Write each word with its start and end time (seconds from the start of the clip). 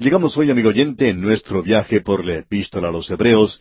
Llegamos 0.00 0.36
hoy, 0.38 0.48
amigo 0.48 0.68
oyente, 0.68 1.08
en 1.08 1.20
nuestro 1.20 1.60
viaje 1.60 2.00
por 2.00 2.24
la 2.24 2.36
epístola 2.36 2.86
a 2.86 2.92
los 2.92 3.10
Hebreos, 3.10 3.60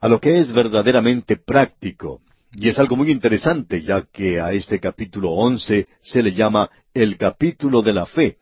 a 0.00 0.08
lo 0.08 0.20
que 0.20 0.38
es 0.38 0.52
verdaderamente 0.52 1.38
práctico. 1.38 2.20
Y 2.52 2.68
es 2.68 2.78
algo 2.78 2.94
muy 2.94 3.10
interesante, 3.10 3.80
ya 3.80 4.02
que 4.02 4.38
a 4.38 4.52
este 4.52 4.80
capítulo 4.80 5.30
once 5.30 5.88
se 6.02 6.22
le 6.22 6.34
llama 6.34 6.68
el 6.92 7.16
capítulo 7.16 7.80
de 7.80 7.94
la 7.94 8.04
fe. 8.04 8.36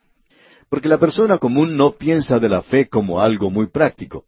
Porque 0.69 0.89
la 0.89 0.99
persona 0.99 1.39
común 1.39 1.77
no 1.77 1.93
piensa 1.93 2.41
de 2.41 2.49
la 2.49 2.63
fe 2.63 2.89
como 2.89 3.21
algo 3.21 3.49
muy 3.49 3.69
práctico. 3.69 4.25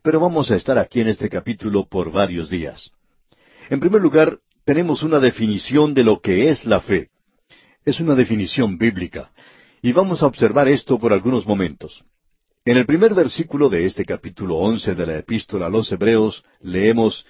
Pero 0.00 0.18
vamos 0.18 0.50
a 0.50 0.56
estar 0.56 0.78
aquí 0.78 1.02
en 1.02 1.08
este 1.08 1.28
capítulo 1.28 1.84
por 1.84 2.10
varios 2.10 2.48
días. 2.48 2.90
En 3.68 3.80
primer 3.80 4.00
lugar, 4.00 4.38
tenemos 4.64 5.02
una 5.02 5.20
definición 5.20 5.92
de 5.92 6.04
lo 6.04 6.22
que 6.22 6.48
es 6.48 6.64
la 6.64 6.80
fe. 6.80 7.10
Es 7.84 8.00
una 8.00 8.14
definición 8.14 8.78
bíblica. 8.78 9.30
Y 9.82 9.92
vamos 9.92 10.22
a 10.22 10.26
observar 10.26 10.68
esto 10.68 10.98
por 10.98 11.12
algunos 11.12 11.46
momentos. 11.46 12.02
En 12.64 12.76
el 12.76 12.86
primer 12.86 13.12
versículo 13.12 13.68
de 13.68 13.86
este 13.86 14.04
capítulo 14.04 14.56
once 14.56 14.94
de 14.94 15.04
la 15.04 15.18
epístola 15.18 15.66
a 15.66 15.68
los 15.68 15.90
Hebreos 15.90 16.44
leemos 16.60 17.26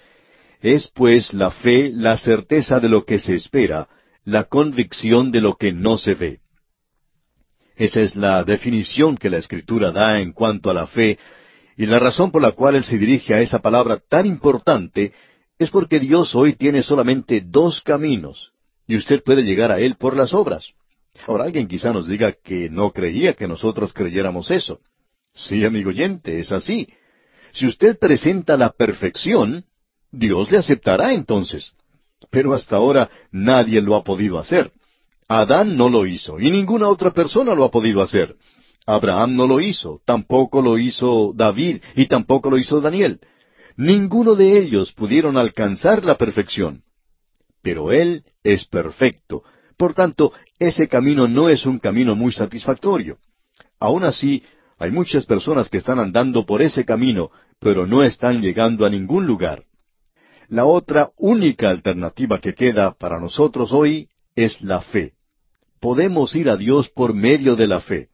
Es 0.61 0.89
pues 0.89 1.33
la 1.33 1.51
fe 1.51 1.91
la 1.91 2.19
certeza 2.19 2.81
de 2.81 2.91
lo 2.91 3.07
que 3.07 3.19
se 3.19 3.35
espera, 3.35 3.89
la 4.25 4.45
convicción 4.45 5.33
de 5.33 5.41
lo 5.41 5.57
que 5.57 5.73
no 5.73 5.97
se 5.97 6.13
ve. 6.13 6.41
Esa 7.77 8.03
es 8.03 8.15
la 8.15 8.45
definición 8.45 9.17
que 9.17 9.31
la 9.31 9.39
Escritura 9.39 9.91
da 9.91 10.21
en 10.21 10.33
cuanto 10.33 10.69
a 10.69 10.75
la 10.75 10.87
fe, 10.87 11.19
y 11.79 11.87
la 11.87 11.99
razón 11.99 12.31
por 12.31 12.43
la 12.43 12.53
cual 12.53 12.75
él 12.75 12.85
se 12.85 12.99
dirige 12.99 13.33
a 13.33 13.41
esa 13.41 13.61
palabra 13.61 14.03
tan 14.07 14.27
importante 14.27 15.15
es 15.59 15.71
porque 15.71 15.99
Dios 15.99 16.35
hoy 16.35 16.57
tiene 16.57 16.83
solamente 16.83 17.41
dos 17.41 17.81
caminos, 17.81 18.53
y 18.87 18.97
usted 18.97 19.23
puede 19.23 19.43
llegar 19.43 19.73
a 19.73 19.81
Él 19.81 19.97
por 19.97 20.15
las 20.15 20.35
obras. 20.35 20.75
Ahora 21.27 21.45
alguien 21.45 21.69
quizá 21.69 21.91
nos 21.91 22.07
diga 22.07 22.33
que 22.33 22.69
no 22.69 22.91
creía 22.91 23.33
que 23.33 23.49
nosotros 23.49 23.95
creyéramos 23.95 24.51
eso. 24.51 24.81
Sí, 25.35 25.65
amigo 25.65 25.91
oyente, 25.91 26.41
es 26.41 26.53
así. 26.53 26.89
Si 27.53 27.67
usted 27.67 27.99
presenta 27.99 28.57
la 28.57 28.71
perfección, 28.71 29.65
Dios 30.11 30.51
le 30.51 30.59
aceptará 30.59 31.13
entonces. 31.13 31.73
Pero 32.31 32.55
hasta 32.55 32.77
ahora 32.77 33.11
nadie 33.31 33.81
lo 33.81 33.97
ha 33.97 34.05
podido 34.05 34.39
hacer. 34.39 34.73
Adán 35.29 35.77
no 35.77 35.89
lo 35.89 36.07
hizo, 36.07 36.39
y 36.39 36.51
ninguna 36.51 36.89
otra 36.89 37.13
persona 37.13 37.55
lo 37.55 37.65
ha 37.65 37.71
podido 37.71 38.03
hacer. 38.03 38.37
Abraham 38.87 39.37
no 39.37 39.47
lo 39.47 39.61
hizo, 39.61 40.01
tampoco 40.05 40.61
lo 40.61 40.77
hizo 40.77 41.33
David, 41.35 41.83
y 41.95 42.07
tampoco 42.07 42.51
lo 42.51 42.59
hizo 42.59 42.81
Daniel. 42.81 43.21
Ninguno 43.77 44.35
de 44.35 44.59
ellos 44.59 44.93
pudieron 44.93 45.39
alcanzar 45.39 46.05
la 46.05 46.19
perfección. 46.19 46.83
Pero 47.63 47.93
Él 47.93 48.25
es 48.43 48.67
perfecto. 48.67 49.45
Por 49.77 49.95
tanto, 49.95 50.33
ese 50.59 50.89
camino 50.89 51.29
no 51.29 51.49
es 51.49 51.65
un 51.65 51.79
camino 51.79 52.15
muy 52.15 52.33
satisfactorio. 52.33 53.19
Aún 53.81 54.05
así, 54.05 54.43
hay 54.83 54.91
muchas 54.91 55.27
personas 55.27 55.69
que 55.69 55.79
están 55.79 56.01
andando 56.01 56.45
por 56.45 56.61
ese 56.61 56.85
camino, 56.85 57.31
pero 57.61 57.87
no 57.87 58.03
están 58.03 58.43
llegando 58.43 58.85
a 58.85 58.91
ningún 58.91 59.29
lugar. 59.29 59.63
La 60.49 60.65
otra 60.65 61.11
única 61.19 61.71
alternativa 61.71 62.41
que 62.41 62.53
queda 62.53 62.93
para 62.93 63.21
nosotros 63.21 63.71
hoy 63.71 64.09
es 64.35 64.61
la 64.61 64.81
fe. 64.81 65.13
Podemos 65.79 66.35
ir 66.35 66.51
a 66.51 66.57
Dios 66.57 66.89
por 66.89 67.15
medio 67.15 67.55
de 67.55 67.69
la 67.69 67.81
fe. 67.81 68.09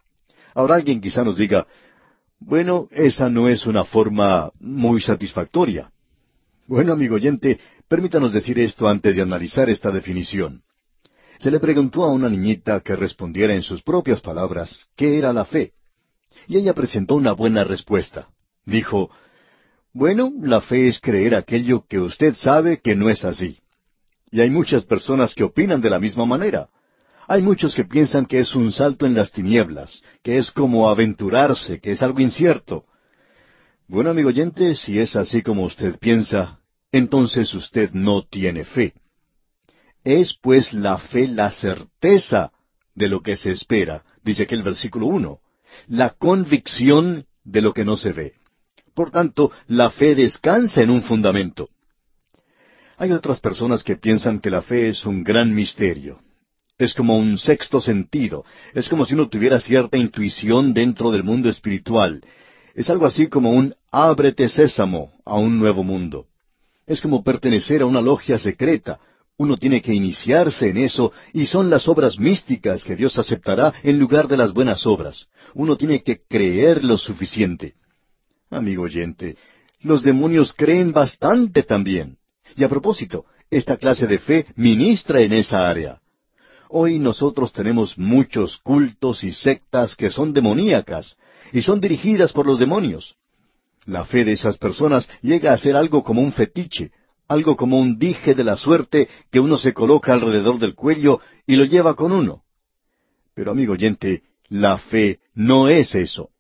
Ahora 0.55 0.75
alguien 0.75 1.01
quizá 1.01 1.25
nos 1.25 1.39
diga, 1.39 1.67
bueno, 2.39 2.87
esa 2.91 3.31
no 3.31 3.49
es 3.49 3.65
una 3.65 3.85
forma 3.87 4.51
muy 4.61 5.01
satisfactoria. 5.01 5.91
Bueno, 6.67 6.93
amigo 6.93 7.15
oyente, 7.15 7.59
permítanos 7.89 8.35
decir 8.35 8.59
esto 8.59 8.87
antes 8.87 9.17
de 9.17 9.23
analizar 9.23 9.71
esta 9.71 9.91
definición. 9.91 10.63
Se 11.39 11.51
le 11.51 11.61
preguntó 11.61 12.05
a 12.05 12.13
una 12.13 12.29
niñita 12.29 12.81
que 12.81 12.95
respondiera 12.95 13.55
en 13.55 13.63
sus 13.63 13.83
propias 13.83 14.21
palabras 14.21 14.87
qué 14.97 15.17
era 15.17 15.33
la 15.33 15.47
fe. 15.47 15.73
Y 16.49 16.57
ella 16.57 16.73
presentó 16.73 17.15
una 17.15 17.33
buena 17.33 17.63
respuesta. 17.63 18.29
Dijo, 18.65 19.11
Bueno, 19.93 20.33
la 20.41 20.63
fe 20.63 20.89
es 20.89 20.99
creer 20.99 21.35
aquello 21.35 21.85
que 21.87 22.01
usted 22.01 22.35
sabe 22.35 22.81
que 22.81 22.97
no 22.97 23.11
es 23.11 23.23
así. 23.23 23.59
Y 24.31 24.41
hay 24.41 24.49
muchas 24.49 24.85
personas 24.87 25.35
que 25.35 25.45
opinan 25.45 25.83
de 25.83 25.91
la 25.91 26.01
misma 26.01 26.25
manera. 26.25 26.71
Hay 27.27 27.43
muchos 27.43 27.75
que 27.75 27.85
piensan 27.85 28.25
que 28.25 28.41
es 28.41 28.55
un 28.55 28.73
salto 28.73 29.05
en 29.05 29.15
las 29.15 29.31
tinieblas, 29.31 30.03
que 30.23 30.39
es 30.39 30.51
como 30.51 30.89
aventurarse, 30.89 31.81
que 31.81 31.93
es 31.93 32.03
algo 32.03 32.21
incierto. 32.21 32.87
Bueno, 33.87 34.11
amigo 34.11 34.31
oyente, 34.31 34.75
si 34.75 34.99
es 34.99 35.17
así 35.17 35.43
como 35.43 35.65
usted 35.65 35.99
piensa, 35.99 36.61
entonces 36.91 37.53
usted 37.53 37.91
no 37.93 38.23
tiene 38.23 38.65
fe. 38.65 38.95
Es 40.03 40.35
pues 40.41 40.73
la 40.73 40.97
fe 40.97 41.29
la 41.29 41.51
certeza 41.51 42.53
de 42.95 43.09
lo 43.09 43.21
que 43.21 43.37
se 43.37 43.51
espera, 43.51 44.03
dice 44.25 44.45
aquí 44.45 44.55
el 44.55 44.63
versículo 44.63 45.07
uno, 45.07 45.41
la 45.87 46.11
convicción 46.11 47.27
de 47.45 47.63
lo 47.63 47.73
que 47.73 47.85
no 47.85 47.97
se 47.97 48.13
ve. 48.13 48.35
Por 48.95 49.11
tanto, 49.11 49.53
la 49.67 49.91
fe 49.91 50.15
descansa 50.15 50.83
en 50.83 50.91
un 50.91 51.03
fundamento. 51.03 51.69
Hay 52.97 53.13
otras 53.13 53.39
personas 53.39 53.85
que 53.85 53.97
piensan 53.97 54.41
que 54.41 54.51
la 54.51 54.63
fe 54.63 54.89
es 54.89 55.07
un 55.07 55.23
gran 55.23 55.55
misterio, 55.55 56.21
es 56.79 56.95
como 56.95 57.19
un 57.19 57.39
sexto 57.39 57.81
sentido, 57.81 58.45
es 58.73 58.89
como 58.89 59.05
si 59.05 59.15
uno 59.15 59.29
tuviera 59.29 59.61
cierta 59.61 59.97
intuición 59.97 60.73
dentro 60.75 61.11
del 61.11 61.25
mundo 61.25 61.49
espiritual. 61.49 62.23
Es 62.75 62.89
algo 62.89 63.07
así 63.07 63.29
como 63.29 63.51
un 63.51 63.75
ábrete 63.91 64.49
sésamo 64.49 65.13
a 65.25 65.37
un 65.39 65.59
nuevo 65.59 65.83
mundo. 65.83 66.27
Es 66.87 67.01
como 67.01 67.25
pertenecer 67.25 67.83
a 67.83 67.87
una 67.87 68.01
logia 68.01 68.39
secreta. 68.39 69.01
Uno 69.39 69.57
tiene 69.57 69.81
que 69.81 69.95
iniciarse 69.95 70.69
en 70.69 70.79
eso 70.79 71.13
y 71.33 71.47
son 71.47 71.71
las 71.71 71.87
obras 71.87 72.19
místicas 72.19 72.85
que 72.85 72.97
Dios 72.97 73.17
aceptará 73.19 73.73
en 73.85 73.97
lugar 73.97 74.27
de 74.27 74.37
las 74.37 74.53
buenas 74.53 74.85
obras. 74.85 75.29
Uno 75.55 75.77
tiene 75.77 76.03
que 76.03 76.19
creer 76.19 76.83
lo 76.83 76.99
suficiente. 76.99 77.75
Amigo 78.51 78.83
oyente, 78.83 79.37
los 79.81 80.03
demonios 80.03 80.53
creen 80.53 80.93
bastante 80.93 81.63
también. 81.63 82.17
Y 82.57 82.65
a 82.65 82.69
propósito, 82.69 83.27
esta 83.49 83.77
clase 83.77 84.09
de 84.09 84.19
fe 84.19 84.47
ministra 84.57 85.21
en 85.21 85.33
esa 85.33 85.71
área. 85.71 86.01
Hoy 86.69 86.99
nosotros 86.99 87.53
tenemos 87.53 87.97
muchos 87.97 88.59
cultos 88.59 89.23
y 89.23 89.31
sectas 89.31 89.95
que 89.95 90.11
son 90.11 90.33
demoníacas 90.33 91.17
y 91.53 91.63
son 91.63 91.81
dirigidas 91.81 92.33
por 92.33 92.45
los 92.45 92.59
demonios. 92.59 93.15
La 93.85 94.05
fe 94.05 94.25
de 94.25 94.33
esas 94.33 94.59
personas 94.59 95.09
llega 95.23 95.53
a 95.53 95.59
ser 95.59 95.77
algo 95.77 96.03
como 96.03 96.23
un 96.23 96.33
fetiche, 96.33 96.91
algo 97.29 97.57
como 97.57 97.79
un 97.79 97.99
dije 97.99 98.35
de 98.35 98.43
la 98.43 98.57
suerte 98.57 99.09
que 99.31 99.39
uno 99.39 99.59
se 99.59 99.75
coloca 99.75 100.13
alrededor 100.13 100.59
del 100.59 100.75
cuello 100.75 101.21
y 101.47 101.57
lo 101.57 101.65
lleva 101.65 101.95
con 101.95 102.13
uno. 102.13 102.43
Pero 103.35 103.53
amigo 103.53 103.75
oyente, 103.75 104.23
la 104.49 104.79
fe 104.79 105.21
no 105.35 105.69
es 105.69 105.95
eso. 105.95 106.31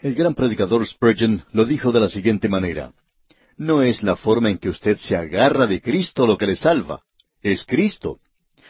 El 0.00 0.14
gran 0.14 0.34
predicador 0.34 0.86
Spurgeon 0.86 1.44
lo 1.52 1.64
dijo 1.64 1.92
de 1.92 2.00
la 2.00 2.08
siguiente 2.08 2.48
manera. 2.48 2.92
No 3.56 3.82
es 3.82 4.02
la 4.02 4.16
forma 4.16 4.50
en 4.50 4.58
que 4.58 4.68
usted 4.68 4.98
se 4.98 5.16
agarra 5.16 5.66
de 5.66 5.80
Cristo 5.80 6.26
lo 6.26 6.36
que 6.36 6.46
le 6.46 6.56
salva, 6.56 7.02
es 7.42 7.64
Cristo. 7.64 8.18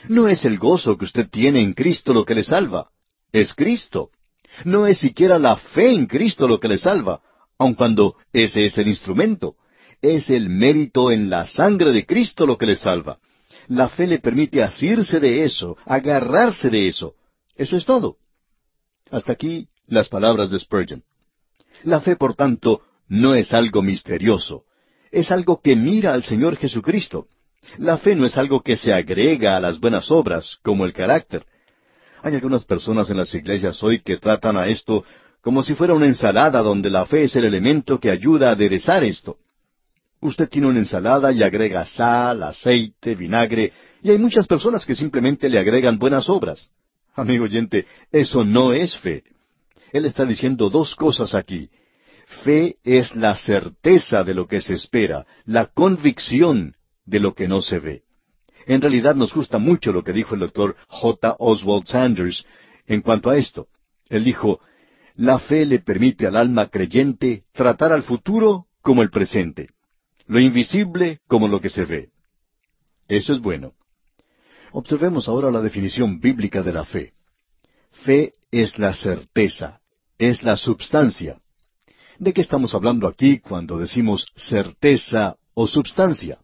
No 0.08 0.28
es 0.28 0.44
el 0.44 0.58
gozo 0.58 0.96
que 0.96 1.04
usted 1.04 1.28
tiene 1.28 1.62
en 1.62 1.72
Cristo 1.72 2.12
lo 2.12 2.24
que 2.24 2.34
le 2.34 2.44
salva, 2.44 2.90
es 3.32 3.54
Cristo. 3.54 4.10
No 4.64 4.86
es 4.86 4.98
siquiera 4.98 5.38
la 5.38 5.56
fe 5.56 5.92
en 5.92 6.06
Cristo 6.06 6.46
lo 6.48 6.60
que 6.60 6.68
le 6.68 6.78
salva, 6.78 7.20
aun 7.58 7.74
cuando 7.74 8.16
ese 8.32 8.64
es 8.64 8.78
el 8.78 8.88
instrumento. 8.88 9.56
Es 10.02 10.30
el 10.30 10.48
mérito 10.48 11.10
en 11.10 11.30
la 11.30 11.46
sangre 11.46 11.92
de 11.92 12.06
Cristo 12.06 12.46
lo 12.46 12.58
que 12.58 12.66
le 12.66 12.76
salva. 12.76 13.18
La 13.68 13.88
fe 13.88 14.06
le 14.06 14.18
permite 14.18 14.62
asirse 14.62 15.18
de 15.18 15.44
eso, 15.44 15.76
agarrarse 15.84 16.70
de 16.70 16.88
eso. 16.88 17.14
Eso 17.56 17.76
es 17.76 17.84
todo. 17.84 18.16
Hasta 19.10 19.32
aquí 19.32 19.68
las 19.86 20.08
palabras 20.08 20.50
de 20.50 20.58
Spurgeon. 20.58 21.02
La 21.82 22.00
fe, 22.00 22.16
por 22.16 22.34
tanto, 22.34 22.82
no 23.08 23.34
es 23.34 23.52
algo 23.52 23.82
misterioso. 23.82 24.64
Es 25.10 25.30
algo 25.30 25.60
que 25.60 25.76
mira 25.76 26.12
al 26.12 26.22
Señor 26.22 26.56
Jesucristo. 26.56 27.26
La 27.78 27.98
fe 27.98 28.14
no 28.14 28.26
es 28.26 28.36
algo 28.36 28.60
que 28.62 28.76
se 28.76 28.92
agrega 28.92 29.56
a 29.56 29.60
las 29.60 29.80
buenas 29.80 30.10
obras, 30.10 30.58
como 30.62 30.84
el 30.84 30.92
carácter. 30.92 31.44
Hay 32.22 32.34
algunas 32.34 32.64
personas 32.64 33.10
en 33.10 33.16
las 33.16 33.34
iglesias 33.34 33.82
hoy 33.82 34.00
que 34.00 34.18
tratan 34.18 34.56
a 34.56 34.68
esto 34.68 35.04
como 35.40 35.62
si 35.62 35.74
fuera 35.74 35.94
una 35.94 36.06
ensalada 36.06 36.60
donde 36.60 36.90
la 36.90 37.06
fe 37.06 37.24
es 37.24 37.36
el 37.36 37.44
elemento 37.44 38.00
que 38.00 38.10
ayuda 38.10 38.48
a 38.48 38.52
aderezar 38.52 39.04
esto. 39.04 39.38
Usted 40.20 40.48
tiene 40.48 40.68
una 40.68 40.78
ensalada 40.78 41.30
y 41.32 41.42
agrega 41.42 41.84
sal, 41.84 42.42
aceite, 42.42 43.14
vinagre, 43.14 43.72
y 44.02 44.10
hay 44.10 44.18
muchas 44.18 44.46
personas 44.46 44.86
que 44.86 44.94
simplemente 44.94 45.48
le 45.48 45.58
agregan 45.58 45.98
buenas 45.98 46.28
obras. 46.28 46.70
Amigo 47.14 47.44
oyente, 47.44 47.86
eso 48.10 48.44
no 48.44 48.72
es 48.72 48.96
fe. 48.96 49.24
Él 49.92 50.04
está 50.04 50.24
diciendo 50.24 50.70
dos 50.70 50.94
cosas 50.94 51.34
aquí. 51.34 51.70
Fe 52.44 52.76
es 52.82 53.14
la 53.14 53.36
certeza 53.36 54.24
de 54.24 54.34
lo 54.34 54.46
que 54.46 54.60
se 54.60 54.74
espera, 54.74 55.26
la 55.44 55.66
convicción 55.66 56.74
de 57.04 57.20
lo 57.20 57.34
que 57.34 57.46
no 57.46 57.60
se 57.60 57.78
ve. 57.78 58.02
En 58.66 58.80
realidad 58.80 59.14
nos 59.14 59.32
gusta 59.32 59.58
mucho 59.58 59.92
lo 59.92 60.02
que 60.02 60.12
dijo 60.12 60.34
el 60.34 60.40
doctor 60.40 60.76
J. 60.88 61.36
Oswald 61.38 61.86
Sanders 61.86 62.44
en 62.86 63.00
cuanto 63.00 63.30
a 63.30 63.36
esto. 63.36 63.68
Él 64.08 64.24
dijo, 64.24 64.60
la 65.14 65.38
fe 65.38 65.64
le 65.64 65.78
permite 65.78 66.26
al 66.26 66.36
alma 66.36 66.68
creyente 66.68 67.44
tratar 67.52 67.92
al 67.92 68.02
futuro 68.02 68.66
como 68.82 69.02
el 69.02 69.10
presente, 69.10 69.68
lo 70.26 70.40
invisible 70.40 71.20
como 71.28 71.48
lo 71.48 71.60
que 71.60 71.70
se 71.70 71.84
ve. 71.84 72.10
Eso 73.08 73.32
es 73.32 73.40
bueno. 73.40 73.74
Observemos 74.72 75.28
ahora 75.28 75.50
la 75.50 75.60
definición 75.60 76.20
bíblica 76.20 76.62
de 76.62 76.72
la 76.72 76.84
fe. 76.84 77.12
Fe 78.04 78.32
es 78.50 78.78
la 78.78 78.94
certeza, 78.94 79.80
es 80.18 80.42
la 80.42 80.56
substancia. 80.56 81.40
¿De 82.18 82.32
qué 82.32 82.40
estamos 82.40 82.74
hablando 82.74 83.06
aquí 83.06 83.38
cuando 83.38 83.78
decimos 83.78 84.26
certeza 84.34 85.36
o 85.54 85.66
substancia? 85.66 86.38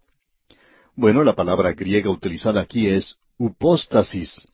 Bueno, 0.95 1.25
la 1.25 1.35
palabra 1.35 1.73
griega 1.73 2.11
utilizada 2.11 2.61
aquí 2.61 2.87
es 2.87 3.17
upóstasis. 3.39 4.47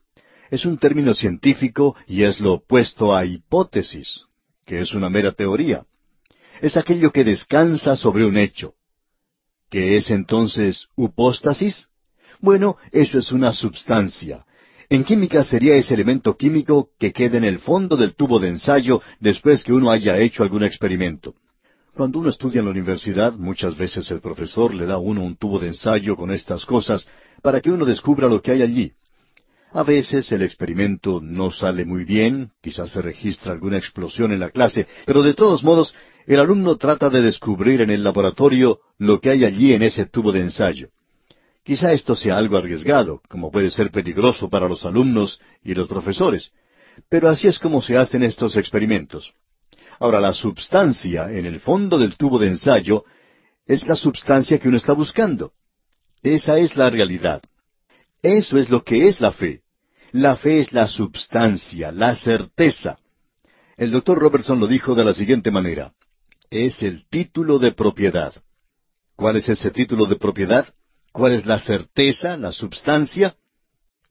Es 0.49 0.65
un 0.65 0.77
término 0.77 1.13
científico 1.13 1.95
y 2.07 2.23
es 2.23 2.39
lo 2.39 2.53
opuesto 2.53 3.15
a 3.15 3.25
hipótesis, 3.25 4.25
que 4.65 4.79
es 4.79 4.93
una 4.93 5.09
mera 5.09 5.31
teoría. 5.33 5.85
Es 6.61 6.75
aquello 6.75 7.11
que 7.11 7.23
descansa 7.23 7.95
sobre 7.95 8.25
un 8.25 8.37
hecho. 8.37 8.73
¿Qué 9.69 9.97
es 9.97 10.09
entonces 10.09 10.87
upóstasis? 10.95 11.89
Bueno, 12.41 12.77
eso 12.91 13.19
es 13.19 13.31
una 13.31 13.53
substancia. 13.53 14.45
En 14.89 15.03
química 15.03 15.43
sería 15.43 15.75
ese 15.75 15.93
elemento 15.93 16.35
químico 16.35 16.89
que 16.97 17.13
queda 17.13 17.37
en 17.37 17.43
el 17.43 17.59
fondo 17.59 17.95
del 17.95 18.15
tubo 18.15 18.39
de 18.39 18.47
ensayo 18.47 19.01
después 19.19 19.63
que 19.63 19.73
uno 19.73 19.91
haya 19.91 20.17
hecho 20.17 20.41
algún 20.41 20.63
experimento. 20.63 21.35
Cuando 21.93 22.17
uno 22.19 22.29
estudia 22.29 22.59
en 22.59 22.65
la 22.65 22.71
universidad, 22.71 23.33
muchas 23.33 23.77
veces 23.77 24.09
el 24.09 24.21
profesor 24.21 24.73
le 24.73 24.87
da 24.87 24.95
a 24.95 24.99
uno 24.99 25.21
un 25.21 25.35
tubo 25.35 25.59
de 25.59 25.67
ensayo 25.67 26.15
con 26.15 26.31
estas 26.31 26.65
cosas 26.65 27.07
para 27.43 27.61
que 27.61 27.69
uno 27.69 27.85
descubra 27.85 28.27
lo 28.27 28.41
que 28.41 28.51
hay 28.51 28.63
allí. 28.63 28.93
A 29.71 29.83
veces 29.83 30.31
el 30.31 30.41
experimento 30.41 31.19
no 31.21 31.51
sale 31.51 31.85
muy 31.85 32.03
bien, 32.03 32.51
quizás 32.61 32.91
se 32.91 33.01
registra 33.01 33.51
alguna 33.51 33.77
explosión 33.77 34.31
en 34.31 34.39
la 34.39 34.49
clase, 34.49 34.87
pero 35.05 35.21
de 35.21 35.35
todos 35.35 35.63
modos 35.63 35.93
el 36.25 36.39
alumno 36.39 36.77
trata 36.77 37.09
de 37.09 37.21
descubrir 37.21 37.81
en 37.81 37.91
el 37.91 38.03
laboratorio 38.03 38.79
lo 38.97 39.19
que 39.19 39.29
hay 39.29 39.45
allí 39.45 39.73
en 39.73 39.83
ese 39.83 40.07
tubo 40.07 40.31
de 40.31 40.41
ensayo. 40.41 40.89
Quizá 41.63 41.93
esto 41.93 42.15
sea 42.15 42.37
algo 42.37 42.57
arriesgado, 42.57 43.21
como 43.27 43.51
puede 43.51 43.69
ser 43.69 43.91
peligroso 43.91 44.49
para 44.49 44.67
los 44.67 44.85
alumnos 44.85 45.39
y 45.63 45.75
los 45.75 45.87
profesores, 45.87 46.51
pero 47.07 47.29
así 47.29 47.47
es 47.47 47.59
como 47.59 47.81
se 47.81 47.95
hacen 47.95 48.23
estos 48.23 48.57
experimentos. 48.57 49.33
Ahora, 49.99 50.19
la 50.19 50.33
substancia 50.33 51.29
en 51.31 51.45
el 51.45 51.59
fondo 51.59 51.97
del 51.99 52.15
tubo 52.15 52.39
de 52.39 52.47
ensayo 52.47 53.03
es 53.67 53.85
la 53.85 53.95
substancia 53.95 54.57
que 54.57 54.67
uno 54.67 54.77
está 54.77 54.93
buscando. 54.93 55.51
Esa 56.23 56.57
es 56.57 56.75
la 56.75 56.89
realidad. 56.89 57.41
Eso 58.21 58.57
es 58.57 58.69
lo 58.69 58.83
que 58.83 59.07
es 59.07 59.21
la 59.21 59.31
fe. 59.31 59.61
La 60.11 60.37
fe 60.37 60.59
es 60.59 60.73
la 60.73 60.87
substancia, 60.87 61.91
la 61.91 62.15
certeza. 62.15 62.99
El 63.77 63.91
doctor 63.91 64.17
Robertson 64.17 64.59
lo 64.59 64.67
dijo 64.67 64.95
de 64.95 65.05
la 65.05 65.13
siguiente 65.13 65.51
manera 65.51 65.93
es 66.49 66.81
el 66.81 67.07
título 67.07 67.59
de 67.59 67.71
propiedad. 67.71 68.33
¿Cuál 69.15 69.37
es 69.37 69.49
ese 69.49 69.71
título 69.71 70.05
de 70.05 70.15
propiedad? 70.15 70.67
¿Cuál 71.11 71.33
es 71.33 71.45
la 71.45 71.59
certeza, 71.59 72.37
la 72.37 72.51
substancia? 72.51 73.35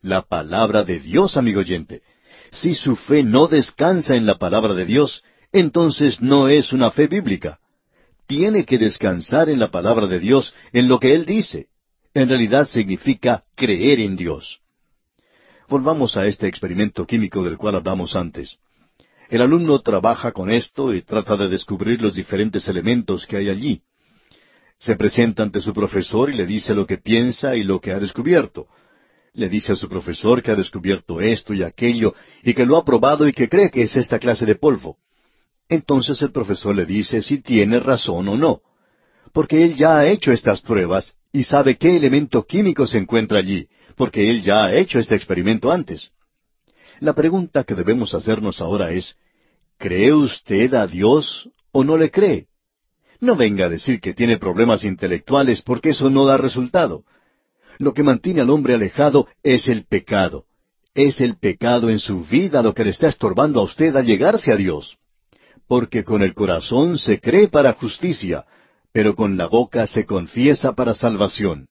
La 0.00 0.22
palabra 0.22 0.84
de 0.84 1.00
Dios, 1.00 1.36
amigo 1.36 1.60
oyente. 1.60 2.02
Si 2.52 2.74
su 2.74 2.96
fe 2.96 3.22
no 3.22 3.48
descansa 3.48 4.14
en 4.14 4.26
la 4.26 4.38
palabra 4.38 4.74
de 4.74 4.84
Dios, 4.84 5.22
entonces 5.52 6.20
no 6.20 6.48
es 6.48 6.72
una 6.72 6.90
fe 6.90 7.06
bíblica. 7.06 7.58
Tiene 8.26 8.64
que 8.64 8.78
descansar 8.78 9.48
en 9.48 9.58
la 9.58 9.70
palabra 9.70 10.06
de 10.06 10.20
Dios, 10.20 10.54
en 10.72 10.88
lo 10.88 11.00
que 11.00 11.14
Él 11.14 11.24
dice. 11.24 11.68
En 12.14 12.28
realidad 12.28 12.66
significa 12.66 13.44
creer 13.54 14.00
en 14.00 14.16
Dios. 14.16 14.60
Volvamos 15.68 16.16
a 16.16 16.26
este 16.26 16.46
experimento 16.46 17.06
químico 17.06 17.42
del 17.42 17.58
cual 17.58 17.76
hablamos 17.76 18.16
antes. 18.16 18.58
El 19.28 19.42
alumno 19.42 19.78
trabaja 19.80 20.32
con 20.32 20.50
esto 20.50 20.94
y 20.94 21.02
trata 21.02 21.36
de 21.36 21.48
descubrir 21.48 22.00
los 22.00 22.14
diferentes 22.14 22.66
elementos 22.68 23.26
que 23.26 23.36
hay 23.36 23.50
allí. 23.50 23.82
Se 24.78 24.96
presenta 24.96 25.42
ante 25.42 25.60
su 25.60 25.74
profesor 25.74 26.30
y 26.30 26.34
le 26.34 26.46
dice 26.46 26.74
lo 26.74 26.86
que 26.86 26.96
piensa 26.96 27.54
y 27.54 27.64
lo 27.64 27.80
que 27.80 27.92
ha 27.92 27.98
descubierto. 27.98 28.68
Le 29.34 29.50
dice 29.50 29.72
a 29.72 29.76
su 29.76 29.88
profesor 29.88 30.42
que 30.42 30.50
ha 30.50 30.56
descubierto 30.56 31.20
esto 31.20 31.52
y 31.52 31.62
aquello 31.62 32.14
y 32.42 32.54
que 32.54 32.64
lo 32.64 32.78
ha 32.78 32.84
probado 32.84 33.28
y 33.28 33.32
que 33.32 33.48
cree 33.48 33.70
que 33.70 33.82
es 33.82 33.96
esta 33.96 34.18
clase 34.18 34.46
de 34.46 34.54
polvo. 34.54 34.96
Entonces 35.68 36.22
el 36.22 36.32
profesor 36.32 36.74
le 36.74 36.86
dice 36.86 37.20
si 37.20 37.42
tiene 37.42 37.78
razón 37.80 38.28
o 38.28 38.36
no, 38.36 38.62
porque 39.32 39.64
él 39.64 39.74
ya 39.74 39.98
ha 39.98 40.06
hecho 40.06 40.32
estas 40.32 40.60
pruebas 40.60 41.16
y 41.32 41.44
sabe 41.44 41.76
qué 41.76 41.96
elemento 41.96 42.44
químico 42.44 42.86
se 42.86 42.98
encuentra 42.98 43.38
allí, 43.38 43.68
porque 43.96 44.30
él 44.30 44.42
ya 44.42 44.64
ha 44.64 44.74
hecho 44.74 44.98
este 44.98 45.14
experimento 45.14 45.70
antes. 45.70 46.10
La 47.00 47.12
pregunta 47.12 47.64
que 47.64 47.74
debemos 47.74 48.14
hacernos 48.14 48.60
ahora 48.60 48.90
es, 48.92 49.16
¿cree 49.78 50.12
usted 50.12 50.74
a 50.74 50.86
Dios 50.86 51.48
o 51.72 51.84
no 51.84 51.96
le 51.96 52.10
cree? 52.10 52.46
No 53.20 53.36
venga 53.36 53.66
a 53.66 53.68
decir 53.68 54.00
que 54.00 54.14
tiene 54.14 54.38
problemas 54.38 54.84
intelectuales 54.84 55.62
porque 55.62 55.90
eso 55.90 56.10
no 56.10 56.24
da 56.24 56.36
resultado. 56.36 57.04
Lo 57.78 57.92
que 57.94 58.02
mantiene 58.02 58.40
al 58.40 58.50
hombre 58.50 58.74
alejado 58.74 59.28
es 59.42 59.68
el 59.68 59.84
pecado. 59.86 60.44
Es 60.94 61.20
el 61.20 61.36
pecado 61.38 61.90
en 61.90 62.00
su 62.00 62.24
vida 62.24 62.62
lo 62.62 62.74
que 62.74 62.84
le 62.84 62.90
está 62.90 63.08
estorbando 63.08 63.60
a 63.60 63.64
usted 63.64 63.94
a 63.94 64.02
llegarse 64.02 64.52
a 64.52 64.56
Dios. 64.56 64.98
Porque 65.68 66.02
con 66.02 66.22
el 66.22 66.34
corazón 66.34 66.98
se 66.98 67.20
cree 67.20 67.48
para 67.48 67.74
justicia, 67.74 68.44
pero 68.92 69.14
con 69.14 69.36
la 69.36 69.46
boca 69.46 69.86
se 69.86 70.06
confiesa 70.06 70.74
para 70.74 70.94
salvación. 70.94 71.68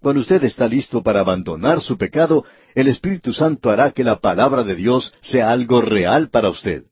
Cuando 0.00 0.20
usted 0.20 0.44
está 0.44 0.68
listo 0.68 1.02
para 1.02 1.20
abandonar 1.20 1.80
su 1.80 1.96
pecado, 1.96 2.44
el 2.74 2.88
Espíritu 2.88 3.32
Santo 3.32 3.70
hará 3.70 3.92
que 3.92 4.04
la 4.04 4.20
palabra 4.20 4.62
de 4.62 4.74
Dios 4.74 5.12
sea 5.20 5.50
algo 5.50 5.80
real 5.80 6.28
para 6.30 6.48
usted. 6.48 6.84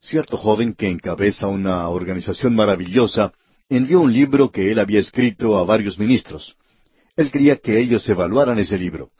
Cierto 0.00 0.36
joven 0.36 0.74
que 0.74 0.88
encabeza 0.88 1.46
una 1.46 1.88
organización 1.88 2.54
maravillosa 2.54 3.32
envió 3.68 4.00
un 4.00 4.12
libro 4.12 4.50
que 4.50 4.72
él 4.72 4.78
había 4.78 4.98
escrito 4.98 5.56
a 5.56 5.64
varios 5.64 5.98
ministros. 5.98 6.56
Él 7.16 7.30
quería 7.30 7.56
que 7.56 7.78
ellos 7.78 8.08
evaluaran 8.08 8.58
ese 8.58 8.78
libro. 8.78 9.10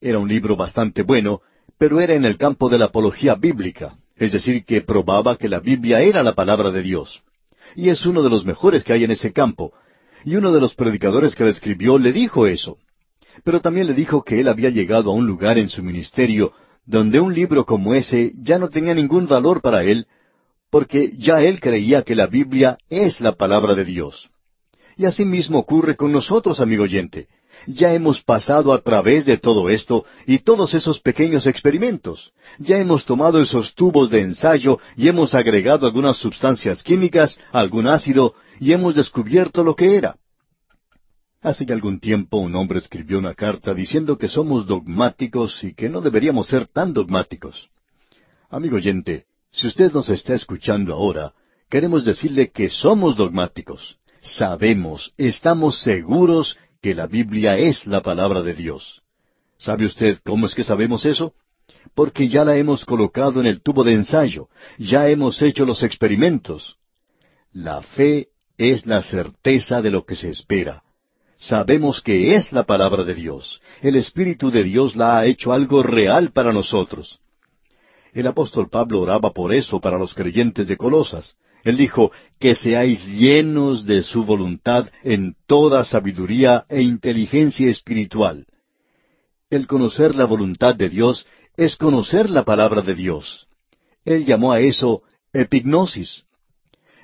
Era 0.00 0.18
un 0.18 0.28
libro 0.28 0.56
bastante 0.56 1.02
bueno, 1.02 1.40
pero 1.78 2.00
era 2.00 2.14
en 2.14 2.24
el 2.24 2.36
campo 2.36 2.68
de 2.68 2.78
la 2.78 2.86
apología 2.86 3.34
bíblica, 3.34 3.96
es 4.16 4.32
decir, 4.32 4.64
que 4.64 4.80
probaba 4.80 5.36
que 5.36 5.48
la 5.48 5.60
Biblia 5.60 6.00
era 6.00 6.22
la 6.22 6.34
palabra 6.34 6.70
de 6.70 6.82
Dios. 6.82 7.22
Y 7.74 7.88
es 7.88 8.04
uno 8.06 8.22
de 8.22 8.30
los 8.30 8.44
mejores 8.44 8.84
que 8.84 8.92
hay 8.92 9.04
en 9.04 9.10
ese 9.10 9.32
campo, 9.32 9.72
y 10.24 10.36
uno 10.36 10.52
de 10.52 10.60
los 10.60 10.74
predicadores 10.74 11.34
que 11.34 11.44
la 11.44 11.50
escribió 11.50 11.98
le 11.98 12.12
dijo 12.12 12.46
eso. 12.46 12.78
Pero 13.44 13.60
también 13.60 13.86
le 13.86 13.94
dijo 13.94 14.22
que 14.22 14.40
él 14.40 14.48
había 14.48 14.70
llegado 14.70 15.10
a 15.10 15.14
un 15.14 15.26
lugar 15.26 15.58
en 15.58 15.68
su 15.68 15.82
ministerio 15.82 16.52
donde 16.84 17.20
un 17.20 17.34
libro 17.34 17.64
como 17.64 17.94
ese 17.94 18.32
ya 18.36 18.58
no 18.58 18.68
tenía 18.68 18.94
ningún 18.94 19.26
valor 19.26 19.60
para 19.60 19.84
él, 19.84 20.06
porque 20.70 21.12
ya 21.16 21.42
él 21.42 21.60
creía 21.60 22.02
que 22.02 22.14
la 22.14 22.26
Biblia 22.26 22.78
es 22.88 23.20
la 23.20 23.32
palabra 23.32 23.74
de 23.74 23.84
Dios. 23.84 24.30
Y 24.96 25.06
así 25.06 25.24
mismo 25.24 25.58
ocurre 25.58 25.96
con 25.96 26.12
nosotros, 26.12 26.60
amigo 26.60 26.84
oyente. 26.84 27.28
Ya 27.66 27.94
hemos 27.94 28.22
pasado 28.22 28.72
a 28.72 28.80
través 28.80 29.24
de 29.24 29.38
todo 29.38 29.68
esto 29.70 30.04
y 30.26 30.38
todos 30.38 30.74
esos 30.74 31.00
pequeños 31.00 31.46
experimentos. 31.46 32.32
Ya 32.58 32.78
hemos 32.78 33.04
tomado 33.04 33.40
esos 33.40 33.74
tubos 33.74 34.10
de 34.10 34.20
ensayo 34.20 34.78
y 34.96 35.08
hemos 35.08 35.34
agregado 35.34 35.86
algunas 35.86 36.16
sustancias 36.16 36.82
químicas, 36.82 37.38
algún 37.52 37.86
ácido, 37.86 38.34
y 38.60 38.72
hemos 38.72 38.94
descubierto 38.94 39.64
lo 39.64 39.74
que 39.74 39.96
era. 39.96 40.16
Hace 41.40 41.70
algún 41.72 41.98
tiempo 41.98 42.36
un 42.36 42.54
hombre 42.54 42.78
escribió 42.78 43.18
una 43.18 43.34
carta 43.34 43.74
diciendo 43.74 44.16
que 44.16 44.28
somos 44.28 44.66
dogmáticos 44.66 45.64
y 45.64 45.74
que 45.74 45.88
no 45.88 46.00
deberíamos 46.00 46.46
ser 46.46 46.68
tan 46.68 46.92
dogmáticos. 46.92 47.68
Amigo 48.48 48.76
oyente, 48.76 49.26
si 49.50 49.66
usted 49.66 49.92
nos 49.92 50.08
está 50.08 50.34
escuchando 50.34 50.94
ahora, 50.94 51.32
queremos 51.68 52.04
decirle 52.04 52.50
que 52.50 52.68
somos 52.68 53.16
dogmáticos. 53.16 53.98
Sabemos, 54.20 55.12
estamos 55.16 55.80
seguros 55.80 56.56
que 56.82 56.94
la 56.94 57.06
Biblia 57.06 57.56
es 57.56 57.86
la 57.86 58.02
palabra 58.02 58.42
de 58.42 58.54
Dios. 58.54 59.02
¿Sabe 59.56 59.86
usted 59.86 60.18
cómo 60.24 60.46
es 60.46 60.54
que 60.54 60.64
sabemos 60.64 61.06
eso? 61.06 61.32
Porque 61.94 62.28
ya 62.28 62.44
la 62.44 62.56
hemos 62.56 62.84
colocado 62.84 63.40
en 63.40 63.46
el 63.46 63.62
tubo 63.62 63.84
de 63.84 63.94
ensayo, 63.94 64.48
ya 64.78 65.08
hemos 65.08 65.40
hecho 65.40 65.64
los 65.64 65.84
experimentos. 65.84 66.76
La 67.52 67.82
fe 67.82 68.28
es 68.58 68.84
la 68.84 69.02
certeza 69.02 69.80
de 69.80 69.92
lo 69.92 70.04
que 70.04 70.16
se 70.16 70.30
espera. 70.30 70.82
Sabemos 71.36 72.00
que 72.00 72.34
es 72.34 72.52
la 72.52 72.64
palabra 72.64 73.04
de 73.04 73.14
Dios. 73.14 73.60
El 73.80 73.96
Espíritu 73.96 74.50
de 74.50 74.64
Dios 74.64 74.96
la 74.96 75.18
ha 75.18 75.26
hecho 75.26 75.52
algo 75.52 75.82
real 75.82 76.32
para 76.32 76.52
nosotros. 76.52 77.20
El 78.12 78.26
apóstol 78.26 78.68
Pablo 78.68 79.00
oraba 79.00 79.32
por 79.32 79.54
eso 79.54 79.80
para 79.80 79.98
los 79.98 80.14
creyentes 80.14 80.66
de 80.66 80.76
Colosas. 80.76 81.36
Él 81.64 81.76
dijo, 81.76 82.12
que 82.42 82.56
seáis 82.56 83.06
llenos 83.06 83.86
de 83.86 84.02
su 84.02 84.24
voluntad 84.24 84.88
en 85.04 85.36
toda 85.46 85.84
sabiduría 85.84 86.66
e 86.68 86.82
inteligencia 86.82 87.70
espiritual. 87.70 88.46
El 89.48 89.68
conocer 89.68 90.16
la 90.16 90.24
voluntad 90.24 90.74
de 90.74 90.88
Dios 90.88 91.24
es 91.56 91.76
conocer 91.76 92.28
la 92.30 92.44
palabra 92.44 92.82
de 92.82 92.96
Dios. 92.96 93.46
Él 94.04 94.24
llamó 94.24 94.50
a 94.50 94.58
eso 94.58 95.02
epignosis. 95.32 96.24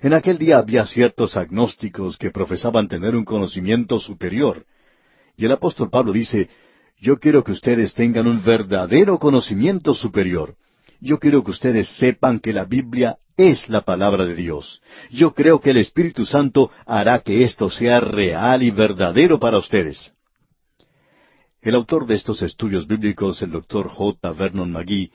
En 0.02 0.12
aquel 0.12 0.38
día 0.38 0.58
había 0.58 0.86
ciertos 0.86 1.36
agnósticos 1.36 2.16
que 2.16 2.32
profesaban 2.32 2.88
tener 2.88 3.14
un 3.14 3.24
conocimiento 3.24 4.00
superior. 4.00 4.66
Y 5.36 5.44
el 5.44 5.52
apóstol 5.52 5.88
Pablo 5.88 6.12
dice, 6.12 6.48
yo 7.00 7.18
quiero 7.18 7.44
que 7.44 7.52
ustedes 7.52 7.94
tengan 7.94 8.26
un 8.26 8.42
verdadero 8.42 9.20
conocimiento 9.20 9.94
superior. 9.94 10.56
Yo 11.00 11.18
quiero 11.18 11.44
que 11.44 11.52
ustedes 11.52 11.88
sepan 11.96 12.40
que 12.40 12.52
la 12.52 12.64
Biblia 12.64 13.18
es 13.36 13.68
la 13.68 13.82
palabra 13.82 14.24
de 14.24 14.34
Dios. 14.34 14.82
Yo 15.10 15.32
creo 15.32 15.60
que 15.60 15.70
el 15.70 15.76
Espíritu 15.76 16.26
Santo 16.26 16.70
hará 16.86 17.20
que 17.20 17.44
esto 17.44 17.70
sea 17.70 18.00
real 18.00 18.62
y 18.62 18.70
verdadero 18.70 19.38
para 19.38 19.58
ustedes. 19.58 20.12
El 21.60 21.76
autor 21.76 22.06
de 22.06 22.14
estos 22.14 22.42
estudios 22.42 22.86
bíblicos, 22.86 23.42
el 23.42 23.52
doctor 23.52 23.88
J. 23.88 24.32
Vernon 24.32 24.72
McGee, 24.72 25.12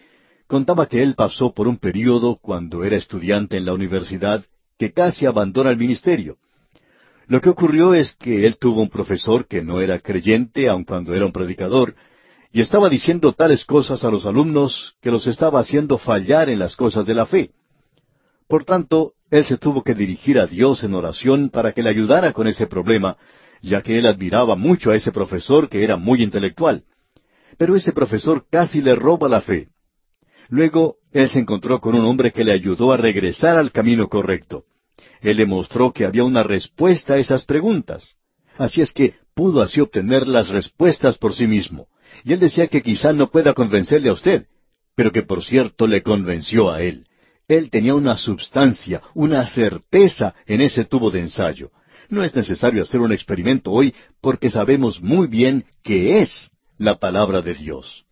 contaba 0.47 0.87
que 0.87 1.01
él 1.01 1.15
pasó 1.15 1.53
por 1.53 1.67
un 1.67 1.77
período 1.77 2.37
cuando 2.41 2.83
era 2.83 2.95
estudiante 2.95 3.57
en 3.57 3.65
la 3.65 3.73
universidad 3.73 4.43
que 4.77 4.93
casi 4.93 5.25
abandona 5.25 5.69
el 5.69 5.77
ministerio. 5.77 6.37
Lo 7.27 7.41
que 7.41 7.49
ocurrió 7.49 7.93
es 7.93 8.13
que 8.13 8.45
él 8.45 8.57
tuvo 8.57 8.81
un 8.81 8.89
profesor 8.89 9.47
que 9.47 9.61
no 9.61 9.81
era 9.81 9.99
creyente, 9.99 10.69
aun 10.69 10.83
cuando 10.83 11.13
era 11.13 11.25
un 11.25 11.31
predicador, 11.31 11.95
y 12.53 12.61
estaba 12.61 12.87
diciendo 12.87 13.33
tales 13.33 13.65
cosas 13.65 14.03
a 14.03 14.11
los 14.11 14.27
alumnos 14.27 14.95
que 15.01 15.09
los 15.09 15.25
estaba 15.25 15.59
haciendo 15.59 15.97
fallar 15.97 16.49
en 16.49 16.59
las 16.59 16.75
cosas 16.75 17.03
de 17.03 17.15
la 17.15 17.25
fe. 17.25 17.49
Por 18.47 18.63
tanto, 18.63 19.13
él 19.31 19.43
se 19.45 19.57
tuvo 19.57 19.83
que 19.83 19.95
dirigir 19.95 20.37
a 20.37 20.45
Dios 20.45 20.83
en 20.83 20.93
oración 20.93 21.49
para 21.49 21.71
que 21.71 21.81
le 21.81 21.89
ayudara 21.89 22.31
con 22.31 22.45
ese 22.45 22.67
problema, 22.67 23.17
ya 23.63 23.81
que 23.81 23.97
él 23.97 24.05
admiraba 24.05 24.55
mucho 24.55 24.91
a 24.91 24.95
ese 24.95 25.11
profesor 25.11 25.67
que 25.67 25.83
era 25.83 25.97
muy 25.97 26.21
intelectual. 26.21 26.83
Pero 27.57 27.75
ese 27.75 27.91
profesor 27.91 28.45
casi 28.51 28.83
le 28.83 28.93
roba 28.93 29.27
la 29.27 29.41
fe. 29.41 29.69
Luego, 30.49 30.97
él 31.11 31.29
se 31.31 31.39
encontró 31.39 31.81
con 31.81 31.95
un 31.95 32.05
hombre 32.05 32.31
que 32.31 32.43
le 32.43 32.51
ayudó 32.51 32.91
a 32.91 32.97
regresar 32.97 33.57
al 33.57 33.71
camino 33.71 34.09
correcto. 34.09 34.65
Él 35.21 35.37
le 35.37 35.47
mostró 35.47 35.91
que 35.91 36.05
había 36.05 36.23
una 36.23 36.43
respuesta 36.43 37.15
a 37.15 37.17
esas 37.17 37.45
preguntas. 37.45 38.15
Así 38.59 38.81
es 38.81 38.93
que 38.93 39.15
pudo 39.33 39.63
así 39.63 39.81
obtener 39.81 40.27
las 40.27 40.49
respuestas 40.49 41.17
por 41.17 41.33
sí 41.33 41.47
mismo. 41.47 41.87
Y 42.23 42.33
él 42.33 42.39
decía 42.39 42.67
que 42.67 42.81
quizá 42.81 43.13
no 43.13 43.29
pueda 43.29 43.53
convencerle 43.53 44.09
a 44.09 44.13
usted, 44.13 44.47
pero 44.95 45.11
que 45.11 45.23
por 45.23 45.43
cierto 45.43 45.87
le 45.87 46.01
convenció 46.01 46.71
a 46.71 46.81
él. 46.81 47.07
Él 47.47 47.69
tenía 47.69 47.95
una 47.95 48.17
substancia, 48.17 49.01
una 49.13 49.45
certeza 49.47 50.33
en 50.45 50.61
ese 50.61 50.85
tubo 50.85 51.11
de 51.11 51.19
ensayo. 51.19 51.71
No 52.09 52.23
es 52.23 52.35
necesario 52.35 52.83
hacer 52.83 53.01
un 53.01 53.11
experimento 53.11 53.71
hoy 53.71 53.93
porque 54.21 54.49
sabemos 54.49 55.01
muy 55.01 55.27
bien 55.27 55.65
que 55.83 56.21
es 56.21 56.51
la 56.77 56.95
palabra 56.95 57.41
de 57.41 57.53
Dios. 57.53 58.05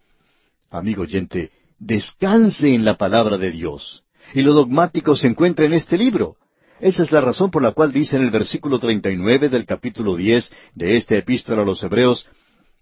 Amigo 0.69 1.03
oyente, 1.03 1.51
descanse 1.79 2.73
en 2.73 2.85
la 2.85 2.97
palabra 2.97 3.37
de 3.37 3.51
Dios. 3.51 4.03
Y 4.33 4.41
lo 4.41 4.53
dogmático 4.53 5.15
se 5.15 5.27
encuentra 5.27 5.65
en 5.65 5.73
este 5.73 5.97
libro. 5.97 6.37
Esa 6.79 7.03
es 7.03 7.11
la 7.11 7.21
razón 7.21 7.51
por 7.51 7.61
la 7.61 7.73
cual 7.73 7.91
dice 7.91 8.15
en 8.15 8.23
el 8.23 8.31
versículo 8.31 8.79
39 8.79 9.49
del 9.49 9.65
capítulo 9.65 10.15
10 10.15 10.51
de 10.73 10.97
esta 10.97 11.15
epístola 11.15 11.61
a 11.61 11.65
los 11.65 11.83
Hebreos, 11.83 12.27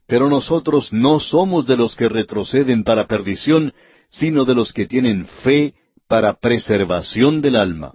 Pero 0.09 0.27
nosotros 0.27 0.91
no 0.91 1.19
somos 1.19 1.67
de 1.67 1.77
los 1.77 1.95
que 1.95 2.09
retroceden 2.09 2.83
para 2.83 3.05
perdición, 3.05 3.73
sino 4.09 4.43
de 4.43 4.55
los 4.55 4.73
que 4.73 4.87
tienen 4.87 5.27
fe 5.43 5.75
para 6.07 6.33
preservación 6.33 7.41
del 7.43 7.55
alma. 7.55 7.93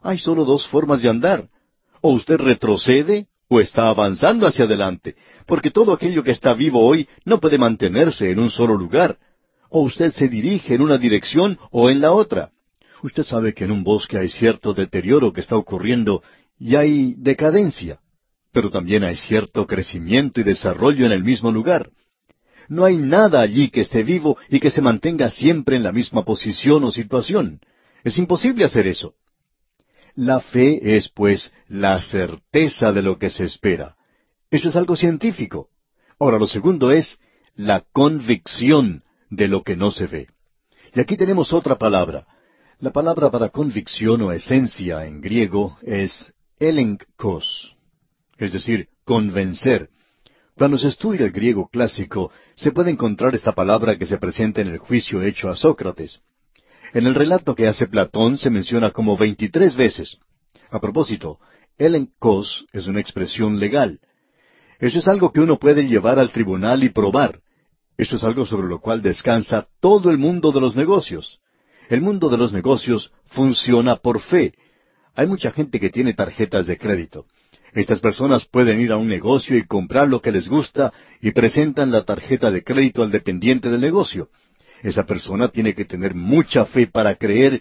Hay 0.00 0.18
solo 0.18 0.44
dos 0.44 0.68
formas 0.68 1.02
de 1.02 1.08
andar. 1.08 1.48
O 2.02 2.12
usted 2.12 2.36
retrocede 2.36 3.26
o 3.48 3.58
está 3.58 3.88
avanzando 3.88 4.46
hacia 4.46 4.66
adelante, 4.66 5.16
porque 5.44 5.72
todo 5.72 5.92
aquello 5.92 6.22
que 6.22 6.30
está 6.30 6.54
vivo 6.54 6.86
hoy 6.86 7.08
no 7.24 7.40
puede 7.40 7.58
mantenerse 7.58 8.30
en 8.30 8.38
un 8.38 8.50
solo 8.50 8.76
lugar. 8.76 9.18
O 9.70 9.80
usted 9.80 10.12
se 10.12 10.28
dirige 10.28 10.76
en 10.76 10.82
una 10.82 10.98
dirección 10.98 11.58
o 11.72 11.90
en 11.90 12.00
la 12.00 12.12
otra. 12.12 12.52
Usted 13.02 13.24
sabe 13.24 13.54
que 13.54 13.64
en 13.64 13.72
un 13.72 13.82
bosque 13.82 14.18
hay 14.18 14.30
cierto 14.30 14.72
deterioro 14.72 15.32
que 15.32 15.40
está 15.40 15.56
ocurriendo 15.56 16.22
y 16.60 16.76
hay 16.76 17.14
decadencia, 17.16 17.98
pero 18.52 18.70
también 18.70 19.04
hay 19.04 19.16
cierto 19.16 19.66
crecimiento 19.66 20.40
y 20.40 20.44
desarrollo 20.44 21.06
en 21.06 21.12
el 21.12 21.24
mismo 21.24 21.50
lugar. 21.50 21.90
No 22.68 22.84
hay 22.84 22.96
nada 22.96 23.40
allí 23.40 23.70
que 23.70 23.80
esté 23.80 24.02
vivo 24.02 24.36
y 24.48 24.60
que 24.60 24.70
se 24.70 24.82
mantenga 24.82 25.30
siempre 25.30 25.76
en 25.76 25.82
la 25.82 25.92
misma 25.92 26.24
posición 26.24 26.84
o 26.84 26.92
situación. 26.92 27.60
Es 28.04 28.18
imposible 28.18 28.64
hacer 28.64 28.86
eso. 28.86 29.14
La 30.14 30.40
fe 30.40 30.96
es, 30.96 31.08
pues, 31.08 31.52
la 31.68 32.02
certeza 32.02 32.92
de 32.92 33.02
lo 33.02 33.18
que 33.18 33.30
se 33.30 33.44
espera. 33.44 33.96
Eso 34.50 34.68
es 34.68 34.76
algo 34.76 34.96
científico. 34.96 35.68
Ahora, 36.18 36.38
lo 36.38 36.46
segundo 36.46 36.90
es 36.90 37.18
la 37.54 37.84
convicción 37.92 39.04
de 39.30 39.48
lo 39.48 39.62
que 39.62 39.76
no 39.76 39.90
se 39.90 40.06
ve. 40.06 40.26
Y 40.94 41.00
aquí 41.00 41.16
tenemos 41.16 41.52
otra 41.52 41.76
palabra, 41.76 42.26
la 42.80 42.92
palabra 42.92 43.28
para 43.32 43.48
convicción 43.48 44.22
o 44.22 44.30
esencia 44.30 45.04
en 45.04 45.20
griego 45.20 45.78
es 45.82 46.32
elenkos, 46.60 47.76
es 48.38 48.52
decir, 48.52 48.88
convencer. 49.04 49.90
Cuando 50.56 50.78
se 50.78 50.88
estudia 50.88 51.26
el 51.26 51.32
griego 51.32 51.68
clásico, 51.68 52.32
se 52.54 52.72
puede 52.72 52.90
encontrar 52.90 53.34
esta 53.34 53.52
palabra 53.52 53.96
que 53.98 54.06
se 54.06 54.18
presenta 54.18 54.60
en 54.60 54.68
el 54.68 54.78
juicio 54.78 55.22
hecho 55.22 55.48
a 55.48 55.56
Sócrates. 55.56 56.20
En 56.94 57.06
el 57.06 57.14
relato 57.14 57.54
que 57.54 57.68
hace 57.68 57.86
Platón 57.86 58.38
se 58.38 58.50
menciona 58.50 58.90
como 58.90 59.16
veintitrés 59.16 59.76
veces. 59.76 60.18
A 60.70 60.80
propósito, 60.80 61.38
elenkos 61.76 62.66
es 62.72 62.86
una 62.86 63.00
expresión 63.00 63.60
legal. 63.60 64.00
Eso 64.78 64.98
es 64.98 65.08
algo 65.08 65.32
que 65.32 65.40
uno 65.40 65.58
puede 65.58 65.86
llevar 65.86 66.18
al 66.18 66.30
tribunal 66.30 66.82
y 66.84 66.88
probar. 66.88 67.40
Eso 67.96 68.16
es 68.16 68.24
algo 68.24 68.46
sobre 68.46 68.68
lo 68.68 68.80
cual 68.80 69.02
descansa 69.02 69.68
todo 69.80 70.10
el 70.10 70.18
mundo 70.18 70.52
de 70.52 70.60
los 70.60 70.76
negocios. 70.76 71.40
El 71.88 72.00
mundo 72.00 72.28
de 72.28 72.36
los 72.36 72.52
negocios 72.52 73.12
funciona 73.26 73.96
por 73.96 74.20
fe. 74.20 74.54
Hay 75.14 75.26
mucha 75.26 75.50
gente 75.50 75.80
que 75.80 75.90
tiene 75.90 76.14
tarjetas 76.14 76.66
de 76.66 76.78
crédito. 76.78 77.26
Estas 77.72 78.00
personas 78.00 78.46
pueden 78.46 78.80
ir 78.80 78.92
a 78.92 78.96
un 78.96 79.08
negocio 79.08 79.56
y 79.56 79.66
comprar 79.66 80.08
lo 80.08 80.20
que 80.20 80.32
les 80.32 80.48
gusta 80.48 80.92
y 81.20 81.32
presentan 81.32 81.90
la 81.90 82.04
tarjeta 82.04 82.50
de 82.50 82.64
crédito 82.64 83.02
al 83.02 83.10
dependiente 83.10 83.68
del 83.68 83.80
negocio. 83.80 84.28
Esa 84.82 85.04
persona 85.04 85.48
tiene 85.48 85.74
que 85.74 85.84
tener 85.84 86.14
mucha 86.14 86.64
fe 86.64 86.86
para 86.86 87.16
creer 87.16 87.60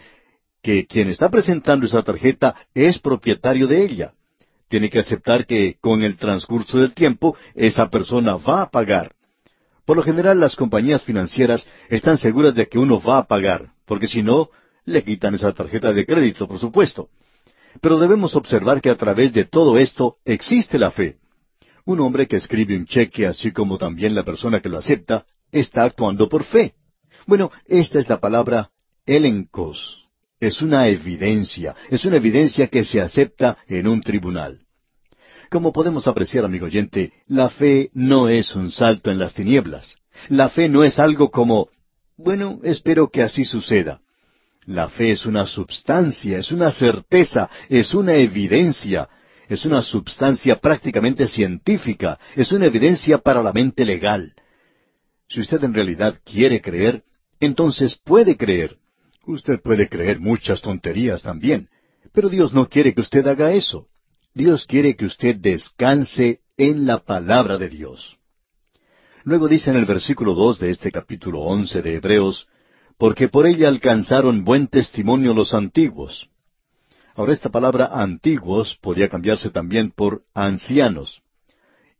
que 0.61 0.85
quien 0.85 1.09
está 1.09 1.29
presentando 1.29 1.85
esa 1.85 2.03
tarjeta 2.03 2.55
es 2.73 2.99
propietario 2.99 3.67
de 3.67 3.83
ella. 3.83 4.13
Tiene 4.69 4.89
que 4.89 4.99
aceptar 4.99 5.45
que 5.45 5.77
con 5.79 6.03
el 6.03 6.17
transcurso 6.17 6.79
del 6.79 6.93
tiempo 6.93 7.35
esa 7.55 7.89
persona 7.89 8.35
va 8.35 8.63
a 8.63 8.69
pagar. 8.69 9.13
Por 9.85 9.95
lo 9.95 10.03
general 10.03 10.39
las 10.39 10.55
compañías 10.55 11.03
financieras 11.03 11.67
están 11.89 12.17
seguras 12.17 12.53
de 12.55 12.67
que 12.67 12.77
uno 12.77 13.01
va 13.01 13.19
a 13.19 13.27
pagar, 13.27 13.71
porque 13.85 14.07
si 14.07 14.21
no, 14.21 14.49
le 14.83 15.03
quitan 15.03 15.35
esa 15.35 15.53
tarjeta 15.53 15.93
de 15.93 16.05
crédito, 16.05 16.47
por 16.47 16.59
supuesto. 16.59 17.09
Pero 17.81 17.99
debemos 17.99 18.35
observar 18.35 18.81
que 18.81 18.89
a 18.89 18.95
través 18.95 19.33
de 19.33 19.45
todo 19.45 19.77
esto 19.77 20.17
existe 20.25 20.77
la 20.77 20.91
fe. 20.91 21.17
Un 21.85 21.99
hombre 21.99 22.27
que 22.27 22.35
escribe 22.35 22.75
un 22.75 22.85
cheque, 22.85 23.25
así 23.25 23.51
como 23.51 23.77
también 23.77 24.15
la 24.15 24.23
persona 24.23 24.61
que 24.61 24.69
lo 24.69 24.77
acepta, 24.77 25.25
está 25.51 25.83
actuando 25.83 26.27
por 26.27 26.43
fe. 26.43 26.73
Bueno, 27.25 27.51
esta 27.65 27.99
es 27.99 28.09
la 28.09 28.19
palabra 28.19 28.71
elencos. 29.05 30.05
Es 30.39 30.61
una 30.61 30.87
evidencia, 30.87 31.75
es 31.89 32.05
una 32.05 32.17
evidencia 32.17 32.67
que 32.67 32.83
se 32.85 33.01
acepta 33.01 33.57
en 33.67 33.87
un 33.87 34.01
tribunal. 34.01 34.61
Como 35.49 35.71
podemos 35.71 36.07
apreciar, 36.07 36.45
amigo 36.45 36.65
oyente, 36.65 37.13
la 37.25 37.49
fe 37.49 37.89
no 37.93 38.27
es 38.27 38.55
un 38.55 38.71
salto 38.71 39.09
en 39.09 39.17
las 39.17 39.33
tinieblas. 39.33 39.95
La 40.29 40.49
fe 40.49 40.67
no 40.67 40.83
es 40.83 40.99
algo 40.99 41.31
como, 41.31 41.69
bueno, 42.17 42.59
espero 42.63 43.09
que 43.09 43.23
así 43.23 43.45
suceda. 43.45 44.01
La 44.67 44.89
fe 44.89 45.11
es 45.11 45.25
una 45.25 45.45
substancia, 45.45 46.37
es 46.39 46.51
una 46.51 46.71
certeza, 46.73 47.49
es 47.69 47.93
una 47.93 48.15
evidencia, 48.15 49.07
es 49.47 49.65
una 49.65 49.81
substancia 49.81 50.59
prácticamente 50.59 51.25
científica, 51.29 52.19
es 52.35 52.51
una 52.51 52.65
evidencia 52.65 53.17
para 53.17 53.41
la 53.41 53.53
mente 53.53 53.85
legal. 53.85 54.33
Si 55.29 55.39
usted 55.39 55.63
en 55.63 55.73
realidad 55.73 56.19
quiere 56.25 56.61
creer, 56.61 57.03
entonces 57.39 57.97
puede 58.03 58.35
creer. 58.35 58.75
Usted 59.25 59.61
puede 59.61 59.87
creer 59.87 60.19
muchas 60.19 60.61
tonterías 60.61 61.21
también, 61.23 61.69
pero 62.11 62.27
Dios 62.27 62.53
no 62.53 62.67
quiere 62.67 62.93
que 62.93 63.01
usted 63.01 63.25
haga 63.25 63.53
eso. 63.53 63.87
Dios 64.33 64.65
quiere 64.65 64.97
que 64.97 65.05
usted 65.05 65.37
descanse 65.37 66.41
en 66.57 66.85
la 66.85 67.05
palabra 67.05 67.57
de 67.57 67.69
Dios. 67.69 68.17
Luego 69.23 69.47
dice 69.47 69.69
en 69.69 69.77
el 69.77 69.85
versículo 69.85 70.33
dos 70.33 70.59
de 70.59 70.71
este 70.71 70.91
capítulo 70.91 71.39
once 71.39 71.81
de 71.81 71.95
Hebreos, 71.95 72.49
porque 72.97 73.27
por 73.27 73.47
ella 73.47 73.67
alcanzaron 73.67 74.43
buen 74.43 74.67
testimonio 74.67 75.33
los 75.33 75.53
antiguos. 75.53 76.29
Ahora 77.15 77.33
esta 77.33 77.49
palabra 77.49 77.89
antiguos 77.91 78.77
podría 78.81 79.09
cambiarse 79.09 79.49
también 79.49 79.91
por 79.91 80.23
ancianos. 80.33 81.21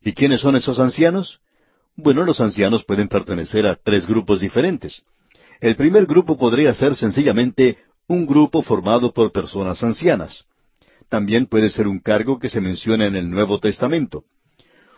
¿Y 0.00 0.12
quiénes 0.12 0.40
son 0.40 0.56
esos 0.56 0.78
ancianos? 0.78 1.40
Bueno, 1.96 2.24
los 2.24 2.40
ancianos 2.40 2.84
pueden 2.84 3.08
pertenecer 3.08 3.66
a 3.66 3.74
tres 3.74 4.06
grupos 4.06 4.40
diferentes. 4.40 5.02
El 5.60 5.74
primer 5.74 6.06
grupo 6.06 6.38
podría 6.38 6.72
ser 6.72 6.94
sencillamente 6.94 7.78
un 8.06 8.26
grupo 8.26 8.62
formado 8.62 9.12
por 9.12 9.32
personas 9.32 9.82
ancianas 9.82 10.46
también 11.08 11.46
puede 11.46 11.70
ser 11.70 11.88
un 11.88 12.00
cargo 12.00 12.38
que 12.38 12.48
se 12.48 12.60
menciona 12.60 13.06
en 13.06 13.16
el 13.16 13.30
Nuevo 13.30 13.58
Testamento. 13.58 14.24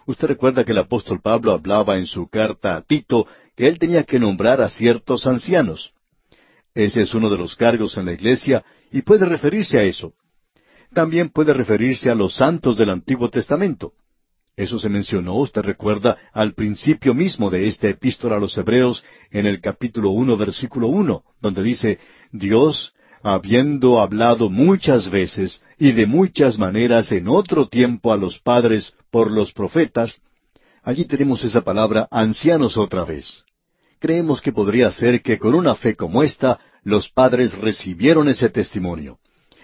Usted 0.06 0.28
recuerda 0.28 0.64
que 0.64 0.72
el 0.72 0.78
apóstol 0.78 1.20
Pablo 1.20 1.52
hablaba 1.52 1.98
en 1.98 2.06
su 2.06 2.28
carta 2.28 2.76
a 2.76 2.82
Tito 2.82 3.26
que 3.56 3.68
él 3.68 3.78
tenía 3.78 4.04
que 4.04 4.18
nombrar 4.18 4.60
a 4.60 4.70
ciertos 4.70 5.26
ancianos. 5.26 5.92
Ese 6.74 7.02
es 7.02 7.14
uno 7.14 7.28
de 7.28 7.38
los 7.38 7.56
cargos 7.56 7.96
en 7.96 8.06
la 8.06 8.12
iglesia 8.12 8.64
y 8.90 9.02
puede 9.02 9.26
referirse 9.26 9.78
a 9.78 9.82
eso. 9.82 10.14
También 10.92 11.28
puede 11.30 11.52
referirse 11.52 12.10
a 12.10 12.14
los 12.14 12.34
santos 12.34 12.76
del 12.76 12.90
Antiguo 12.90 13.28
Testamento. 13.28 13.92
Eso 14.56 14.78
se 14.78 14.88
mencionó, 14.88 15.36
usted 15.36 15.62
recuerda, 15.62 16.18
al 16.32 16.54
principio 16.54 17.14
mismo 17.14 17.50
de 17.50 17.68
esta 17.68 17.88
epístola 17.88 18.36
a 18.36 18.40
los 18.40 18.56
Hebreos, 18.58 19.04
en 19.30 19.46
el 19.46 19.60
capítulo 19.60 20.10
uno, 20.10 20.36
versículo 20.36 20.88
uno, 20.88 21.22
donde 21.40 21.62
dice, 21.62 21.98
Dios, 22.32 22.92
habiendo 23.22 24.00
hablado 24.00 24.50
muchas 24.50 25.10
veces 25.10 25.62
y 25.78 25.92
de 25.92 26.06
muchas 26.06 26.58
maneras 26.58 27.12
en 27.12 27.28
otro 27.28 27.68
tiempo 27.68 28.12
a 28.12 28.16
los 28.16 28.38
padres 28.38 28.94
por 29.10 29.30
los 29.30 29.52
profetas, 29.52 30.20
allí 30.82 31.04
tenemos 31.04 31.44
esa 31.44 31.60
palabra 31.62 32.08
ancianos 32.10 32.76
otra 32.76 33.04
vez. 33.04 33.44
creemos 33.98 34.40
que 34.40 34.52
podría 34.52 34.90
ser 34.90 35.20
que 35.20 35.38
con 35.38 35.54
una 35.54 35.74
fe 35.74 35.94
como 35.94 36.22
esta, 36.22 36.58
los 36.82 37.10
padres 37.10 37.52
recibieron 37.52 38.30
ese 38.30 38.48
testimonio. 38.48 39.18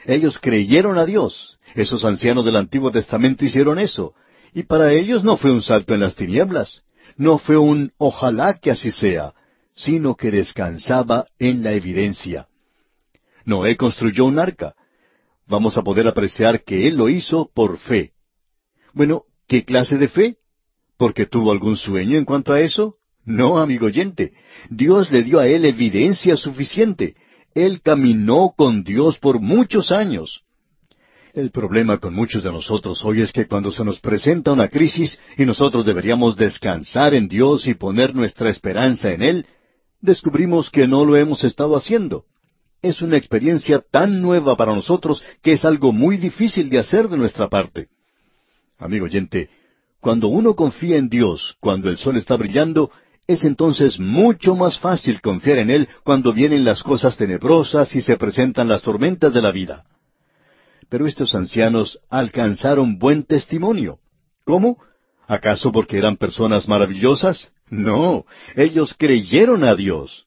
Ellos 0.04 0.38
creyeron 0.38 0.98
a 0.98 1.06
Dios. 1.06 1.58
Esos 1.74 2.04
ancianos 2.04 2.44
del 2.44 2.56
Antiguo 2.56 2.90
Testamento 2.90 3.46
hicieron 3.46 3.78
eso. 3.78 4.14
Y 4.52 4.64
para 4.64 4.92
ellos 4.92 5.24
no 5.24 5.38
fue 5.38 5.50
un 5.50 5.62
salto 5.62 5.94
en 5.94 6.00
las 6.00 6.14
tinieblas. 6.14 6.82
No 7.16 7.38
fue 7.38 7.56
un 7.56 7.92
ojalá 7.96 8.58
que 8.58 8.70
así 8.70 8.90
sea, 8.90 9.32
sino 9.74 10.14
que 10.16 10.30
descansaba 10.30 11.26
en 11.38 11.62
la 11.62 11.72
evidencia. 11.72 12.46
Noé 13.46 13.76
construyó 13.76 14.24
un 14.24 14.38
arca. 14.38 14.74
Vamos 15.46 15.78
a 15.78 15.82
poder 15.82 16.08
apreciar 16.08 16.64
que 16.64 16.88
él 16.88 16.96
lo 16.96 17.08
hizo 17.08 17.48
por 17.54 17.78
fe. 17.78 18.12
Bueno, 18.92 19.22
¿qué 19.46 19.64
clase 19.64 19.96
de 19.96 20.08
fe? 20.08 20.36
¿Porque 20.98 21.26
tuvo 21.26 21.52
algún 21.52 21.76
sueño 21.76 22.18
en 22.18 22.24
cuanto 22.24 22.52
a 22.52 22.60
eso? 22.60 22.96
No, 23.24 23.58
amigo 23.58 23.86
oyente. 23.86 24.32
Dios 24.68 25.12
le 25.12 25.22
dio 25.22 25.38
a 25.38 25.46
él 25.46 25.64
evidencia 25.64 26.36
suficiente. 26.36 27.14
Él 27.54 27.80
caminó 27.82 28.52
con 28.56 28.82
Dios 28.82 29.18
por 29.18 29.40
muchos 29.40 29.92
años. 29.92 30.42
El 31.32 31.50
problema 31.50 31.98
con 31.98 32.14
muchos 32.14 32.42
de 32.42 32.50
nosotros 32.50 33.04
hoy 33.04 33.20
es 33.20 33.30
que 33.30 33.46
cuando 33.46 33.70
se 33.70 33.84
nos 33.84 34.00
presenta 34.00 34.52
una 34.52 34.68
crisis 34.68 35.18
y 35.36 35.44
nosotros 35.44 35.84
deberíamos 35.84 36.36
descansar 36.36 37.14
en 37.14 37.28
Dios 37.28 37.66
y 37.66 37.74
poner 37.74 38.14
nuestra 38.14 38.48
esperanza 38.48 39.12
en 39.12 39.22
Él, 39.22 39.46
descubrimos 40.00 40.70
que 40.70 40.88
no 40.88 41.04
lo 41.04 41.14
hemos 41.16 41.44
estado 41.44 41.76
haciendo. 41.76 42.24
Es 42.82 43.02
una 43.02 43.16
experiencia 43.16 43.82
tan 43.90 44.20
nueva 44.20 44.56
para 44.56 44.74
nosotros 44.74 45.22
que 45.42 45.52
es 45.52 45.64
algo 45.64 45.92
muy 45.92 46.16
difícil 46.16 46.70
de 46.70 46.78
hacer 46.78 47.08
de 47.08 47.16
nuestra 47.16 47.48
parte. 47.48 47.88
Amigo 48.78 49.06
oyente, 49.06 49.48
cuando 50.00 50.28
uno 50.28 50.54
confía 50.54 50.98
en 50.98 51.08
Dios, 51.08 51.56
cuando 51.60 51.88
el 51.88 51.96
sol 51.96 52.16
está 52.16 52.36
brillando, 52.36 52.90
es 53.26 53.44
entonces 53.44 53.98
mucho 53.98 54.54
más 54.54 54.78
fácil 54.78 55.20
confiar 55.20 55.58
en 55.58 55.70
Él 55.70 55.88
cuando 56.04 56.32
vienen 56.32 56.64
las 56.64 56.82
cosas 56.82 57.16
tenebrosas 57.16 57.94
y 57.96 58.02
se 58.02 58.16
presentan 58.16 58.68
las 58.68 58.82
tormentas 58.82 59.34
de 59.34 59.42
la 59.42 59.50
vida. 59.50 59.84
Pero 60.88 61.06
estos 61.06 61.34
ancianos 61.34 61.98
alcanzaron 62.08 62.98
buen 62.98 63.24
testimonio. 63.24 63.98
¿Cómo? 64.44 64.78
¿Acaso 65.26 65.72
porque 65.72 65.98
eran 65.98 66.16
personas 66.16 66.68
maravillosas? 66.68 67.52
No, 67.68 68.26
ellos 68.54 68.94
creyeron 68.96 69.64
a 69.64 69.74
Dios. 69.74 70.25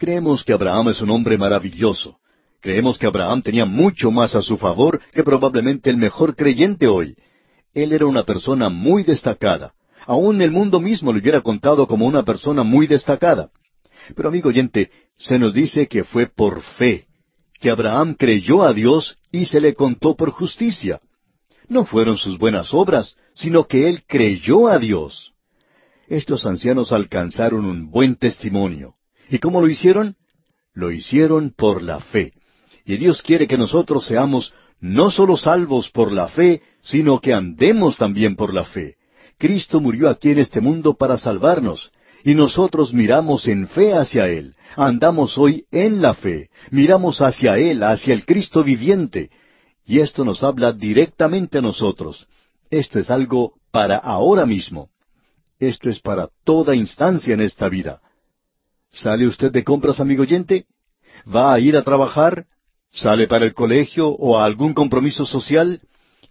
Creemos 0.00 0.42
que 0.44 0.54
Abraham 0.54 0.88
es 0.88 1.02
un 1.02 1.10
hombre 1.10 1.36
maravilloso. 1.36 2.16
Creemos 2.62 2.96
que 2.96 3.04
Abraham 3.04 3.42
tenía 3.42 3.66
mucho 3.66 4.10
más 4.10 4.34
a 4.34 4.40
su 4.40 4.56
favor 4.56 4.98
que 5.12 5.22
probablemente 5.22 5.90
el 5.90 5.98
mejor 5.98 6.34
creyente 6.34 6.88
hoy. 6.88 7.16
Él 7.74 7.92
era 7.92 8.06
una 8.06 8.24
persona 8.24 8.70
muy 8.70 9.04
destacada. 9.04 9.74
Aún 10.06 10.40
el 10.40 10.52
mundo 10.52 10.80
mismo 10.80 11.12
lo 11.12 11.18
hubiera 11.18 11.42
contado 11.42 11.86
como 11.86 12.06
una 12.06 12.22
persona 12.22 12.62
muy 12.62 12.86
destacada. 12.86 13.50
Pero 14.16 14.30
amigo 14.30 14.48
oyente, 14.48 14.90
se 15.18 15.38
nos 15.38 15.52
dice 15.52 15.86
que 15.86 16.02
fue 16.02 16.26
por 16.26 16.62
fe, 16.62 17.04
que 17.60 17.68
Abraham 17.68 18.14
creyó 18.14 18.62
a 18.62 18.72
Dios 18.72 19.18
y 19.30 19.44
se 19.44 19.60
le 19.60 19.74
contó 19.74 20.16
por 20.16 20.30
justicia. 20.30 20.98
No 21.68 21.84
fueron 21.84 22.16
sus 22.16 22.38
buenas 22.38 22.72
obras, 22.72 23.16
sino 23.34 23.66
que 23.66 23.86
él 23.86 24.02
creyó 24.06 24.68
a 24.68 24.78
Dios. 24.78 25.34
Estos 26.08 26.46
ancianos 26.46 26.90
alcanzaron 26.90 27.66
un 27.66 27.90
buen 27.90 28.16
testimonio. 28.16 28.94
¿Y 29.30 29.38
cómo 29.38 29.60
lo 29.60 29.68
hicieron? 29.68 30.16
Lo 30.74 30.90
hicieron 30.90 31.54
por 31.56 31.82
la 31.82 32.00
fe. 32.00 32.32
Y 32.84 32.96
Dios 32.96 33.22
quiere 33.22 33.46
que 33.46 33.56
nosotros 33.56 34.04
seamos 34.04 34.52
no 34.80 35.10
solo 35.10 35.36
salvos 35.36 35.90
por 35.90 36.10
la 36.10 36.28
fe, 36.28 36.62
sino 36.82 37.20
que 37.20 37.32
andemos 37.32 37.96
también 37.96 38.34
por 38.34 38.52
la 38.52 38.64
fe. 38.64 38.96
Cristo 39.38 39.80
murió 39.80 40.08
aquí 40.08 40.30
en 40.30 40.38
este 40.38 40.60
mundo 40.60 40.94
para 40.94 41.16
salvarnos, 41.16 41.92
y 42.24 42.34
nosotros 42.34 42.92
miramos 42.92 43.46
en 43.46 43.68
fe 43.68 43.94
hacia 43.94 44.28
Él, 44.28 44.54
andamos 44.76 45.38
hoy 45.38 45.64
en 45.70 46.02
la 46.02 46.14
fe, 46.14 46.50
miramos 46.70 47.20
hacia 47.20 47.56
Él, 47.56 47.82
hacia 47.82 48.12
el 48.12 48.26
Cristo 48.26 48.62
viviente, 48.62 49.30
y 49.86 50.00
esto 50.00 50.24
nos 50.24 50.42
habla 50.42 50.72
directamente 50.72 51.58
a 51.58 51.62
nosotros. 51.62 52.26
Esto 52.70 52.98
es 52.98 53.10
algo 53.10 53.54
para 53.70 53.96
ahora 53.96 54.46
mismo. 54.46 54.90
Esto 55.58 55.90
es 55.90 56.00
para 56.00 56.28
toda 56.44 56.74
instancia 56.74 57.34
en 57.34 57.40
esta 57.40 57.68
vida. 57.68 58.00
¿Sale 58.92 59.26
usted 59.26 59.52
de 59.52 59.64
compras, 59.64 60.00
amigo 60.00 60.22
oyente? 60.22 60.66
¿Va 61.32 61.52
a 61.52 61.60
ir 61.60 61.76
a 61.76 61.84
trabajar? 61.84 62.46
¿Sale 62.92 63.28
para 63.28 63.44
el 63.44 63.54
colegio 63.54 64.08
o 64.08 64.38
a 64.38 64.44
algún 64.44 64.74
compromiso 64.74 65.24
social? 65.24 65.80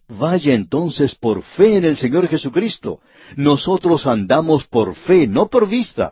Vaya 0.09 0.53
entonces 0.53 1.15
por 1.15 1.43
fe 1.43 1.77
en 1.77 1.85
el 1.85 1.95
Señor 1.95 2.27
Jesucristo. 2.27 2.99
Nosotros 3.37 4.07
andamos 4.07 4.67
por 4.67 4.95
fe, 4.95 5.27
no 5.27 5.47
por 5.47 5.69
vista. 5.69 6.11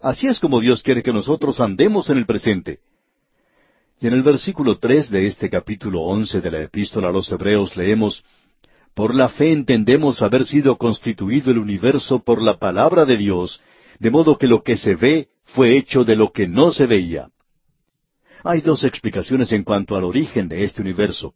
Así 0.00 0.26
es 0.26 0.40
como 0.40 0.60
Dios 0.60 0.82
quiere 0.82 1.02
que 1.02 1.12
nosotros 1.12 1.60
andemos 1.60 2.10
en 2.10 2.18
el 2.18 2.26
presente. 2.26 2.80
Y 4.00 4.06
en 4.06 4.14
el 4.14 4.22
versículo 4.22 4.78
tres 4.78 5.10
de 5.10 5.26
este 5.26 5.48
capítulo 5.48 6.02
once 6.02 6.40
de 6.40 6.50
la 6.50 6.62
Epístola 6.62 7.08
a 7.08 7.12
los 7.12 7.30
Hebreos 7.30 7.76
leemos 7.76 8.24
Por 8.94 9.14
la 9.14 9.28
fe 9.28 9.52
entendemos 9.52 10.22
haber 10.22 10.46
sido 10.46 10.76
constituido 10.76 11.50
el 11.50 11.58
universo 11.58 12.22
por 12.22 12.42
la 12.42 12.58
palabra 12.58 13.04
de 13.04 13.16
Dios, 13.16 13.60
de 13.98 14.10
modo 14.10 14.38
que 14.38 14.48
lo 14.48 14.62
que 14.62 14.76
se 14.76 14.96
ve 14.96 15.28
fue 15.54 15.76
hecho 15.76 16.04
de 16.04 16.16
lo 16.16 16.32
que 16.32 16.46
no 16.46 16.72
se 16.72 16.86
veía. 16.86 17.28
Hay 18.44 18.60
dos 18.60 18.84
explicaciones 18.84 19.52
en 19.52 19.64
cuanto 19.64 19.96
al 19.96 20.04
origen 20.04 20.48
de 20.48 20.64
este 20.64 20.80
universo. 20.80 21.34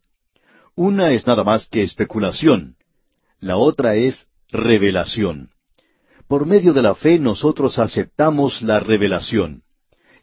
Una 0.75 1.11
es 1.11 1.27
nada 1.27 1.43
más 1.43 1.67
que 1.67 1.83
especulación. 1.83 2.75
La 3.39 3.57
otra 3.57 3.95
es 3.95 4.27
revelación. 4.49 5.51
Por 6.27 6.45
medio 6.45 6.73
de 6.73 6.81
la 6.81 6.95
fe 6.95 7.19
nosotros 7.19 7.77
aceptamos 7.77 8.61
la 8.61 8.79
revelación. 8.79 9.61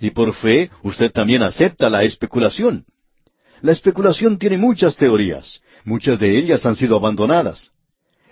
Y 0.00 0.10
por 0.10 0.34
fe 0.34 0.70
usted 0.82 1.12
también 1.12 1.42
acepta 1.42 1.88
la 1.88 2.02
especulación. 2.02 2.84
La 3.60 3.72
especulación 3.72 4.38
tiene 4.38 4.58
muchas 4.58 4.96
teorías. 4.96 5.60
Muchas 5.84 6.18
de 6.18 6.36
ellas 6.36 6.66
han 6.66 6.74
sido 6.74 6.96
abandonadas. 6.96 7.70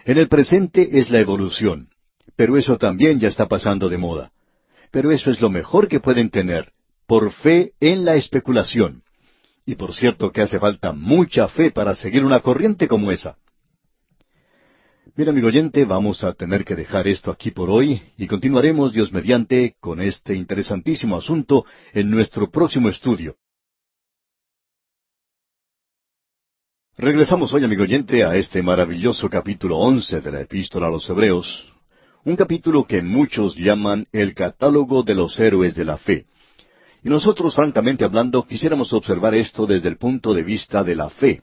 En 0.05 0.19
el 0.19 0.29
presente 0.29 0.99
es 0.99 1.11
la 1.11 1.21
evolución. 1.21 1.91
Pero 2.35 2.57
eso 2.57 2.77
también 2.77 3.21
ya 3.21 3.29
está 3.29 3.47
pasando 3.47 3.89
de 3.89 3.99
moda. 3.99 4.33
Pero 4.91 5.13
eso 5.13 5.31
es 5.31 5.41
lo 5.41 5.51
mejor 5.51 5.89
que 5.89 6.01
pueden 6.01 6.31
tener, 6.31 6.73
por 7.07 7.33
fe 7.33 7.73
en 7.81 8.05
la 8.05 8.17
especulación. 8.17 9.03
Y 9.65 9.77
por 9.77 9.95
cierto 9.95 10.33
que 10.33 10.43
hace 10.43 10.59
falta 10.59 10.93
mucha 10.93 11.49
fe 11.49 11.71
para 11.71 11.95
seguir 11.95 12.25
una 12.25 12.41
corriente 12.41 12.89
como 12.89 13.11
esa. 13.13 13.37
Bien, 15.17 15.29
amigo 15.29 15.49
oyente, 15.49 15.85
vamos 15.85 16.23
a 16.25 16.33
tener 16.33 16.65
que 16.65 16.77
dejar 16.77 17.09
esto 17.09 17.31
aquí 17.31 17.51
por 17.51 17.69
hoy 17.69 18.01
y 18.17 18.27
continuaremos, 18.27 18.93
Dios 18.93 19.13
mediante, 19.13 19.75
con 19.81 20.01
este 20.01 20.35
interesantísimo 20.35 21.17
asunto 21.17 21.65
en 21.93 22.11
nuestro 22.11 22.49
próximo 22.51 22.89
estudio. 22.89 23.37
Regresamos 26.97 27.53
hoy, 27.53 27.65
amigo 27.65 27.83
oyente, 27.83 28.25
a 28.25 28.37
este 28.37 28.63
maravilloso 28.63 29.29
capítulo 29.29 29.79
once 29.79 30.21
de 30.21 30.31
la 30.31 30.43
Epístola 30.43 30.87
a 30.87 30.91
los 30.91 31.09
Hebreos, 31.09 31.70
un 32.25 32.37
capítulo 32.37 32.85
que 32.85 33.01
muchos 33.01 33.57
llaman 33.57 34.07
el 34.13 34.35
catálogo 34.35 35.03
de 35.03 35.15
los 35.15 35.39
héroes 35.41 35.75
de 35.75 35.85
la 35.85 35.97
fe. 35.97 36.27
Y 37.03 37.09
nosotros, 37.09 37.55
francamente 37.55 38.05
hablando, 38.05 38.47
quisiéramos 38.47 38.93
observar 38.93 39.35
esto 39.35 39.67
desde 39.67 39.89
el 39.89 39.97
punto 39.97 40.35
de 40.35 40.43
vista 40.43 40.85
de 40.85 40.95
la 40.95 41.09
fe, 41.09 41.41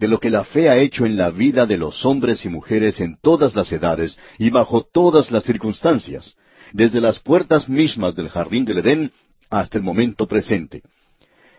de 0.00 0.08
lo 0.08 0.18
que 0.18 0.30
la 0.30 0.42
fe 0.42 0.68
ha 0.68 0.78
hecho 0.78 1.06
en 1.06 1.16
la 1.16 1.30
vida 1.30 1.64
de 1.64 1.78
los 1.78 2.04
hombres 2.04 2.44
y 2.44 2.48
mujeres 2.48 3.00
en 3.00 3.16
todas 3.22 3.54
las 3.54 3.70
edades 3.70 4.18
y 4.38 4.50
bajo 4.50 4.82
todas 4.82 5.30
las 5.30 5.44
circunstancias, 5.44 6.34
desde 6.72 7.00
las 7.00 7.20
puertas 7.20 7.68
mismas 7.68 8.16
del 8.16 8.28
jardín 8.28 8.64
del 8.64 8.78
Edén 8.78 9.12
hasta 9.48 9.78
el 9.78 9.84
momento 9.84 10.26
presente. 10.26 10.82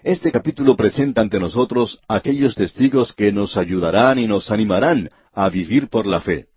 Este 0.03 0.29
capítulo 0.31 0.75
presenta 0.75 1.21
ante 1.21 1.39
nosotros 1.39 1.99
aquellos 2.07 2.53
testigos 2.53 3.13
que 3.13 3.31
nos 3.31 3.55
ayudarán 3.55 4.19
y 4.19 4.27
nos 4.27 4.51
animarán 4.51 5.09
a 5.33 5.47
vivir 5.49 5.87
por 5.87 6.05
la 6.05 6.19
fe. 6.19 6.47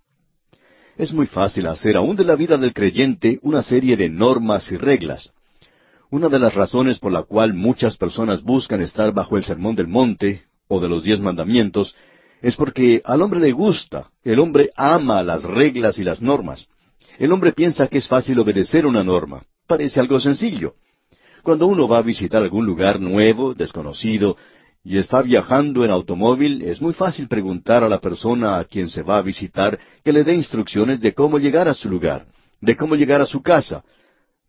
Es 1.00 1.14
muy 1.14 1.26
fácil 1.26 1.66
hacer 1.66 1.96
aún 1.96 2.14
de 2.14 2.24
la 2.24 2.36
vida 2.36 2.58
del 2.58 2.74
creyente 2.74 3.38
una 3.40 3.62
serie 3.62 3.96
de 3.96 4.10
normas 4.10 4.70
y 4.70 4.76
reglas. 4.76 5.32
Una 6.10 6.28
de 6.28 6.38
las 6.38 6.54
razones 6.54 6.98
por 6.98 7.10
la 7.10 7.22
cual 7.22 7.54
muchas 7.54 7.96
personas 7.96 8.42
buscan 8.42 8.82
estar 8.82 9.14
bajo 9.14 9.38
el 9.38 9.44
sermón 9.44 9.74
del 9.76 9.88
monte 9.88 10.42
o 10.68 10.78
de 10.78 10.90
los 10.90 11.02
diez 11.02 11.18
mandamientos 11.18 11.96
es 12.42 12.54
porque 12.54 13.00
al 13.02 13.22
hombre 13.22 13.40
le 13.40 13.52
gusta, 13.52 14.10
el 14.24 14.40
hombre 14.40 14.72
ama 14.76 15.22
las 15.22 15.44
reglas 15.44 15.96
y 15.96 16.04
las 16.04 16.20
normas. 16.20 16.66
El 17.18 17.32
hombre 17.32 17.52
piensa 17.52 17.88
que 17.88 17.96
es 17.96 18.06
fácil 18.06 18.38
obedecer 18.38 18.84
una 18.84 19.02
norma. 19.02 19.42
Parece 19.66 20.00
algo 20.00 20.20
sencillo. 20.20 20.74
Cuando 21.42 21.66
uno 21.66 21.88
va 21.88 21.96
a 21.96 22.02
visitar 22.02 22.42
algún 22.42 22.66
lugar 22.66 23.00
nuevo, 23.00 23.54
desconocido, 23.54 24.36
y 24.82 24.98
está 24.98 25.22
viajando 25.22 25.84
en 25.84 25.90
automóvil, 25.90 26.62
es 26.62 26.80
muy 26.80 26.92
fácil 26.92 27.28
preguntar 27.28 27.84
a 27.84 27.88
la 27.88 28.00
persona 28.00 28.58
a 28.58 28.64
quien 28.64 28.88
se 28.88 29.02
va 29.02 29.18
a 29.18 29.22
visitar 29.22 29.78
que 30.02 30.12
le 30.12 30.24
dé 30.24 30.34
instrucciones 30.34 31.00
de 31.00 31.12
cómo 31.12 31.38
llegar 31.38 31.68
a 31.68 31.74
su 31.74 31.88
lugar, 31.90 32.26
de 32.60 32.76
cómo 32.76 32.94
llegar 32.94 33.20
a 33.20 33.26
su 33.26 33.42
casa, 33.42 33.84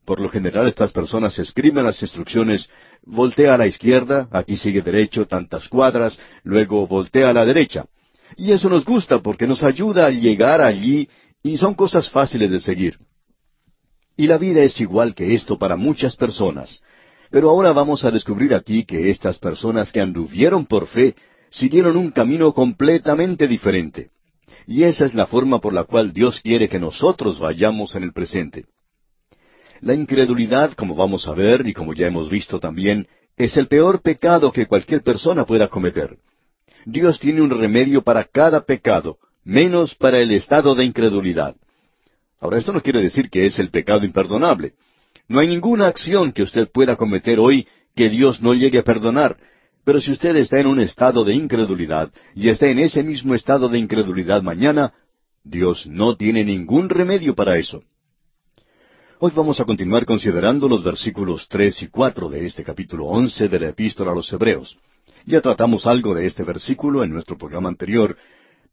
por 0.05 0.19
lo 0.19 0.29
general 0.29 0.67
estas 0.67 0.91
personas 0.91 1.37
escriben 1.37 1.85
las 1.85 2.01
instrucciones, 2.01 2.69
voltea 3.03 3.53
a 3.53 3.57
la 3.57 3.67
izquierda, 3.67 4.27
aquí 4.31 4.57
sigue 4.57 4.81
derecho 4.81 5.27
tantas 5.27 5.67
cuadras, 5.69 6.19
luego 6.43 6.87
voltea 6.87 7.29
a 7.29 7.33
la 7.33 7.45
derecha. 7.45 7.85
Y 8.35 8.51
eso 8.51 8.69
nos 8.69 8.83
gusta 8.83 9.19
porque 9.19 9.45
nos 9.45 9.61
ayuda 9.61 10.07
a 10.07 10.09
llegar 10.09 10.61
allí 10.61 11.07
y 11.43 11.57
son 11.57 11.75
cosas 11.75 12.09
fáciles 12.09 12.49
de 12.49 12.59
seguir. 12.59 12.97
Y 14.17 14.27
la 14.27 14.37
vida 14.37 14.63
es 14.63 14.79
igual 14.81 15.13
que 15.13 15.33
esto 15.33 15.57
para 15.57 15.75
muchas 15.75 16.15
personas. 16.15 16.81
Pero 17.31 17.49
ahora 17.49 17.71
vamos 17.71 18.03
a 18.03 18.11
descubrir 18.11 18.53
aquí 18.53 18.83
que 18.83 19.09
estas 19.09 19.39
personas 19.39 19.91
que 19.91 20.01
anduvieron 20.01 20.65
por 20.65 20.85
fe 20.87 21.15
siguieron 21.49 21.95
un 21.95 22.11
camino 22.11 22.53
completamente 22.53 23.47
diferente. 23.47 24.09
Y 24.67 24.83
esa 24.83 25.05
es 25.05 25.13
la 25.13 25.25
forma 25.25 25.59
por 25.59 25.73
la 25.73 25.85
cual 25.85 26.11
Dios 26.11 26.41
quiere 26.41 26.67
que 26.67 26.79
nosotros 26.79 27.39
vayamos 27.39 27.95
en 27.95 28.03
el 28.03 28.11
presente. 28.11 28.65
La 29.79 29.93
incredulidad, 29.93 30.73
como 30.73 30.93
vamos 30.93 31.27
a 31.27 31.33
ver 31.33 31.65
y 31.67 31.73
como 31.73 31.93
ya 31.93 32.07
hemos 32.07 32.29
visto 32.29 32.59
también, 32.59 33.07
es 33.37 33.55
el 33.57 33.67
peor 33.67 34.01
pecado 34.01 34.51
que 34.51 34.67
cualquier 34.67 35.01
persona 35.01 35.45
pueda 35.45 35.69
cometer. 35.69 36.17
Dios 36.85 37.19
tiene 37.19 37.41
un 37.41 37.49
remedio 37.49 38.01
para 38.01 38.25
cada 38.25 38.65
pecado, 38.65 39.17
menos 39.43 39.95
para 39.95 40.19
el 40.19 40.31
estado 40.31 40.75
de 40.75 40.83
incredulidad. 40.83 41.55
Ahora, 42.39 42.57
esto 42.57 42.73
no 42.73 42.81
quiere 42.81 43.01
decir 43.01 43.29
que 43.29 43.45
es 43.45 43.57
el 43.57 43.69
pecado 43.69 44.03
imperdonable. 44.05 44.73
No 45.31 45.39
hay 45.39 45.47
ninguna 45.47 45.87
acción 45.87 46.33
que 46.33 46.43
usted 46.43 46.69
pueda 46.69 46.97
cometer 46.97 47.39
hoy 47.39 47.65
que 47.95 48.09
Dios 48.09 48.41
no 48.41 48.53
llegue 48.53 48.79
a 48.79 48.83
perdonar. 48.83 49.37
Pero 49.85 50.01
si 50.01 50.11
usted 50.11 50.35
está 50.35 50.59
en 50.59 50.67
un 50.67 50.81
estado 50.81 51.23
de 51.23 51.33
incredulidad 51.33 52.11
y 52.35 52.49
está 52.49 52.67
en 52.67 52.79
ese 52.79 53.01
mismo 53.01 53.33
estado 53.33 53.69
de 53.69 53.79
incredulidad 53.79 54.41
mañana, 54.41 54.93
Dios 55.41 55.87
no 55.87 56.17
tiene 56.17 56.43
ningún 56.43 56.89
remedio 56.89 57.33
para 57.33 57.57
eso. 57.57 57.81
Hoy 59.19 59.31
vamos 59.33 59.57
a 59.61 59.63
continuar 59.63 60.05
considerando 60.05 60.67
los 60.67 60.83
versículos 60.83 61.47
tres 61.47 61.81
y 61.81 61.87
cuatro 61.87 62.27
de 62.27 62.45
este 62.45 62.65
capítulo 62.65 63.05
once 63.05 63.47
de 63.47 63.57
la 63.57 63.69
Epístola 63.69 64.11
a 64.11 64.15
los 64.15 64.31
Hebreos. 64.33 64.77
Ya 65.25 65.39
tratamos 65.39 65.87
algo 65.87 66.13
de 66.13 66.25
este 66.25 66.43
versículo 66.43 67.05
en 67.05 67.13
nuestro 67.13 67.37
programa 67.37 67.69
anterior, 67.69 68.17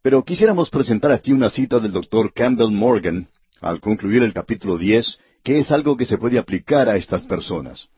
pero 0.03 0.25
quisiéramos 0.25 0.71
presentar 0.71 1.13
aquí 1.13 1.31
una 1.31 1.51
cita 1.51 1.79
del 1.79 1.93
doctor 1.93 2.33
Campbell 2.33 2.73
Morgan 2.73 3.29
al 3.61 3.81
concluir 3.81 4.25
el 4.25 4.33
capítulo 4.33 4.77
diez, 4.77 5.21
que 5.43 5.59
es 5.59 5.71
algo 5.71 5.97
que 5.97 6.05
se 6.05 6.19
puede 6.19 6.39
aplicar 6.39 6.89
a 6.89 6.97
estas 6.97 7.23
personas. 7.23 7.89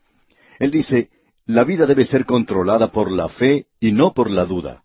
Él 0.59 0.71
dice, 0.71 1.09
la 1.45 1.63
vida 1.63 1.85
debe 1.85 2.05
ser 2.05 2.25
controlada 2.25 2.91
por 2.91 3.11
la 3.11 3.27
fe 3.29 3.65
y 3.79 3.91
no 3.91 4.13
por 4.13 4.29
la 4.29 4.45
duda. 4.45 4.83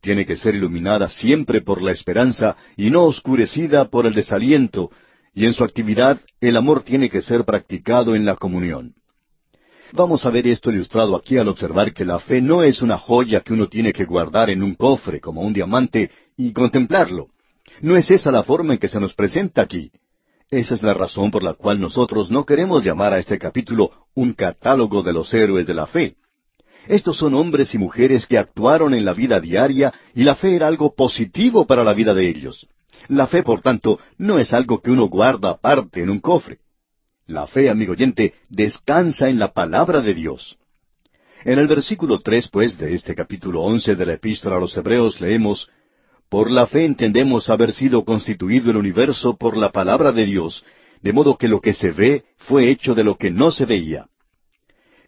Tiene 0.00 0.24
que 0.24 0.36
ser 0.36 0.54
iluminada 0.54 1.08
siempre 1.08 1.62
por 1.62 1.82
la 1.82 1.92
esperanza 1.92 2.56
y 2.76 2.90
no 2.90 3.04
oscurecida 3.04 3.86
por 3.86 4.06
el 4.06 4.14
desaliento, 4.14 4.90
y 5.34 5.46
en 5.46 5.52
su 5.52 5.64
actividad 5.64 6.20
el 6.40 6.56
amor 6.56 6.82
tiene 6.82 7.10
que 7.10 7.22
ser 7.22 7.44
practicado 7.44 8.14
en 8.14 8.24
la 8.24 8.36
comunión. 8.36 8.94
Vamos 9.92 10.24
a 10.24 10.30
ver 10.30 10.46
esto 10.46 10.70
ilustrado 10.70 11.14
aquí 11.14 11.38
al 11.38 11.48
observar 11.48 11.92
que 11.92 12.04
la 12.04 12.18
fe 12.18 12.40
no 12.40 12.62
es 12.62 12.82
una 12.82 12.98
joya 12.98 13.40
que 13.40 13.52
uno 13.52 13.68
tiene 13.68 13.92
que 13.92 14.04
guardar 14.04 14.50
en 14.50 14.62
un 14.62 14.74
cofre 14.74 15.20
como 15.20 15.42
un 15.42 15.52
diamante 15.52 16.10
y 16.36 16.52
contemplarlo. 16.52 17.28
No 17.82 17.96
es 17.96 18.10
esa 18.10 18.30
la 18.30 18.42
forma 18.42 18.74
en 18.74 18.78
que 18.78 18.88
se 18.88 19.00
nos 19.00 19.14
presenta 19.14 19.62
aquí. 19.62 19.90
Esa 20.50 20.76
es 20.76 20.82
la 20.82 20.94
razón 20.94 21.32
por 21.32 21.42
la 21.42 21.54
cual 21.54 21.80
nosotros 21.80 22.30
no 22.30 22.44
queremos 22.44 22.84
llamar 22.84 23.12
a 23.12 23.18
este 23.18 23.36
capítulo 23.36 23.90
un 24.14 24.32
catálogo 24.32 25.02
de 25.02 25.12
los 25.12 25.34
héroes 25.34 25.66
de 25.66 25.74
la 25.74 25.86
fe. 25.86 26.16
Estos 26.86 27.16
son 27.16 27.34
hombres 27.34 27.74
y 27.74 27.78
mujeres 27.78 28.26
que 28.26 28.38
actuaron 28.38 28.94
en 28.94 29.04
la 29.04 29.12
vida 29.12 29.40
diaria 29.40 29.92
y 30.14 30.22
la 30.22 30.36
fe 30.36 30.54
era 30.54 30.68
algo 30.68 30.94
positivo 30.94 31.66
para 31.66 31.82
la 31.82 31.94
vida 31.94 32.14
de 32.14 32.28
ellos. 32.28 32.68
La 33.08 33.26
fe, 33.26 33.42
por 33.42 33.60
tanto, 33.60 33.98
no 34.18 34.38
es 34.38 34.52
algo 34.52 34.80
que 34.80 34.92
uno 34.92 35.06
guarda 35.06 35.50
aparte 35.50 36.02
en 36.02 36.10
un 36.10 36.20
cofre. 36.20 36.58
La 37.26 37.48
fe, 37.48 37.68
amigo 37.68 37.92
oyente, 37.92 38.34
descansa 38.48 39.28
en 39.28 39.40
la 39.40 39.52
palabra 39.52 40.00
de 40.00 40.14
Dios. 40.14 40.56
En 41.44 41.58
el 41.58 41.66
versículo 41.66 42.20
tres, 42.20 42.48
pues, 42.48 42.78
de 42.78 42.94
este 42.94 43.16
capítulo 43.16 43.62
once 43.62 43.96
de 43.96 44.06
la 44.06 44.14
Epístola 44.14 44.56
a 44.56 44.60
los 44.60 44.76
Hebreos 44.76 45.20
leemos 45.20 45.68
por 46.28 46.50
la 46.50 46.66
fe 46.66 46.84
entendemos 46.84 47.48
haber 47.48 47.72
sido 47.72 48.04
constituido 48.04 48.70
el 48.70 48.76
universo 48.76 49.36
por 49.36 49.56
la 49.56 49.70
palabra 49.70 50.12
de 50.12 50.26
Dios, 50.26 50.64
de 51.02 51.12
modo 51.12 51.36
que 51.36 51.48
lo 51.48 51.60
que 51.60 51.74
se 51.74 51.92
ve 51.92 52.24
fue 52.36 52.70
hecho 52.70 52.94
de 52.94 53.04
lo 53.04 53.16
que 53.16 53.30
no 53.30 53.52
se 53.52 53.64
veía. 53.64 54.06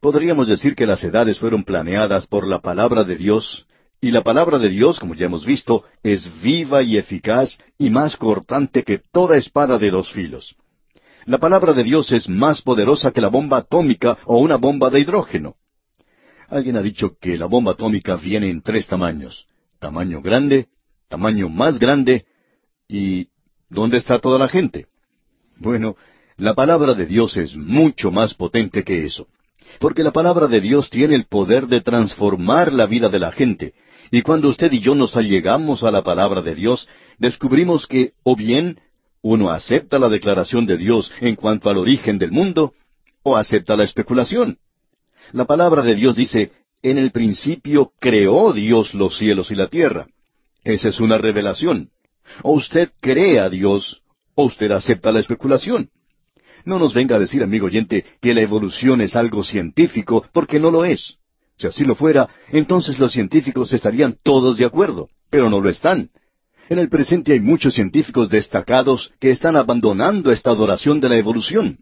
Podríamos 0.01 0.47
decir 0.47 0.77
que 0.77 0.87
las 0.87 1.03
edades 1.03 1.39
fueron 1.39 1.65
planeadas 1.65 2.27
por 2.27 2.47
la 2.47 2.61
palabra 2.61 3.03
de 3.03 3.17
Dios, 3.17 3.67
y 4.01 4.13
la 4.13 4.23
palabra 4.23 4.59
de 4.59 4.69
Dios, 4.69 5.01
como 5.01 5.15
ya 5.15 5.27
hemos 5.27 5.45
visto, 5.45 5.85
es 6.05 6.31
viva 6.41 6.83
y 6.83 6.97
eficaz 6.97 7.59
y 7.79 7.91
más 7.91 8.17
cortante 8.17 8.85
que 8.85 9.01
toda 9.13 9.37
espada 9.37 9.77
de 9.77 9.91
dos 9.91 10.13
filos. 10.13 10.55
La 11.25 11.39
palabra 11.39 11.73
de 11.73 11.83
Dios 11.83 12.13
es 12.13 12.29
más 12.29 12.63
poderosa 12.63 13.11
que 13.11 13.21
la 13.21 13.29
bomba 13.29 13.59
atómica 13.59 14.17
o 14.25 14.39
una 14.39 14.57
bomba 14.57 14.89
de 14.89 15.01
hidrógeno. 15.01 15.57
Alguien 16.49 16.77
ha 16.77 16.83
dicho 16.83 17.17
que 17.21 17.37
la 17.37 17.47
bomba 17.47 17.73
atómica 17.73 18.17
viene 18.17 18.49
en 18.49 18.63
tres 18.63 18.87
tamaños. 18.87 19.47
Tamaño 19.81 20.23
grande, 20.23 20.69
tamaño 21.09 21.49
más 21.49 21.79
grande, 21.79 22.27
y 22.89 23.29
¿dónde 23.69 23.99
está 23.99 24.19
toda 24.19 24.39
la 24.39 24.49
gente? 24.49 24.87
Bueno, 25.57 25.97
la 26.37 26.55
palabra 26.55 26.95
de 26.95 27.07
Dios 27.07 27.37
es 27.37 27.57
mucho 27.57 28.11
más 28.11 28.35
potente 28.35 28.85
que 28.85 29.05
eso, 29.05 29.27
porque 29.81 30.03
la 30.03 30.13
palabra 30.13 30.47
de 30.47 30.61
Dios 30.61 30.91
tiene 30.91 31.15
el 31.15 31.27
poder 31.27 31.67
de 31.67 31.81
transformar 31.81 32.73
la 32.73 32.87
vida 32.87 33.09
de 33.09 33.19
la 33.19 33.33
gente, 33.33 33.75
y 34.11 34.23
cuando 34.23 34.49
usted 34.49 34.73
y 34.73 34.81
yo 34.81 34.95
nos 34.95 35.17
allegamos 35.17 35.83
a 35.83 35.91
la 35.91 36.03
palabra 36.03 36.43
de 36.43 36.55
Dios, 36.55 36.89
descubrimos 37.19 37.87
que, 37.87 38.13
o 38.23 38.37
bien, 38.37 38.79
uno 39.21 39.51
acepta 39.51 39.99
la 39.99 40.09
declaración 40.09 40.67
de 40.67 40.77
Dios 40.77 41.13
en 41.21 41.35
cuanto 41.35 41.69
al 41.69 41.79
origen 41.79 42.19
del 42.19 42.31
mundo, 42.31 42.73
o 43.23 43.37
acepta 43.37 43.77
la 43.77 43.85
especulación. 43.85 44.59
La 45.33 45.45
palabra 45.45 45.83
de 45.83 45.95
Dios 45.95 46.17
dice, 46.17 46.53
en 46.83 46.97
el 46.97 47.11
principio 47.11 47.93
creó 47.99 48.53
Dios 48.53 48.95
los 48.95 49.19
cielos 49.19 49.51
y 49.51 49.57
la 49.57 49.67
tierra. 49.67 50.07
Esa 50.65 50.89
es 50.89 51.01
una 51.01 51.19
revelación. 51.19 51.91
O 52.43 52.53
usted 52.53 52.91
cree 53.01 53.41
a 53.41 53.49
Dios, 53.49 54.03
o 54.35 54.45
usted 54.45 54.71
acepta 54.71 55.13
la 55.13 55.21
especulación. 55.21 55.91
No 56.65 56.79
nos 56.79 56.93
venga 56.93 57.17
a 57.17 57.19
decir, 57.19 57.43
amigo 57.43 57.67
oyente, 57.67 58.05
que 58.21 58.35
la 58.35 58.43
evolución 58.43 59.01
es 59.01 59.17
algo 59.17 59.45
científico, 59.45 60.27
porque 60.33 60.61
no 60.61 60.71
lo 60.71 60.85
es. 60.85 61.17
Si 61.57 61.67
así 61.67 61.85
lo 61.85 61.95
fuera, 61.95 62.29
entonces 62.51 62.99
los 62.99 63.13
científicos 63.13 63.73
estarían 63.73 64.17
todos 64.23 64.59
de 64.59 64.65
acuerdo, 64.65 65.09
pero 65.31 65.51
no 65.51 65.61
lo 65.61 65.69
están. 65.69 66.11
En 66.69 66.79
el 66.79 66.89
presente 66.89 67.33
hay 67.33 67.41
muchos 67.41 67.75
científicos 67.75 68.29
destacados 68.29 69.13
que 69.19 69.31
están 69.31 69.57
abandonando 69.57 70.31
esta 70.31 70.51
adoración 70.51 71.01
de 71.01 71.09
la 71.09 71.17
evolución. 71.17 71.79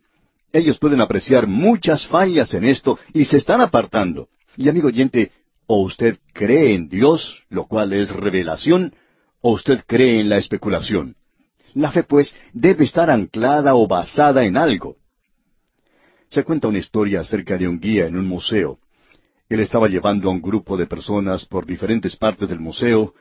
Ellos 0.52 0.78
pueden 0.78 1.00
apreciar 1.00 1.46
muchas 1.46 2.06
fallas 2.06 2.54
en 2.54 2.64
esto 2.64 2.98
y 3.12 3.24
se 3.24 3.36
están 3.36 3.60
apartando. 3.60 4.28
Y 4.56 4.68
amigo 4.68 4.88
oyente, 4.88 5.32
o 5.66 5.82
usted 5.82 6.18
cree 6.32 6.74
en 6.74 6.88
Dios, 6.88 7.42
lo 7.48 7.66
cual 7.66 7.92
es 7.92 8.10
revelación, 8.10 8.94
o 9.40 9.52
usted 9.52 9.84
cree 9.86 10.20
en 10.20 10.28
la 10.28 10.38
especulación. 10.38 11.16
La 11.74 11.90
fe, 11.90 12.04
pues, 12.04 12.34
debe 12.52 12.84
estar 12.84 13.10
anclada 13.10 13.74
o 13.74 13.86
basada 13.86 14.44
en 14.44 14.56
algo. 14.56 14.96
Se 16.28 16.42
cuenta 16.42 16.68
una 16.68 16.78
historia 16.78 17.20
acerca 17.20 17.56
de 17.58 17.68
un 17.68 17.78
guía 17.78 18.06
en 18.06 18.16
un 18.16 18.26
museo. 18.26 18.78
Él 19.48 19.60
estaba 19.60 19.88
llevando 19.88 20.28
a 20.28 20.32
un 20.32 20.42
grupo 20.42 20.76
de 20.76 20.86
personas 20.86 21.44
por 21.44 21.66
diferentes 21.66 22.16
partes 22.16 22.48
del 22.48 22.60
museo, 22.60 23.14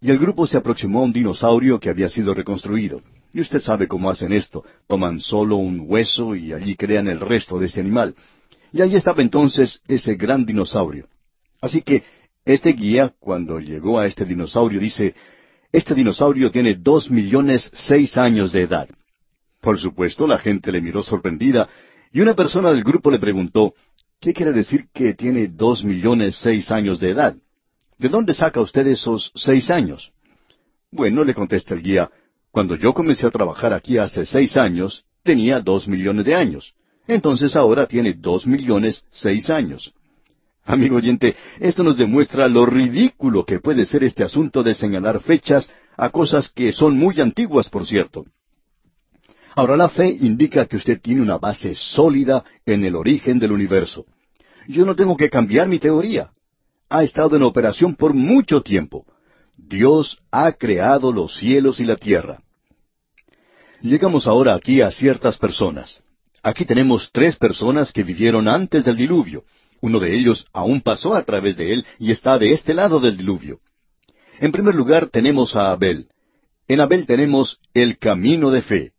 y 0.00 0.10
el 0.10 0.18
grupo 0.18 0.46
se 0.46 0.56
aproximó 0.56 1.00
a 1.00 1.04
un 1.04 1.12
dinosaurio 1.12 1.80
que 1.80 1.88
había 1.88 2.08
sido 2.08 2.34
reconstruido. 2.34 3.00
Y 3.32 3.40
usted 3.40 3.60
sabe 3.60 3.88
cómo 3.88 4.10
hacen 4.10 4.32
esto. 4.32 4.64
Toman 4.86 5.18
solo 5.18 5.56
un 5.56 5.84
hueso 5.88 6.36
y 6.36 6.52
allí 6.52 6.76
crean 6.76 7.08
el 7.08 7.20
resto 7.20 7.58
de 7.58 7.66
ese 7.66 7.80
animal. 7.80 8.14
Y 8.70 8.82
allí 8.82 8.96
estaba 8.96 9.22
entonces 9.22 9.80
ese 9.88 10.14
gran 10.16 10.44
dinosaurio. 10.44 11.08
Así 11.64 11.80
que 11.80 12.02
este 12.44 12.74
guía, 12.74 13.14
cuando 13.18 13.58
llegó 13.58 13.98
a 13.98 14.06
este 14.06 14.26
dinosaurio, 14.26 14.78
dice, 14.78 15.14
este 15.72 15.94
dinosaurio 15.94 16.50
tiene 16.50 16.74
dos 16.74 17.10
millones 17.10 17.70
seis 17.72 18.18
años 18.18 18.52
de 18.52 18.60
edad. 18.64 18.86
Por 19.62 19.78
supuesto, 19.78 20.26
la 20.26 20.36
gente 20.36 20.70
le 20.70 20.82
miró 20.82 21.02
sorprendida, 21.02 21.66
y 22.12 22.20
una 22.20 22.34
persona 22.34 22.70
del 22.70 22.84
grupo 22.84 23.10
le 23.10 23.18
preguntó, 23.18 23.72
¿qué 24.20 24.34
quiere 24.34 24.52
decir 24.52 24.88
que 24.92 25.14
tiene 25.14 25.48
dos 25.48 25.82
millones 25.82 26.36
seis 26.36 26.70
años 26.70 27.00
de 27.00 27.08
edad? 27.12 27.34
¿De 27.96 28.10
dónde 28.10 28.34
saca 28.34 28.60
usted 28.60 28.86
esos 28.86 29.32
seis 29.34 29.70
años? 29.70 30.12
Bueno, 30.90 31.24
le 31.24 31.32
contesta 31.32 31.72
el 31.72 31.82
guía, 31.82 32.10
cuando 32.50 32.76
yo 32.76 32.92
comencé 32.92 33.26
a 33.26 33.30
trabajar 33.30 33.72
aquí 33.72 33.96
hace 33.96 34.26
seis 34.26 34.58
años, 34.58 35.06
tenía 35.22 35.60
dos 35.60 35.88
millones 35.88 36.26
de 36.26 36.34
años. 36.34 36.74
Entonces 37.06 37.56
ahora 37.56 37.86
tiene 37.86 38.12
dos 38.12 38.46
millones 38.46 39.06
seis 39.10 39.48
años. 39.48 39.94
Amigo 40.64 40.96
oyente, 40.96 41.36
esto 41.60 41.82
nos 41.82 41.98
demuestra 41.98 42.48
lo 42.48 42.64
ridículo 42.64 43.44
que 43.44 43.60
puede 43.60 43.84
ser 43.84 44.02
este 44.02 44.24
asunto 44.24 44.62
de 44.62 44.74
señalar 44.74 45.20
fechas 45.20 45.70
a 45.96 46.08
cosas 46.08 46.48
que 46.48 46.72
son 46.72 46.96
muy 46.96 47.20
antiguas, 47.20 47.68
por 47.68 47.86
cierto. 47.86 48.24
Ahora, 49.54 49.76
la 49.76 49.88
fe 49.90 50.08
indica 50.08 50.66
que 50.66 50.76
usted 50.76 51.00
tiene 51.00 51.20
una 51.20 51.38
base 51.38 51.74
sólida 51.74 52.44
en 52.64 52.84
el 52.84 52.96
origen 52.96 53.38
del 53.38 53.52
universo. 53.52 54.06
Yo 54.66 54.86
no 54.86 54.96
tengo 54.96 55.16
que 55.16 55.28
cambiar 55.28 55.68
mi 55.68 55.78
teoría. 55.78 56.30
Ha 56.88 57.04
estado 57.04 57.36
en 57.36 57.42
operación 57.42 57.94
por 57.94 58.14
mucho 58.14 58.62
tiempo. 58.62 59.04
Dios 59.56 60.18
ha 60.30 60.52
creado 60.52 61.12
los 61.12 61.36
cielos 61.36 61.78
y 61.78 61.84
la 61.84 61.96
tierra. 61.96 62.40
Llegamos 63.82 64.26
ahora 64.26 64.54
aquí 64.54 64.80
a 64.80 64.90
ciertas 64.90 65.36
personas. 65.36 66.02
Aquí 66.42 66.64
tenemos 66.64 67.10
tres 67.12 67.36
personas 67.36 67.92
que 67.92 68.02
vivieron 68.02 68.48
antes 68.48 68.84
del 68.84 68.96
diluvio, 68.96 69.44
uno 69.84 70.00
de 70.00 70.16
ellos 70.16 70.46
aún 70.54 70.80
pasó 70.80 71.14
a 71.14 71.24
través 71.24 71.58
de 71.58 71.74
él 71.74 71.86
y 71.98 72.10
está 72.10 72.38
de 72.38 72.54
este 72.54 72.72
lado 72.72 73.00
del 73.00 73.18
diluvio. 73.18 73.60
En 74.40 74.50
primer 74.50 74.74
lugar 74.74 75.10
tenemos 75.10 75.56
a 75.56 75.72
Abel. 75.72 76.08
En 76.66 76.80
Abel 76.80 77.06
tenemos 77.06 77.58
el 77.74 77.98
camino 77.98 78.50
de 78.50 78.62
fe. 78.62 78.92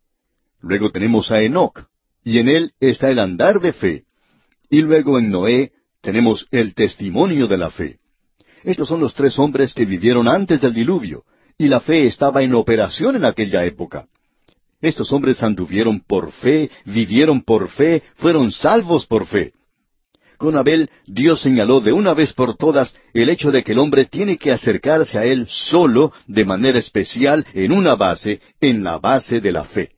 Luego 0.60 0.90
tenemos 0.90 1.32
a 1.32 1.42
Enoc. 1.42 1.86
y 2.22 2.38
en 2.38 2.48
él 2.48 2.72
está 2.78 3.10
el 3.10 3.18
andar 3.18 3.58
de 3.60 3.72
fe. 3.72 4.04
Y 4.70 4.80
luego 4.82 5.18
en 5.18 5.30
Noé 5.30 5.72
tenemos 6.02 6.46
el 6.52 6.72
testimonio 6.74 7.48
de 7.48 7.58
la 7.58 7.70
fe. 7.70 7.98
Estos 8.62 8.86
son 8.86 9.00
los 9.00 9.12
tres 9.12 9.40
hombres 9.40 9.74
que 9.74 9.86
vivieron 9.86 10.28
antes 10.28 10.60
del 10.60 10.72
diluvio, 10.72 11.24
y 11.58 11.66
la 11.66 11.80
fe 11.80 12.06
estaba 12.06 12.44
en 12.44 12.54
operación 12.54 13.16
en 13.16 13.24
aquella 13.24 13.64
época. 13.64 14.06
Estos 14.80 15.10
hombres 15.12 15.42
anduvieron 15.42 15.98
por 15.98 16.30
fe, 16.30 16.70
vivieron 16.84 17.42
por 17.42 17.68
fe, 17.70 18.04
fueron 18.14 18.52
salvos 18.52 19.04
por 19.04 19.26
fe. 19.26 19.52
Con 20.36 20.56
Abel, 20.56 20.90
Dios 21.06 21.40
señaló 21.40 21.80
de 21.80 21.92
una 21.92 22.12
vez 22.12 22.32
por 22.32 22.56
todas 22.56 22.94
el 23.14 23.30
hecho 23.30 23.50
de 23.50 23.64
que 23.64 23.72
el 23.72 23.78
hombre 23.78 24.04
tiene 24.04 24.36
que 24.36 24.52
acercarse 24.52 25.18
a 25.18 25.24
Él 25.24 25.46
solo, 25.48 26.12
de 26.26 26.44
manera 26.44 26.78
especial, 26.78 27.46
en 27.54 27.72
una 27.72 27.94
base, 27.94 28.40
en 28.60 28.84
la 28.84 28.98
base 28.98 29.40
de 29.40 29.52
la 29.52 29.64
fe. 29.64 29.90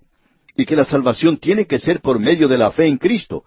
Y 0.57 0.65
que 0.65 0.77
la 0.77 0.85
salvación 0.85 1.39
tiene 1.39 1.67
que 1.67 1.79
ser 1.79 2.01
por 2.01 2.19
medio 2.19 2.49
de 2.49 2.59
la 2.59 2.71
fe 2.71 2.87
en 2.87 2.99
Cristo. 2.99 3.45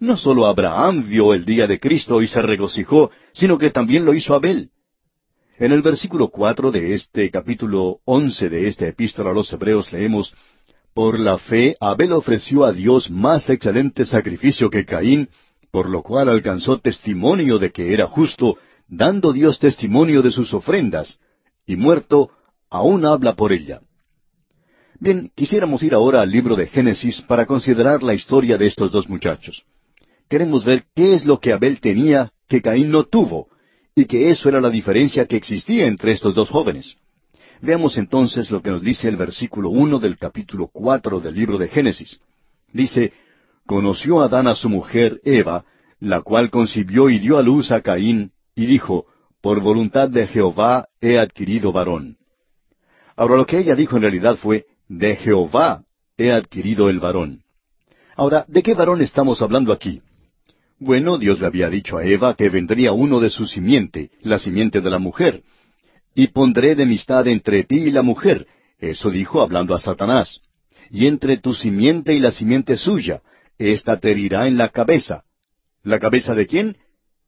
No 0.00 0.16
solo 0.16 0.46
Abraham 0.46 1.08
vio 1.08 1.34
el 1.34 1.44
día 1.44 1.66
de 1.66 1.80
Cristo 1.80 2.22
y 2.22 2.26
se 2.26 2.40
regocijó, 2.42 3.10
sino 3.32 3.58
que 3.58 3.70
también 3.70 4.04
lo 4.04 4.14
hizo 4.14 4.34
Abel. 4.34 4.70
En 5.58 5.72
el 5.72 5.82
versículo 5.82 6.28
cuatro 6.28 6.70
de 6.70 6.94
este 6.94 7.30
capítulo 7.30 7.98
once 8.04 8.48
de 8.48 8.68
esta 8.68 8.86
epístola 8.86 9.30
a 9.30 9.34
los 9.34 9.52
Hebreos 9.52 9.92
leemos 9.92 10.32
Por 10.94 11.18
la 11.18 11.36
fe 11.38 11.74
Abel 11.80 12.12
ofreció 12.12 12.64
a 12.64 12.72
Dios 12.72 13.10
más 13.10 13.50
excelente 13.50 14.04
sacrificio 14.04 14.70
que 14.70 14.84
Caín, 14.84 15.28
por 15.70 15.88
lo 15.88 16.02
cual 16.02 16.28
alcanzó 16.28 16.78
testimonio 16.78 17.58
de 17.58 17.70
que 17.70 17.92
era 17.92 18.06
justo, 18.06 18.56
dando 18.88 19.32
Dios 19.32 19.58
testimonio 19.58 20.22
de 20.22 20.30
sus 20.30 20.54
ofrendas, 20.54 21.18
y 21.66 21.76
muerto, 21.76 22.30
aún 22.70 23.04
habla 23.04 23.34
por 23.34 23.52
ella. 23.52 23.80
Bien, 25.00 25.30
quisiéramos 25.34 25.82
ir 25.82 25.94
ahora 25.94 26.22
al 26.22 26.30
libro 26.30 26.56
de 26.56 26.66
Génesis 26.66 27.22
para 27.22 27.46
considerar 27.46 28.02
la 28.02 28.14
historia 28.14 28.58
de 28.58 28.66
estos 28.66 28.90
dos 28.90 29.08
muchachos. 29.08 29.64
Queremos 30.28 30.64
ver 30.64 30.84
qué 30.94 31.14
es 31.14 31.24
lo 31.24 31.38
que 31.38 31.52
Abel 31.52 31.80
tenía 31.80 32.32
que 32.48 32.62
Caín 32.62 32.90
no 32.90 33.04
tuvo, 33.04 33.48
y 33.94 34.06
que 34.06 34.30
eso 34.30 34.48
era 34.48 34.60
la 34.60 34.70
diferencia 34.70 35.26
que 35.26 35.36
existía 35.36 35.86
entre 35.86 36.12
estos 36.12 36.34
dos 36.34 36.48
jóvenes. 36.48 36.96
Veamos 37.60 37.96
entonces 37.96 38.50
lo 38.50 38.62
que 38.62 38.70
nos 38.70 38.82
dice 38.82 39.08
el 39.08 39.16
versículo 39.16 39.70
uno 39.70 39.98
del 39.98 40.16
capítulo 40.16 40.68
cuatro 40.72 41.20
del 41.20 41.34
libro 41.34 41.58
de 41.58 41.68
Génesis. 41.68 42.18
Dice, 42.72 43.12
conoció 43.68 44.22
Adán 44.22 44.46
a 44.46 44.54
su 44.54 44.70
mujer 44.70 45.20
Eva, 45.24 45.66
la 46.00 46.22
cual 46.22 46.48
concibió 46.48 47.10
y 47.10 47.18
dio 47.18 47.36
a 47.36 47.42
luz 47.42 47.70
a 47.70 47.82
Caín, 47.82 48.32
y 48.56 48.64
dijo, 48.64 49.04
Por 49.42 49.60
voluntad 49.60 50.08
de 50.08 50.26
Jehová 50.26 50.88
he 51.02 51.18
adquirido 51.18 51.70
varón. 51.70 52.16
Ahora 53.14 53.36
lo 53.36 53.44
que 53.44 53.58
ella 53.58 53.76
dijo 53.76 53.96
en 53.96 54.02
realidad 54.02 54.36
fue, 54.36 54.64
De 54.88 55.16
Jehová 55.16 55.84
he 56.16 56.32
adquirido 56.32 56.88
el 56.88 56.98
varón. 56.98 57.42
Ahora, 58.16 58.46
¿de 58.48 58.62
qué 58.62 58.72
varón 58.72 59.02
estamos 59.02 59.42
hablando 59.42 59.70
aquí? 59.74 60.00
Bueno, 60.78 61.18
Dios 61.18 61.38
le 61.38 61.46
había 61.46 61.68
dicho 61.68 61.98
a 61.98 62.04
Eva 62.04 62.34
que 62.34 62.48
vendría 62.48 62.92
uno 62.92 63.20
de 63.20 63.28
su 63.28 63.46
simiente, 63.46 64.10
la 64.22 64.38
simiente 64.38 64.80
de 64.80 64.88
la 64.88 64.98
mujer. 64.98 65.42
Y 66.14 66.28
pondré 66.28 66.72
enemistad 66.72 67.28
entre 67.28 67.64
ti 67.64 67.76
y 67.76 67.90
la 67.90 68.02
mujer, 68.02 68.46
eso 68.78 69.10
dijo 69.10 69.42
hablando 69.42 69.74
a 69.74 69.78
Satanás. 69.78 70.40
Y 70.90 71.06
entre 71.06 71.36
tu 71.36 71.52
simiente 71.52 72.14
y 72.14 72.20
la 72.20 72.32
simiente 72.32 72.78
suya, 72.78 73.20
Esta 73.58 73.98
te 73.98 74.12
herirá 74.12 74.46
en 74.46 74.56
la 74.56 74.68
cabeza. 74.68 75.24
¿La 75.82 75.98
cabeza 75.98 76.34
de 76.34 76.46
quién? 76.46 76.76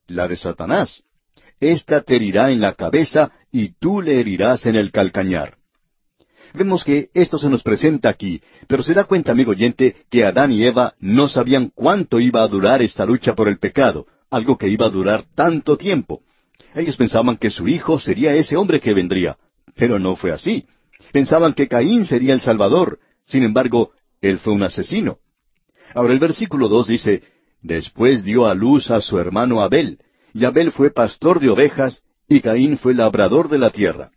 La 0.06 0.28
de 0.28 0.36
Satanás. 0.36 1.02
Esta 1.58 2.02
te 2.02 2.16
herirá 2.16 2.50
en 2.50 2.60
la 2.60 2.74
cabeza 2.74 3.32
y 3.52 3.72
tú 3.80 4.00
le 4.00 4.20
herirás 4.20 4.64
en 4.66 4.76
el 4.76 4.92
calcañar. 4.92 5.56
Vemos 6.54 6.84
que 6.84 7.10
esto 7.14 7.38
se 7.38 7.48
nos 7.48 7.62
presenta 7.62 8.08
aquí, 8.08 8.40
pero 8.66 8.82
se 8.82 8.94
da 8.94 9.04
cuenta, 9.04 9.32
amigo 9.32 9.52
oyente, 9.52 10.04
que 10.10 10.24
Adán 10.24 10.52
y 10.52 10.64
Eva 10.64 10.94
no 10.98 11.28
sabían 11.28 11.70
cuánto 11.74 12.18
iba 12.18 12.42
a 12.42 12.48
durar 12.48 12.82
esta 12.82 13.04
lucha 13.04 13.34
por 13.34 13.48
el 13.48 13.58
pecado, 13.58 14.06
algo 14.30 14.56
que 14.58 14.68
iba 14.68 14.86
a 14.86 14.90
durar 14.90 15.24
tanto 15.34 15.76
tiempo. 15.76 16.22
Ellos 16.74 16.96
pensaban 16.96 17.36
que 17.36 17.50
su 17.50 17.68
hijo 17.68 17.98
sería 17.98 18.34
ese 18.34 18.56
hombre 18.56 18.80
que 18.80 18.94
vendría, 18.94 19.36
pero 19.76 19.98
no 19.98 20.16
fue 20.16 20.32
así. 20.32 20.66
Pensaban 21.12 21.54
que 21.54 21.68
Caín 21.68 22.04
sería 22.04 22.34
el 22.34 22.40
Salvador, 22.40 22.98
sin 23.26 23.42
embargo, 23.42 23.92
él 24.20 24.38
fue 24.38 24.52
un 24.52 24.62
asesino. 24.62 25.18
Ahora 25.94 26.12
el 26.12 26.18
versículo 26.18 26.68
dos 26.68 26.86
dice, 26.86 27.22
Después 27.62 28.24
dio 28.24 28.46
a 28.46 28.54
luz 28.54 28.90
a 28.90 29.00
su 29.00 29.18
hermano 29.18 29.60
Abel, 29.60 29.98
y 30.32 30.44
Abel 30.44 30.70
fue 30.70 30.90
pastor 30.90 31.40
de 31.40 31.50
ovejas, 31.50 32.02
y 32.28 32.40
Caín 32.40 32.78
fue 32.78 32.94
labrador 32.94 33.48
de 33.48 33.58
la 33.58 33.70
tierra. 33.70 34.10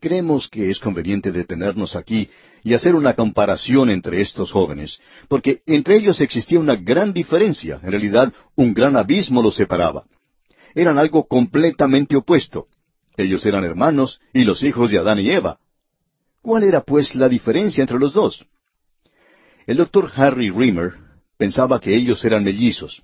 Creemos 0.00 0.48
que 0.48 0.70
es 0.70 0.78
conveniente 0.78 1.32
detenernos 1.32 1.96
aquí 1.96 2.28
y 2.62 2.74
hacer 2.74 2.94
una 2.94 3.14
comparación 3.14 3.90
entre 3.90 4.20
estos 4.20 4.50
jóvenes, 4.50 4.98
porque 5.28 5.60
entre 5.66 5.96
ellos 5.96 6.20
existía 6.20 6.58
una 6.58 6.76
gran 6.76 7.12
diferencia, 7.12 7.80
en 7.82 7.90
realidad 7.90 8.32
un 8.56 8.74
gran 8.74 8.96
abismo 8.96 9.42
los 9.42 9.54
separaba. 9.54 10.04
Eran 10.74 10.98
algo 10.98 11.26
completamente 11.26 12.16
opuesto. 12.16 12.66
Ellos 13.16 13.46
eran 13.46 13.64
hermanos 13.64 14.20
y 14.34 14.44
los 14.44 14.62
hijos 14.62 14.90
de 14.90 14.98
Adán 14.98 15.20
y 15.20 15.30
Eva. 15.30 15.58
¿Cuál 16.42 16.64
era 16.64 16.82
pues 16.82 17.14
la 17.14 17.28
diferencia 17.28 17.80
entre 17.80 17.98
los 17.98 18.12
dos? 18.12 18.44
El 19.66 19.78
doctor 19.78 20.12
Harry 20.14 20.48
Rimmer 20.48 20.92
pensaba 21.36 21.80
que 21.80 21.96
ellos 21.96 22.24
eran 22.24 22.44
mellizos. 22.44 23.02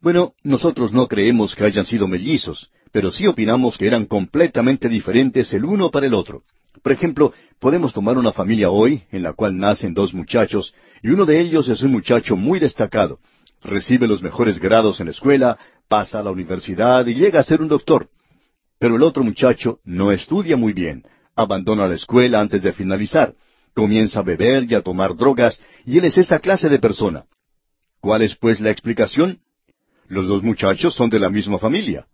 Bueno, 0.00 0.32
nosotros 0.42 0.92
no 0.92 1.06
creemos 1.06 1.54
que 1.54 1.62
hayan 1.62 1.84
sido 1.84 2.08
mellizos, 2.08 2.70
pero 2.90 3.12
sí 3.12 3.28
opinamos 3.28 3.78
que 3.78 3.86
eran 3.86 4.06
completamente 4.06 4.88
diferentes 4.88 5.54
el 5.54 5.64
uno 5.64 5.92
para 5.92 6.06
el 6.06 6.14
otro. 6.14 6.42
Por 6.82 6.90
ejemplo, 6.90 7.32
podemos 7.60 7.92
tomar 7.92 8.18
una 8.18 8.32
familia 8.32 8.70
hoy 8.70 9.04
en 9.12 9.22
la 9.22 9.32
cual 9.32 9.56
nacen 9.56 9.94
dos 9.94 10.12
muchachos, 10.12 10.74
y 11.04 11.10
uno 11.10 11.24
de 11.24 11.40
ellos 11.40 11.68
es 11.68 11.82
un 11.82 11.92
muchacho 11.92 12.34
muy 12.34 12.58
destacado. 12.58 13.20
Recibe 13.62 14.08
los 14.08 14.22
mejores 14.22 14.58
grados 14.58 14.98
en 14.98 15.06
la 15.06 15.12
escuela, 15.12 15.56
pasa 15.86 16.18
a 16.18 16.24
la 16.24 16.32
universidad 16.32 17.06
y 17.06 17.14
llega 17.14 17.38
a 17.38 17.44
ser 17.44 17.60
un 17.62 17.68
doctor. 17.68 18.08
Pero 18.80 18.96
el 18.96 19.04
otro 19.04 19.22
muchacho 19.22 19.78
no 19.84 20.10
estudia 20.10 20.56
muy 20.56 20.72
bien, 20.72 21.04
abandona 21.36 21.86
la 21.86 21.94
escuela 21.94 22.40
antes 22.40 22.64
de 22.64 22.72
finalizar, 22.72 23.34
comienza 23.74 24.20
a 24.20 24.22
beber 24.22 24.70
y 24.70 24.74
a 24.74 24.82
tomar 24.82 25.16
drogas, 25.16 25.60
y 25.84 25.98
él 25.98 26.04
es 26.04 26.18
esa 26.18 26.38
clase 26.38 26.68
de 26.68 26.78
persona. 26.78 27.24
¿Cuál 28.00 28.22
es 28.22 28.34
pues 28.36 28.60
la 28.60 28.70
explicación? 28.70 29.40
Los 30.08 30.26
dos 30.26 30.42
muchachos 30.42 30.94
son 30.94 31.08
de 31.08 31.18
la 31.18 31.30
misma 31.30 31.58
familia. 31.58 32.06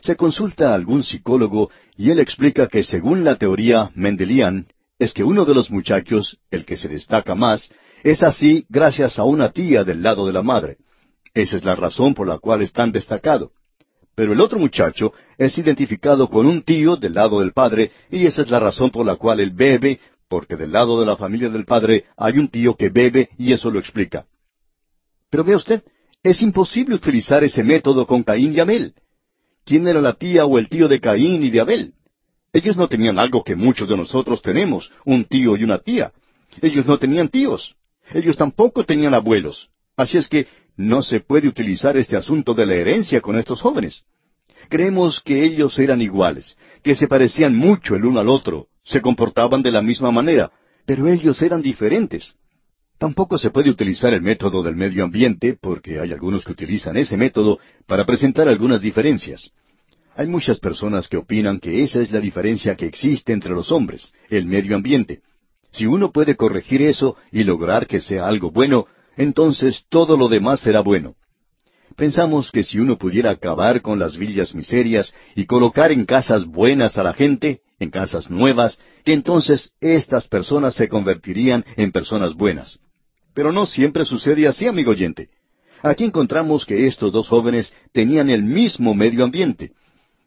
Se 0.00 0.16
consulta 0.16 0.70
a 0.70 0.74
algún 0.74 1.02
psicólogo 1.02 1.70
y 1.96 2.10
él 2.10 2.18
explica 2.18 2.66
que 2.68 2.82
según 2.82 3.22
la 3.24 3.36
teoría 3.36 3.90
Mendelian, 3.94 4.66
es 4.98 5.14
que 5.14 5.24
uno 5.24 5.44
de 5.44 5.54
los 5.54 5.70
muchachos, 5.70 6.38
el 6.50 6.64
que 6.64 6.76
se 6.76 6.88
destaca 6.88 7.34
más, 7.34 7.70
es 8.02 8.22
así 8.22 8.66
gracias 8.68 9.18
a 9.18 9.24
una 9.24 9.50
tía 9.50 9.84
del 9.84 10.02
lado 10.02 10.26
de 10.26 10.32
la 10.32 10.42
madre. 10.42 10.78
Esa 11.32 11.56
es 11.56 11.64
la 11.64 11.76
razón 11.76 12.14
por 12.14 12.26
la 12.26 12.38
cual 12.38 12.62
es 12.62 12.72
tan 12.72 12.92
destacado. 12.92 13.52
Pero 14.14 14.32
el 14.32 14.40
otro 14.40 14.58
muchacho 14.58 15.12
es 15.38 15.56
identificado 15.56 16.28
con 16.28 16.46
un 16.46 16.62
tío 16.62 16.96
del 16.96 17.14
lado 17.14 17.40
del 17.40 17.52
padre 17.52 17.90
y 18.10 18.26
esa 18.26 18.42
es 18.42 18.50
la 18.50 18.58
razón 18.58 18.90
por 18.90 19.06
la 19.06 19.16
cual 19.16 19.40
él 19.40 19.52
bebe, 19.52 20.00
porque 20.30 20.54
del 20.54 20.70
lado 20.70 21.00
de 21.00 21.06
la 21.06 21.16
familia 21.16 21.50
del 21.50 21.64
padre 21.64 22.04
hay 22.16 22.38
un 22.38 22.48
tío 22.48 22.76
que 22.76 22.88
bebe 22.88 23.30
y 23.36 23.52
eso 23.52 23.68
lo 23.68 23.80
explica. 23.80 24.26
Pero 25.28 25.42
vea 25.42 25.56
usted, 25.56 25.82
es 26.22 26.40
imposible 26.40 26.94
utilizar 26.94 27.42
ese 27.42 27.64
método 27.64 28.06
con 28.06 28.22
Caín 28.22 28.54
y 28.54 28.60
Abel. 28.60 28.94
¿Quién 29.64 29.88
era 29.88 30.00
la 30.00 30.14
tía 30.14 30.46
o 30.46 30.56
el 30.56 30.68
tío 30.68 30.86
de 30.86 31.00
Caín 31.00 31.42
y 31.42 31.50
de 31.50 31.60
Abel? 31.60 31.94
Ellos 32.52 32.76
no 32.76 32.86
tenían 32.88 33.18
algo 33.18 33.42
que 33.42 33.56
muchos 33.56 33.88
de 33.88 33.96
nosotros 33.96 34.40
tenemos, 34.40 34.92
un 35.04 35.24
tío 35.24 35.56
y 35.56 35.64
una 35.64 35.78
tía. 35.78 36.12
Ellos 36.62 36.86
no 36.86 36.96
tenían 36.96 37.28
tíos. 37.28 37.74
Ellos 38.12 38.36
tampoco 38.36 38.84
tenían 38.84 39.14
abuelos. 39.14 39.68
Así 39.96 40.16
es 40.16 40.28
que 40.28 40.46
no 40.76 41.02
se 41.02 41.18
puede 41.18 41.48
utilizar 41.48 41.96
este 41.96 42.16
asunto 42.16 42.54
de 42.54 42.66
la 42.66 42.74
herencia 42.74 43.20
con 43.20 43.36
estos 43.36 43.60
jóvenes. 43.60 44.04
Creemos 44.68 45.20
que 45.20 45.44
ellos 45.44 45.76
eran 45.80 46.00
iguales, 46.00 46.56
que 46.84 46.94
se 46.94 47.08
parecían 47.08 47.56
mucho 47.56 47.96
el 47.96 48.04
uno 48.04 48.20
al 48.20 48.28
otro, 48.28 48.68
se 48.90 49.00
comportaban 49.00 49.62
de 49.62 49.70
la 49.70 49.82
misma 49.82 50.10
manera, 50.10 50.50
pero 50.84 51.06
ellos 51.06 51.40
eran 51.42 51.62
diferentes. 51.62 52.34
Tampoco 52.98 53.38
se 53.38 53.50
puede 53.50 53.70
utilizar 53.70 54.12
el 54.12 54.20
método 54.20 54.62
del 54.64 54.74
medio 54.74 55.04
ambiente, 55.04 55.56
porque 55.58 56.00
hay 56.00 56.12
algunos 56.12 56.44
que 56.44 56.52
utilizan 56.52 56.96
ese 56.96 57.16
método 57.16 57.60
para 57.86 58.04
presentar 58.04 58.48
algunas 58.48 58.82
diferencias. 58.82 59.52
Hay 60.16 60.26
muchas 60.26 60.58
personas 60.58 61.06
que 61.06 61.16
opinan 61.16 61.60
que 61.60 61.84
esa 61.84 62.02
es 62.02 62.10
la 62.10 62.20
diferencia 62.20 62.74
que 62.74 62.86
existe 62.86 63.32
entre 63.32 63.52
los 63.52 63.70
hombres, 63.70 64.12
el 64.28 64.44
medio 64.44 64.74
ambiente. 64.74 65.20
Si 65.70 65.86
uno 65.86 66.10
puede 66.10 66.34
corregir 66.34 66.82
eso 66.82 67.16
y 67.30 67.44
lograr 67.44 67.86
que 67.86 68.00
sea 68.00 68.26
algo 68.26 68.50
bueno, 68.50 68.86
entonces 69.16 69.84
todo 69.88 70.16
lo 70.16 70.28
demás 70.28 70.60
será 70.60 70.80
bueno. 70.80 71.14
Pensamos 71.96 72.50
que 72.50 72.64
si 72.64 72.80
uno 72.80 72.98
pudiera 72.98 73.30
acabar 73.30 73.82
con 73.82 74.00
las 74.00 74.16
villas 74.16 74.52
miserias 74.52 75.14
y 75.36 75.46
colocar 75.46 75.92
en 75.92 76.06
casas 76.06 76.44
buenas 76.44 76.98
a 76.98 77.04
la 77.04 77.12
gente, 77.12 77.60
en 77.80 77.90
casas 77.90 78.30
nuevas, 78.30 78.78
que 79.04 79.12
entonces 79.12 79.72
estas 79.80 80.28
personas 80.28 80.74
se 80.74 80.88
convertirían 80.88 81.64
en 81.76 81.90
personas 81.90 82.34
buenas. 82.34 82.78
Pero 83.34 83.50
no 83.50 83.66
siempre 83.66 84.04
sucede 84.04 84.46
así, 84.46 84.68
amigo 84.68 84.92
oyente. 84.92 85.30
Aquí 85.82 86.04
encontramos 86.04 86.66
que 86.66 86.86
estos 86.86 87.10
dos 87.10 87.26
jóvenes 87.26 87.74
tenían 87.92 88.28
el 88.30 88.42
mismo 88.42 88.94
medio 88.94 89.24
ambiente. 89.24 89.72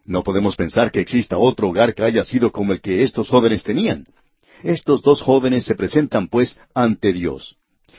No 0.06 0.24
podemos 0.24 0.56
pensar 0.56 0.92
que 0.92 1.00
exista 1.00 1.38
otro 1.38 1.70
hogar 1.70 1.94
que 1.94 2.04
haya 2.04 2.24
sido 2.24 2.52
como 2.52 2.74
el 2.74 2.82
que 2.82 3.04
estos 3.04 3.30
jóvenes 3.30 3.63
tenían. 3.63 4.06
Estos 4.63 5.02
dos 5.02 5.22
jóvenes 5.22 5.66
se 5.66 5.76
presentan, 5.76 6.28
pues, 6.28 6.58
ante 6.74 7.13
Dios. 7.13 7.58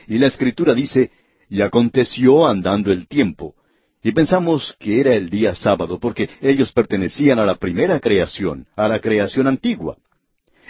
Y 0.08 0.18
la 0.18 0.26
escritura 0.26 0.74
dice, 0.74 1.10
y 1.48 1.60
aconteció 1.60 2.46
andando 2.46 2.90
el 2.90 3.06
tiempo. 3.06 3.54
Y 4.04 4.12
pensamos 4.12 4.76
que 4.78 5.00
era 5.00 5.14
el 5.14 5.30
día 5.30 5.54
sábado, 5.54 5.98
porque 5.98 6.28
ellos 6.42 6.70
pertenecían 6.72 7.38
a 7.38 7.46
la 7.46 7.54
primera 7.54 7.98
creación, 8.00 8.66
a 8.76 8.86
la 8.86 9.00
creación 9.00 9.46
antigua. 9.46 9.96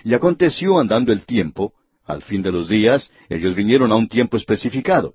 Y 0.05 0.15
aconteció 0.15 0.79
andando 0.79 1.13
el 1.13 1.27
tiempo, 1.27 1.73
al 2.07 2.23
fin 2.23 2.43
de 2.43 2.53
los 2.53 2.69
días, 2.69 3.11
ellos 3.29 3.57
vinieron 3.57 3.91
a 3.91 3.97
un 3.97 4.09
tiempo 4.09 4.37
especificado, 4.37 5.15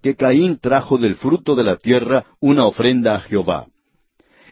que 0.00 0.16
Caín 0.16 0.58
trajo 0.60 0.96
del 0.96 1.16
fruto 1.16 1.54
de 1.54 1.64
la 1.64 1.76
tierra 1.76 2.24
una 2.40 2.64
ofrenda 2.64 3.16
a 3.16 3.20
Jehová. 3.20 3.66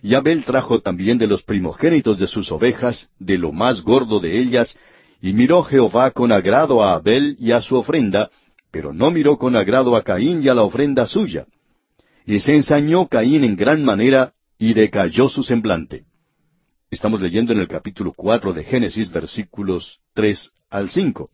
Y 0.02 0.12
Abel 0.14 0.44
trajo 0.44 0.80
también 0.80 1.16
de 1.16 1.26
los 1.26 1.42
primogénitos 1.42 2.18
de 2.18 2.26
sus 2.26 2.52
ovejas, 2.52 3.08
de 3.18 3.38
lo 3.38 3.50
más 3.50 3.80
gordo 3.80 4.20
de 4.20 4.38
ellas, 4.38 4.76
y 5.22 5.32
miró 5.32 5.62
Jehová 5.62 6.10
con 6.10 6.32
agrado 6.32 6.82
a 6.82 6.96
Abel 6.96 7.34
y 7.40 7.52
a 7.52 7.62
su 7.62 7.76
ofrenda, 7.76 8.28
pero 8.70 8.92
no 8.92 9.10
miró 9.10 9.38
con 9.38 9.56
agrado 9.56 9.96
a 9.96 10.02
Caín 10.02 10.42
y 10.42 10.48
a 10.48 10.54
la 10.54 10.64
ofrenda 10.64 11.06
suya. 11.06 11.46
Y 12.26 12.40
se 12.40 12.54
ensañó 12.54 13.06
Caín 13.06 13.44
en 13.44 13.56
gran 13.56 13.84
manera, 13.84 14.34
y 14.58 14.74
decayó 14.74 15.28
su 15.28 15.42
semblante. 15.42 16.04
Estamos 16.90 17.20
leyendo 17.20 17.52
en 17.52 17.60
el 17.60 17.68
capítulo 17.68 18.12
cuatro 18.14 18.52
de 18.52 18.64
Génesis, 18.64 19.10
versículos 19.10 20.00
tres 20.12 20.50
al 20.68 20.90
cinco. 20.90 21.30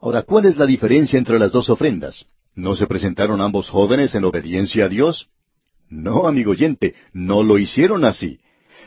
Ahora, 0.00 0.22
¿cuál 0.22 0.46
es 0.46 0.56
la 0.56 0.66
diferencia 0.66 1.18
entre 1.18 1.38
las 1.38 1.52
dos 1.52 1.68
ofrendas? 1.68 2.24
¿No 2.54 2.74
se 2.74 2.86
presentaron 2.86 3.40
ambos 3.40 3.68
jóvenes 3.68 4.14
en 4.14 4.24
obediencia 4.24 4.86
a 4.86 4.88
Dios? 4.88 5.28
No, 5.88 6.26
amigo 6.26 6.52
oyente, 6.52 6.94
no 7.12 7.42
lo 7.42 7.58
hicieron 7.58 8.04
así. 8.04 8.40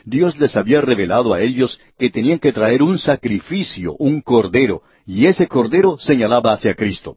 Dios 0.04 0.38
les 0.38 0.56
había 0.56 0.80
revelado 0.80 1.32
a 1.32 1.40
ellos 1.40 1.80
que 1.98 2.10
tenían 2.10 2.38
que 2.38 2.52
traer 2.52 2.82
un 2.82 2.98
sacrificio, 2.98 3.94
un 3.98 4.20
cordero, 4.20 4.82
y 5.06 5.26
ese 5.26 5.48
cordero 5.48 5.98
señalaba 5.98 6.52
hacia 6.52 6.74
Cristo. 6.74 7.16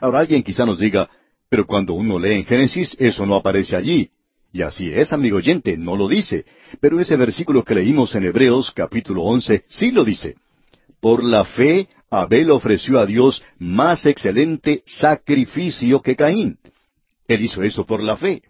Ahora 0.00 0.20
alguien 0.20 0.42
quizá 0.42 0.66
nos 0.66 0.78
diga, 0.78 1.08
pero 1.52 1.66
cuando 1.66 1.92
uno 1.92 2.18
lee 2.18 2.32
en 2.32 2.46
Génesis, 2.46 2.96
eso 2.98 3.26
no 3.26 3.34
aparece 3.34 3.76
allí. 3.76 4.08
Y 4.54 4.62
así 4.62 4.90
es, 4.90 5.12
amigo 5.12 5.36
oyente, 5.36 5.76
no 5.76 5.98
lo 5.98 6.08
dice. 6.08 6.46
Pero 6.80 6.98
ese 6.98 7.14
versículo 7.14 7.62
que 7.62 7.74
leímos 7.74 8.14
en 8.14 8.24
Hebreos 8.24 8.70
capítulo 8.70 9.20
once 9.24 9.62
sí 9.68 9.90
lo 9.90 10.02
dice. 10.02 10.36
Por 10.98 11.22
la 11.22 11.44
fe, 11.44 11.88
Abel 12.08 12.50
ofreció 12.50 12.98
a 12.98 13.04
Dios 13.04 13.42
más 13.58 14.06
excelente 14.06 14.82
sacrificio 14.86 16.00
que 16.00 16.16
Caín. 16.16 16.58
Él 17.28 17.44
hizo 17.44 17.62
eso 17.62 17.84
por 17.84 18.02
la 18.02 18.16
fe. 18.16 18.40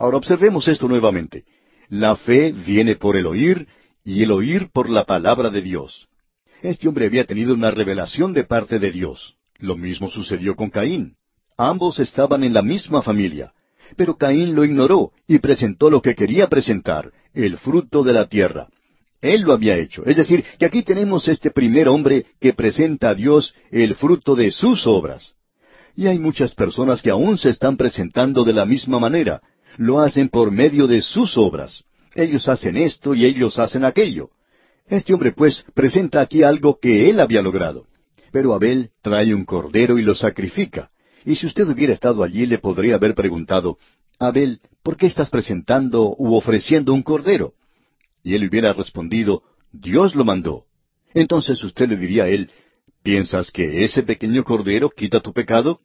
Ahora 0.00 0.16
observemos 0.16 0.66
esto 0.66 0.88
nuevamente. 0.88 1.44
La 1.88 2.16
fe 2.16 2.50
viene 2.50 2.96
por 2.96 3.16
el 3.16 3.26
oír 3.26 3.68
y 4.04 4.24
el 4.24 4.32
oír 4.32 4.70
por 4.72 4.90
la 4.90 5.04
palabra 5.04 5.50
de 5.50 5.62
Dios. 5.62 6.08
Este 6.62 6.88
hombre 6.88 7.06
había 7.06 7.26
tenido 7.26 7.54
una 7.54 7.70
revelación 7.70 8.32
de 8.32 8.42
parte 8.42 8.80
de 8.80 8.90
Dios. 8.90 9.36
Lo 9.60 9.76
mismo 9.76 10.10
sucedió 10.10 10.56
con 10.56 10.68
Caín. 10.68 11.14
Ambos 11.62 12.00
estaban 12.00 12.42
en 12.42 12.54
la 12.54 12.62
misma 12.62 13.02
familia. 13.02 13.52
Pero 13.94 14.16
Caín 14.16 14.54
lo 14.54 14.64
ignoró 14.64 15.12
y 15.28 15.40
presentó 15.40 15.90
lo 15.90 16.00
que 16.00 16.14
quería 16.14 16.48
presentar, 16.48 17.12
el 17.34 17.58
fruto 17.58 18.02
de 18.02 18.14
la 18.14 18.26
tierra. 18.28 18.68
Él 19.20 19.42
lo 19.42 19.52
había 19.52 19.76
hecho. 19.76 20.02
Es 20.06 20.16
decir, 20.16 20.42
que 20.58 20.64
aquí 20.64 20.82
tenemos 20.82 21.28
este 21.28 21.50
primer 21.50 21.86
hombre 21.86 22.24
que 22.40 22.54
presenta 22.54 23.10
a 23.10 23.14
Dios 23.14 23.52
el 23.70 23.94
fruto 23.94 24.34
de 24.34 24.50
sus 24.52 24.86
obras. 24.86 25.34
Y 25.94 26.06
hay 26.06 26.18
muchas 26.18 26.54
personas 26.54 27.02
que 27.02 27.10
aún 27.10 27.36
se 27.36 27.50
están 27.50 27.76
presentando 27.76 28.42
de 28.42 28.54
la 28.54 28.64
misma 28.64 28.98
manera, 28.98 29.42
lo 29.76 30.00
hacen 30.00 30.30
por 30.30 30.50
medio 30.50 30.86
de 30.86 31.02
sus 31.02 31.36
obras. 31.36 31.84
Ellos 32.14 32.48
hacen 32.48 32.78
esto 32.78 33.14
y 33.14 33.26
ellos 33.26 33.58
hacen 33.58 33.84
aquello. 33.84 34.30
Este 34.86 35.12
hombre, 35.12 35.32
pues, 35.32 35.62
presenta 35.74 36.22
aquí 36.22 36.42
algo 36.42 36.78
que 36.80 37.10
él 37.10 37.20
había 37.20 37.42
logrado. 37.42 37.84
Pero 38.32 38.54
Abel 38.54 38.92
trae 39.02 39.34
un 39.34 39.44
cordero 39.44 39.98
y 39.98 40.02
lo 40.02 40.14
sacrifica. 40.14 40.90
Y 41.24 41.36
si 41.36 41.46
usted 41.46 41.68
hubiera 41.68 41.92
estado 41.92 42.22
allí, 42.22 42.46
le 42.46 42.58
podría 42.58 42.94
haber 42.94 43.14
preguntado, 43.14 43.78
Abel, 44.18 44.60
¿por 44.82 44.96
qué 44.96 45.06
estás 45.06 45.30
presentando 45.30 46.14
u 46.18 46.34
ofreciendo 46.34 46.92
un 46.92 47.02
cordero? 47.02 47.54
Y 48.22 48.34
él 48.34 48.48
hubiera 48.48 48.72
respondido, 48.72 49.42
Dios 49.72 50.14
lo 50.14 50.24
mandó. 50.24 50.66
Entonces 51.14 51.62
usted 51.64 51.88
le 51.88 51.96
diría 51.96 52.24
a 52.24 52.28
él, 52.28 52.50
¿piensas 53.02 53.50
que 53.50 53.84
ese 53.84 54.02
pequeño 54.02 54.44
cordero 54.44 54.90
quita 54.90 55.20
tu 55.20 55.32
pecado? 55.32 55.80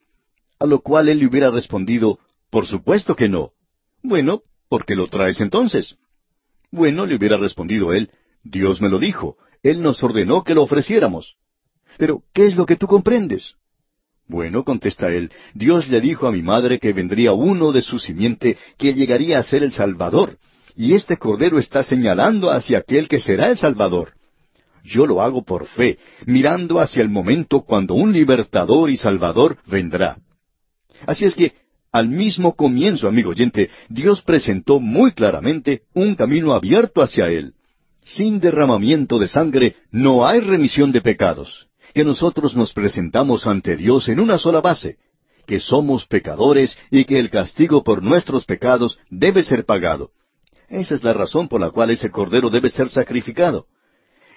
A 0.59 0.65
lo 0.65 0.79
cual 0.81 1.09
él 1.09 1.19
le 1.19 1.27
hubiera 1.27 1.51
respondido, 1.51 2.19
Por 2.49 2.67
supuesto 2.67 3.15
que 3.15 3.27
no. 3.27 3.51
Bueno, 4.01 4.43
¿por 4.69 4.85
qué 4.85 4.95
lo 4.95 5.07
traes 5.07 5.41
entonces? 5.41 5.97
Bueno, 6.71 7.05
le 7.05 7.15
hubiera 7.15 7.37
respondido 7.37 7.93
él, 7.93 8.11
Dios 8.43 8.81
me 8.81 8.89
lo 8.89 8.99
dijo, 8.99 9.37
Él 9.63 9.81
nos 9.81 10.03
ordenó 10.03 10.43
que 10.43 10.53
lo 10.53 10.63
ofreciéramos. 10.63 11.35
Pero, 11.97 12.23
¿qué 12.33 12.45
es 12.45 12.55
lo 12.55 12.65
que 12.65 12.75
tú 12.75 12.87
comprendes? 12.87 13.55
Bueno, 14.27 14.63
contesta 14.63 15.09
él, 15.09 15.31
Dios 15.53 15.87
le 15.87 16.01
dijo 16.01 16.27
a 16.27 16.31
mi 16.31 16.41
madre 16.41 16.79
que 16.79 16.93
vendría 16.93 17.33
uno 17.33 17.71
de 17.71 17.83
su 17.83 17.99
simiente 17.99 18.57
que 18.77 18.93
llegaría 18.93 19.37
a 19.37 19.43
ser 19.43 19.61
el 19.63 19.71
Salvador, 19.71 20.37
y 20.75 20.93
este 20.93 21.17
cordero 21.17 21.59
está 21.59 21.83
señalando 21.83 22.49
hacia 22.49 22.79
aquel 22.79 23.07
que 23.07 23.19
será 23.19 23.49
el 23.49 23.57
Salvador. 23.57 24.13
Yo 24.83 25.05
lo 25.05 25.21
hago 25.21 25.43
por 25.43 25.67
fe, 25.67 25.99
mirando 26.25 26.79
hacia 26.79 27.01
el 27.01 27.09
momento 27.09 27.61
cuando 27.61 27.93
un 27.95 28.13
libertador 28.13 28.89
y 28.89 28.97
Salvador 28.97 29.57
vendrá. 29.67 30.17
Así 31.05 31.25
es 31.25 31.35
que 31.35 31.53
al 31.91 32.09
mismo 32.09 32.55
comienzo, 32.55 33.07
amigo 33.07 33.29
oyente, 33.29 33.69
Dios 33.87 34.21
presentó 34.21 34.81
muy 34.81 35.13
claramente 35.13 35.83
un 35.93 36.15
camino 36.15 36.53
abierto 36.53 37.01
hacia 37.01 37.29
Él. 37.29 37.53
Sin 38.03 38.39
derramamiento 38.39 39.17
de 39.17 39.29
sangre 39.29 39.77
no 39.91 40.27
hay 40.27 40.41
remisión 40.41 40.91
de 40.91 40.99
pecados. 41.01 41.67
Que 41.95 42.03
nosotros 42.03 42.55
nos 42.55 42.73
presentamos 42.73 43.47
ante 43.47 43.75
Dios 43.75 44.07
en 44.09 44.19
una 44.19 44.37
sola 44.37 44.61
base, 44.61 44.97
que 45.47 45.59
somos 45.59 46.05
pecadores 46.05 46.77
y 46.91 47.05
que 47.05 47.17
el 47.17 47.31
castigo 47.31 47.83
por 47.83 48.03
nuestros 48.03 48.45
pecados 48.45 48.99
debe 49.09 49.41
ser 49.41 49.65
pagado. 49.65 50.11
Esa 50.69 50.93
es 50.93 51.03
la 51.03 51.13
razón 51.13 51.47
por 51.47 51.61
la 51.61 51.71
cual 51.71 51.89
ese 51.89 52.11
cordero 52.11 52.51
debe 52.51 52.69
ser 52.69 52.89
sacrificado. 52.89 53.65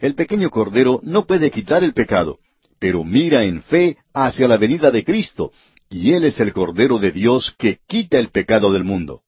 El 0.01 0.14
pequeño 0.14 0.49
cordero 0.49 1.01
no 1.03 1.27
puede 1.27 1.51
quitar 1.51 1.85
el 1.85 1.92
pecado, 1.92 2.38
pero 2.79 3.05
mira 3.05 3.44
en 3.44 3.62
fe 3.62 3.99
hacia 4.14 4.49
la 4.49 4.57
venida 4.57 4.90
de 4.90 5.05
Cristo 5.05 5.53
y 5.90 6.12
Él 6.12 6.25
es 6.25 6.38
el 6.40 6.53
Cordero 6.53 6.99
de 6.99 7.12
Dios 7.12 7.55
que 7.59 7.79
quita 7.87 8.18
el 8.18 8.31
pecado 8.31 8.73
del 8.73 8.85
mundo. 8.85 9.23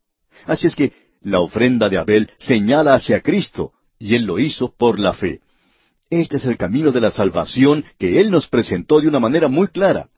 Así 0.47 0.67
es 0.67 0.77
que 0.77 0.93
la 1.23 1.41
ofrenda 1.41 1.89
de 1.89 1.99
Abel 1.99 2.31
señala 2.39 2.95
hacia 2.95 3.21
Cristo, 3.21 3.73
y 3.99 4.15
Él 4.15 4.25
lo 4.25 4.39
hizo 4.39 4.75
por 4.77 4.99
la 4.99 5.13
fe. 5.15 5.41
Este 6.11 6.39
es 6.39 6.45
el 6.45 6.57
camino 6.57 6.91
de 6.91 7.01
la 7.01 7.13
salvación 7.13 7.85
que 7.97 8.21
Él 8.21 8.33
nos 8.33 8.49
presentó 8.49 9.01
de 9.01 9.07
una 9.07 9.21
manera 9.21 9.47
muy 9.47 9.69
clara. 9.69 10.09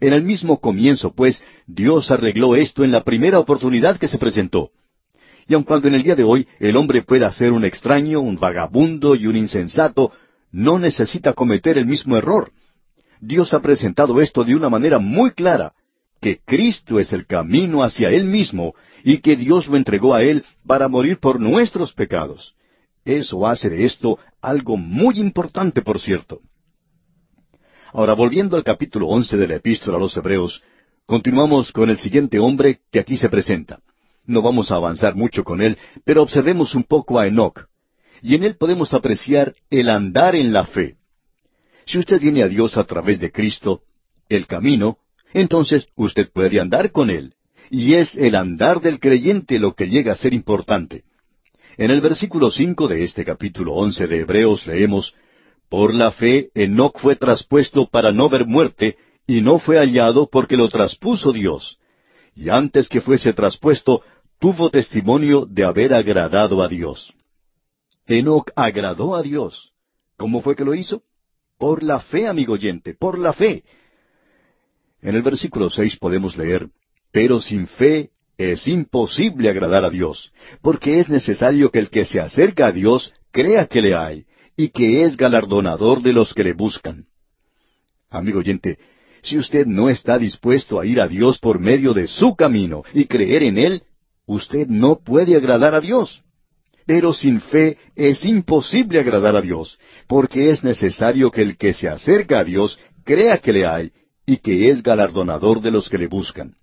En 0.00 0.12
el 0.12 0.22
mismo 0.22 0.60
comienzo, 0.60 1.14
pues, 1.14 1.42
Dios 1.68 2.10
arregló 2.10 2.56
esto 2.56 2.82
en 2.82 2.90
la 2.90 3.04
primera 3.04 3.38
oportunidad 3.38 3.96
que 3.96 4.08
se 4.08 4.18
presentó. 4.18 4.70
Y 5.46 5.54
aun 5.54 5.62
cuando 5.62 5.86
en 5.86 5.94
el 5.94 6.02
día 6.02 6.16
de 6.16 6.24
hoy 6.24 6.48
el 6.58 6.76
hombre 6.76 7.02
pueda 7.02 7.32
ser 7.32 7.52
un 7.52 7.64
extraño, 7.64 8.20
un 8.20 8.36
vagabundo 8.36 9.14
y 9.14 9.28
un 9.28 9.36
insensato, 9.36 10.12
no 10.50 10.80
necesita 10.80 11.32
cometer 11.32 11.78
el 11.78 11.86
mismo 11.86 12.16
error. 12.16 12.50
Dios 13.20 13.54
ha 13.54 13.60
presentado 13.60 14.20
esto 14.20 14.42
de 14.42 14.56
una 14.56 14.68
manera 14.68 14.98
muy 14.98 15.30
clara, 15.30 15.74
que 16.20 16.40
Cristo 16.44 16.98
es 16.98 17.12
el 17.12 17.26
camino 17.26 17.84
hacia 17.84 18.10
Él 18.10 18.24
mismo 18.24 18.74
y 19.04 19.18
que 19.18 19.36
Dios 19.36 19.68
lo 19.68 19.76
entregó 19.76 20.12
a 20.12 20.22
Él 20.22 20.44
para 20.66 20.88
morir 20.88 21.18
por 21.18 21.38
nuestros 21.38 21.92
pecados. 21.92 22.54
Eso 23.10 23.46
hace 23.46 23.68
de 23.68 23.84
esto 23.84 24.18
algo 24.40 24.76
muy 24.76 25.18
importante, 25.18 25.82
por 25.82 25.98
cierto. 25.98 26.40
Ahora, 27.92 28.14
volviendo 28.14 28.56
al 28.56 28.62
capítulo 28.62 29.08
once 29.08 29.36
de 29.36 29.48
la 29.48 29.56
epístola 29.56 29.96
a 29.96 30.00
los 30.00 30.16
Hebreos, 30.16 30.62
continuamos 31.06 31.72
con 31.72 31.90
el 31.90 31.98
siguiente 31.98 32.38
hombre 32.38 32.80
que 32.92 33.00
aquí 33.00 33.16
se 33.16 33.28
presenta. 33.28 33.80
No 34.26 34.42
vamos 34.42 34.70
a 34.70 34.76
avanzar 34.76 35.16
mucho 35.16 35.42
con 35.42 35.60
él, 35.60 35.76
pero 36.04 36.22
observemos 36.22 36.76
un 36.76 36.84
poco 36.84 37.18
a 37.18 37.26
Enoch. 37.26 37.66
Y 38.22 38.36
en 38.36 38.44
él 38.44 38.56
podemos 38.56 38.94
apreciar 38.94 39.56
el 39.70 39.88
andar 39.88 40.36
en 40.36 40.52
la 40.52 40.64
fe. 40.64 40.96
Si 41.86 41.98
usted 41.98 42.20
viene 42.20 42.44
a 42.44 42.48
Dios 42.48 42.76
a 42.76 42.84
través 42.84 43.18
de 43.18 43.32
Cristo, 43.32 43.82
el 44.28 44.46
camino, 44.46 44.98
entonces 45.32 45.88
usted 45.96 46.30
puede 46.30 46.60
andar 46.60 46.92
con 46.92 47.10
Él. 47.10 47.34
Y 47.70 47.94
es 47.94 48.14
el 48.14 48.36
andar 48.36 48.80
del 48.80 49.00
creyente 49.00 49.58
lo 49.58 49.74
que 49.74 49.88
llega 49.88 50.12
a 50.12 50.16
ser 50.16 50.32
importante. 50.32 51.02
En 51.80 51.90
el 51.90 52.02
versículo 52.02 52.50
cinco 52.50 52.88
de 52.88 53.04
este 53.04 53.24
capítulo 53.24 53.72
once 53.72 54.06
de 54.06 54.18
Hebreos 54.18 54.66
leemos 54.66 55.14
Por 55.70 55.94
la 55.94 56.12
fe 56.12 56.50
Enoc 56.54 57.00
fue 57.00 57.16
traspuesto 57.16 57.86
para 57.86 58.12
no 58.12 58.28
ver 58.28 58.44
muerte, 58.44 58.98
y 59.26 59.40
no 59.40 59.58
fue 59.58 59.78
hallado 59.78 60.28
porque 60.30 60.58
lo 60.58 60.68
traspuso 60.68 61.32
Dios. 61.32 61.78
Y 62.34 62.50
antes 62.50 62.86
que 62.86 63.00
fuese 63.00 63.32
traspuesto, 63.32 64.02
tuvo 64.38 64.68
testimonio 64.68 65.46
de 65.46 65.64
haber 65.64 65.94
agradado 65.94 66.62
a 66.62 66.68
Dios. 66.68 67.14
Enoc 68.06 68.50
agradó 68.56 69.16
a 69.16 69.22
Dios. 69.22 69.72
¿Cómo 70.18 70.42
fue 70.42 70.54
que 70.54 70.66
lo 70.66 70.74
hizo? 70.74 71.02
Por 71.56 71.82
la 71.82 72.00
fe, 72.00 72.26
amigo 72.26 72.52
oyente, 72.52 72.92
por 72.92 73.18
la 73.18 73.32
fe. 73.32 73.64
En 75.00 75.14
el 75.14 75.22
versículo 75.22 75.70
seis 75.70 75.96
podemos 75.96 76.36
leer, 76.36 76.68
Pero 77.10 77.40
sin 77.40 77.66
fe 77.66 78.10
es 78.40 78.66
imposible 78.66 79.50
agradar 79.50 79.84
a 79.84 79.90
Dios, 79.90 80.32
porque 80.62 80.98
es 80.98 81.08
necesario 81.08 81.70
que 81.70 81.78
el 81.78 81.90
que 81.90 82.04
se 82.04 82.20
acerca 82.20 82.68
a 82.68 82.72
Dios 82.72 83.12
crea 83.30 83.66
que 83.66 83.82
le 83.82 83.94
hay, 83.94 84.24
y 84.56 84.70
que 84.70 85.02
es 85.02 85.16
galardonador 85.16 86.02
de 86.02 86.12
los 86.12 86.32
que 86.32 86.44
le 86.44 86.54
buscan. 86.54 87.04
Amigo 88.08 88.38
oyente, 88.38 88.78
Si 89.22 89.36
usted 89.36 89.66
no 89.66 89.90
está 89.90 90.18
dispuesto 90.18 90.80
a 90.80 90.86
ir 90.86 90.98
a 90.98 91.06
Dios 91.06 91.38
por 91.38 91.60
medio 91.60 91.92
de 91.92 92.08
su 92.08 92.34
camino 92.34 92.82
y 92.94 93.04
creer 93.04 93.42
en 93.42 93.58
Él, 93.58 93.82
usted 94.24 94.66
no 94.68 94.98
puede 94.98 95.36
agradar 95.36 95.74
a 95.74 95.80
Dios. 95.82 96.22
Pero 96.86 97.12
sin 97.12 97.42
fe 97.42 97.76
es 97.94 98.24
imposible 98.24 98.98
agradar 98.98 99.36
a 99.36 99.42
Dios, 99.42 99.78
porque 100.08 100.50
es 100.50 100.64
necesario 100.64 101.30
que 101.30 101.42
el 101.42 101.58
que 101.58 101.74
se 101.74 101.88
acerca 101.88 102.38
a 102.38 102.44
Dios 102.44 102.78
crea 103.04 103.36
que 103.38 103.52
le 103.52 103.66
hay 103.66 103.92
y 104.24 104.38
que 104.38 104.70
es 104.70 104.82
galardonador 104.82 105.60
de 105.60 105.70
los 105.70 105.90
que 105.90 105.98
le 105.98 106.06
buscan. 106.06 106.54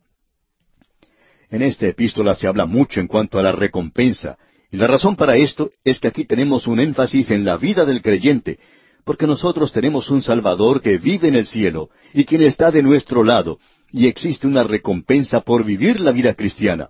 En 1.49 1.61
esta 1.61 1.87
epístola 1.87 2.35
se 2.35 2.47
habla 2.47 2.65
mucho 2.65 2.99
en 2.99 3.07
cuanto 3.07 3.39
a 3.39 3.43
la 3.43 3.51
recompensa, 3.51 4.37
y 4.69 4.77
la 4.77 4.87
razón 4.87 5.15
para 5.15 5.37
esto 5.37 5.71
es 5.83 5.99
que 5.99 6.09
aquí 6.09 6.25
tenemos 6.25 6.67
un 6.67 6.79
énfasis 6.79 7.31
en 7.31 7.45
la 7.45 7.57
vida 7.57 7.85
del 7.85 8.01
creyente, 8.01 8.59
porque 9.05 9.27
nosotros 9.27 9.71
tenemos 9.71 10.09
un 10.09 10.21
Salvador 10.21 10.81
que 10.81 10.97
vive 10.97 11.29
en 11.29 11.35
el 11.35 11.47
cielo 11.47 11.89
y 12.13 12.25
quien 12.25 12.41
está 12.41 12.71
de 12.71 12.83
nuestro 12.83 13.23
lado, 13.23 13.59
y 13.91 14.07
existe 14.07 14.45
una 14.45 14.63
recompensa 14.63 15.39
por 15.41 15.63
vivir 15.63 16.01
la 16.01 16.11
vida 16.11 16.33
cristiana. 16.33 16.89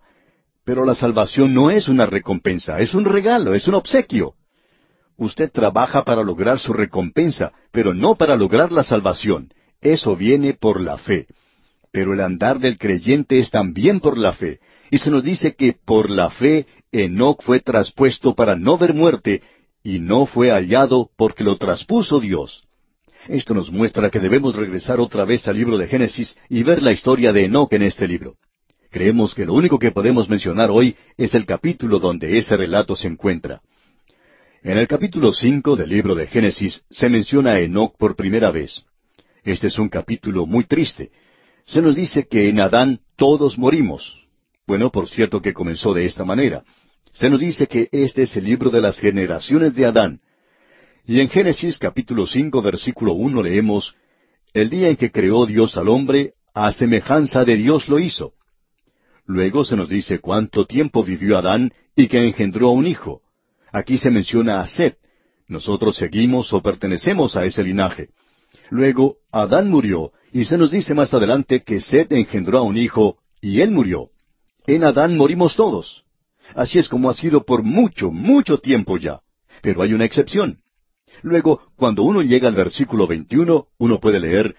Pero 0.65 0.83
la 0.83 0.95
salvación 0.95 1.53
no 1.53 1.69
es 1.69 1.87
una 1.87 2.07
recompensa, 2.07 2.79
es 2.79 2.95
un 2.95 3.05
regalo, 3.05 3.53
es 3.53 3.67
un 3.67 3.75
obsequio. 3.75 4.33
Usted 5.15 5.51
trabaja 5.51 6.03
para 6.03 6.23
lograr 6.23 6.57
su 6.57 6.73
recompensa, 6.73 7.53
pero 7.71 7.93
no 7.93 8.15
para 8.15 8.35
lograr 8.35 8.71
la 8.71 8.83
salvación. 8.83 9.49
Eso 9.81 10.15
viene 10.15 10.53
por 10.53 10.81
la 10.81 10.97
fe. 10.97 11.27
Pero 11.91 12.13
el 12.13 12.21
andar 12.21 12.59
del 12.59 12.77
creyente 12.77 13.39
es 13.39 13.49
también 13.49 13.99
por 13.99 14.17
la 14.17 14.33
fe. 14.33 14.59
Y 14.91 14.99
se 14.99 15.11
nos 15.11 15.23
dice 15.23 15.55
que 15.55 15.73
por 15.73 16.09
la 16.09 16.29
fe 16.29 16.65
Enoc 16.91 17.43
fue 17.43 17.59
traspuesto 17.59 18.35
para 18.35 18.55
no 18.55 18.77
ver 18.77 18.93
muerte, 18.93 19.41
y 19.83 19.99
no 19.99 20.25
fue 20.25 20.49
hallado 20.51 21.09
porque 21.17 21.43
lo 21.43 21.57
traspuso 21.57 22.19
Dios. 22.19 22.63
Esto 23.27 23.53
nos 23.53 23.71
muestra 23.71 24.09
que 24.09 24.19
debemos 24.19 24.55
regresar 24.55 24.99
otra 24.99 25.25
vez 25.25 25.47
al 25.47 25.57
libro 25.57 25.77
de 25.77 25.87
Génesis 25.87 26.37
y 26.49 26.63
ver 26.63 26.81
la 26.81 26.91
historia 26.91 27.33
de 27.33 27.45
Enoc 27.45 27.73
en 27.73 27.83
este 27.83 28.07
libro. 28.07 28.35
Creemos 28.89 29.35
que 29.35 29.45
lo 29.45 29.53
único 29.53 29.79
que 29.79 29.91
podemos 29.91 30.29
mencionar 30.29 30.71
hoy 30.71 30.95
es 31.17 31.35
el 31.35 31.45
capítulo 31.45 31.99
donde 31.99 32.37
ese 32.37 32.55
relato 32.55 32.95
se 32.95 33.07
encuentra. 33.07 33.61
En 34.63 34.77
el 34.77 34.87
capítulo 34.87 35.33
cinco 35.33 35.75
del 35.75 35.89
libro 35.89 36.15
de 36.15 36.27
Génesis 36.27 36.83
se 36.89 37.09
menciona 37.09 37.51
a 37.51 37.59
Enoc 37.59 37.97
por 37.97 38.15
primera 38.15 38.51
vez. 38.51 38.85
Este 39.43 39.67
es 39.67 39.77
un 39.77 39.89
capítulo 39.89 40.45
muy 40.45 40.63
triste. 40.63 41.11
Se 41.67 41.81
nos 41.81 41.95
dice 41.95 42.27
que 42.27 42.47
en 42.47 42.61
Adán 42.61 43.01
todos 43.17 43.57
morimos. 43.57 44.25
Bueno, 44.65 44.89
por 44.89 45.07
cierto 45.07 45.41
que 45.41 45.53
comenzó 45.53 45.93
de 45.93 46.05
esta 46.05 46.23
manera. 46.23 46.63
Se 47.11 47.29
nos 47.29 47.41
dice 47.41 47.67
que 47.67 47.89
este 47.91 48.23
es 48.23 48.35
el 48.37 48.45
libro 48.45 48.69
de 48.69 48.81
las 48.81 48.99
generaciones 48.99 49.75
de 49.75 49.85
Adán. 49.85 50.21
Y 51.05 51.19
en 51.19 51.29
Génesis 51.29 51.77
capítulo 51.77 52.25
cinco 52.25 52.61
versículo 52.61 53.13
uno 53.13 53.43
leemos 53.43 53.95
El 54.53 54.69
día 54.69 54.89
en 54.89 54.95
que 54.95 55.11
creó 55.11 55.45
Dios 55.45 55.75
al 55.77 55.89
hombre, 55.89 56.33
a 56.53 56.71
semejanza 56.71 57.43
de 57.43 57.57
Dios 57.57 57.89
lo 57.89 57.99
hizo. 57.99 58.33
Luego 59.25 59.65
se 59.65 59.75
nos 59.75 59.89
dice 59.89 60.19
cuánto 60.19 60.65
tiempo 60.65 61.03
vivió 61.03 61.37
Adán 61.37 61.73
y 61.97 62.07
que 62.07 62.25
engendró 62.25 62.69
a 62.69 62.71
un 62.71 62.87
hijo. 62.87 63.21
Aquí 63.73 63.97
se 63.97 64.09
menciona 64.09 64.61
a 64.61 64.67
Seth. 64.67 64.97
Nosotros 65.49 65.97
seguimos 65.97 66.53
o 66.53 66.61
pertenecemos 66.61 67.35
a 67.35 67.43
ese 67.43 67.61
linaje. 67.61 68.09
Luego 68.69 69.17
Adán 69.31 69.69
murió, 69.69 70.11
y 70.31 70.45
se 70.45 70.57
nos 70.57 70.71
dice 70.71 70.93
más 70.93 71.13
adelante 71.13 71.63
que 71.63 71.79
Seth 71.79 72.11
engendró 72.11 72.59
a 72.59 72.63
un 72.63 72.77
hijo, 72.77 73.17
y 73.41 73.61
él 73.61 73.71
murió. 73.71 74.09
En 74.65 74.83
Adán 74.83 75.15
morimos 75.17 75.55
todos. 75.55 76.03
Así 76.55 76.79
es 76.79 76.89
como 76.89 77.09
ha 77.09 77.13
sido 77.13 77.43
por 77.43 77.63
mucho, 77.63 78.11
mucho 78.11 78.59
tiempo 78.59 78.97
ya. 78.97 79.21
Pero 79.61 79.81
hay 79.81 79.93
una 79.93 80.05
excepción. 80.05 80.59
Luego, 81.23 81.61
cuando 81.75 82.03
uno 82.03 82.21
llega 82.21 82.47
al 82.47 82.55
versículo 82.55 83.07
21, 83.07 83.67
uno 83.77 83.99
puede 83.99 84.19
leer, 84.19 84.55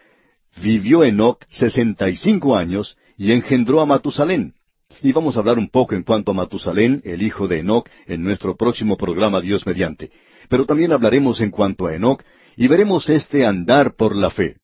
vivió 0.62 1.04
Enoc 1.04 1.44
sesenta 1.48 2.08
y 2.08 2.16
cinco 2.16 2.56
años 2.56 2.96
y 3.16 3.32
engendró 3.32 3.80
a 3.80 3.86
Matusalén. 3.86 4.54
Y 5.02 5.12
vamos 5.12 5.36
a 5.36 5.40
hablar 5.40 5.58
un 5.58 5.68
poco 5.68 5.94
en 5.94 6.02
cuanto 6.02 6.32
a 6.32 6.34
Matusalén, 6.34 7.02
el 7.04 7.22
hijo 7.22 7.46
de 7.46 7.60
Enoc, 7.60 7.88
en 8.06 8.24
nuestro 8.24 8.56
próximo 8.56 8.96
programa 8.96 9.40
Dios 9.40 9.66
mediante. 9.66 10.10
Pero 10.48 10.64
también 10.64 10.92
hablaremos 10.92 11.40
en 11.40 11.50
cuanto 11.50 11.86
a 11.86 11.94
Enoc 11.94 12.24
y 12.60 12.66
veremos 12.66 13.08
este 13.08 13.46
andar 13.46 13.94
por 13.94 14.16
la 14.16 14.30
fe. 14.30 14.56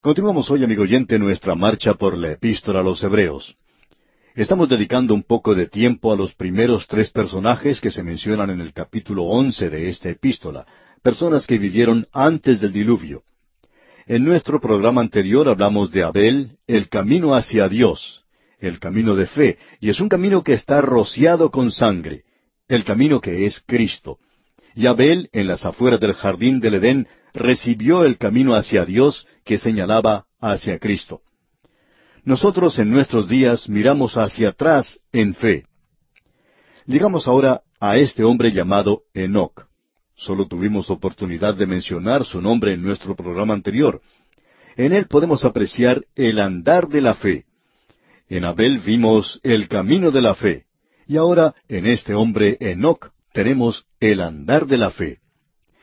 Continuamos 0.00 0.50
hoy, 0.50 0.64
amigo 0.64 0.82
oyente, 0.82 1.16
nuestra 1.16 1.54
marcha 1.54 1.94
por 1.94 2.18
la 2.18 2.32
epístola 2.32 2.80
a 2.80 2.82
los 2.82 3.00
Hebreos. 3.04 3.56
Estamos 4.34 4.68
dedicando 4.68 5.14
un 5.14 5.22
poco 5.22 5.54
de 5.54 5.68
tiempo 5.68 6.12
a 6.12 6.16
los 6.16 6.34
primeros 6.34 6.88
tres 6.88 7.10
personajes 7.10 7.80
que 7.80 7.92
se 7.92 8.02
mencionan 8.02 8.50
en 8.50 8.60
el 8.60 8.72
capítulo 8.72 9.22
once 9.26 9.70
de 9.70 9.88
esta 9.88 10.10
epístola, 10.10 10.66
personas 11.02 11.46
que 11.46 11.58
vivieron 11.58 12.08
antes 12.12 12.60
del 12.60 12.72
diluvio. 12.72 13.22
En 14.06 14.24
nuestro 14.24 14.60
programa 14.60 15.02
anterior 15.02 15.48
hablamos 15.48 15.92
de 15.92 16.02
Abel, 16.02 16.58
el 16.66 16.88
camino 16.88 17.36
hacia 17.36 17.68
Dios, 17.68 18.24
el 18.58 18.80
camino 18.80 19.14
de 19.14 19.28
fe, 19.28 19.58
y 19.78 19.88
es 19.88 20.00
un 20.00 20.08
camino 20.08 20.42
que 20.42 20.54
está 20.54 20.80
rociado 20.80 21.52
con 21.52 21.70
sangre, 21.70 22.24
el 22.66 22.84
camino 22.84 23.20
que 23.20 23.46
es 23.46 23.62
Cristo. 23.64 24.18
Y 24.74 24.86
Abel, 24.86 25.28
en 25.32 25.46
las 25.46 25.64
afueras 25.64 26.00
del 26.00 26.14
jardín 26.14 26.60
del 26.60 26.74
Edén, 26.74 27.08
recibió 27.34 28.04
el 28.04 28.18
camino 28.18 28.54
hacia 28.54 28.84
Dios 28.84 29.26
que 29.44 29.58
señalaba 29.58 30.26
hacia 30.40 30.78
Cristo. 30.78 31.22
Nosotros 32.24 32.78
en 32.78 32.90
nuestros 32.90 33.28
días 33.28 33.68
miramos 33.68 34.16
hacia 34.16 34.50
atrás 34.50 35.00
en 35.12 35.34
fe. 35.34 35.66
Llegamos 36.86 37.26
ahora 37.26 37.62
a 37.80 37.96
este 37.96 38.22
hombre 38.22 38.52
llamado 38.52 39.02
Enoch. 39.12 39.66
Solo 40.14 40.46
tuvimos 40.46 40.88
oportunidad 40.90 41.54
de 41.54 41.66
mencionar 41.66 42.24
su 42.24 42.40
nombre 42.40 42.74
en 42.74 42.82
nuestro 42.82 43.16
programa 43.16 43.54
anterior. 43.54 44.00
En 44.76 44.92
él 44.92 45.06
podemos 45.06 45.44
apreciar 45.44 46.04
el 46.14 46.38
andar 46.38 46.88
de 46.88 47.00
la 47.00 47.14
fe. 47.14 47.44
En 48.28 48.44
Abel 48.44 48.78
vimos 48.78 49.40
el 49.42 49.68
camino 49.68 50.10
de 50.10 50.22
la 50.22 50.34
fe. 50.34 50.66
Y 51.08 51.16
ahora 51.16 51.54
en 51.68 51.86
este 51.86 52.14
hombre 52.14 52.56
Enoch 52.60 53.10
tenemos 53.32 53.84
el 54.00 54.20
andar 54.20 54.66
de 54.66 54.78
la 54.78 54.90
fe. 54.90 55.18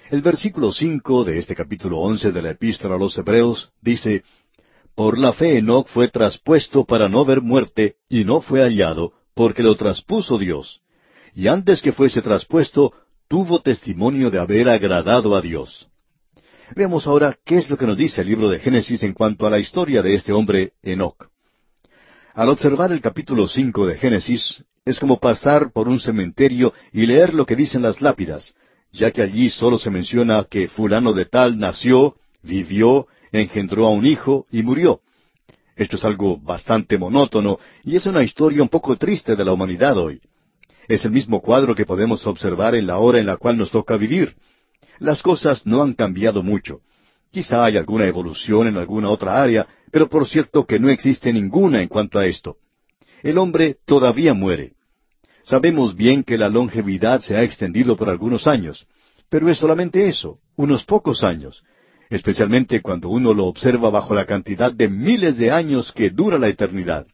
El 0.09 0.21
versículo 0.21 0.71
cinco 0.71 1.23
de 1.23 1.37
este 1.37 1.55
capítulo 1.55 1.99
once 1.99 2.31
de 2.31 2.41
la 2.41 2.51
Epístola 2.51 2.95
a 2.95 2.97
los 2.97 3.17
Hebreos 3.17 3.71
dice 3.81 4.23
Por 4.95 5.17
la 5.17 5.33
fe 5.33 5.57
Enoch 5.57 5.87
fue 5.87 6.07
traspuesto 6.07 6.85
para 6.85 7.07
no 7.07 7.25
ver 7.25 7.41
muerte, 7.41 7.95
y 8.09 8.23
no 8.23 8.41
fue 8.41 8.61
hallado, 8.61 9.13
porque 9.35 9.63
lo 9.63 9.75
traspuso 9.75 10.37
Dios. 10.37 10.81
Y 11.35 11.47
antes 11.47 11.81
que 11.81 11.91
fuese 11.91 12.21
traspuesto, 12.21 12.93
tuvo 13.27 13.61
testimonio 13.61 14.31
de 14.31 14.39
haber 14.39 14.67
agradado 14.67 15.35
a 15.35 15.41
Dios. 15.41 15.87
Veamos 16.75 17.07
ahora 17.07 17.37
qué 17.45 17.57
es 17.57 17.69
lo 17.69 17.77
que 17.77 17.87
nos 17.87 17.97
dice 17.97 18.21
el 18.21 18.27
libro 18.27 18.49
de 18.49 18.59
Génesis 18.59 19.03
en 19.03 19.13
cuanto 19.13 19.45
a 19.45 19.49
la 19.49 19.59
historia 19.59 20.01
de 20.01 20.15
este 20.15 20.31
hombre 20.33 20.73
Enoch. 20.81 21.29
Al 22.33 22.49
observar 22.49 22.91
el 22.91 23.01
capítulo 23.01 23.47
cinco 23.47 23.85
de 23.85 23.97
Génesis, 23.97 24.63
es 24.89 24.99
como 24.99 25.19
pasar 25.19 25.71
por 25.71 25.87
un 25.87 25.99
cementerio 25.99 26.73
y 26.91 27.05
leer 27.05 27.35
lo 27.35 27.45
que 27.45 27.55
dicen 27.55 27.83
las 27.83 28.01
lápidas, 28.01 28.55
ya 28.91 29.11
que 29.11 29.21
allí 29.21 29.51
solo 29.51 29.77
se 29.77 29.91
menciona 29.91 30.43
que 30.49 30.67
fulano 30.67 31.13
de 31.13 31.25
tal 31.25 31.59
nació, 31.59 32.15
vivió, 32.41 33.05
engendró 33.31 33.85
a 33.85 33.91
un 33.91 34.07
hijo 34.07 34.47
y 34.51 34.63
murió. 34.63 35.01
Esto 35.75 35.95
es 35.95 36.03
algo 36.05 36.37
bastante 36.37 36.97
monótono 36.97 37.59
y 37.83 37.97
es 37.97 38.07
una 38.07 38.23
historia 38.23 38.63
un 38.63 38.69
poco 38.69 38.95
triste 38.95 39.35
de 39.35 39.45
la 39.45 39.53
humanidad 39.53 39.95
hoy. 39.95 40.21
Es 40.87 41.05
el 41.05 41.11
mismo 41.11 41.39
cuadro 41.39 41.75
que 41.75 41.85
podemos 41.85 42.25
observar 42.25 42.73
en 42.73 42.87
la 42.87 42.97
hora 42.97 43.19
en 43.19 43.27
la 43.27 43.37
cual 43.37 43.57
nos 43.59 43.69
toca 43.69 43.95
vivir. 43.95 44.37
Las 44.97 45.21
cosas 45.21 45.67
no 45.67 45.83
han 45.83 45.93
cambiado 45.93 46.41
mucho. 46.41 46.79
Quizá 47.29 47.63
hay 47.63 47.77
alguna 47.77 48.07
evolución 48.07 48.65
en 48.65 48.77
alguna 48.77 49.09
otra 49.09 49.39
área, 49.39 49.67
pero 49.91 50.09
por 50.09 50.27
cierto 50.27 50.65
que 50.65 50.79
no 50.79 50.89
existe 50.89 51.31
ninguna 51.31 51.79
en 51.79 51.89
cuanto 51.89 52.17
a 52.17 52.25
esto. 52.25 52.57
El 53.21 53.37
hombre 53.37 53.77
todavía 53.85 54.33
muere. 54.33 54.78
Sabemos 55.43 55.95
bien 55.95 56.23
que 56.23 56.37
la 56.37 56.49
longevidad 56.49 57.21
se 57.21 57.35
ha 57.35 57.43
extendido 57.43 57.95
por 57.95 58.09
algunos 58.09 58.47
años, 58.47 58.87
pero 59.29 59.49
es 59.49 59.57
solamente 59.57 60.07
eso, 60.07 60.39
unos 60.55 60.83
pocos 60.85 61.23
años, 61.23 61.63
especialmente 62.09 62.81
cuando 62.81 63.09
uno 63.09 63.33
lo 63.33 63.45
observa 63.45 63.89
bajo 63.89 64.13
la 64.13 64.25
cantidad 64.25 64.71
de 64.71 64.89
miles 64.89 65.37
de 65.37 65.51
años 65.51 65.91
que 65.91 66.09
dura 66.09 66.39
la 66.39 66.47
eternidad. 66.47 67.07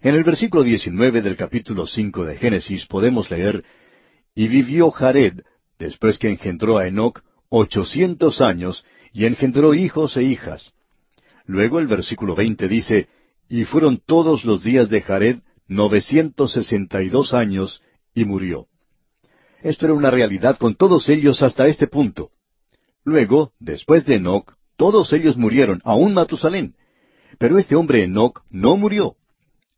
En 0.00 0.14
el 0.14 0.22
versículo 0.22 0.62
19 0.62 1.22
del 1.22 1.36
capítulo 1.36 1.86
5 1.86 2.24
de 2.24 2.36
Génesis 2.36 2.86
podemos 2.86 3.30
leer, 3.30 3.64
Y 4.34 4.46
vivió 4.46 4.90
Jared, 4.90 5.40
después 5.78 6.18
que 6.18 6.28
engendró 6.28 6.78
a 6.78 6.86
Enoc, 6.86 7.22
ochocientos 7.48 8.40
años, 8.40 8.84
y 9.12 9.24
engendró 9.24 9.74
hijos 9.74 10.16
e 10.16 10.22
hijas. 10.22 10.72
Luego 11.46 11.80
el 11.80 11.88
versículo 11.88 12.36
20 12.36 12.68
dice, 12.68 13.08
Y 13.48 13.64
fueron 13.64 14.00
todos 14.04 14.44
los 14.44 14.62
días 14.62 14.88
de 14.88 15.00
Jared 15.00 15.38
novecientos 15.68 16.52
sesenta 16.52 17.02
y 17.02 17.10
dos 17.10 17.34
años 17.34 17.82
y 18.14 18.24
murió. 18.24 18.66
Esto 19.62 19.86
era 19.86 19.94
una 19.94 20.10
realidad 20.10 20.56
con 20.58 20.74
todos 20.74 21.08
ellos 21.08 21.42
hasta 21.42 21.66
este 21.68 21.86
punto. 21.86 22.30
Luego, 23.04 23.52
después 23.60 24.04
de 24.06 24.16
Enoch, 24.16 24.54
todos 24.76 25.12
ellos 25.12 25.36
murieron, 25.36 25.80
aun 25.84 26.14
Matusalén. 26.14 26.74
Pero 27.38 27.58
este 27.58 27.76
hombre 27.76 28.04
Enoch 28.04 28.42
no 28.50 28.76
murió. 28.76 29.16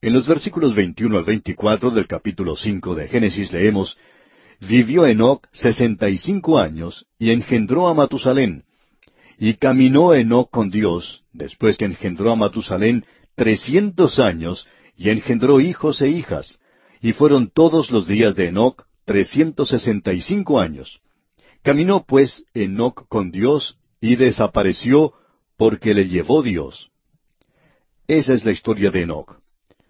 En 0.03 0.15
los 0.15 0.27
versículos 0.27 0.75
21 0.75 1.19
al 1.19 1.25
24 1.25 1.91
del 1.91 2.07
capítulo 2.07 2.57
5 2.57 2.95
de 2.95 3.09
Génesis 3.09 3.53
leemos, 3.53 3.99
vivió 4.61 5.07
Enoc 5.07 5.47
sesenta 5.53 6.09
y 6.09 6.19
cinco 6.19 6.59
años 6.59 7.07
y 7.19 7.31
engendró 7.31 7.89
a 7.89 7.95
Matusalén. 7.95 8.65
Y 9.39 9.55
caminó 9.55 10.15
Enoc 10.15 10.51
con 10.51 10.71
Dios, 10.71 11.23
después 11.33 11.79
que 11.79 11.87
engendró 11.87 12.31
a 12.31 12.37
Matusalén, 12.37 13.05
trescientos 13.35 14.19
años, 14.19 14.67
y 15.01 15.09
engendró 15.09 15.61
hijos 15.61 16.03
e 16.03 16.09
hijas. 16.09 16.61
Y 17.01 17.15
fueron 17.15 17.49
todos 17.49 17.91
los 17.91 18.07
días 18.07 18.37
de 18.37 18.49
Enoc 18.49 18.85
trescientos 19.07 19.71
sesenta 19.71 20.13
y 20.13 20.21
cinco 20.21 20.61
años. 20.61 21.01
Caminó 21.63 22.05
pues 22.07 22.45
Enoc 22.53 23.09
con 23.09 23.31
Dios 23.31 23.79
y 24.03 24.17
desapareció 24.17 25.15
porque 25.57 25.95
le 25.95 26.07
llevó 26.07 26.43
Dios. 26.43 26.91
Esa 28.09 28.35
es 28.35 28.45
la 28.45 28.53
historia 28.53 28.91
de 28.91 29.01
Enoc. 29.01 29.39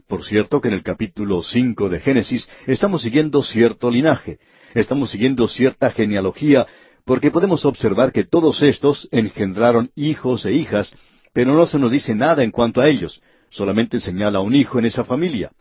Por 0.06 0.24
cierto 0.24 0.60
que 0.60 0.68
en 0.68 0.74
el 0.74 0.84
capítulo 0.84 1.42
cinco 1.42 1.88
de 1.88 1.98
Génesis 1.98 2.48
estamos 2.68 3.02
siguiendo 3.02 3.42
cierto 3.42 3.90
linaje, 3.90 4.38
estamos 4.74 5.10
siguiendo 5.10 5.48
cierta 5.48 5.90
genealogía, 5.90 6.68
porque 7.04 7.32
podemos 7.32 7.64
observar 7.64 8.12
que 8.12 8.22
todos 8.22 8.62
estos 8.62 9.08
engendraron 9.10 9.90
hijos 9.96 10.46
e 10.46 10.52
hijas, 10.52 10.94
pero 11.32 11.52
no 11.52 11.66
se 11.66 11.80
nos 11.80 11.90
dice 11.90 12.14
nada 12.14 12.44
en 12.44 12.52
cuanto 12.52 12.80
a 12.80 12.88
ellos, 12.88 13.20
solamente 13.50 14.00
señala 14.00 14.40
un 14.40 14.54
hijo 14.54 14.78
en 14.78 14.86
esa 14.86 15.04
familia. 15.04 15.52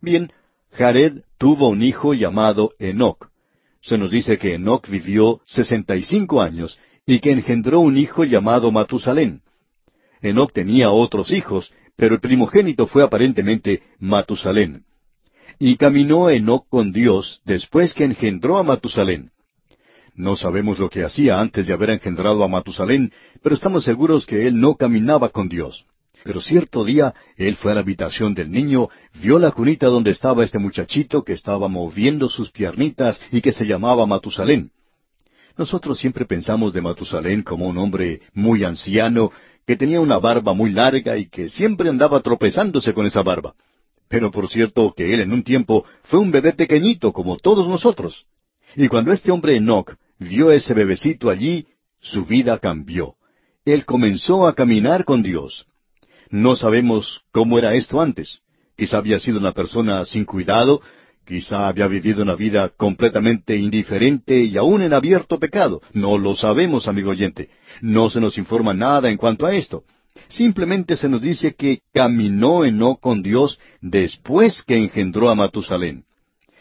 Bien, 0.00 0.30
Jared 0.72 1.22
tuvo 1.38 1.68
un 1.68 1.82
hijo 1.82 2.14
llamado 2.14 2.72
Enoc. 2.78 3.30
Se 3.80 3.96
nos 3.96 4.10
dice 4.10 4.38
que 4.38 4.54
Enoc 4.54 4.88
vivió 4.88 5.40
sesenta 5.46 5.96
y 5.96 6.02
cinco 6.02 6.42
años 6.42 6.78
y 7.06 7.20
que 7.20 7.32
engendró 7.32 7.80
un 7.80 7.96
hijo 7.96 8.24
llamado 8.24 8.70
Matusalén. 8.70 9.42
Enoc 10.20 10.52
tenía 10.52 10.90
otros 10.90 11.32
hijos, 11.32 11.72
pero 11.96 12.14
el 12.14 12.20
primogénito 12.20 12.86
fue 12.86 13.02
aparentemente 13.02 13.82
Matusalén. 13.98 14.84
Y 15.58 15.76
caminó 15.76 16.30
Enoc 16.30 16.68
con 16.68 16.92
Dios 16.92 17.40
después 17.44 17.94
que 17.94 18.04
engendró 18.04 18.58
a 18.58 18.62
Matusalén. 18.62 19.30
No 20.14 20.36
sabemos 20.36 20.78
lo 20.78 20.90
que 20.90 21.04
hacía 21.04 21.40
antes 21.40 21.66
de 21.66 21.72
haber 21.72 21.90
engendrado 21.90 22.44
a 22.44 22.48
Matusalén, 22.48 23.12
pero 23.42 23.54
estamos 23.54 23.84
seguros 23.84 24.26
que 24.26 24.46
él 24.46 24.60
no 24.60 24.74
caminaba 24.74 25.30
con 25.30 25.48
Dios. 25.48 25.86
Pero 26.22 26.40
cierto 26.40 26.84
día 26.84 27.14
él 27.36 27.56
fue 27.56 27.72
a 27.72 27.74
la 27.74 27.80
habitación 27.80 28.34
del 28.34 28.50
niño, 28.50 28.88
vio 29.14 29.38
la 29.38 29.50
cunita 29.50 29.86
donde 29.86 30.10
estaba 30.10 30.44
este 30.44 30.58
muchachito 30.58 31.22
que 31.22 31.32
estaba 31.32 31.68
moviendo 31.68 32.28
sus 32.28 32.50
piernitas 32.50 33.20
y 33.32 33.40
que 33.40 33.52
se 33.52 33.66
llamaba 33.66 34.06
Matusalén. 34.06 34.70
Nosotros 35.56 35.98
siempre 35.98 36.24
pensamos 36.24 36.72
de 36.72 36.80
Matusalén 36.80 37.42
como 37.42 37.66
un 37.66 37.78
hombre 37.78 38.20
muy 38.34 38.64
anciano, 38.64 39.32
que 39.66 39.76
tenía 39.76 40.00
una 40.00 40.18
barba 40.18 40.52
muy 40.52 40.70
larga 40.70 41.16
y 41.16 41.28
que 41.28 41.48
siempre 41.48 41.88
andaba 41.88 42.20
tropezándose 42.20 42.92
con 42.92 43.06
esa 43.06 43.22
barba. 43.22 43.54
Pero 44.08 44.30
por 44.30 44.48
cierto 44.48 44.92
que 44.96 45.14
él 45.14 45.20
en 45.20 45.32
un 45.32 45.42
tiempo 45.42 45.84
fue 46.02 46.18
un 46.18 46.30
bebé 46.30 46.52
pequeñito 46.52 47.12
como 47.12 47.36
todos 47.36 47.68
nosotros. 47.68 48.26
Y 48.74 48.88
cuando 48.88 49.12
este 49.12 49.30
hombre 49.30 49.56
Enoch 49.56 49.94
vio 50.18 50.50
ese 50.50 50.74
bebecito 50.74 51.30
allí, 51.30 51.66
su 52.00 52.24
vida 52.24 52.58
cambió. 52.58 53.14
Él 53.64 53.84
comenzó 53.84 54.46
a 54.46 54.54
caminar 54.54 55.04
con 55.04 55.22
Dios. 55.22 55.66
No 56.30 56.54
sabemos 56.54 57.22
cómo 57.32 57.58
era 57.58 57.74
esto 57.74 58.00
antes. 58.00 58.40
Quizá 58.76 58.98
había 58.98 59.18
sido 59.18 59.38
una 59.38 59.52
persona 59.52 60.06
sin 60.06 60.24
cuidado, 60.24 60.80
quizá 61.26 61.68
había 61.68 61.88
vivido 61.88 62.22
una 62.22 62.36
vida 62.36 62.68
completamente 62.68 63.56
indiferente 63.56 64.42
y 64.44 64.56
aún 64.56 64.82
en 64.82 64.92
abierto 64.92 65.38
pecado. 65.38 65.82
No 65.92 66.16
lo 66.18 66.36
sabemos, 66.36 66.86
amigo 66.86 67.10
oyente. 67.10 67.50
No 67.80 68.08
se 68.10 68.20
nos 68.20 68.38
informa 68.38 68.72
nada 68.72 69.10
en 69.10 69.16
cuanto 69.16 69.44
a 69.44 69.54
esto. 69.54 69.82
Simplemente 70.28 70.96
se 70.96 71.08
nos 71.08 71.20
dice 71.20 71.54
que 71.54 71.80
caminó 71.92 72.64
no 72.70 72.96
con 72.96 73.22
Dios 73.22 73.58
después 73.80 74.62
que 74.62 74.76
engendró 74.76 75.28
a 75.30 75.34
Matusalén. 75.34 76.04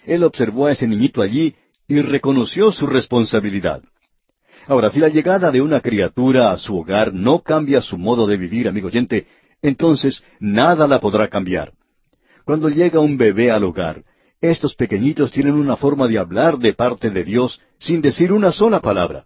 Él 0.05 0.23
observó 0.23 0.65
a 0.65 0.71
ese 0.71 0.87
niñito 0.87 1.21
allí 1.21 1.55
y 1.87 2.01
reconoció 2.01 2.71
su 2.71 2.87
responsabilidad. 2.87 3.83
Ahora, 4.67 4.91
si 4.91 4.99
la 4.99 5.09
llegada 5.09 5.51
de 5.51 5.61
una 5.61 5.81
criatura 5.81 6.51
a 6.51 6.57
su 6.57 6.77
hogar 6.77 7.13
no 7.13 7.39
cambia 7.39 7.81
su 7.81 7.97
modo 7.97 8.27
de 8.27 8.37
vivir, 8.37 8.67
amigo 8.67 8.87
oyente, 8.87 9.25
entonces 9.61 10.23
nada 10.39 10.87
la 10.87 10.99
podrá 10.99 11.27
cambiar. 11.27 11.73
Cuando 12.45 12.69
llega 12.69 12.99
un 12.99 13.17
bebé 13.17 13.51
al 13.51 13.63
hogar, 13.63 14.03
estos 14.41 14.73
pequeñitos 14.73 15.31
tienen 15.31 15.53
una 15.53 15.75
forma 15.75 16.07
de 16.07 16.17
hablar 16.17 16.57
de 16.57 16.73
parte 16.73 17.09
de 17.09 17.23
Dios 17.23 17.61
sin 17.77 18.01
decir 18.01 18.31
una 18.31 18.51
sola 18.51 18.79
palabra. 18.79 19.25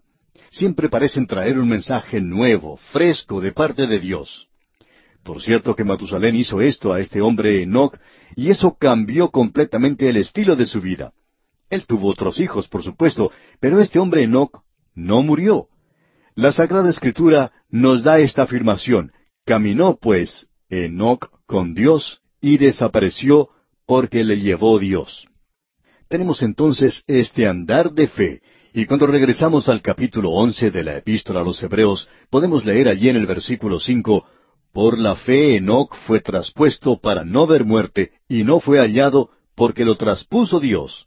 Siempre 0.50 0.90
parecen 0.90 1.28
traer 1.28 1.58
un 1.58 1.70
mensaje 1.70 2.20
nuevo, 2.20 2.78
fresco 2.92 3.42
de 3.42 3.52
parte 3.52 3.88
de 3.88 4.00
Dios. 4.00 4.48
Por 5.24 5.42
cierto 5.42 5.76
que 5.76 5.84
Matusalén 5.84 6.36
hizo 6.36 6.62
esto 6.62 6.94
a 6.94 7.00
este 7.00 7.22
hombre 7.22 7.64
Enoch, 7.64 7.98
y 8.36 8.50
eso 8.50 8.76
cambió 8.78 9.30
completamente 9.30 10.10
el 10.10 10.18
estilo 10.18 10.56
de 10.56 10.66
su 10.66 10.82
vida. 10.82 11.14
Él 11.70 11.86
tuvo 11.88 12.10
otros 12.10 12.40
hijos, 12.40 12.68
por 12.68 12.84
supuesto, 12.84 13.32
pero 13.60 13.80
este 13.80 14.00
hombre 14.00 14.24
Enoch 14.24 14.64
no 14.96 15.24
murió. 15.24 15.68
La 16.36 16.52
Sagrada 16.52 16.90
Escritura 16.90 17.52
nos 17.70 18.04
da 18.04 18.20
esta 18.20 18.44
afirmación, 18.44 19.12
Caminó 19.46 19.98
pues 20.02 20.48
Enoc 20.70 21.30
con 21.46 21.74
Dios 21.74 22.22
y 22.40 22.58
desapareció 22.58 23.50
porque 23.86 24.24
le 24.24 24.40
llevó 24.40 24.80
Dios. 24.80 25.28
Tenemos 26.08 26.42
entonces 26.42 27.04
este 27.08 27.46
andar 27.46 27.92
de 27.92 28.08
fe, 28.08 28.42
y 28.74 28.86
cuando 28.86 29.06
regresamos 29.06 29.68
al 29.68 29.82
capítulo 29.82 30.32
once 30.32 30.72
de 30.72 30.84
la 30.86 30.98
epístola 30.98 31.42
a 31.42 31.44
los 31.44 31.62
Hebreos, 31.62 32.08
podemos 32.30 32.64
leer 32.64 32.88
allí 32.88 33.10
en 33.10 33.18
el 33.18 33.26
versículo 33.26 33.82
cinco, 33.82 34.26
Por 34.72 34.98
la 34.98 35.18
fe 35.18 35.58
Enoc 35.58 35.94
fue 36.08 36.22
traspuesto 36.22 37.02
para 37.02 37.26
no 37.26 37.46
ver 37.46 37.66
muerte, 37.66 38.12
y 38.30 38.44
no 38.44 38.62
fue 38.62 38.80
hallado 38.80 39.30
porque 39.56 39.84
lo 39.84 39.98
traspuso 39.98 40.62
Dios. 40.62 41.06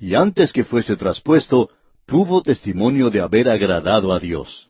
Y 0.00 0.14
antes 0.14 0.52
que 0.52 0.64
fuese 0.64 0.96
traspuesto, 0.96 1.70
tuvo 2.04 2.42
testimonio 2.42 3.10
de 3.10 3.20
haber 3.20 3.48
agradado 3.48 4.12
a 4.12 4.18
Dios 4.18 4.65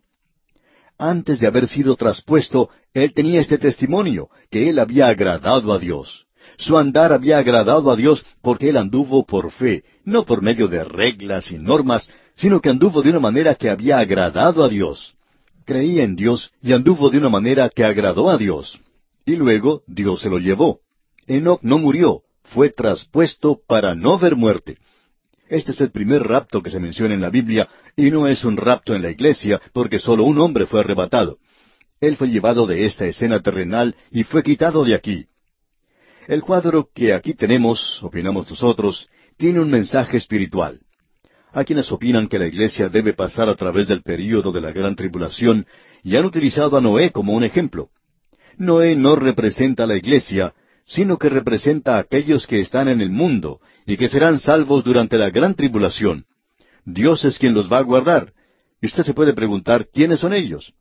antes 0.99 1.41
de 1.41 1.47
haber 1.47 1.69
sido 1.69 1.97
traspuesto, 1.97 2.71
él 2.95 3.13
tenía 3.15 3.41
este 3.41 3.59
testimonio, 3.59 4.29
que 4.51 4.69
él 4.69 4.79
había 4.79 5.09
agradado 5.09 5.73
a 5.73 5.79
Dios. 5.79 6.27
Su 6.57 6.79
andar 6.79 7.13
había 7.13 7.39
agradado 7.39 7.91
a 7.91 7.97
Dios 7.97 8.25
porque 8.43 8.71
él 8.71 8.77
anduvo 8.77 9.27
por 9.27 9.51
fe, 9.51 9.85
no 10.05 10.25
por 10.25 10.43
medio 10.43 10.69
de 10.69 10.85
reglas 10.85 11.51
y 11.51 11.59
normas, 11.59 12.11
sino 12.37 12.61
que 12.61 12.71
anduvo 12.71 13.03
de 13.03 13.11
una 13.11 13.21
manera 13.21 13.55
que 13.55 13.69
había 13.69 13.99
agradado 13.99 14.65
a 14.65 14.69
Dios. 14.69 15.15
Creía 15.65 16.05
en 16.05 16.17
Dios 16.17 16.53
y 16.63 16.73
anduvo 16.73 17.11
de 17.11 17.19
una 17.19 17.29
manera 17.29 17.69
que 17.69 17.85
agradó 17.85 18.31
a 18.31 18.39
Dios. 18.39 18.81
Y 19.25 19.37
luego 19.37 19.83
Dios 19.87 20.21
se 20.21 20.31
lo 20.31 20.39
llevó. 20.39 20.81
Enoch 21.27 21.61
no 21.63 21.79
murió, 21.79 22.23
fue 22.45 22.71
traspuesto 22.71 23.61
para 23.67 23.95
no 23.95 24.19
ver 24.19 24.37
muerte. 24.37 24.79
Este 25.49 25.73
es 25.73 25.81
el 25.81 25.91
primer 25.91 26.23
rapto 26.23 26.63
que 26.63 26.71
se 26.71 26.81
menciona 26.81 27.15
en 27.15 27.21
la 27.21 27.31
Biblia, 27.31 27.69
y 27.97 28.11
no 28.11 28.27
es 28.27 28.45
un 28.45 28.57
rapto 28.57 28.95
en 28.95 29.03
la 29.03 29.11
iglesia, 29.11 29.61
porque 29.73 29.99
solo 29.99 30.25
un 30.25 30.39
hombre 30.39 30.67
fue 30.67 30.81
arrebatado. 30.81 31.39
Él 32.01 32.17
fue 32.17 32.29
llevado 32.29 32.67
de 32.67 32.85
esta 32.85 33.07
escena 33.07 33.41
terrenal 33.41 33.95
y 34.11 34.25
fue 34.25 34.43
quitado 34.43 34.85
de 34.85 34.95
aquí. 34.95 35.27
El 36.27 36.43
cuadro 36.43 36.89
que 36.93 37.15
aquí 37.15 37.35
tenemos, 37.35 38.03
opinamos 38.03 38.51
nosotros, 38.51 39.09
tiene 39.37 39.61
un 39.61 39.71
mensaje 39.71 40.17
espiritual. 40.17 40.81
Hay 41.53 41.65
quienes 41.65 41.91
opinan 41.93 42.29
que 42.29 42.39
la 42.39 42.49
iglesia 42.49 42.89
debe 42.89 43.15
pasar 43.15 43.49
a 43.49 43.55
través 43.55 43.89
del 43.89 44.03
período 44.03 44.53
de 44.53 44.61
la 44.61 44.73
gran 44.73 44.97
tribulación 44.97 45.67
y 46.03 46.17
han 46.17 46.25
utilizado 46.25 46.77
a 46.77 46.81
Noé 46.81 47.13
como 47.13 47.33
un 47.33 47.45
ejemplo. 47.45 47.89
Noé 48.59 48.97
no 48.97 49.17
representa 49.17 49.85
a 49.85 49.87
la 49.87 49.97
iglesia, 49.97 50.53
sino 50.85 51.17
que 51.17 51.29
representa 51.29 51.97
a 51.97 52.01
aquellos 52.01 52.47
que 52.47 52.61
están 52.61 52.89
en 52.89 53.01
el 53.01 53.11
mundo 53.11 53.61
y 53.87 53.97
que 53.97 54.09
serán 54.09 54.39
salvos 54.39 54.85
durante 54.85 55.17
la 55.17 55.31
gran 55.31 55.55
tribulación. 55.55 56.27
Dios 56.85 57.25
es 57.25 57.39
quien 57.39 57.55
los 57.55 57.71
va 57.73 57.79
a 57.79 57.83
guardar. 57.83 58.33
Y 58.83 58.87
usted 58.87 59.05
se 59.05 59.15
puede 59.15 59.33
preguntar, 59.33 59.89
¿quiénes 59.93 60.21
son 60.21 60.35
ellos? 60.35 60.75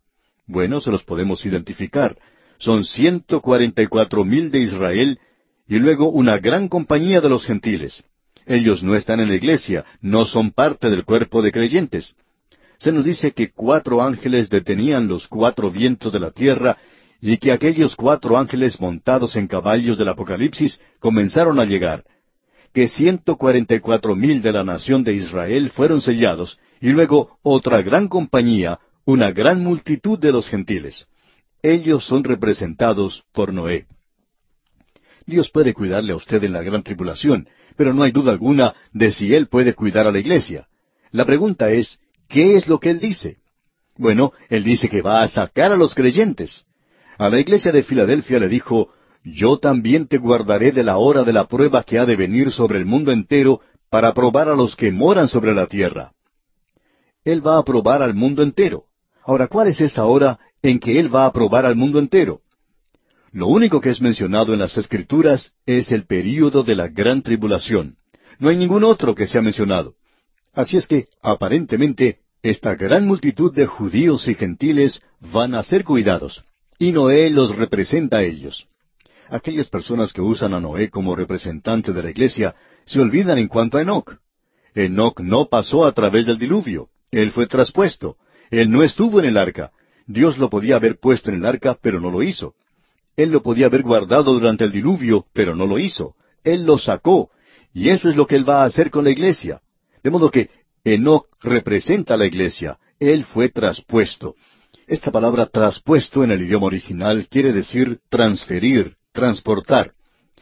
Bueno, 0.47 0.81
se 0.81 0.91
los 0.91 1.03
podemos 1.03 1.45
identificar. 1.45 2.17
Son 2.57 2.83
ciento 2.83 3.41
cuarenta 3.41 3.81
y 3.81 3.87
cuatro 3.87 4.25
mil 4.25 4.51
de 4.51 4.59
Israel 4.59 5.19
y 5.67 5.75
luego 5.75 6.09
una 6.09 6.37
gran 6.39 6.67
compañía 6.67 7.21
de 7.21 7.29
los 7.29 7.45
gentiles. 7.45 8.03
Ellos 8.45 8.83
no 8.83 8.95
están 8.95 9.19
en 9.19 9.29
la 9.29 9.35
iglesia, 9.35 9.85
no 10.01 10.25
son 10.25 10.51
parte 10.51 10.89
del 10.89 11.03
cuerpo 11.03 11.41
de 11.41 11.51
creyentes. 11.51 12.15
Se 12.77 12.91
nos 12.91 13.05
dice 13.05 13.31
que 13.31 13.51
cuatro 13.51 14.03
ángeles 14.03 14.49
detenían 14.49 15.07
los 15.07 15.27
cuatro 15.27 15.71
vientos 15.71 16.11
de 16.13 16.19
la 16.19 16.31
tierra 16.31 16.77
y 17.21 17.37
que 17.37 17.51
aquellos 17.51 17.95
cuatro 17.95 18.37
ángeles 18.37 18.79
montados 18.79 19.35
en 19.35 19.47
caballos 19.47 19.97
del 19.97 20.09
Apocalipsis 20.09 20.79
comenzaron 20.99 21.59
a 21.59 21.65
llegar, 21.65 22.03
que 22.75 22.89
ciento 22.89 23.37
cuarenta 23.37 23.73
y 23.73 23.79
cuatro 23.79 24.17
mil 24.17 24.41
de 24.41 24.51
la 24.51 24.65
nación 24.65 25.05
de 25.05 25.13
Israel 25.13 25.69
fueron 25.69 26.01
sellados, 26.01 26.59
y 26.81 26.89
luego 26.89 27.39
otra 27.41 27.81
gran 27.81 28.09
compañía, 28.09 28.79
una 29.05 29.31
gran 29.31 29.63
multitud 29.63 30.19
de 30.19 30.33
los 30.33 30.49
gentiles. 30.49 31.07
Ellos 31.63 32.05
son 32.05 32.25
representados 32.25 33.23
por 33.31 33.53
Noé. 33.53 33.85
Dios 35.25 35.49
puede 35.51 35.73
cuidarle 35.73 36.11
a 36.11 36.17
usted 36.17 36.43
en 36.43 36.51
la 36.51 36.63
gran 36.63 36.83
tribulación, 36.83 37.47
pero 37.77 37.93
no 37.93 38.03
hay 38.03 38.11
duda 38.11 38.33
alguna 38.33 38.75
de 38.91 39.11
si 39.11 39.33
Él 39.33 39.47
puede 39.47 39.73
cuidar 39.73 40.05
a 40.05 40.11
la 40.11 40.19
iglesia. 40.19 40.67
La 41.11 41.25
pregunta 41.25 41.71
es, 41.71 42.01
¿qué 42.27 42.55
es 42.55 42.67
lo 42.67 42.81
que 42.81 42.89
Él 42.89 42.99
dice? 42.99 43.37
Bueno, 43.95 44.33
Él 44.49 44.65
dice 44.65 44.89
que 44.89 45.01
va 45.01 45.23
a 45.23 45.29
sacar 45.29 45.71
a 45.71 45.77
los 45.77 45.95
creyentes. 45.95 46.65
A 47.17 47.29
la 47.29 47.39
iglesia 47.39 47.71
de 47.71 47.83
Filadelfia 47.83 48.37
le 48.37 48.49
dijo, 48.49 48.89
Yo 49.25 49.57
también 49.57 50.07
te 50.07 50.19
guardaré 50.19 50.71
de 50.71 50.83
la 50.83 50.97
hora 50.97 51.23
de 51.23 51.33
la 51.33 51.47
prueba 51.47 51.83
que 51.83 51.97
ha 51.97 52.05
de 52.05 52.15
venir 52.15 52.51
sobre 52.51 52.77
el 52.77 52.85
mundo 52.85 53.11
entero 53.11 53.59
para 53.89 54.13
probar 54.13 54.49
a 54.49 54.55
los 54.55 54.75
que 54.75 54.91
moran 54.91 55.27
sobre 55.27 55.55
la 55.55 55.65
tierra. 55.65 56.11
Él 57.23 57.45
va 57.45 57.57
a 57.57 57.63
probar 57.63 58.03
al 58.03 58.13
mundo 58.13 58.43
entero. 58.43 58.83
Ahora, 59.23 59.47
¿cuál 59.47 59.69
es 59.69 59.81
esa 59.81 60.05
hora 60.05 60.37
en 60.61 60.79
que 60.79 60.99
Él 60.99 61.13
va 61.13 61.25
a 61.25 61.33
probar 61.33 61.65
al 61.65 61.75
mundo 61.75 61.97
entero? 61.97 62.41
Lo 63.31 63.47
único 63.47 63.81
que 63.81 63.89
es 63.89 63.99
mencionado 63.99 64.53
en 64.53 64.59
las 64.59 64.77
Escrituras 64.77 65.53
es 65.65 65.91
el 65.91 66.05
período 66.05 66.61
de 66.61 66.75
la 66.75 66.87
gran 66.87 67.23
tribulación. 67.23 67.95
No 68.37 68.49
hay 68.49 68.57
ningún 68.57 68.83
otro 68.83 69.15
que 69.15 69.25
sea 69.25 69.41
mencionado. 69.41 69.95
Así 70.53 70.77
es 70.77 70.87
que, 70.87 71.07
aparentemente, 71.23 72.19
esta 72.43 72.75
gran 72.75 73.07
multitud 73.07 73.51
de 73.55 73.65
judíos 73.65 74.27
y 74.27 74.35
gentiles 74.35 75.01
van 75.19 75.55
a 75.55 75.63
ser 75.63 75.83
cuidados, 75.83 76.43
y 76.77 76.91
Noé 76.91 77.31
los 77.31 77.55
representa 77.55 78.17
a 78.17 78.23
ellos. 78.23 78.67
Aquellas 79.29 79.67
personas 79.67 80.13
que 80.13 80.21
usan 80.21 80.53
a 80.53 80.59
Noé 80.59 80.89
como 80.89 81.15
representante 81.15 81.91
de 81.91 82.03
la 82.03 82.11
iglesia 82.11 82.55
se 82.85 82.99
olvidan 82.99 83.37
en 83.37 83.47
cuanto 83.47 83.77
a 83.77 83.81
Enoch. 83.81 84.17
Enoch 84.75 85.19
no 85.19 85.45
pasó 85.45 85.85
a 85.85 85.91
través 85.93 86.25
del 86.25 86.37
diluvio, 86.37 86.89
él 87.11 87.31
fue 87.31 87.47
traspuesto, 87.47 88.17
él 88.51 88.69
no 88.69 88.83
estuvo 88.83 89.19
en 89.19 89.25
el 89.25 89.37
arca. 89.37 89.71
Dios 90.05 90.37
lo 90.37 90.49
podía 90.49 90.75
haber 90.75 90.99
puesto 90.99 91.29
en 91.29 91.37
el 91.37 91.45
arca, 91.45 91.77
pero 91.81 91.99
no 91.99 92.11
lo 92.11 92.21
hizo. 92.21 92.53
Él 93.15 93.31
lo 93.31 93.41
podía 93.41 93.67
haber 93.67 93.81
guardado 93.81 94.33
durante 94.33 94.65
el 94.65 94.71
diluvio, 94.71 95.25
pero 95.33 95.55
no 95.55 95.65
lo 95.65 95.79
hizo. 95.79 96.15
Él 96.43 96.65
lo 96.65 96.77
sacó. 96.77 97.29
Y 97.73 97.89
eso 97.89 98.09
es 98.09 98.15
lo 98.15 98.27
que 98.27 98.35
Él 98.35 98.47
va 98.47 98.61
a 98.61 98.65
hacer 98.65 98.91
con 98.91 99.03
la 99.03 99.11
iglesia. 99.11 99.61
De 100.03 100.09
modo 100.09 100.29
que 100.29 100.49
Enoch 100.83 101.27
representa 101.41 102.13
a 102.13 102.17
la 102.17 102.25
iglesia. 102.25 102.77
Él 102.99 103.23
fue 103.23 103.49
traspuesto. 103.49 104.35
Esta 104.87 105.11
palabra 105.11 105.47
traspuesto 105.47 106.23
en 106.23 106.31
el 106.31 106.43
idioma 106.43 106.67
original 106.67 107.27
quiere 107.29 107.51
decir 107.51 107.99
transferir, 108.09 108.95
transportar. 109.15 109.93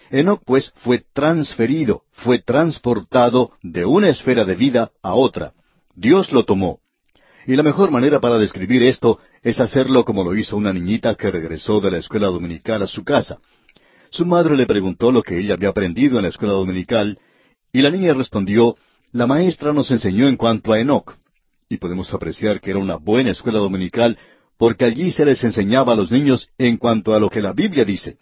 Enoch 0.09 0.41
pues 0.45 0.73
fue 0.75 1.05
transferido, 1.13 2.03
fue 2.11 2.39
transportado 2.39 3.51
de 3.61 3.85
una 3.85 4.09
esfera 4.09 4.43
de 4.43 4.55
vida 4.55 4.91
a 5.01 5.13
otra. 5.13 5.53
Dios 5.95 6.33
lo 6.33 6.43
tomó. 6.43 6.79
Y 7.47 7.55
la 7.55 7.63
mejor 7.63 7.91
manera 7.91 8.19
para 8.19 8.37
describir 8.37 8.83
esto 8.83 9.19
es 9.41 9.59
hacerlo 9.59 10.03
como 10.05 10.23
lo 10.23 10.35
hizo 10.35 10.57
una 10.57 10.73
niñita 10.73 11.15
que 11.15 11.31
regresó 11.31 11.79
de 11.81 11.91
la 11.91 11.97
escuela 11.97 12.27
dominical 12.27 12.81
a 12.81 12.87
su 12.87 13.03
casa. 13.03 13.39
Su 14.09 14.25
madre 14.25 14.55
le 14.55 14.65
preguntó 14.65 15.11
lo 15.11 15.23
que 15.23 15.39
ella 15.39 15.55
había 15.55 15.69
aprendido 15.69 16.17
en 16.17 16.23
la 16.23 16.29
escuela 16.29 16.53
dominical, 16.53 17.17
y 17.71 17.81
la 17.81 17.89
niña 17.89 18.13
respondió, 18.13 18.75
la 19.11 19.27
maestra 19.27 19.73
nos 19.73 19.89
enseñó 19.91 20.27
en 20.27 20.37
cuanto 20.37 20.71
a 20.71 20.79
Enoch. 20.79 21.15
Y 21.69 21.77
podemos 21.77 22.13
apreciar 22.13 22.61
que 22.61 22.69
era 22.69 22.79
una 22.79 22.97
buena 22.97 23.31
escuela 23.31 23.59
dominical, 23.59 24.17
porque 24.57 24.85
allí 24.85 25.11
se 25.11 25.25
les 25.25 25.43
enseñaba 25.43 25.93
a 25.93 25.95
los 25.95 26.11
niños 26.11 26.49
en 26.57 26.77
cuanto 26.77 27.13
a 27.15 27.19
lo 27.19 27.29
que 27.29 27.41
la 27.41 27.53
Biblia 27.53 27.83
dice. 27.83 28.17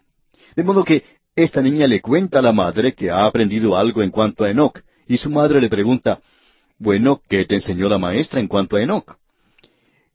De 0.56 0.64
modo 0.64 0.84
que 0.84 1.04
esta 1.36 1.62
niña 1.62 1.88
le 1.88 2.02
cuenta 2.02 2.40
a 2.40 2.42
la 2.42 2.52
madre 2.52 2.94
que 2.94 3.10
ha 3.10 3.26
aprendido 3.26 3.78
algo 3.78 4.02
en 4.02 4.12
cuanto 4.12 4.44
a 4.44 4.50
Enoch, 4.50 4.80
y 5.08 5.18
su 5.18 5.30
madre 5.30 5.62
le 5.62 5.70
pregunta, 5.70 6.22
Bueno, 6.78 7.22
¿qué 7.30 7.46
te 7.46 7.56
enseñó 7.56 7.88
la 7.90 7.98
maestra 7.98 8.40
en 8.40 8.48
cuanto 8.48 8.76
a 8.76 8.82
Enoch? 8.82 9.18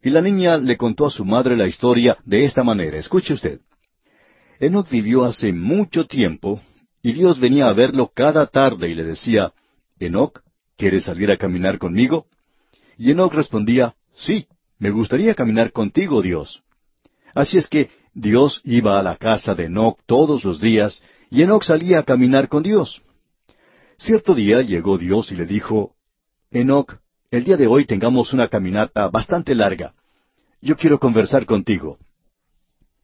Y 0.02 0.10
la 0.10 0.20
niña 0.20 0.56
le 0.56 0.76
contó 0.76 1.06
a 1.06 1.10
su 1.10 1.24
madre 1.24 1.56
la 1.56 1.66
historia 1.66 2.16
de 2.24 2.44
esta 2.44 2.62
manera. 2.62 2.98
Escuche 2.98 3.34
usted. 3.34 3.60
Enoch 4.60 4.88
vivió 4.88 5.24
hace 5.24 5.52
mucho 5.52 6.06
tiempo 6.06 6.60
y 7.02 7.12
Dios 7.12 7.38
venía 7.38 7.68
a 7.68 7.72
verlo 7.72 8.10
cada 8.14 8.46
tarde 8.46 8.88
y 8.88 8.94
le 8.94 9.04
decía, 9.04 9.52
Enoch, 9.98 10.40
¿quieres 10.76 11.04
salir 11.04 11.30
a 11.30 11.36
caminar 11.36 11.78
conmigo? 11.78 12.26
Y 12.98 13.10
Enoch 13.10 13.32
respondía, 13.32 13.94
sí, 14.14 14.46
me 14.78 14.90
gustaría 14.90 15.34
caminar 15.34 15.72
contigo, 15.72 16.22
Dios. 16.22 16.62
Así 17.34 17.58
es 17.58 17.68
que 17.68 17.90
Dios 18.18 18.62
iba 18.64 18.98
a 18.98 19.02
la 19.02 19.16
casa 19.16 19.54
de 19.54 19.66
Enoch 19.66 19.98
todos 20.06 20.42
los 20.42 20.58
días 20.58 21.02
y 21.30 21.42
Enoch 21.42 21.62
salía 21.62 21.98
a 21.98 22.02
caminar 22.02 22.48
con 22.48 22.62
Dios. 22.62 23.02
Cierto 23.98 24.34
día 24.34 24.62
llegó 24.62 24.96
Dios 24.96 25.30
y 25.32 25.36
le 25.36 25.44
dijo, 25.44 25.92
Enoch, 26.50 26.94
el 27.30 27.44
día 27.44 27.58
de 27.58 27.66
hoy 27.66 27.84
tengamos 27.84 28.32
una 28.32 28.48
caminata 28.48 29.08
bastante 29.08 29.54
larga. 29.54 29.94
Yo 30.62 30.76
quiero 30.78 30.98
conversar 30.98 31.44
contigo. 31.44 31.98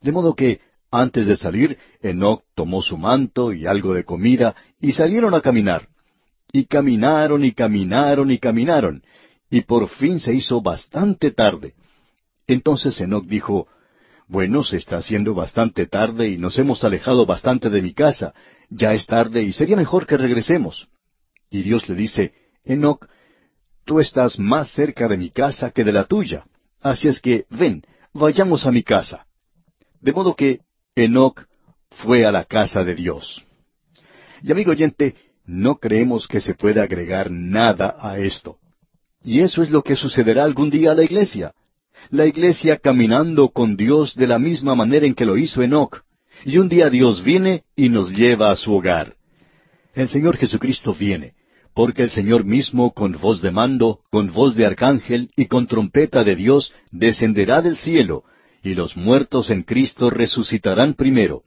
De 0.01 0.13
modo 0.13 0.35
que, 0.35 0.61
antes 0.91 1.27
de 1.27 1.37
salir, 1.37 1.77
Enoch 2.01 2.43
tomó 2.55 2.81
su 2.81 2.97
manto 2.97 3.53
y 3.53 3.67
algo 3.67 3.93
de 3.93 4.05
comida 4.05 4.57
y 4.81 4.93
salieron 4.93 5.35
a 5.35 5.43
caminar. 5.43 5.89
Y 6.53 6.65
caminaron 6.65 7.45
y 7.45 7.53
caminaron 7.53 8.31
y 8.31 8.39
caminaron, 8.39 9.03
y 9.51 9.61
por 9.61 9.89
fin 9.89 10.21
se 10.21 10.35
hizo 10.35 10.63
bastante 10.63 11.33
tarde. 11.33 11.75
Entonces 12.47 12.99
Enoch 12.99 13.27
dijo, 13.27 13.69
Bueno, 14.33 14.64
se 14.64 14.78
está 14.78 14.97
haciendo 14.97 15.35
bastante 15.35 15.85
tarde 15.85 16.30
y 16.30 16.39
nos 16.39 16.59
hemos 16.59 16.83
alejado 16.85 17.26
bastante 17.26 17.68
de 17.68 17.83
mi 17.83 17.93
casa. 17.93 18.33
Ya 18.70 18.95
es 18.95 19.05
tarde 19.05 19.43
y 19.43 19.53
sería 19.53 19.76
mejor 19.76 20.07
que 20.07 20.16
regresemos. 20.16 20.89
Y 21.51 21.62
Dios 21.62 21.87
le 21.87 21.95
dice, 21.97 22.33
Enoch, 22.64 23.07
tú 23.85 24.01
estás 24.01 24.39
más 24.39 24.72
cerca 24.72 25.07
de 25.07 25.18
mi 25.18 25.28
casa 25.28 25.70
que 25.70 25.85
de 25.85 25.93
la 25.93 26.05
tuya. 26.05 26.47
Así 26.80 27.09
es 27.09 27.20
que, 27.20 27.45
ven, 27.51 27.83
vayamos 28.14 28.64
a 28.64 28.72
mi 28.72 28.83
casa. 28.83 29.26
De 30.01 30.14
modo 30.14 30.35
que 30.35 30.61
Enoch 30.95 31.45
fue 31.91 32.24
a 32.24 32.33
la 32.33 32.45
casa 32.45 32.85
de 32.85 32.95
Dios. 32.95 33.45
Y 34.43 34.51
amigo 34.51 34.70
oyente, 34.70 35.14
no 35.45 35.76
creemos 35.76 36.26
que 36.26 36.41
se 36.41 36.55
pueda 36.55 36.85
agregar 36.85 37.30
nada 37.30 37.97
a 38.01 38.16
esto. 38.16 38.57
Y 39.22 39.41
eso 39.41 39.62
es 39.62 39.68
lo 39.68 39.83
que 39.83 39.95
sucederá 39.95 40.45
algún 40.45 40.70
día 40.70 40.93
a 40.93 40.95
la 40.95 41.05
iglesia. 41.05 41.53
La 42.11 42.27
iglesia 42.27 42.79
caminando 42.79 43.49
con 43.51 43.77
Dios 43.77 44.15
de 44.15 44.27
la 44.27 44.39
misma 44.39 44.75
manera 44.75 45.07
en 45.07 45.15
que 45.15 45.25
lo 45.25 45.37
hizo 45.37 45.63
Enoch. 45.63 46.03
Y 46.45 46.59
un 46.59 46.69
día 46.69 46.91
Dios 46.91 47.23
viene 47.23 47.65
y 47.77 47.89
nos 47.89 48.11
lleva 48.11 48.51
a 48.51 48.57
su 48.57 48.73
hogar. 48.73 49.15
El 49.95 50.09
Señor 50.09 50.37
Jesucristo 50.37 50.95
viene 50.99 51.35
porque 51.75 52.03
el 52.03 52.11
Señor 52.11 52.45
mismo 52.45 52.93
con 52.93 53.13
voz 53.13 53.41
de 53.41 53.51
mando, 53.51 54.01
con 54.11 54.33
voz 54.33 54.55
de 54.55 54.67
arcángel 54.67 55.31
y 55.37 55.47
con 55.47 55.67
trompeta 55.67 56.25
de 56.25 56.37
Dios 56.37 56.73
descenderá 56.91 57.63
del 57.63 57.77
cielo, 57.77 58.25
y 58.63 58.75
los 58.75 58.97
muertos 58.97 59.51
en 59.51 59.63
Cristo 59.63 60.11
resucitarán 60.11 60.95
primero. 60.95 61.43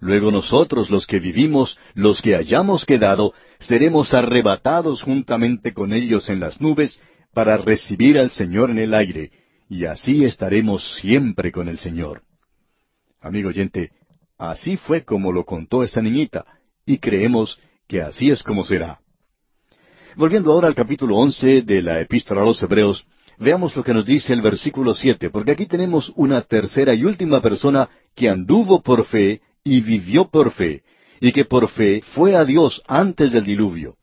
Luego 0.00 0.30
nosotros 0.30 0.90
los 0.90 1.06
que 1.06 1.18
vivimos, 1.18 1.78
los 1.94 2.20
que 2.20 2.36
hayamos 2.36 2.84
quedado, 2.84 3.32
seremos 3.58 4.12
arrebatados 4.12 5.02
juntamente 5.02 5.72
con 5.72 5.92
ellos 5.92 6.28
en 6.28 6.40
las 6.40 6.60
nubes 6.60 7.00
para 7.32 7.56
recibir 7.56 8.18
al 8.18 8.30
Señor 8.30 8.70
en 8.70 8.78
el 8.78 8.92
aire, 8.92 9.30
y 9.68 9.84
así 9.86 10.24
estaremos 10.24 10.96
siempre 10.96 11.50
con 11.50 11.68
el 11.68 11.78
Señor. 11.78 12.22
Amigo 13.20 13.48
oyente, 13.48 13.90
así 14.38 14.76
fue 14.76 15.04
como 15.04 15.32
lo 15.32 15.44
contó 15.44 15.82
esta 15.82 16.02
niñita, 16.02 16.44
y 16.86 16.98
creemos 16.98 17.58
que 17.88 18.02
así 18.02 18.30
es 18.30 18.42
como 18.42 18.64
será. 18.64 19.00
Volviendo 20.16 20.52
ahora 20.52 20.68
al 20.68 20.74
capítulo 20.74 21.16
once 21.16 21.62
de 21.62 21.82
la 21.82 22.00
Epístola 22.00 22.42
a 22.42 22.44
los 22.44 22.62
Hebreos, 22.62 23.06
veamos 23.38 23.74
lo 23.74 23.82
que 23.82 23.94
nos 23.94 24.06
dice 24.06 24.32
el 24.32 24.42
versículo 24.42 24.94
siete, 24.94 25.30
porque 25.30 25.52
aquí 25.52 25.66
tenemos 25.66 26.12
una 26.16 26.42
tercera 26.42 26.94
y 26.94 27.04
última 27.04 27.40
persona 27.40 27.88
que 28.14 28.28
anduvo 28.28 28.82
por 28.82 29.04
fe 29.06 29.40
y 29.64 29.80
vivió 29.80 30.28
por 30.28 30.52
fe, 30.52 30.82
y 31.20 31.32
que 31.32 31.44
por 31.44 31.68
fe 31.68 32.02
fue 32.14 32.36
a 32.36 32.44
Dios 32.44 32.82
antes 32.86 33.32
del 33.32 33.44
diluvio. 33.44 33.96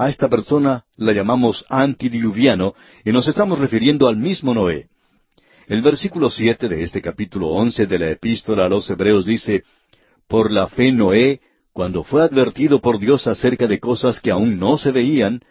A 0.00 0.08
esta 0.08 0.30
persona 0.30 0.86
la 0.96 1.12
llamamos 1.12 1.62
antidiluviano 1.68 2.74
y 3.04 3.12
nos 3.12 3.28
estamos 3.28 3.58
refiriendo 3.58 4.08
al 4.08 4.16
mismo 4.16 4.54
Noé. 4.54 4.88
El 5.66 5.82
versículo 5.82 6.30
siete 6.30 6.70
de 6.70 6.82
este 6.82 7.02
capítulo 7.02 7.48
once 7.48 7.86
de 7.86 7.98
la 7.98 8.10
Epístola 8.10 8.64
a 8.64 8.68
los 8.70 8.88
Hebreos 8.88 9.26
dice, 9.26 9.62
Por 10.26 10.50
la 10.50 10.68
fe 10.68 10.90
Noé, 10.90 11.42
cuando 11.74 12.02
fue 12.02 12.22
advertido 12.22 12.80
por 12.80 12.98
Dios 12.98 13.26
acerca 13.26 13.66
de 13.66 13.78
cosas 13.78 14.20
que 14.20 14.30
aún 14.30 14.58
no 14.58 14.78
se 14.78 14.90
veían, 14.90 15.42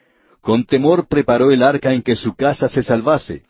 con 0.41 0.65
temor 0.65 1.07
preparó 1.07 1.51
el 1.51 1.61
arca 1.61 1.93
en 1.93 2.01
que 2.01 2.15
su 2.15 2.33
casa 2.33 2.67
se 2.67 2.81
salvase, 2.81 3.43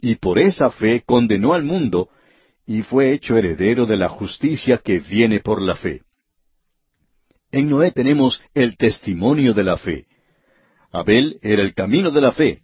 y 0.00 0.16
por 0.16 0.40
esa 0.40 0.72
fe 0.72 1.04
condenó 1.06 1.54
al 1.54 1.62
mundo, 1.62 2.08
y 2.66 2.82
fue 2.82 3.12
hecho 3.12 3.36
heredero 3.36 3.86
de 3.86 3.96
la 3.96 4.08
justicia 4.08 4.78
que 4.78 4.98
viene 4.98 5.38
por 5.38 5.62
la 5.62 5.76
fe. 5.76 6.02
En 7.52 7.70
Noé 7.70 7.92
tenemos 7.92 8.42
el 8.52 8.76
testimonio 8.76 9.54
de 9.54 9.62
la 9.62 9.76
fe. 9.76 10.06
Abel 10.92 11.38
era 11.42 11.62
el 11.62 11.74
camino 11.74 12.10
de 12.10 12.20
la 12.20 12.32
fe, 12.32 12.62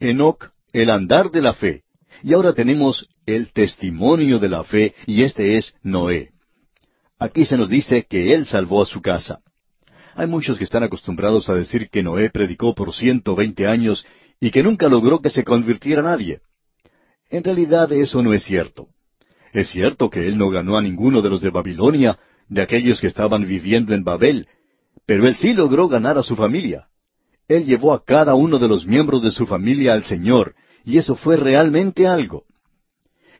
Enoc 0.00 0.50
el 0.72 0.90
andar 0.90 1.30
de 1.30 1.42
la 1.42 1.54
fe, 1.54 1.84
y 2.22 2.34
ahora 2.34 2.52
tenemos 2.52 3.08
el 3.24 3.52
testimonio 3.52 4.38
de 4.38 4.48
la 4.48 4.64
fe, 4.64 4.94
y 5.06 5.22
este 5.22 5.56
es 5.56 5.74
Noé. 5.82 6.30
Aquí 7.18 7.44
se 7.44 7.56
nos 7.56 7.68
dice 7.68 8.06
que 8.08 8.34
Él 8.34 8.46
salvó 8.46 8.82
a 8.82 8.86
su 8.86 9.00
casa. 9.00 9.40
Hay 10.14 10.26
muchos 10.26 10.58
que 10.58 10.64
están 10.64 10.82
acostumbrados 10.82 11.48
a 11.48 11.54
decir 11.54 11.88
que 11.90 12.02
Noé 12.02 12.30
predicó 12.30 12.74
por 12.74 12.94
ciento 12.94 13.34
veinte 13.34 13.66
años 13.66 14.04
y 14.40 14.50
que 14.50 14.62
nunca 14.62 14.88
logró 14.88 15.20
que 15.20 15.30
se 15.30 15.44
convirtiera 15.44 16.02
nadie. 16.02 16.40
En 17.30 17.42
realidad 17.42 17.92
eso 17.92 18.22
no 18.22 18.32
es 18.32 18.42
cierto. 18.44 18.88
Es 19.52 19.68
cierto 19.68 20.10
que 20.10 20.26
él 20.28 20.38
no 20.38 20.50
ganó 20.50 20.76
a 20.76 20.82
ninguno 20.82 21.22
de 21.22 21.30
los 21.30 21.40
de 21.40 21.50
Babilonia, 21.50 22.18
de 22.48 22.62
aquellos 22.62 23.00
que 23.00 23.06
estaban 23.06 23.46
viviendo 23.46 23.94
en 23.94 24.04
Babel, 24.04 24.46
pero 25.06 25.26
él 25.26 25.34
sí 25.34 25.52
logró 25.52 25.88
ganar 25.88 26.18
a 26.18 26.22
su 26.22 26.36
familia. 26.36 26.88
Él 27.48 27.64
llevó 27.64 27.92
a 27.92 28.04
cada 28.04 28.34
uno 28.34 28.58
de 28.58 28.68
los 28.68 28.86
miembros 28.86 29.22
de 29.22 29.30
su 29.30 29.46
familia 29.46 29.92
al 29.92 30.04
Señor, 30.04 30.54
y 30.84 30.98
eso 30.98 31.16
fue 31.16 31.36
realmente 31.36 32.06
algo. 32.06 32.44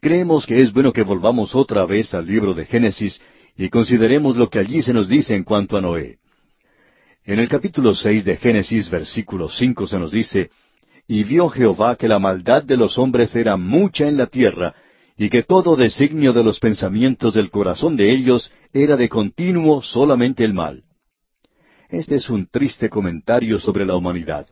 Creemos 0.00 0.46
que 0.46 0.60
es 0.60 0.72
bueno 0.72 0.92
que 0.92 1.02
volvamos 1.02 1.54
otra 1.54 1.86
vez 1.86 2.14
al 2.14 2.26
libro 2.26 2.54
de 2.54 2.64
Génesis 2.66 3.20
y 3.56 3.70
consideremos 3.70 4.36
lo 4.36 4.48
que 4.50 4.58
allí 4.58 4.82
se 4.82 4.92
nos 4.92 5.08
dice 5.08 5.34
en 5.34 5.42
cuanto 5.42 5.76
a 5.76 5.80
Noé. 5.80 6.18
En 7.24 7.40
el 7.40 7.48
capítulo 7.48 7.94
seis 7.94 8.24
de 8.24 8.36
Génesis, 8.36 8.88
versículo 8.90 9.48
cinco, 9.48 9.86
se 9.86 9.98
nos 9.98 10.12
dice, 10.12 10.50
Y 11.08 11.24
vio 11.24 11.48
Jehová 11.48 11.96
que 11.96 12.06
la 12.06 12.18
maldad 12.18 12.62
de 12.62 12.76
los 12.76 12.98
hombres 12.98 13.34
era 13.34 13.56
mucha 13.56 14.06
en 14.06 14.16
la 14.16 14.26
tierra, 14.26 14.74
y 15.18 15.30
que 15.30 15.42
todo 15.42 15.74
designio 15.74 16.32
de 16.32 16.44
los 16.44 16.60
pensamientos 16.60 17.34
del 17.34 17.50
corazón 17.50 17.96
de 17.96 18.12
ellos 18.12 18.52
era 18.72 18.96
de 18.96 19.08
continuo 19.08 19.82
solamente 19.82 20.44
el 20.44 20.52
mal. 20.52 20.84
Este 21.88 22.16
es 22.16 22.28
un 22.28 22.46
triste 22.46 22.88
comentario 22.88 23.58
sobre 23.58 23.86
la 23.86 23.96
humanidad. 23.96 24.46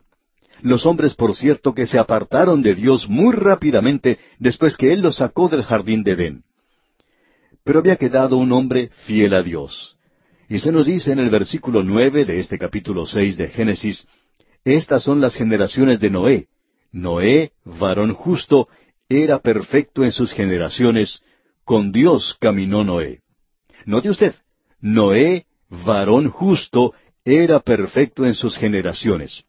Los 0.63 0.87
hombres, 0.87 1.15
por 1.15 1.35
cierto, 1.35 1.75
que 1.75 1.87
se 1.87 1.99
apartaron 1.99 2.63
de 2.63 2.75
Dios 2.75 3.09
muy 3.09 3.35
rápidamente 3.35 4.19
después 4.39 4.77
que 4.77 4.93
Él 4.93 5.01
los 5.01 5.17
sacó 5.17 5.49
del 5.49 5.63
jardín 5.63 6.05
de 6.05 6.13
Edén. 6.13 6.45
Pero 7.65 7.81
había 7.81 7.97
quedado 7.97 8.37
un 8.37 8.53
hombre 8.53 8.91
fiel 9.07 9.35
a 9.35 9.43
Dios. 9.43 9.97
Y 10.49 10.61
se 10.61 10.71
nos 10.71 10.87
dice 10.87 11.13
en 11.13 11.19
el 11.19 11.31
versículo 11.31 11.83
nueve 11.83 12.25
de 12.25 12.39
este 12.39 12.59
capítulo 12.59 13.07
seis 13.07 13.37
de 13.37 13.49
Génesis, 13.49 14.07
Estas 14.65 15.03
son 15.03 15.21
las 15.21 15.35
generaciones 15.35 16.01
de 16.01 16.11
Noé. 16.11 16.47
Noé, 16.93 17.53
varón 17.65 18.15
justo, 18.15 18.69
era 19.09 19.41
perfecto 19.41 20.05
en 20.05 20.13
sus 20.13 20.33
generaciones, 20.33 21.23
con 21.65 21.93
Dios 21.93 22.37
caminó 22.41 22.85
Noé. 22.85 23.21
Note 23.85 24.11
usted, 24.11 24.35
Noé, 24.81 25.47
varón 25.69 26.29
justo, 26.29 26.95
era 27.25 27.61
perfecto 27.61 28.27
en 28.27 28.35
sus 28.35 28.57
generaciones. 28.57 29.45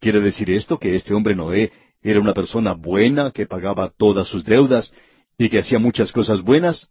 ¿Quiere 0.00 0.20
decir 0.20 0.50
esto 0.50 0.78
que 0.78 0.94
este 0.94 1.14
hombre 1.14 1.34
Noé 1.34 1.70
era 2.02 2.18
una 2.18 2.34
persona 2.34 2.72
buena 2.72 3.30
que 3.30 3.46
pagaba 3.46 3.90
todas 3.90 4.26
sus 4.26 4.44
deudas 4.44 4.92
y 5.38 5.48
que 5.48 5.58
hacía 5.58 5.78
muchas 5.78 6.10
cosas 6.12 6.42
buenas? 6.42 6.88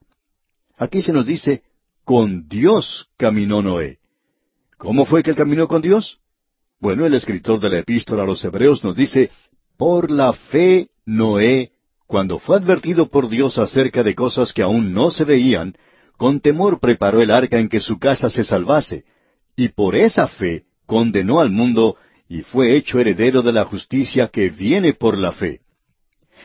Aquí 0.77 1.01
se 1.01 1.11
nos 1.11 1.25
dice, 1.25 1.63
con 2.05 2.47
Dios 2.47 3.09
caminó 3.17 3.61
Noé. 3.61 3.99
¿Cómo 4.77 5.05
fue 5.05 5.23
que 5.23 5.31
él 5.31 5.35
caminó 5.35 5.67
con 5.67 5.81
Dios? 5.81 6.19
Bueno, 6.79 7.05
el 7.05 7.13
escritor 7.13 7.59
de 7.59 7.69
la 7.69 7.79
epístola 7.79 8.23
a 8.23 8.25
los 8.25 8.43
Hebreos 8.43 8.83
nos 8.83 8.95
dice, 8.95 9.29
por 9.77 10.09
la 10.09 10.33
fe 10.33 10.89
Noé, 11.05 11.71
cuando 12.07 12.39
fue 12.39 12.57
advertido 12.57 13.09
por 13.09 13.29
Dios 13.29 13.57
acerca 13.57 14.03
de 14.03 14.15
cosas 14.15 14.53
que 14.53 14.61
aún 14.61 14.93
no 14.93 15.11
se 15.11 15.23
veían, 15.23 15.75
con 16.17 16.39
temor 16.39 16.79
preparó 16.79 17.21
el 17.21 17.31
arca 17.31 17.59
en 17.59 17.69
que 17.69 17.79
su 17.79 17.99
casa 17.99 18.29
se 18.29 18.43
salvase, 18.43 19.05
y 19.61 19.69
por 19.69 19.95
esa 19.95 20.27
fe 20.27 20.63
condenó 20.87 21.39
al 21.39 21.51
mundo 21.51 21.95
y 22.27 22.41
fue 22.41 22.75
hecho 22.75 22.99
heredero 22.99 23.43
de 23.43 23.53
la 23.53 23.63
justicia 23.65 24.29
que 24.29 24.49
viene 24.49 24.95
por 24.95 25.15
la 25.15 25.33
fe. 25.33 25.61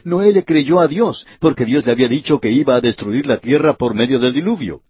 Noé 0.05 0.33
le 0.33 0.45
creyó 0.45 0.81
a 0.81 0.87
Dios, 0.87 1.27
porque 1.41 1.65
Dios 1.65 1.87
le 1.87 1.93
había 1.93 2.09
dicho 2.09 2.39
que 2.39 2.51
iba 2.51 2.77
a 2.77 2.83
destruir 2.83 3.25
la 3.27 3.39
tierra 3.39 3.73
por 3.73 3.95
medio 3.95 4.19
del 4.19 4.35
diluvio. 4.35 4.83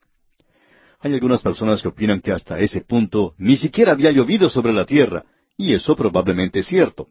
Hay 0.98 1.14
algunas 1.14 1.40
personas 1.40 1.82
que 1.82 1.86
opinan 1.86 2.20
que 2.20 2.32
hasta 2.32 2.58
ese 2.58 2.80
punto 2.80 3.34
ni 3.38 3.56
siquiera 3.56 3.92
había 3.92 4.10
llovido 4.10 4.50
sobre 4.50 4.72
la 4.72 4.86
tierra, 4.86 5.24
y 5.56 5.72
eso 5.72 5.94
probablemente 5.94 6.58
es 6.60 6.66
cierto. 6.66 7.06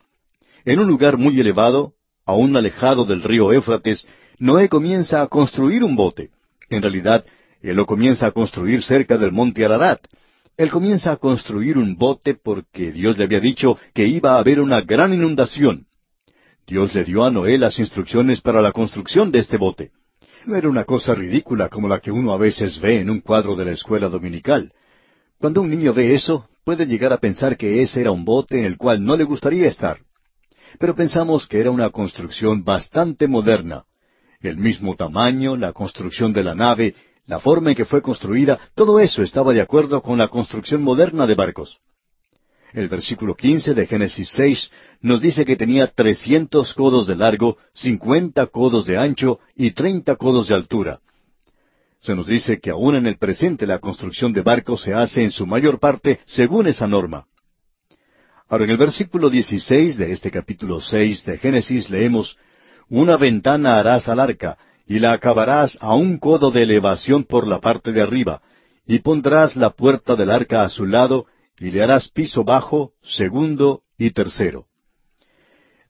En 0.65 0.79
un 0.79 0.87
lugar 0.87 1.17
muy 1.17 1.39
elevado, 1.39 1.93
aún 2.25 2.57
alejado 2.57 3.05
del 3.05 3.23
río 3.23 3.53
Éufrates, 3.53 4.05
Noé 4.37 4.67
comienza 4.67 5.21
a 5.21 5.27
construir 5.27 5.81
un 5.81 5.95
bote. 5.95 6.31
En 6.69 6.81
realidad, 6.81 7.23
él 7.61 7.77
lo 7.77 7.85
comienza 7.85 8.27
a 8.27 8.31
construir 8.31 8.83
cerca 8.83 9.17
del 9.17 9.31
monte 9.31 9.63
Ararat. 9.63 10.01
Él 10.57 10.71
comienza 10.71 11.11
a 11.11 11.17
construir 11.17 11.77
un 11.77 11.97
bote 11.97 12.35
porque 12.35 12.91
Dios 12.91 13.17
le 13.17 13.25
había 13.25 13.39
dicho 13.39 13.77
que 13.93 14.07
iba 14.07 14.35
a 14.35 14.39
haber 14.39 14.61
una 14.61 14.81
gran 14.81 15.13
inundación. 15.13 15.87
Dios 16.65 16.93
le 16.95 17.03
dio 17.03 17.23
a 17.23 17.31
Noé 17.31 17.57
las 17.57 17.77
instrucciones 17.77 18.41
para 18.41 18.61
la 18.61 18.71
construcción 18.71 19.31
de 19.31 19.39
este 19.39 19.57
bote. 19.57 19.91
No 20.45 20.55
era 20.55 20.69
una 20.69 20.83
cosa 20.83 21.13
ridícula 21.13 21.69
como 21.69 21.87
la 21.87 21.99
que 21.99 22.11
uno 22.11 22.31
a 22.33 22.37
veces 22.37 22.79
ve 22.79 23.01
en 23.01 23.09
un 23.09 23.19
cuadro 23.19 23.55
de 23.55 23.65
la 23.65 23.71
escuela 23.71 24.09
dominical. 24.09 24.71
Cuando 25.39 25.61
un 25.61 25.69
niño 25.69 25.93
ve 25.93 26.13
eso, 26.13 26.47
puede 26.63 26.85
llegar 26.85 27.11
a 27.11 27.17
pensar 27.17 27.57
que 27.57 27.81
ese 27.81 28.01
era 28.01 28.11
un 28.11 28.25
bote 28.25 28.59
en 28.59 28.65
el 28.65 28.77
cual 28.77 29.03
no 29.03 29.17
le 29.17 29.23
gustaría 29.23 29.67
estar 29.67 29.99
pero 30.79 30.95
pensamos 30.95 31.47
que 31.47 31.59
era 31.59 31.71
una 31.71 31.89
construcción 31.89 32.63
bastante 32.63 33.27
moderna. 33.27 33.83
El 34.41 34.57
mismo 34.57 34.95
tamaño, 34.95 35.55
la 35.55 35.73
construcción 35.73 36.33
de 36.33 36.43
la 36.43 36.55
nave, 36.55 36.95
la 37.27 37.39
forma 37.39 37.71
en 37.71 37.75
que 37.75 37.85
fue 37.85 38.01
construida, 38.01 38.59
todo 38.75 38.99
eso 38.99 39.23
estaba 39.23 39.53
de 39.53 39.61
acuerdo 39.61 40.01
con 40.01 40.17
la 40.17 40.27
construcción 40.27 40.83
moderna 40.83 41.25
de 41.25 41.35
barcos. 41.35 41.79
El 42.73 42.89
versículo 42.89 43.35
quince 43.35 43.73
de 43.73 43.87
Génesis 43.87 44.29
seis 44.29 44.69
nos 45.01 45.21
dice 45.21 45.45
que 45.45 45.55
tenía 45.55 45.87
trescientos 45.87 46.73
codos 46.73 47.07
de 47.07 47.15
largo, 47.15 47.57
cincuenta 47.73 48.47
codos 48.47 48.85
de 48.85 48.97
ancho 48.97 49.39
y 49.55 49.71
treinta 49.71 50.17
codos 50.17 50.49
de 50.49 50.55
altura. 50.55 50.99
Se 52.01 52.13
nos 52.13 52.27
dice 52.27 52.59
que 52.59 52.69
aún 52.69 52.95
en 52.95 53.07
el 53.07 53.17
presente 53.17 53.65
la 53.65 53.79
construcción 53.79 54.33
de 54.33 54.41
barcos 54.41 54.81
se 54.81 54.93
hace 54.93 55.23
en 55.23 55.31
su 55.31 55.47
mayor 55.47 55.79
parte 55.79 56.19
según 56.25 56.67
esa 56.67 56.85
norma. 56.85 57.25
Ahora, 58.47 58.65
en 58.65 58.71
el 58.71 58.77
versículo 58.77 59.29
16 59.29 59.97
de 59.97 60.11
este 60.11 60.29
capítulo 60.29 60.79
6 60.79 61.25
de 61.25 61.37
Génesis 61.39 61.89
leemos, 61.89 62.37
Una 62.89 63.17
ventana 63.17 63.79
harás 63.79 64.07
al 64.07 64.19
arca, 64.19 64.57
y 64.87 64.99
la 64.99 65.13
acabarás 65.13 65.77
a 65.81 65.95
un 65.95 66.17
codo 66.19 66.51
de 66.51 66.63
elevación 66.63 67.23
por 67.23 67.47
la 67.47 67.59
parte 67.59 67.91
de 67.91 68.01
arriba, 68.01 68.41
y 68.85 68.99
pondrás 68.99 69.55
la 69.55 69.71
puerta 69.71 70.15
del 70.15 70.29
arca 70.29 70.63
a 70.63 70.69
su 70.69 70.85
lado, 70.85 71.25
y 71.59 71.71
le 71.71 71.81
harás 71.81 72.09
piso 72.09 72.43
bajo, 72.43 72.91
segundo 73.01 73.81
y 73.97 74.11
tercero. 74.11 74.67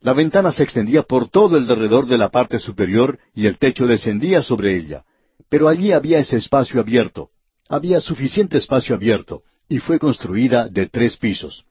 La 0.01 0.13
ventana 0.13 0.51
se 0.51 0.63
extendía 0.63 1.03
por 1.03 1.29
todo 1.29 1.57
el 1.57 1.67
derredor 1.67 2.05
de 2.05 2.17
la 2.17 2.29
parte 2.29 2.59
superior, 2.59 3.19
y 3.33 3.47
el 3.47 3.57
techo 3.57 3.87
descendía 3.87 4.43
sobre 4.43 4.77
ella. 4.77 5.03
Pero 5.49 5.67
allí 5.67 5.91
había 5.91 6.19
ese 6.19 6.37
espacio 6.37 6.79
abierto. 6.79 7.29
Había 7.67 7.99
suficiente 7.99 8.57
espacio 8.57 8.95
abierto, 8.95 9.41
y 9.67 9.79
fue 9.79 9.97
construida 9.97 10.69
de 10.69 10.87
tres 10.87 11.17
pisos 11.17 11.65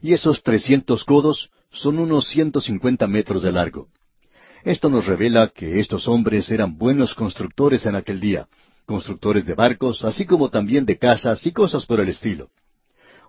y 0.00 0.12
esos 0.12 0.42
trescientos 0.42 1.04
codos 1.04 1.50
son 1.70 1.98
unos 1.98 2.28
ciento 2.28 2.60
cincuenta 2.60 3.06
metros 3.06 3.42
de 3.42 3.52
largo. 3.52 3.88
Esto 4.66 4.90
nos 4.90 5.06
revela 5.06 5.46
que 5.46 5.78
estos 5.78 6.08
hombres 6.08 6.50
eran 6.50 6.76
buenos 6.76 7.14
constructores 7.14 7.86
en 7.86 7.94
aquel 7.94 8.18
día, 8.18 8.48
constructores 8.84 9.46
de 9.46 9.54
barcos, 9.54 10.04
así 10.04 10.26
como 10.26 10.50
también 10.50 10.84
de 10.84 10.98
casas 10.98 11.46
y 11.46 11.52
cosas 11.52 11.86
por 11.86 12.00
el 12.00 12.08
estilo. 12.08 12.48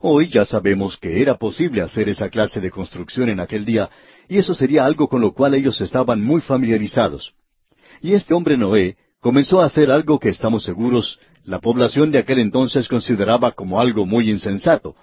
Hoy 0.01 0.29
ya 0.29 0.45
sabemos 0.45 0.97
que 0.97 1.21
era 1.21 1.35
posible 1.35 1.83
hacer 1.83 2.09
esa 2.09 2.29
clase 2.29 2.59
de 2.59 2.71
construcción 2.71 3.29
en 3.29 3.39
aquel 3.39 3.65
día, 3.65 3.87
y 4.27 4.39
eso 4.39 4.55
sería 4.55 4.83
algo 4.83 5.07
con 5.07 5.21
lo 5.21 5.31
cual 5.33 5.53
ellos 5.53 5.79
estaban 5.79 6.23
muy 6.23 6.41
familiarizados. 6.41 7.33
Y 8.01 8.13
este 8.13 8.33
hombre 8.33 8.57
Noé 8.57 8.97
comenzó 9.21 9.61
a 9.61 9.65
hacer 9.65 9.91
algo 9.91 10.17
que 10.17 10.29
estamos 10.29 10.63
seguros 10.63 11.19
la 11.43 11.59
población 11.59 12.11
de 12.11 12.17
aquel 12.17 12.39
entonces 12.39 12.87
consideraba 12.87 13.51
como 13.51 13.79
algo 13.79 14.07
muy 14.07 14.31
insensato, 14.31 14.95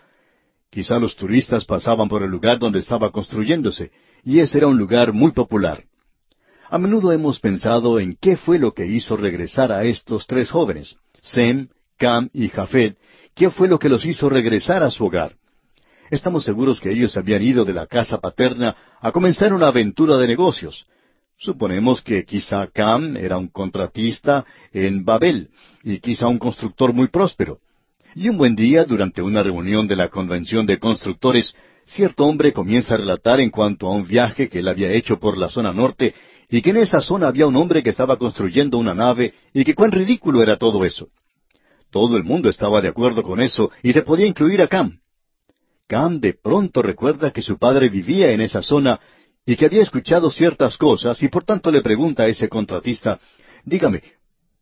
Quizá 0.68 0.99
los 0.99 1.14
turistas 1.14 1.64
pasaban 1.64 2.09
por 2.09 2.24
el 2.24 2.30
lugar 2.32 2.59
donde 2.59 2.80
estaba 2.80 3.12
construyéndose, 3.12 3.93
y 4.24 4.41
ese 4.41 4.59
era 4.59 4.66
un 4.66 4.76
lugar 4.76 5.12
muy 5.12 5.30
popular. 5.30 5.85
A 6.70 6.78
menudo 6.78 7.12
hemos 7.12 7.40
pensado 7.40 8.00
en 8.00 8.16
qué 8.18 8.36
fue 8.36 8.58
lo 8.58 8.72
que 8.72 8.86
hizo 8.86 9.16
regresar 9.16 9.70
a 9.70 9.84
estos 9.84 10.26
tres 10.26 10.50
jóvenes, 10.50 10.96
Sem, 11.20 11.68
Cam 11.98 12.30
y 12.32 12.48
Jafet, 12.48 12.96
qué 13.34 13.50
fue 13.50 13.68
lo 13.68 13.78
que 13.78 13.90
los 13.90 14.04
hizo 14.04 14.30
regresar 14.30 14.82
a 14.82 14.90
su 14.90 15.04
hogar. 15.04 15.34
Estamos 16.10 16.44
seguros 16.44 16.80
que 16.80 16.90
ellos 16.90 17.16
habían 17.16 17.42
ido 17.42 17.64
de 17.64 17.74
la 17.74 17.86
casa 17.86 18.18
paterna 18.18 18.76
a 19.00 19.12
comenzar 19.12 19.52
una 19.52 19.68
aventura 19.68 20.16
de 20.16 20.26
negocios. 20.26 20.86
Suponemos 21.36 22.00
que 22.00 22.24
quizá 22.24 22.66
Cam 22.68 23.16
era 23.16 23.36
un 23.36 23.48
contratista 23.48 24.44
en 24.72 25.04
Babel 25.04 25.50
y 25.82 25.98
quizá 25.98 26.28
un 26.28 26.38
constructor 26.38 26.92
muy 26.92 27.08
próspero. 27.08 27.58
Y 28.14 28.28
un 28.28 28.38
buen 28.38 28.54
día, 28.54 28.84
durante 28.84 29.20
una 29.20 29.42
reunión 29.42 29.88
de 29.88 29.96
la 29.96 30.08
Convención 30.08 30.66
de 30.66 30.78
Constructores, 30.78 31.54
cierto 31.84 32.24
hombre 32.24 32.52
comienza 32.52 32.94
a 32.94 32.98
relatar 32.98 33.40
en 33.40 33.50
cuanto 33.50 33.88
a 33.88 33.92
un 33.92 34.06
viaje 34.06 34.48
que 34.48 34.60
él 34.60 34.68
había 34.68 34.92
hecho 34.92 35.18
por 35.18 35.36
la 35.36 35.48
zona 35.48 35.72
norte 35.72 36.14
y 36.49 36.62
que 36.62 36.70
en 36.70 36.78
esa 36.78 37.01
zona 37.01 37.28
había 37.28 37.47
un 37.47 37.57
hombre 37.57 37.82
que 37.82 37.90
estaba 37.90 38.16
construyendo 38.16 38.78
una 38.78 38.95
nave 38.95 39.34
y 39.53 39.64
que 39.64 39.74
cuán 39.74 39.92
ridículo 39.92 40.42
era 40.42 40.57
todo 40.57 40.84
eso. 40.84 41.09
Todo 41.90 42.16
el 42.16 42.24
mundo 42.24 42.49
estaba 42.49 42.80
de 42.80 42.88
acuerdo 42.88 43.22
con 43.22 43.40
eso 43.40 43.70
y 43.82 43.92
se 43.92 44.03
podía 44.03 44.26
incluir 44.26 44.61
a 44.62 44.68
Cam. 44.68 45.01
Cam 45.86 46.20
de 46.20 46.34
pronto 46.34 46.82
recuerda 46.82 47.30
que 47.30 47.42
su 47.42 47.59
padre 47.59 47.88
vivía 47.88 48.32
en 48.32 48.40
esa 48.40 48.62
zona 48.62 49.01
y 49.47 49.57
que 49.57 49.66
había 49.66 49.82
escuchado 49.82 50.30
ciertas 50.30 50.76
cosas 50.76 51.22
y 51.22 51.28
por 51.28 51.45
tanto 51.45 51.70
le 51.70 51.82
pregunta 51.82 52.24
a 52.24 52.26
ese 52.26 52.49
contratista, 52.49 53.20
dígame, 53.64 54.03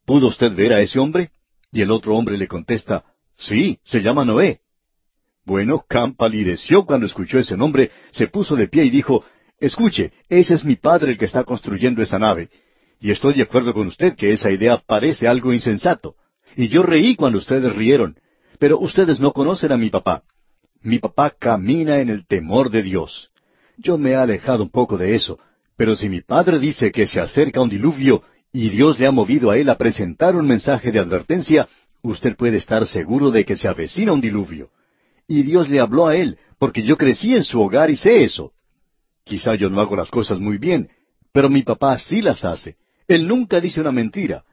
¿pudo 0.05 0.29
usted 0.29 0.55
ver 0.55 0.73
a 0.73 0.81
ese 0.81 0.99
hombre? 0.99 1.31
Y 1.71 1.81
el 1.81 1.91
otro 1.91 2.17
hombre 2.17 2.37
le 2.37 2.49
contesta, 2.49 3.05
Sí, 3.37 3.79
se 3.85 4.01
llama 4.03 4.25
Noé. 4.25 4.61
Bueno, 5.45 5.85
Cam 5.89 6.15
palideció 6.15 6.85
cuando 6.85 7.07
escuchó 7.07 7.39
ese 7.39 7.57
nombre, 7.57 7.91
se 8.13 8.29
puso 8.29 8.55
de 8.55 8.69
pie 8.69 8.85
y 8.85 8.91
dijo, 8.91 9.25
Escuche, 9.63 10.11
ese 10.29 10.55
es 10.55 10.65
mi 10.65 10.75
padre 10.75 11.13
el 11.13 11.19
que 11.19 11.27
está 11.27 11.45
construyendo 11.45 12.03
esa 12.03 12.19
nave. 12.19 12.49
Y 13.01 13.13
estoy 13.13 13.35
de 13.35 13.43
acuerdo 13.43 13.73
con 13.73 13.87
usted 13.87 14.17
que 14.17 14.33
esa 14.33 14.51
idea 14.51 14.83
parece 14.85 15.29
algo 15.29 15.53
insensato. 15.53 16.17
Y 16.57 16.67
yo 16.67 16.83
reí 16.83 17.15
cuando 17.15 17.39
ustedes 17.39 17.73
rieron. 17.77 18.17
Pero 18.59 18.81
ustedes 18.81 19.21
no 19.21 19.33
conocen 19.33 19.71
a 19.71 19.77
mi 19.77 19.89
papá. 19.89 20.25
Mi 20.83 20.99
papá 20.99 21.31
camina 21.31 22.01
en 22.01 22.11
el 22.11 22.27
temor 22.27 22.71
de 22.71 22.83
Dios. 22.83 23.31
Yo 23.77 23.99
me 23.99 24.11
he 24.11 24.15
alejado 24.17 24.65
un 24.65 24.71
poco 24.71 24.99
de 24.99 25.15
eso, 25.15 25.39
pero 25.77 25.95
si 25.95 26.09
mi 26.09 26.23
padre 26.23 26.59
dice 26.59 26.91
que 26.91 27.07
se 27.07 27.21
acerca 27.21 27.61
un 27.61 27.69
diluvio 27.69 28.25
y 28.53 28.69
Dios 28.69 28.99
le 28.99 29.07
ha 29.07 29.13
movido 29.13 29.53
a 29.53 29.59
él 29.59 29.69
a 29.69 29.79
presentar 29.79 30.35
un 30.35 30.49
mensaje 30.49 30.91
de 30.91 30.99
advertencia, 30.99 31.69
usted 32.03 32.35
puede 32.35 32.57
estar 32.57 32.85
seguro 32.89 33.31
de 33.31 33.45
que 33.45 33.57
se 33.57 33.69
avecina 33.69 34.13
un 34.13 34.21
diluvio. 34.21 34.71
y 35.29 35.45
Dios 35.45 35.71
le 35.71 35.79
habló 35.79 36.09
a 36.09 36.17
él, 36.17 36.37
porque 36.59 36.83
yo 36.83 36.97
crecí 36.97 37.37
en 37.37 37.45
su 37.45 37.61
hogar 37.61 37.91
y 37.91 37.97
sé 37.97 38.25
eso. 38.25 38.53
Quizá 39.25 39.55
yo 39.55 39.71
no 39.71 39.81
hago 39.81 39.97
las 39.97 40.11
cosas 40.11 40.39
muy 40.39 40.59
bien, 40.59 40.91
pero 41.33 41.49
mi 41.49 41.63
papá 41.63 41.99
sí 41.99 42.21
las 42.21 42.45
hace. 42.45 42.77
Él 43.09 43.27
nunca 43.27 43.61
dice 43.61 43.81
una 43.81 43.93
mentira. 43.93 44.45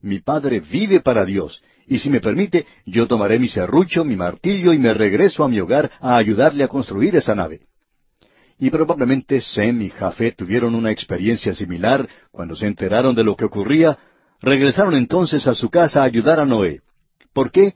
Mi 0.00 0.20
padre 0.20 0.60
vive 0.60 1.00
para 1.00 1.24
Dios, 1.24 1.62
y 1.86 1.98
si 1.98 2.10
me 2.10 2.20
permite, 2.20 2.66
yo 2.84 3.06
tomaré 3.06 3.38
mi 3.38 3.48
serrucho, 3.48 4.04
mi 4.04 4.16
martillo 4.16 4.72
y 4.72 4.78
me 4.78 4.92
regreso 4.92 5.44
a 5.44 5.48
mi 5.48 5.60
hogar 5.60 5.90
a 6.00 6.16
ayudarle 6.16 6.64
a 6.64 6.68
construir 6.68 7.16
esa 7.16 7.34
nave. 7.34 7.60
Y 8.58 8.70
probablemente 8.70 9.40
Sem 9.40 9.82
y 9.82 9.90
Jafet 9.90 10.36
tuvieron 10.36 10.74
una 10.74 10.90
experiencia 10.90 11.54
similar 11.54 12.08
cuando 12.30 12.56
se 12.56 12.66
enteraron 12.66 13.14
de 13.14 13.24
lo 13.24 13.36
que 13.36 13.44
ocurría, 13.44 13.98
regresaron 14.40 14.94
entonces 14.94 15.46
a 15.46 15.54
su 15.54 15.70
casa 15.70 16.00
a 16.00 16.04
ayudar 16.04 16.40
a 16.40 16.46
Noé. 16.46 16.80
¿Por 17.32 17.50
qué? 17.50 17.74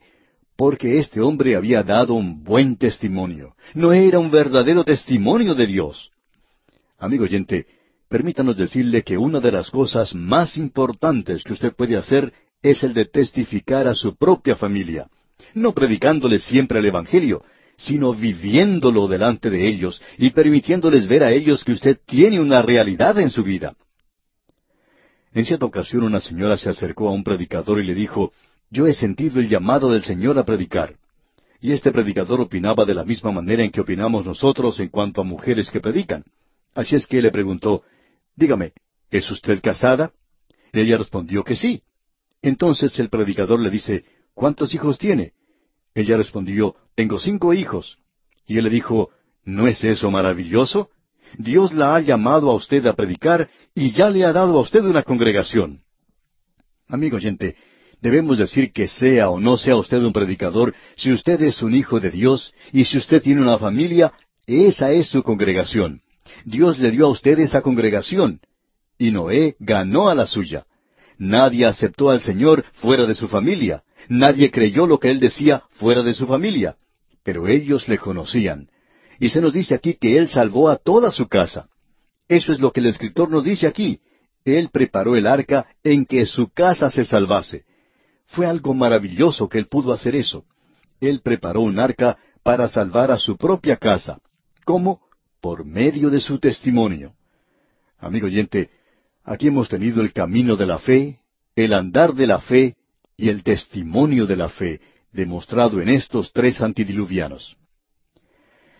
Porque 0.57 0.99
este 0.99 1.21
hombre 1.21 1.55
había 1.55 1.83
dado 1.83 2.13
un 2.13 2.43
buen 2.43 2.77
testimonio. 2.77 3.55
Noé 3.73 4.07
era 4.07 4.19
un 4.19 4.31
verdadero 4.31 4.83
testimonio 4.83 5.55
de 5.55 5.67
Dios. 5.67 6.11
Amigo 7.01 7.23
oyente, 7.23 7.65
permítanos 8.07 8.55
decirle 8.55 9.01
que 9.01 9.17
una 9.17 9.39
de 9.39 9.51
las 9.51 9.71
cosas 9.71 10.13
más 10.13 10.55
importantes 10.55 11.43
que 11.43 11.53
usted 11.53 11.73
puede 11.73 11.97
hacer 11.97 12.31
es 12.61 12.83
el 12.83 12.93
de 12.93 13.05
testificar 13.05 13.87
a 13.87 13.95
su 13.95 14.15
propia 14.15 14.55
familia, 14.55 15.09
no 15.55 15.73
predicándole 15.73 16.37
siempre 16.37 16.77
el 16.77 16.85
Evangelio, 16.85 17.43
sino 17.75 18.13
viviéndolo 18.13 19.07
delante 19.07 19.49
de 19.49 19.67
ellos 19.67 19.99
y 20.19 20.29
permitiéndoles 20.29 21.07
ver 21.07 21.23
a 21.23 21.31
ellos 21.31 21.63
que 21.63 21.71
usted 21.71 21.97
tiene 22.05 22.39
una 22.39 22.61
realidad 22.61 23.17
en 23.19 23.31
su 23.31 23.43
vida. 23.43 23.75
En 25.33 25.43
cierta 25.43 25.65
ocasión 25.65 26.03
una 26.03 26.21
señora 26.21 26.55
se 26.55 26.69
acercó 26.69 27.09
a 27.09 27.13
un 27.13 27.23
predicador 27.23 27.79
y 27.79 27.83
le 27.83 27.95
dijo, 27.95 28.31
Yo 28.69 28.85
he 28.85 28.93
sentido 28.93 29.39
el 29.39 29.49
llamado 29.49 29.91
del 29.91 30.03
Señor 30.03 30.37
a 30.37 30.45
predicar. 30.45 30.97
Y 31.59 31.71
este 31.71 31.91
predicador 31.91 32.41
opinaba 32.41 32.85
de 32.85 32.93
la 32.93 33.05
misma 33.05 33.31
manera 33.31 33.63
en 33.63 33.71
que 33.71 33.81
opinamos 33.81 34.23
nosotros 34.23 34.79
en 34.79 34.89
cuanto 34.89 35.21
a 35.21 35.23
mujeres 35.23 35.71
que 35.71 35.79
predican. 35.79 36.23
Así 36.73 36.95
es 36.95 37.07
que 37.07 37.21
le 37.21 37.31
preguntó, 37.31 37.83
Dígame, 38.35 38.73
¿es 39.09 39.29
usted 39.29 39.61
casada? 39.61 40.13
Ella 40.73 40.97
respondió 40.97 41.43
que 41.43 41.55
sí. 41.55 41.83
Entonces 42.41 42.97
el 42.99 43.09
predicador 43.09 43.59
le 43.59 43.69
dice, 43.69 44.05
¿cuántos 44.33 44.73
hijos 44.73 44.97
tiene? 44.97 45.33
Ella 45.93 46.17
respondió, 46.17 46.75
tengo 46.95 47.19
cinco 47.19 47.53
hijos. 47.53 47.99
Y 48.47 48.57
él 48.57 48.63
le 48.63 48.69
dijo, 48.69 49.09
¿no 49.43 49.67
es 49.67 49.83
eso 49.83 50.09
maravilloso? 50.09 50.89
Dios 51.37 51.73
la 51.73 51.95
ha 51.95 52.01
llamado 52.01 52.49
a 52.49 52.55
usted 52.55 52.85
a 52.87 52.95
predicar 52.95 53.49
y 53.75 53.91
ya 53.91 54.09
le 54.09 54.25
ha 54.25 54.33
dado 54.33 54.57
a 54.57 54.61
usted 54.61 54.83
una 54.83 55.03
congregación. 55.03 55.81
Amigo 56.87 57.17
oyente, 57.17 57.55
debemos 58.01 58.37
decir 58.37 58.71
que 58.73 58.87
sea 58.87 59.29
o 59.29 59.39
no 59.39 59.57
sea 59.57 59.75
usted 59.75 59.99
un 59.99 60.11
predicador, 60.11 60.73
si 60.97 61.11
usted 61.13 61.41
es 61.43 61.61
un 61.61 61.75
hijo 61.75 61.99
de 61.99 62.11
Dios 62.11 62.53
y 62.73 62.85
si 62.85 62.97
usted 62.97 63.21
tiene 63.21 63.41
una 63.41 63.57
familia, 63.57 64.11
esa 64.45 64.91
es 64.91 65.07
su 65.07 65.23
congregación. 65.23 66.01
Dios 66.45 66.79
le 66.79 66.91
dio 66.91 67.05
a 67.05 67.09
usted 67.09 67.39
esa 67.39 67.61
congregación. 67.61 68.39
Y 68.97 69.11
Noé 69.11 69.55
ganó 69.59 70.09
a 70.09 70.15
la 70.15 70.27
suya. 70.27 70.65
Nadie 71.17 71.65
aceptó 71.65 72.09
al 72.09 72.21
Señor 72.21 72.65
fuera 72.73 73.05
de 73.05 73.15
su 73.15 73.27
familia. 73.27 73.83
Nadie 74.09 74.51
creyó 74.51 74.87
lo 74.87 74.99
que 74.99 75.09
Él 75.09 75.19
decía 75.19 75.63
fuera 75.69 76.03
de 76.03 76.13
su 76.13 76.25
familia. 76.27 76.75
Pero 77.23 77.47
ellos 77.47 77.87
le 77.87 77.97
conocían. 77.97 78.69
Y 79.19 79.29
se 79.29 79.41
nos 79.41 79.53
dice 79.53 79.75
aquí 79.75 79.95
que 79.95 80.17
Él 80.17 80.29
salvó 80.29 80.69
a 80.69 80.77
toda 80.77 81.11
su 81.11 81.27
casa. 81.27 81.69
Eso 82.27 82.51
es 82.51 82.59
lo 82.59 82.71
que 82.71 82.79
el 82.79 82.87
escritor 82.87 83.29
nos 83.29 83.43
dice 83.43 83.67
aquí. 83.67 83.99
Él 84.45 84.69
preparó 84.71 85.15
el 85.15 85.27
arca 85.27 85.67
en 85.83 86.05
que 86.05 86.25
su 86.25 86.49
casa 86.49 86.89
se 86.89 87.05
salvase. 87.05 87.65
Fue 88.25 88.47
algo 88.47 88.73
maravilloso 88.73 89.47
que 89.47 89.59
Él 89.59 89.67
pudo 89.67 89.93
hacer 89.93 90.15
eso. 90.15 90.45
Él 90.99 91.21
preparó 91.21 91.61
un 91.61 91.79
arca 91.79 92.17
para 92.43 92.67
salvar 92.67 93.11
a 93.11 93.19
su 93.19 93.37
propia 93.37 93.77
casa. 93.77 94.19
¿Cómo? 94.65 95.01
Por 95.41 95.65
medio 95.65 96.09
de 96.09 96.21
su 96.21 96.39
testimonio. 96.39 97.15
Amigo 97.99 98.27
oyente, 98.27 98.69
Aquí 99.23 99.47
hemos 99.47 99.69
tenido 99.69 100.01
el 100.01 100.13
camino 100.13 100.55
de 100.55 100.65
la 100.65 100.79
fe, 100.79 101.19
el 101.55 101.73
andar 101.73 102.13
de 102.13 102.27
la 102.27 102.39
fe 102.39 102.75
y 103.15 103.29
el 103.29 103.43
testimonio 103.43 104.25
de 104.25 104.35
la 104.35 104.49
fe, 104.49 104.81
demostrado 105.11 105.79
en 105.81 105.89
estos 105.89 106.31
tres 106.33 106.61
antidiluvianos. 106.61 107.55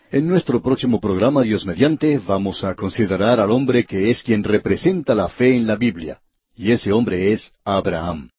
En 0.09 0.27
nuestro 0.27 0.61
próximo 0.61 0.99
programa, 0.99 1.43
Dios 1.43 1.65
mediante, 1.65 2.17
vamos 2.17 2.63
a 2.63 2.75
considerar 2.75 3.39
al 3.39 3.51
hombre 3.51 3.85
que 3.85 4.09
es 4.09 4.23
quien 4.23 4.43
representa 4.43 5.15
la 5.15 5.29
fe 5.29 5.55
en 5.55 5.67
la 5.67 5.75
Biblia, 5.75 6.19
y 6.55 6.71
ese 6.71 6.91
hombre 6.91 7.31
es 7.31 7.53
Abraham. 7.63 8.29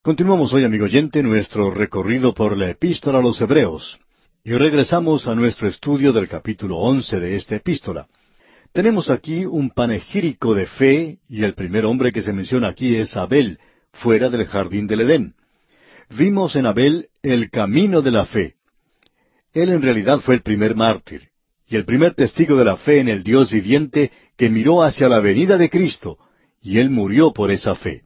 Continuamos 0.00 0.52
hoy, 0.54 0.64
amigo 0.64 0.84
oyente, 0.84 1.22
nuestro 1.22 1.70
recorrido 1.70 2.32
por 2.32 2.56
la 2.56 2.70
epístola 2.70 3.18
a 3.18 3.22
los 3.22 3.40
Hebreos, 3.40 3.98
y 4.46 4.52
regresamos 4.52 5.26
a 5.26 5.34
nuestro 5.34 5.68
estudio 5.68 6.12
del 6.12 6.28
capítulo 6.28 6.76
once 6.76 7.18
de 7.18 7.34
esta 7.34 7.56
epístola. 7.56 8.06
Tenemos 8.74 9.08
aquí 9.08 9.46
un 9.46 9.70
panegírico 9.70 10.54
de 10.54 10.66
fe, 10.66 11.18
y 11.30 11.44
el 11.44 11.54
primer 11.54 11.86
hombre 11.86 12.12
que 12.12 12.20
se 12.20 12.34
menciona 12.34 12.68
aquí 12.68 12.94
es 12.94 13.16
Abel, 13.16 13.58
fuera 13.94 14.28
del 14.28 14.44
jardín 14.44 14.86
del 14.86 15.00
Edén. 15.00 15.34
Vimos 16.10 16.56
en 16.56 16.66
Abel 16.66 17.08
el 17.22 17.48
camino 17.50 18.02
de 18.02 18.10
la 18.10 18.26
fe. 18.26 18.56
Él 19.54 19.70
en 19.70 19.80
realidad 19.80 20.20
fue 20.20 20.34
el 20.34 20.42
primer 20.42 20.74
mártir, 20.74 21.30
y 21.66 21.76
el 21.76 21.86
primer 21.86 22.12
testigo 22.12 22.56
de 22.56 22.66
la 22.66 22.76
fe 22.76 22.98
en 22.98 23.08
el 23.08 23.22
Dios 23.22 23.50
viviente 23.50 24.12
que 24.36 24.50
miró 24.50 24.82
hacia 24.82 25.08
la 25.08 25.20
venida 25.20 25.56
de 25.56 25.70
Cristo, 25.70 26.18
y 26.60 26.80
él 26.80 26.90
murió 26.90 27.32
por 27.32 27.50
esa 27.50 27.76
fe. 27.76 28.02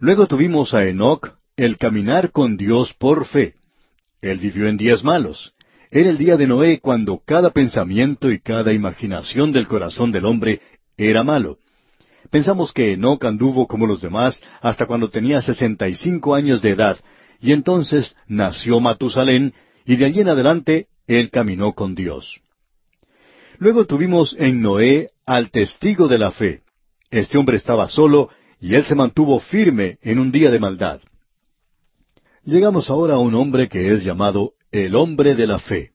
Luego 0.00 0.26
tuvimos 0.26 0.74
a 0.74 0.84
Enoc, 0.84 1.36
el 1.56 1.78
caminar 1.78 2.32
con 2.32 2.56
Dios 2.56 2.92
por 2.94 3.24
fe. 3.24 3.57
Él 4.20 4.38
vivió 4.38 4.68
en 4.68 4.76
días 4.76 5.04
malos, 5.04 5.54
era 5.90 6.10
el 6.10 6.18
día 6.18 6.36
de 6.36 6.46
Noé 6.46 6.80
cuando 6.80 7.22
cada 7.24 7.50
pensamiento 7.50 8.30
y 8.30 8.40
cada 8.40 8.74
imaginación 8.74 9.52
del 9.52 9.66
corazón 9.66 10.12
del 10.12 10.26
hombre 10.26 10.60
era 10.98 11.22
malo. 11.22 11.58
Pensamos 12.30 12.72
que 12.72 12.92
Enoch 12.92 13.24
anduvo 13.24 13.66
como 13.66 13.86
los 13.86 14.02
demás 14.02 14.42
hasta 14.60 14.84
cuando 14.84 15.08
tenía 15.08 15.40
sesenta 15.40 15.88
y 15.88 15.94
cinco 15.94 16.34
años 16.34 16.60
de 16.60 16.70
edad, 16.70 16.98
y 17.40 17.52
entonces 17.52 18.16
nació 18.26 18.80
Matusalén, 18.80 19.54
y 19.86 19.96
de 19.96 20.04
allí 20.04 20.20
en 20.20 20.28
adelante 20.28 20.88
él 21.06 21.30
caminó 21.30 21.72
con 21.72 21.94
Dios. 21.94 22.40
Luego 23.58 23.86
tuvimos 23.86 24.36
en 24.38 24.60
Noé 24.60 25.10
al 25.24 25.50
testigo 25.50 26.06
de 26.06 26.18
la 26.18 26.32
fe. 26.32 26.60
Este 27.10 27.38
hombre 27.38 27.56
estaba 27.56 27.88
solo, 27.88 28.28
y 28.60 28.74
él 28.74 28.84
se 28.84 28.94
mantuvo 28.94 29.40
firme 29.40 29.98
en 30.02 30.18
un 30.18 30.30
día 30.30 30.50
de 30.50 30.58
maldad. 30.58 31.00
Llegamos 32.48 32.88
ahora 32.88 33.16
a 33.16 33.18
un 33.18 33.34
hombre 33.34 33.68
que 33.68 33.92
es 33.92 34.04
llamado 34.04 34.54
el 34.72 34.96
hombre 34.96 35.34
de 35.34 35.46
la 35.46 35.58
fe. 35.58 35.90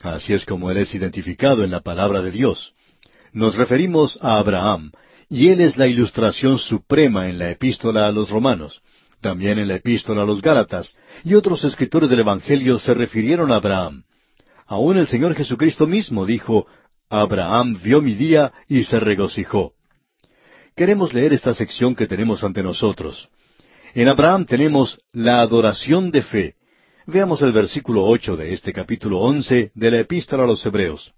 Así 0.00 0.32
es 0.32 0.46
como 0.46 0.70
él 0.70 0.78
es 0.78 0.94
identificado 0.94 1.64
en 1.64 1.70
la 1.70 1.80
palabra 1.80 2.22
de 2.22 2.30
Dios. 2.30 2.72
Nos 3.34 3.58
referimos 3.58 4.18
a 4.22 4.38
Abraham, 4.38 4.92
y 5.28 5.48
él 5.48 5.60
es 5.60 5.76
la 5.76 5.86
ilustración 5.86 6.58
suprema 6.58 7.28
en 7.28 7.38
la 7.38 7.50
epístola 7.50 8.06
a 8.06 8.12
los 8.12 8.30
romanos, 8.30 8.80
también 9.20 9.58
en 9.58 9.68
la 9.68 9.74
epístola 9.74 10.22
a 10.22 10.24
los 10.24 10.40
Gálatas, 10.40 10.96
y 11.24 11.34
otros 11.34 11.62
escritores 11.64 12.08
del 12.08 12.20
Evangelio 12.20 12.78
se 12.78 12.94
refirieron 12.94 13.52
a 13.52 13.56
Abraham. 13.56 14.04
Aún 14.64 14.96
el 14.96 15.08
Señor 15.08 15.34
Jesucristo 15.34 15.86
mismo 15.86 16.24
dijo, 16.24 16.66
Abraham 17.10 17.78
vio 17.84 18.00
mi 18.00 18.14
día 18.14 18.50
y 18.66 18.84
se 18.84 18.98
regocijó. 18.98 19.74
Queremos 20.74 21.12
leer 21.12 21.34
esta 21.34 21.52
sección 21.52 21.94
que 21.94 22.06
tenemos 22.06 22.42
ante 22.44 22.62
nosotros. 22.62 23.28
En 23.94 24.08
Abraham 24.08 24.44
tenemos 24.44 25.00
la 25.12 25.40
adoración 25.40 26.10
de 26.10 26.22
fe, 26.22 26.54
Veamos 27.10 27.40
el 27.40 27.52
versículo 27.52 28.04
ocho 28.04 28.36
de 28.36 28.52
este 28.52 28.70
capítulo 28.70 29.20
once 29.20 29.72
de 29.74 29.90
la 29.90 30.00
Epístola 30.00 30.44
a 30.44 30.46
los 30.46 30.64
Hebreos. 30.66 31.14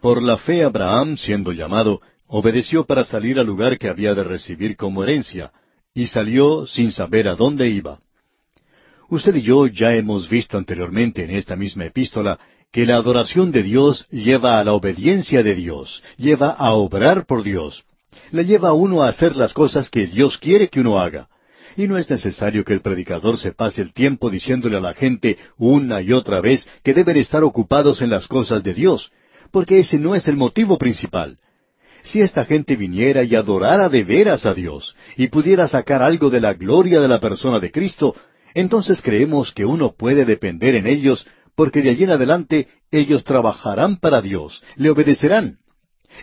Por 0.00 0.22
la 0.22 0.38
fe 0.38 0.62
Abraham, 0.62 1.16
siendo 1.16 1.50
llamado, 1.50 2.00
obedeció 2.28 2.84
para 2.84 3.02
salir 3.02 3.40
al 3.40 3.46
lugar 3.48 3.76
que 3.76 3.88
había 3.88 4.14
de 4.14 4.22
recibir 4.22 4.76
como 4.76 5.02
herencia, 5.02 5.50
y 5.92 6.06
salió 6.06 6.64
sin 6.64 6.92
saber 6.92 7.26
a 7.26 7.34
dónde 7.34 7.68
iba. 7.68 7.98
Usted 9.08 9.34
y 9.34 9.42
yo 9.42 9.66
ya 9.66 9.94
hemos 9.94 10.28
visto 10.28 10.56
anteriormente 10.56 11.24
en 11.24 11.32
esta 11.32 11.56
misma 11.56 11.86
epístola 11.86 12.38
que 12.70 12.86
la 12.86 12.94
adoración 12.94 13.50
de 13.50 13.64
Dios 13.64 14.06
lleva 14.10 14.60
a 14.60 14.64
la 14.64 14.74
obediencia 14.74 15.42
de 15.42 15.56
Dios, 15.56 16.04
lleva 16.18 16.50
a 16.50 16.72
obrar 16.74 17.26
por 17.26 17.42
Dios, 17.42 17.82
le 18.30 18.44
lleva 18.44 18.68
a 18.68 18.74
uno 18.74 19.02
a 19.02 19.08
hacer 19.08 19.34
las 19.34 19.52
cosas 19.52 19.90
que 19.90 20.06
Dios 20.06 20.38
quiere 20.38 20.68
que 20.68 20.78
uno 20.78 21.00
haga. 21.00 21.28
Y 21.76 21.86
no 21.86 21.98
es 21.98 22.10
necesario 22.10 22.64
que 22.64 22.72
el 22.72 22.80
predicador 22.80 23.38
se 23.38 23.52
pase 23.52 23.82
el 23.82 23.92
tiempo 23.92 24.30
diciéndole 24.30 24.76
a 24.76 24.80
la 24.80 24.94
gente 24.94 25.38
una 25.56 26.02
y 26.02 26.12
otra 26.12 26.40
vez 26.40 26.68
que 26.82 26.94
deben 26.94 27.16
estar 27.16 27.44
ocupados 27.44 28.02
en 28.02 28.10
las 28.10 28.26
cosas 28.26 28.62
de 28.62 28.74
Dios, 28.74 29.12
porque 29.50 29.80
ese 29.80 29.98
no 29.98 30.14
es 30.14 30.26
el 30.28 30.36
motivo 30.36 30.78
principal. 30.78 31.38
Si 32.02 32.20
esta 32.20 32.44
gente 32.44 32.76
viniera 32.76 33.22
y 33.24 33.34
adorara 33.34 33.88
de 33.88 34.04
veras 34.04 34.46
a 34.46 34.54
Dios, 34.54 34.96
y 35.16 35.28
pudiera 35.28 35.68
sacar 35.68 36.02
algo 36.02 36.30
de 36.30 36.40
la 36.40 36.54
gloria 36.54 37.00
de 37.00 37.08
la 37.08 37.20
persona 37.20 37.60
de 37.60 37.70
Cristo, 37.70 38.14
entonces 38.54 39.02
creemos 39.02 39.52
que 39.52 39.64
uno 39.64 39.92
puede 39.92 40.24
depender 40.24 40.74
en 40.74 40.86
ellos, 40.86 41.26
porque 41.54 41.82
de 41.82 41.90
allí 41.90 42.04
en 42.04 42.10
adelante 42.10 42.68
ellos 42.90 43.22
trabajarán 43.22 43.98
para 43.98 44.22
Dios, 44.22 44.62
le 44.76 44.90
obedecerán. 44.90 45.58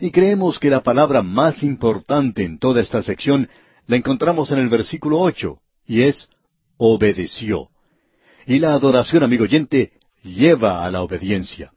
Y 0.01 0.11
creemos 0.11 0.59
que 0.59 0.69
la 0.69 0.83
palabra 0.83 1.21
más 1.21 1.63
importante 1.63 2.43
en 2.43 2.59
toda 2.59 2.81
esta 2.81 3.01
sección 3.01 3.49
la 3.87 3.95
encontramos 3.95 4.51
en 4.51 4.59
el 4.59 4.69
versículo 4.69 5.19
ocho, 5.19 5.59
y 5.85 6.03
es 6.03 6.29
obedeció. 6.77 7.69
Y 8.45 8.59
la 8.59 8.73
adoración, 8.73 9.23
amigo 9.23 9.43
oyente, 9.43 9.93
lleva 10.23 10.85
a 10.85 10.91
la 10.91 11.01
obediencia. 11.01 11.71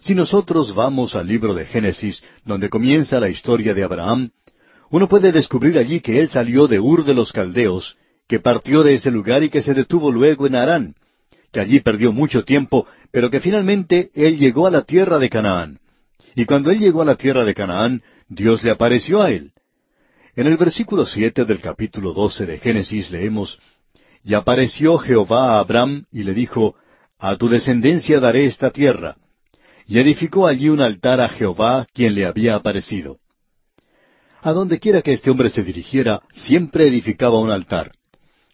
Si 0.00 0.14
nosotros 0.14 0.74
vamos 0.74 1.14
al 1.14 1.26
libro 1.26 1.54
de 1.54 1.64
Génesis, 1.66 2.22
donde 2.44 2.68
comienza 2.68 3.18
la 3.20 3.28
historia 3.28 3.74
de 3.74 3.82
Abraham, 3.84 4.30
uno 4.90 5.08
puede 5.08 5.32
descubrir 5.32 5.78
allí 5.78 6.00
que 6.00 6.20
él 6.20 6.30
salió 6.30 6.66
de 6.66 6.80
Ur 6.80 7.04
de 7.04 7.14
los 7.14 7.32
Caldeos, 7.32 7.96
que 8.26 8.40
partió 8.40 8.82
de 8.82 8.94
ese 8.94 9.10
lugar 9.10 9.42
y 9.42 9.50
que 9.50 9.62
se 9.62 9.74
detuvo 9.74 10.12
luego 10.12 10.46
en 10.46 10.54
Harán, 10.54 10.94
que 11.52 11.60
allí 11.60 11.80
perdió 11.80 12.12
mucho 12.12 12.44
tiempo, 12.44 12.86
pero 13.10 13.30
que 13.30 13.40
finalmente 13.40 14.10
él 14.14 14.38
llegó 14.38 14.66
a 14.66 14.70
la 14.70 14.82
tierra 14.82 15.18
de 15.18 15.30
Canaán. 15.30 15.80
Y 16.34 16.44
cuando 16.44 16.70
él 16.70 16.78
llegó 16.78 17.02
a 17.02 17.06
la 17.06 17.16
tierra 17.16 17.44
de 17.44 17.54
Canaán, 17.54 18.02
Dios 18.28 18.62
le 18.62 18.70
apareció 18.70 19.22
a 19.22 19.30
él. 19.30 19.52
En 20.38 20.46
el 20.46 20.56
versículo 20.56 21.04
siete 21.04 21.44
del 21.44 21.58
capítulo 21.58 22.12
doce 22.12 22.46
de 22.46 22.58
Génesis 22.58 23.10
leemos 23.10 23.58
Y 24.22 24.34
apareció 24.34 24.96
Jehová 24.96 25.56
a 25.56 25.58
Abraham 25.58 26.04
y 26.12 26.22
le 26.22 26.32
dijo 26.32 26.76
A 27.18 27.34
tu 27.34 27.48
descendencia 27.48 28.20
daré 28.20 28.46
esta 28.46 28.70
tierra. 28.70 29.16
Y 29.88 29.98
edificó 29.98 30.46
allí 30.46 30.68
un 30.68 30.80
altar 30.80 31.20
a 31.20 31.28
Jehová, 31.28 31.88
quien 31.92 32.14
le 32.14 32.24
había 32.24 32.54
aparecido. 32.54 33.18
A 34.40 34.52
donde 34.52 34.78
quiera 34.78 35.02
que 35.02 35.12
este 35.12 35.28
hombre 35.28 35.50
se 35.50 35.64
dirigiera, 35.64 36.22
siempre 36.30 36.86
edificaba 36.86 37.40
un 37.40 37.50
altar. 37.50 37.90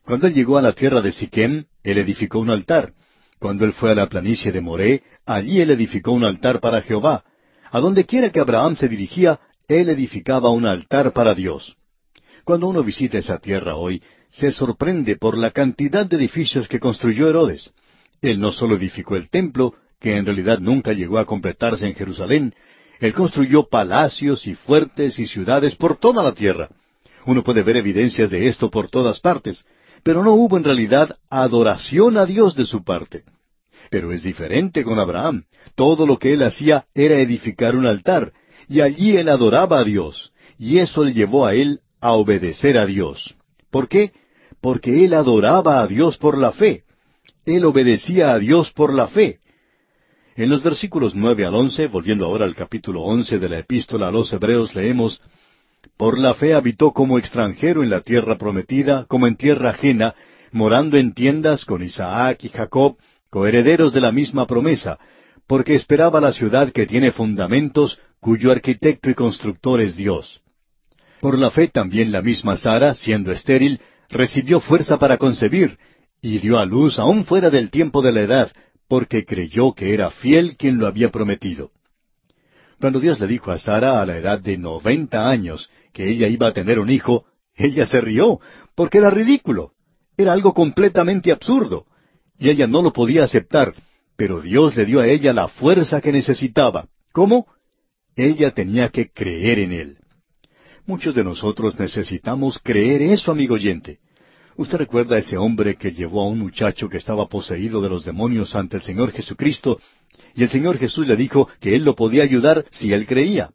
Cuando 0.06 0.26
él 0.26 0.32
llegó 0.32 0.56
a 0.56 0.62
la 0.62 0.72
tierra 0.72 1.02
de 1.02 1.12
Siquem, 1.12 1.66
él 1.82 1.98
edificó 1.98 2.38
un 2.38 2.48
altar. 2.48 2.94
Cuando 3.38 3.66
él 3.66 3.74
fue 3.74 3.90
a 3.90 3.94
la 3.94 4.08
planicie 4.08 4.52
de 4.52 4.62
Moré, 4.62 5.02
allí 5.26 5.60
él 5.60 5.70
edificó 5.70 6.12
un 6.12 6.24
altar 6.24 6.60
para 6.60 6.80
Jehová. 6.80 7.24
A 7.70 7.78
donde 7.78 8.06
quiera 8.06 8.30
que 8.30 8.40
Abraham 8.40 8.74
se 8.74 8.88
dirigía, 8.88 9.38
él 9.68 9.88
edificaba 9.88 10.50
un 10.50 10.66
altar 10.66 11.12
para 11.12 11.34
Dios. 11.34 11.76
Cuando 12.44 12.68
uno 12.68 12.82
visita 12.82 13.18
esa 13.18 13.38
tierra 13.38 13.76
hoy, 13.76 14.02
se 14.30 14.50
sorprende 14.50 15.16
por 15.16 15.38
la 15.38 15.50
cantidad 15.50 16.04
de 16.06 16.16
edificios 16.16 16.68
que 16.68 16.80
construyó 16.80 17.28
Herodes. 17.28 17.72
Él 18.20 18.40
no 18.40 18.52
solo 18.52 18.76
edificó 18.76 19.16
el 19.16 19.30
templo, 19.30 19.74
que 20.00 20.16
en 20.16 20.26
realidad 20.26 20.58
nunca 20.58 20.92
llegó 20.92 21.18
a 21.18 21.24
completarse 21.24 21.86
en 21.86 21.94
Jerusalén, 21.94 22.54
él 23.00 23.14
construyó 23.14 23.68
palacios 23.68 24.46
y 24.46 24.54
fuertes 24.54 25.18
y 25.18 25.26
ciudades 25.26 25.74
por 25.76 25.96
toda 25.96 26.22
la 26.22 26.32
tierra. 26.32 26.68
Uno 27.26 27.42
puede 27.42 27.62
ver 27.62 27.76
evidencias 27.76 28.30
de 28.30 28.48
esto 28.48 28.70
por 28.70 28.88
todas 28.88 29.20
partes, 29.20 29.64
pero 30.02 30.22
no 30.22 30.34
hubo 30.34 30.56
en 30.56 30.64
realidad 30.64 31.16
adoración 31.30 32.18
a 32.18 32.26
Dios 32.26 32.54
de 32.54 32.64
su 32.64 32.84
parte. 32.84 33.24
Pero 33.90 34.12
es 34.12 34.22
diferente 34.22 34.84
con 34.84 34.98
Abraham. 34.98 35.44
Todo 35.74 36.06
lo 36.06 36.18
que 36.18 36.32
él 36.32 36.42
hacía 36.42 36.86
era 36.94 37.18
edificar 37.18 37.76
un 37.76 37.86
altar, 37.86 38.32
y 38.68 38.80
allí 38.80 39.16
él 39.16 39.28
adoraba 39.28 39.80
a 39.80 39.84
Dios, 39.84 40.32
y 40.58 40.78
eso 40.78 41.04
le 41.04 41.12
llevó 41.12 41.46
a 41.46 41.54
él 41.54 41.80
a 42.00 42.12
obedecer 42.12 42.78
a 42.78 42.86
Dios. 42.86 43.34
¿Por 43.70 43.88
qué? 43.88 44.12
Porque 44.60 45.04
él 45.04 45.14
adoraba 45.14 45.80
a 45.80 45.86
Dios 45.86 46.16
por 46.18 46.38
la 46.38 46.52
fe. 46.52 46.84
Él 47.44 47.64
obedecía 47.64 48.32
a 48.32 48.38
Dios 48.38 48.72
por 48.72 48.92
la 48.92 49.08
fe. 49.08 49.38
En 50.36 50.50
los 50.50 50.62
versículos 50.62 51.14
nueve 51.14 51.44
al 51.44 51.54
once, 51.54 51.86
volviendo 51.86 52.26
ahora 52.26 52.44
al 52.44 52.54
capítulo 52.54 53.02
once 53.02 53.38
de 53.38 53.48
la 53.48 53.58
epístola 53.58 54.08
a 54.08 54.10
los 54.10 54.32
Hebreos, 54.32 54.74
leemos 54.74 55.20
Por 55.96 56.18
la 56.18 56.34
fe 56.34 56.54
habitó 56.54 56.92
como 56.92 57.18
extranjero 57.18 57.82
en 57.82 57.90
la 57.90 58.00
tierra 58.00 58.36
prometida, 58.36 59.04
como 59.06 59.26
en 59.26 59.36
tierra 59.36 59.70
ajena, 59.70 60.14
morando 60.50 60.96
en 60.96 61.14
tiendas 61.14 61.64
con 61.64 61.82
Isaac 61.82 62.44
y 62.44 62.48
Jacob, 62.48 62.96
coherederos 63.30 63.92
de 63.92 64.00
la 64.00 64.12
misma 64.12 64.46
promesa, 64.46 64.98
porque 65.46 65.74
esperaba 65.74 66.20
la 66.20 66.32
ciudad 66.32 66.72
que 66.72 66.86
tiene 66.86 67.12
fundamentos, 67.12 67.98
cuyo 68.20 68.50
arquitecto 68.50 69.10
y 69.10 69.14
constructor 69.14 69.80
es 69.80 69.96
Dios. 69.96 70.40
Por 71.20 71.38
la 71.38 71.50
fe 71.50 71.68
también 71.68 72.12
la 72.12 72.22
misma 72.22 72.56
Sara, 72.56 72.94
siendo 72.94 73.32
estéril, 73.32 73.80
recibió 74.08 74.60
fuerza 74.60 74.98
para 74.98 75.18
concebir, 75.18 75.78
y 76.20 76.38
dio 76.38 76.58
a 76.58 76.64
luz 76.64 76.98
aún 76.98 77.24
fuera 77.24 77.50
del 77.50 77.70
tiempo 77.70 78.00
de 78.00 78.12
la 78.12 78.22
edad, 78.22 78.52
porque 78.88 79.24
creyó 79.24 79.74
que 79.74 79.92
era 79.94 80.10
fiel 80.10 80.56
quien 80.56 80.78
lo 80.78 80.86
había 80.86 81.10
prometido. 81.10 81.70
Cuando 82.80 83.00
Dios 83.00 83.20
le 83.20 83.26
dijo 83.26 83.50
a 83.50 83.58
Sara 83.58 84.00
a 84.00 84.06
la 84.06 84.18
edad 84.18 84.40
de 84.40 84.58
noventa 84.58 85.28
años 85.28 85.70
que 85.92 86.08
ella 86.08 86.28
iba 86.28 86.48
a 86.48 86.52
tener 86.52 86.78
un 86.78 86.90
hijo, 86.90 87.24
ella 87.54 87.86
se 87.86 88.00
rió, 88.00 88.40
porque 88.74 88.98
era 88.98 89.10
ridículo, 89.10 89.72
era 90.16 90.32
algo 90.32 90.54
completamente 90.54 91.32
absurdo, 91.32 91.86
y 92.38 92.50
ella 92.50 92.66
no 92.66 92.82
lo 92.82 92.92
podía 92.92 93.24
aceptar, 93.24 93.74
pero 94.16 94.40
Dios 94.40 94.76
le 94.76 94.86
dio 94.86 95.00
a 95.00 95.06
ella 95.06 95.32
la 95.32 95.48
fuerza 95.48 96.00
que 96.00 96.12
necesitaba. 96.12 96.88
¿Cómo? 97.12 97.46
Ella 98.16 98.52
tenía 98.52 98.88
que 98.90 99.10
creer 99.10 99.58
en 99.58 99.72
Él. 99.72 99.98
Muchos 100.86 101.14
de 101.14 101.24
nosotros 101.24 101.78
necesitamos 101.78 102.58
creer 102.62 103.02
eso, 103.02 103.32
amigo 103.32 103.54
oyente. 103.54 103.98
Usted 104.56 104.78
recuerda 104.78 105.16
a 105.16 105.18
ese 105.18 105.36
hombre 105.36 105.76
que 105.76 105.92
llevó 105.92 106.22
a 106.22 106.28
un 106.28 106.38
muchacho 106.38 106.88
que 106.88 106.98
estaba 106.98 107.28
poseído 107.28 107.80
de 107.80 107.88
los 107.88 108.04
demonios 108.04 108.54
ante 108.54 108.76
el 108.76 108.82
Señor 108.82 109.10
Jesucristo, 109.10 109.80
y 110.36 110.44
el 110.44 110.50
Señor 110.50 110.78
Jesús 110.78 111.08
le 111.08 111.16
dijo 111.16 111.48
que 111.60 111.74
él 111.74 111.84
lo 111.84 111.96
podía 111.96 112.22
ayudar 112.22 112.64
si 112.70 112.92
él 112.92 113.06
creía. 113.06 113.50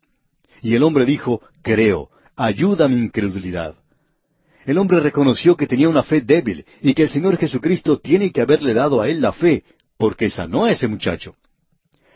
Y 0.62 0.76
el 0.76 0.84
hombre 0.84 1.06
dijo, 1.06 1.42
creo, 1.62 2.10
ayuda 2.36 2.90
mi 2.90 2.98
incredulidad. 2.98 3.76
El 4.66 4.78
hombre 4.78 5.00
reconoció 5.00 5.56
que 5.56 5.68
tenía 5.68 5.88
una 5.88 6.04
fe 6.04 6.20
débil 6.20 6.66
y 6.82 6.94
que 6.94 7.04
el 7.04 7.10
Señor 7.10 7.38
Jesucristo 7.38 8.00
tiene 8.00 8.32
que 8.32 8.42
haberle 8.42 8.74
dado 8.74 9.02
a 9.02 9.08
él 9.08 9.22
la 9.22 9.32
fe, 9.32 9.64
porque 10.00 10.30
sanó 10.30 10.64
a 10.64 10.72
ese 10.72 10.88
muchacho. 10.88 11.36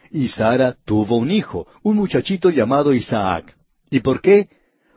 Y 0.09 0.29
Sara 0.29 0.77
tuvo 0.85 1.17
un 1.17 1.29
hijo, 1.29 1.67
un 1.83 1.97
muchachito 1.97 2.49
llamado 2.49 2.93
Isaac. 2.93 3.55
¿Y 3.91 3.99
por 3.99 4.21
qué? 4.21 4.47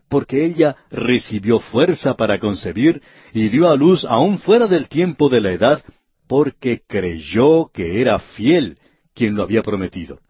Porque 0.09 0.47
ella 0.47 0.76
recibió 0.91 1.59
fuerza 1.59 2.14
para 2.14 2.39
concebir 2.39 3.03
y 3.34 3.49
dio 3.49 3.68
a 3.68 3.76
luz 3.76 4.05
aún 4.05 4.39
fuera 4.39 4.68
del 4.68 4.89
tiempo 4.89 5.28
de 5.28 5.41
la 5.41 5.51
edad, 5.51 5.82
porque 6.28 6.82
creyó 6.87 7.70
que 7.74 8.01
era 8.01 8.20
fiel 8.20 8.78
quien 9.14 9.34
lo 9.34 9.43
había 9.43 9.64
prometido. 9.64 10.20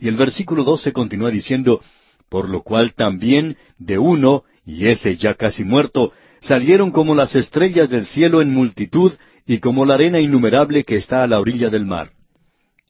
Y 0.00 0.06
el 0.06 0.14
versículo 0.14 0.62
doce 0.62 0.92
continúa 0.92 1.30
diciendo, 1.32 1.80
por 2.28 2.48
lo 2.48 2.62
cual 2.62 2.94
también 2.94 3.56
de 3.78 3.98
uno, 3.98 4.44
y 4.64 4.86
ese 4.86 5.16
ya 5.16 5.34
casi 5.34 5.64
muerto, 5.64 6.12
salieron 6.40 6.92
como 6.92 7.16
las 7.16 7.34
estrellas 7.34 7.90
del 7.90 8.06
cielo 8.06 8.40
en 8.40 8.52
multitud 8.52 9.14
y 9.46 9.58
como 9.58 9.84
la 9.84 9.94
arena 9.94 10.20
innumerable 10.20 10.84
que 10.84 10.96
está 10.96 11.22
a 11.22 11.26
la 11.26 11.40
orilla 11.40 11.70
del 11.70 11.84
mar. 11.84 12.12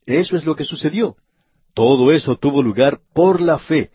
Eso 0.07 0.37
es 0.37 0.45
lo 0.45 0.55
que 0.55 0.65
sucedió. 0.65 1.17
Todo 1.75 2.13
eso 2.13 2.37
tuvo 2.37 2.63
lugar 2.63 3.01
por 3.13 3.41
la 3.41 3.59
fe. 3.59 3.91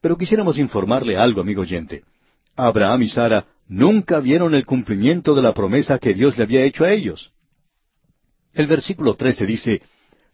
Pero 0.00 0.18
quisiéramos 0.18 0.58
informarle 0.58 1.16
algo, 1.16 1.40
amigo 1.40 1.62
oyente. 1.62 2.02
Abraham 2.56 3.02
y 3.02 3.08
Sara 3.08 3.46
nunca 3.68 4.18
vieron 4.20 4.54
el 4.54 4.66
cumplimiento 4.66 5.34
de 5.34 5.42
la 5.42 5.54
promesa 5.54 5.98
que 5.98 6.14
Dios 6.14 6.36
le 6.36 6.44
había 6.44 6.64
hecho 6.64 6.84
a 6.84 6.92
ellos. 6.92 7.32
El 8.52 8.66
versículo 8.66 9.14
trece 9.14 9.46
dice, 9.46 9.82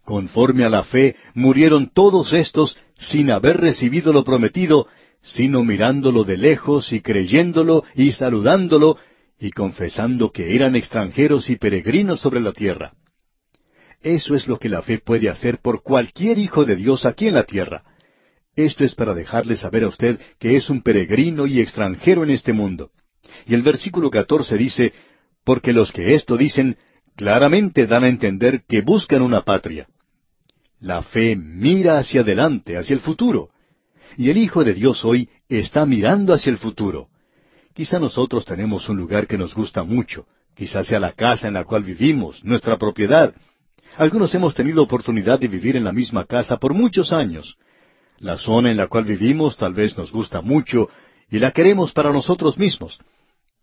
Conforme 0.03 0.65
a 0.65 0.69
la 0.69 0.83
fe 0.83 1.15
murieron 1.35 1.91
todos 1.93 2.33
estos 2.33 2.77
sin 2.97 3.31
haber 3.31 3.57
recibido 3.57 4.11
lo 4.11 4.23
prometido, 4.23 4.87
sino 5.21 5.63
mirándolo 5.63 6.23
de 6.23 6.37
lejos 6.37 6.91
y 6.91 7.01
creyéndolo 7.01 7.83
y 7.93 8.11
saludándolo 8.11 8.97
y 9.39 9.51
confesando 9.51 10.31
que 10.31 10.55
eran 10.55 10.75
extranjeros 10.75 11.49
y 11.49 11.55
peregrinos 11.55 12.19
sobre 12.19 12.41
la 12.41 12.51
tierra. 12.51 12.93
Eso 14.01 14.35
es 14.35 14.47
lo 14.47 14.59
que 14.59 14.69
la 14.69 14.81
fe 14.81 14.99
puede 14.99 15.29
hacer 15.29 15.59
por 15.59 15.81
cualquier 15.81 16.37
hijo 16.37 16.65
de 16.65 16.75
Dios 16.75 17.05
aquí 17.05 17.27
en 17.27 17.35
la 17.35 17.43
tierra. 17.43 17.83
Esto 18.55 18.83
es 18.83 18.95
para 18.95 19.13
dejarle 19.13 19.55
saber 19.55 19.83
a 19.83 19.87
usted 19.87 20.19
que 20.37 20.57
es 20.57 20.69
un 20.69 20.81
peregrino 20.81 21.47
y 21.47 21.61
extranjero 21.61 22.23
en 22.23 22.31
este 22.31 22.53
mundo. 22.53 22.91
Y 23.45 23.53
el 23.53 23.61
versículo 23.61 24.09
catorce 24.09 24.57
dice, 24.57 24.93
porque 25.45 25.71
los 25.71 25.91
que 25.91 26.15
esto 26.15 26.35
dicen 26.37 26.77
claramente 27.15 27.87
dan 27.87 28.03
a 28.03 28.09
entender 28.09 28.63
que 28.67 28.81
buscan 28.81 29.21
una 29.21 29.41
patria. 29.41 29.87
La 30.79 31.03
fe 31.03 31.35
mira 31.35 31.97
hacia 31.97 32.21
adelante, 32.21 32.77
hacia 32.77 32.93
el 32.93 33.01
futuro. 33.01 33.49
Y 34.17 34.29
el 34.29 34.37
Hijo 34.37 34.63
de 34.63 34.73
Dios 34.73 35.03
hoy 35.05 35.29
está 35.47 35.85
mirando 35.85 36.33
hacia 36.33 36.51
el 36.51 36.57
futuro. 36.57 37.09
Quizá 37.79 37.97
nosotros 37.97 38.43
tenemos 38.43 38.89
un 38.89 38.97
lugar 38.97 39.25
que 39.25 39.37
nos 39.37 39.55
gusta 39.55 39.83
mucho, 39.83 40.25
quizá 40.53 40.83
sea 40.83 40.99
la 40.99 41.13
casa 41.13 41.47
en 41.47 41.53
la 41.53 41.63
cual 41.63 41.81
vivimos, 41.81 42.43
nuestra 42.43 42.77
propiedad, 42.77 43.33
algunos 43.95 44.35
hemos 44.35 44.53
tenido 44.53 44.83
oportunidad 44.83 45.39
de 45.39 45.47
vivir 45.47 45.77
en 45.77 45.85
la 45.85 45.93
misma 45.93 46.25
casa 46.25 46.57
por 46.57 46.73
muchos 46.73 47.13
años. 47.13 47.55
La 48.17 48.37
zona 48.37 48.69
en 48.69 48.75
la 48.75 48.87
cual 48.87 49.05
vivimos 49.05 49.55
tal 49.55 49.73
vez 49.73 49.97
nos 49.97 50.11
gusta 50.11 50.41
mucho 50.41 50.89
y 51.31 51.39
la 51.39 51.51
queremos 51.51 51.93
para 51.93 52.11
nosotros 52.11 52.57
mismos. 52.57 52.99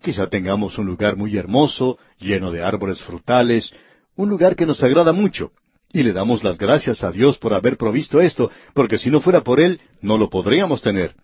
Quizá 0.01 0.29
tengamos 0.29 0.79
un 0.79 0.87
lugar 0.87 1.15
muy 1.15 1.37
hermoso, 1.37 1.99
lleno 2.19 2.51
de 2.51 2.65
árboles 2.65 3.03
frutales, 3.03 3.71
un 4.15 4.31
lugar 4.31 4.57
que 4.57 4.65
nos 4.65 4.83
agrada 4.83 5.13
mucho. 5.13 5.53
Y 5.93 6.03
le 6.03 6.15
damos 6.15 6.43
las 6.43 6.57
gracias 6.57 7.05
a 7.05 7.13
Dios 7.13 7.37
por 7.37 7.53
haber 7.53 7.77
provisto 7.77 8.23
esto, 8.23 8.51
porque 8.73 8.97
si 8.97 9.11
no 9.11 9.21
fuera 9.21 9.43
por 9.43 9.61
Él, 9.61 9.79
no 10.01 10.17
lo 10.17 10.31
podríamos 10.31 10.81
tener. 10.81 11.15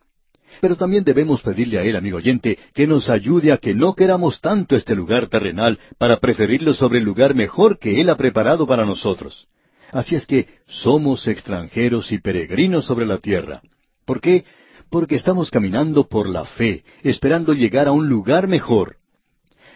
Pero 0.63 0.77
también 0.77 1.03
debemos 1.03 1.43
pedirle 1.43 1.81
a 1.81 1.83
Él, 1.83 1.97
amigo 1.97 2.19
oyente, 2.19 2.57
que 2.73 2.87
nos 2.87 3.09
ayude 3.09 3.51
a 3.51 3.57
que 3.57 3.75
no 3.75 3.97
queramos 3.97 4.41
tanto 4.41 4.77
este 4.77 4.95
lugar 4.95 5.27
terrenal 5.27 5.77
para 5.99 6.19
preferirlo 6.19 6.73
sobre 6.73 7.01
el 7.01 7.05
lugar 7.05 7.35
mejor 7.35 7.81
que 7.81 8.01
Él 8.01 8.09
ha 8.09 8.17
preparado 8.17 8.65
para 8.65 8.85
nosotros. 8.85 9.49
Así 9.91 10.15
es 10.15 10.25
que 10.25 10.47
somos 10.69 11.27
extranjeros 11.27 12.13
y 12.13 12.19
peregrinos 12.19 12.85
sobre 12.85 13.07
la 13.07 13.19
tierra. 13.19 13.61
¿Por 14.05 14.21
qué? 14.21 14.45
Porque 14.89 15.17
estamos 15.17 15.51
caminando 15.51 16.07
por 16.07 16.29
la 16.29 16.45
fe, 16.45 16.85
esperando 17.03 17.55
llegar 17.55 17.89
a 17.89 17.93
un 17.93 18.09
lugar 18.09 18.47
mejor. 18.47 18.99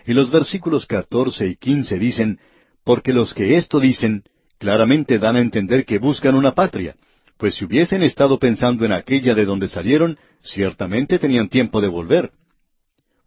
Y 0.06 0.12
los 0.12 0.30
versículos 0.30 0.86
catorce 0.86 1.48
y 1.48 1.56
quince 1.56 1.98
dicen, 1.98 2.38
porque 2.84 3.12
los 3.12 3.34
que 3.34 3.56
esto 3.56 3.80
dicen 3.80 4.22
claramente 4.58 5.18
dan 5.18 5.34
a 5.34 5.40
entender 5.40 5.84
que 5.84 5.98
buscan 5.98 6.36
una 6.36 6.54
patria, 6.54 6.94
pues 7.38 7.56
si 7.56 7.64
hubiesen 7.64 8.02
estado 8.02 8.38
pensando 8.38 8.84
en 8.84 8.92
aquella 8.92 9.34
de 9.34 9.44
donde 9.44 9.68
salieron, 9.68 10.18
ciertamente 10.42 11.18
tenían 11.18 11.48
tiempo 11.48 11.80
de 11.80 11.88
volver. 11.88 12.30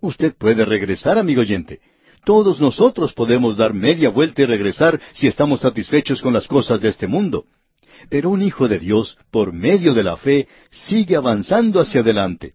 Usted 0.01 0.33
puede 0.35 0.65
regresar, 0.65 1.17
amigo 1.17 1.41
oyente. 1.41 1.79
Todos 2.25 2.59
nosotros 2.59 3.13
podemos 3.13 3.57
dar 3.57 3.73
media 3.73 4.09
vuelta 4.09 4.41
y 4.41 4.45
regresar 4.45 4.99
si 5.13 5.27
estamos 5.27 5.61
satisfechos 5.61 6.21
con 6.21 6.33
las 6.33 6.47
cosas 6.47 6.81
de 6.81 6.89
este 6.89 7.07
mundo. 7.07 7.45
Pero 8.09 8.29
un 8.29 8.41
hijo 8.41 8.67
de 8.67 8.79
Dios, 8.79 9.17
por 9.31 9.53
medio 9.53 9.93
de 9.93 10.03
la 10.03 10.17
fe, 10.17 10.47
sigue 10.71 11.15
avanzando 11.15 11.79
hacia 11.79 12.01
adelante. 12.01 12.53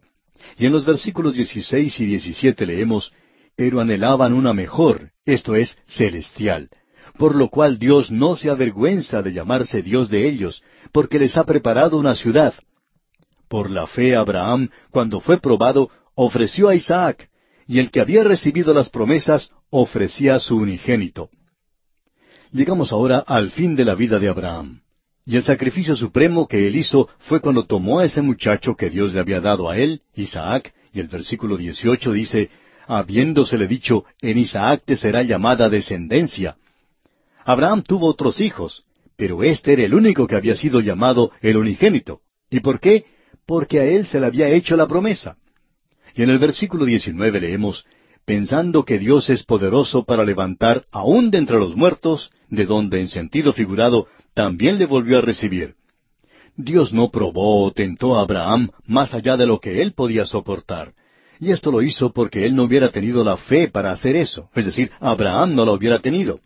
Y 0.58 0.66
en 0.66 0.72
los 0.72 0.84
versículos 0.84 1.34
16 1.34 2.00
y 2.00 2.06
17 2.06 2.66
leemos, 2.66 3.12
pero 3.56 3.80
anhelaban 3.80 4.32
una 4.32 4.52
mejor, 4.52 5.10
esto 5.24 5.54
es, 5.54 5.78
celestial, 5.86 6.70
por 7.18 7.34
lo 7.34 7.48
cual 7.48 7.78
Dios 7.78 8.10
no 8.10 8.36
se 8.36 8.50
avergüenza 8.50 9.22
de 9.22 9.32
llamarse 9.32 9.82
Dios 9.82 10.08
de 10.10 10.28
ellos, 10.28 10.62
porque 10.92 11.18
les 11.18 11.36
ha 11.36 11.44
preparado 11.44 11.98
una 11.98 12.14
ciudad. 12.14 12.54
Por 13.48 13.70
la 13.70 13.86
fe 13.86 14.16
Abraham, 14.16 14.70
cuando 14.90 15.20
fue 15.20 15.38
probado, 15.38 15.90
ofreció 16.14 16.68
a 16.68 16.74
Isaac, 16.74 17.28
y 17.66 17.78
el 17.78 17.90
que 17.90 18.00
había 18.00 18.24
recibido 18.24 18.74
las 18.74 18.88
promesas 18.90 19.50
ofrecía 19.70 20.34
a 20.34 20.40
su 20.40 20.56
unigénito. 20.56 21.30
Llegamos 22.52 22.92
ahora 22.92 23.18
al 23.18 23.50
fin 23.50 23.74
de 23.74 23.84
la 23.84 23.94
vida 23.94 24.18
de 24.18 24.28
Abraham. 24.28 24.80
Y 25.26 25.36
el 25.36 25.42
sacrificio 25.42 25.96
supremo 25.96 26.46
que 26.46 26.66
él 26.66 26.76
hizo 26.76 27.08
fue 27.18 27.40
cuando 27.40 27.64
tomó 27.64 28.00
a 28.00 28.04
ese 28.04 28.20
muchacho 28.20 28.76
que 28.76 28.90
Dios 28.90 29.14
le 29.14 29.20
había 29.20 29.40
dado 29.40 29.70
a 29.70 29.78
él, 29.78 30.02
Isaac, 30.14 30.74
y 30.92 31.00
el 31.00 31.08
versículo 31.08 31.56
18 31.56 32.12
dice, 32.12 32.50
habiéndosele 32.86 33.66
dicho, 33.66 34.04
en 34.20 34.38
Isaac 34.38 34.82
te 34.84 34.96
será 34.96 35.22
llamada 35.22 35.68
descendencia. 35.70 36.56
Abraham 37.44 37.82
tuvo 37.82 38.06
otros 38.08 38.40
hijos, 38.40 38.84
pero 39.16 39.42
este 39.42 39.74
era 39.74 39.84
el 39.84 39.94
único 39.94 40.26
que 40.26 40.36
había 40.36 40.56
sido 40.56 40.80
llamado 40.80 41.30
el 41.40 41.56
unigénito. 41.56 42.20
¿Y 42.50 42.60
por 42.60 42.80
qué? 42.80 43.04
Porque 43.46 43.80
a 43.80 43.84
él 43.84 44.06
se 44.06 44.20
le 44.20 44.26
había 44.26 44.48
hecho 44.48 44.76
la 44.76 44.88
promesa. 44.88 45.36
Y 46.14 46.22
en 46.22 46.30
el 46.30 46.38
versículo 46.38 46.84
19 46.84 47.40
leemos, 47.40 47.84
pensando 48.24 48.84
que 48.84 48.98
Dios 48.98 49.28
es 49.30 49.44
poderoso 49.44 50.04
para 50.04 50.24
levantar 50.24 50.84
aún 50.90 51.30
de 51.30 51.38
entre 51.38 51.58
los 51.58 51.76
muertos, 51.76 52.30
de 52.48 52.64
donde 52.64 53.00
en 53.00 53.08
sentido 53.08 53.52
figurado 53.52 54.06
también 54.32 54.78
le 54.78 54.86
volvió 54.86 55.18
a 55.18 55.22
recibir. 55.22 55.74
Dios 56.56 56.92
no 56.92 57.10
probó 57.10 57.64
o 57.64 57.72
tentó 57.72 58.16
a 58.16 58.22
Abraham 58.22 58.70
más 58.86 59.12
allá 59.12 59.36
de 59.36 59.46
lo 59.46 59.58
que 59.58 59.82
él 59.82 59.92
podía 59.92 60.24
soportar. 60.24 60.94
Y 61.40 61.50
esto 61.50 61.72
lo 61.72 61.82
hizo 61.82 62.12
porque 62.12 62.46
él 62.46 62.54
no 62.54 62.62
hubiera 62.62 62.90
tenido 62.90 63.24
la 63.24 63.36
fe 63.36 63.68
para 63.68 63.90
hacer 63.90 64.14
eso, 64.14 64.48
es 64.54 64.64
decir, 64.64 64.90
Abraham 65.00 65.56
no 65.56 65.66
la 65.66 65.72
hubiera 65.72 65.98
tenido. 65.98 66.40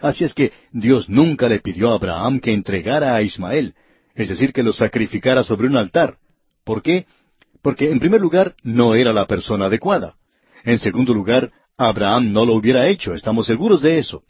Así 0.00 0.24
es 0.24 0.34
que 0.34 0.52
Dios 0.72 1.08
nunca 1.08 1.48
le 1.48 1.60
pidió 1.60 1.90
a 1.90 1.94
Abraham 1.94 2.40
que 2.40 2.52
entregara 2.52 3.14
a 3.14 3.22
Ismael, 3.22 3.74
es 4.14 4.28
decir, 4.28 4.52
que 4.52 4.62
lo 4.62 4.72
sacrificara 4.72 5.42
sobre 5.44 5.66
un 5.66 5.76
altar. 5.76 6.16
¿Por 6.64 6.82
qué? 6.82 7.06
Porque 7.62 7.90
en 7.90 8.00
primer 8.00 8.20
lugar 8.20 8.54
no 8.62 8.94
era 8.94 9.12
la 9.12 9.26
persona 9.26 9.66
adecuada. 9.66 10.16
En 10.64 10.78
segundo 10.78 11.14
lugar, 11.14 11.50
Abraham 11.76 12.32
no 12.32 12.44
lo 12.44 12.54
hubiera 12.54 12.88
hecho, 12.88 13.14
estamos 13.14 13.46
seguros 13.46 13.82
de 13.82 13.98
eso. 13.98 14.22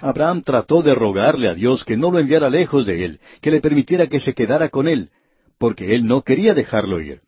Abraham 0.00 0.42
trató 0.42 0.82
de 0.82 0.94
rogarle 0.94 1.48
a 1.48 1.54
Dios 1.54 1.84
que 1.84 1.96
no 1.96 2.10
lo 2.10 2.18
enviara 2.18 2.50
lejos 2.50 2.86
de 2.86 3.04
él, 3.04 3.20
que 3.40 3.50
le 3.50 3.60
permitiera 3.60 4.06
que 4.06 4.20
se 4.20 4.34
quedara 4.34 4.68
con 4.68 4.88
él, 4.88 5.10
porque 5.58 5.94
él 5.94 6.06
no 6.06 6.22
quería 6.22 6.54
dejarlo 6.54 7.00
ir. 7.00 7.20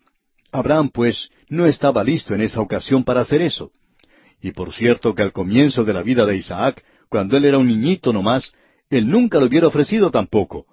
Abraham, 0.53 0.91
pues, 0.93 1.31
no 1.49 1.67
estaba 1.67 2.05
listo 2.05 2.35
en 2.35 2.43
esa 2.43 2.61
ocasión 2.61 3.05
para 3.05 3.21
hacer 3.21 3.41
eso. 3.43 3.71
Y 4.43 4.53
por 4.53 4.73
cierto 4.73 5.15
que 5.15 5.23
al 5.23 5.33
comienzo 5.33 5.85
de 5.85 5.93
la 5.93 6.03
vida 6.03 6.27
de 6.27 6.37
Isaac, 6.37 6.83
cuando 7.11 7.37
él 7.37 7.45
era 7.45 7.59
un 7.59 7.67
niñito 7.67 8.13
nomás, 8.13 8.55
él 8.89 9.11
nunca 9.11 9.39
lo 9.39 9.47
hubiera 9.47 9.67
ofrecido 9.67 10.11
tampoco. 10.11 10.65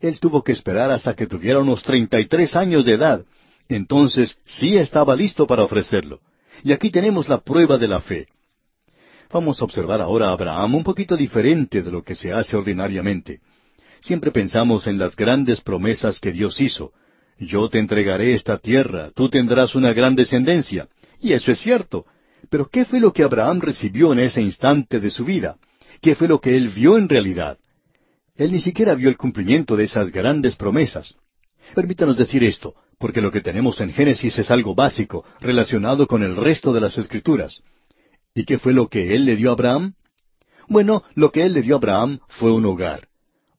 Él 0.00 0.18
tuvo 0.18 0.42
que 0.42 0.50
esperar 0.50 0.90
hasta 0.90 1.14
que 1.14 1.28
tuviera 1.28 1.60
unos 1.60 1.84
treinta 1.84 2.18
y 2.18 2.26
tres 2.26 2.56
años 2.56 2.84
de 2.84 2.94
edad. 2.94 3.24
Entonces 3.68 4.38
sí 4.44 4.76
estaba 4.76 5.14
listo 5.14 5.46
para 5.46 5.62
ofrecerlo. 5.62 6.20
Y 6.64 6.72
aquí 6.72 6.90
tenemos 6.90 7.28
la 7.28 7.38
prueba 7.38 7.78
de 7.78 7.86
la 7.86 8.00
fe. 8.00 8.26
Vamos 9.30 9.60
a 9.60 9.64
observar 9.64 10.00
ahora 10.00 10.28
a 10.28 10.32
Abraham 10.32 10.74
un 10.74 10.84
poquito 10.84 11.16
diferente 11.16 11.82
de 11.82 11.92
lo 11.92 12.02
que 12.02 12.16
se 12.16 12.32
hace 12.32 12.56
ordinariamente. 12.56 13.40
Siempre 14.00 14.32
pensamos 14.32 14.86
en 14.86 14.98
las 14.98 15.14
grandes 15.14 15.60
promesas 15.60 16.18
que 16.18 16.32
Dios 16.32 16.60
hizo, 16.60 16.92
yo 17.38 17.68
te 17.68 17.78
entregaré 17.78 18.34
esta 18.34 18.58
tierra, 18.58 19.10
tú 19.14 19.28
tendrás 19.28 19.74
una 19.74 19.92
gran 19.92 20.14
descendencia. 20.14 20.88
Y 21.20 21.32
eso 21.32 21.50
es 21.52 21.60
cierto. 21.60 22.06
Pero 22.50 22.68
¿qué 22.68 22.84
fue 22.84 23.00
lo 23.00 23.12
que 23.12 23.22
Abraham 23.22 23.60
recibió 23.60 24.12
en 24.12 24.20
ese 24.20 24.42
instante 24.42 25.00
de 25.00 25.10
su 25.10 25.24
vida? 25.24 25.56
¿Qué 26.02 26.16
fue 26.16 26.26
lo 26.26 26.40
que 26.40 26.56
él 26.56 26.68
vio 26.68 26.98
en 26.98 27.08
realidad? 27.08 27.58
Él 28.34 28.50
ni 28.50 28.58
siquiera 28.58 28.96
vio 28.96 29.08
el 29.08 29.16
cumplimiento 29.16 29.76
de 29.76 29.84
esas 29.84 30.10
grandes 30.10 30.56
promesas. 30.56 31.14
Permítanos 31.76 32.16
decir 32.16 32.42
esto, 32.42 32.74
porque 32.98 33.20
lo 33.20 33.30
que 33.30 33.40
tenemos 33.40 33.80
en 33.80 33.92
Génesis 33.92 34.36
es 34.36 34.50
algo 34.50 34.74
básico, 34.74 35.24
relacionado 35.40 36.08
con 36.08 36.24
el 36.24 36.34
resto 36.34 36.72
de 36.72 36.80
las 36.80 36.98
Escrituras. 36.98 37.62
¿Y 38.34 38.44
qué 38.44 38.58
fue 38.58 38.72
lo 38.72 38.88
que 38.88 39.14
él 39.14 39.26
le 39.26 39.36
dio 39.36 39.50
a 39.50 39.52
Abraham? 39.52 39.94
Bueno, 40.68 41.04
lo 41.14 41.30
que 41.30 41.44
él 41.44 41.52
le 41.52 41.62
dio 41.62 41.76
a 41.76 41.78
Abraham 41.78 42.18
fue 42.26 42.52
un 42.52 42.66
hogar. 42.66 43.06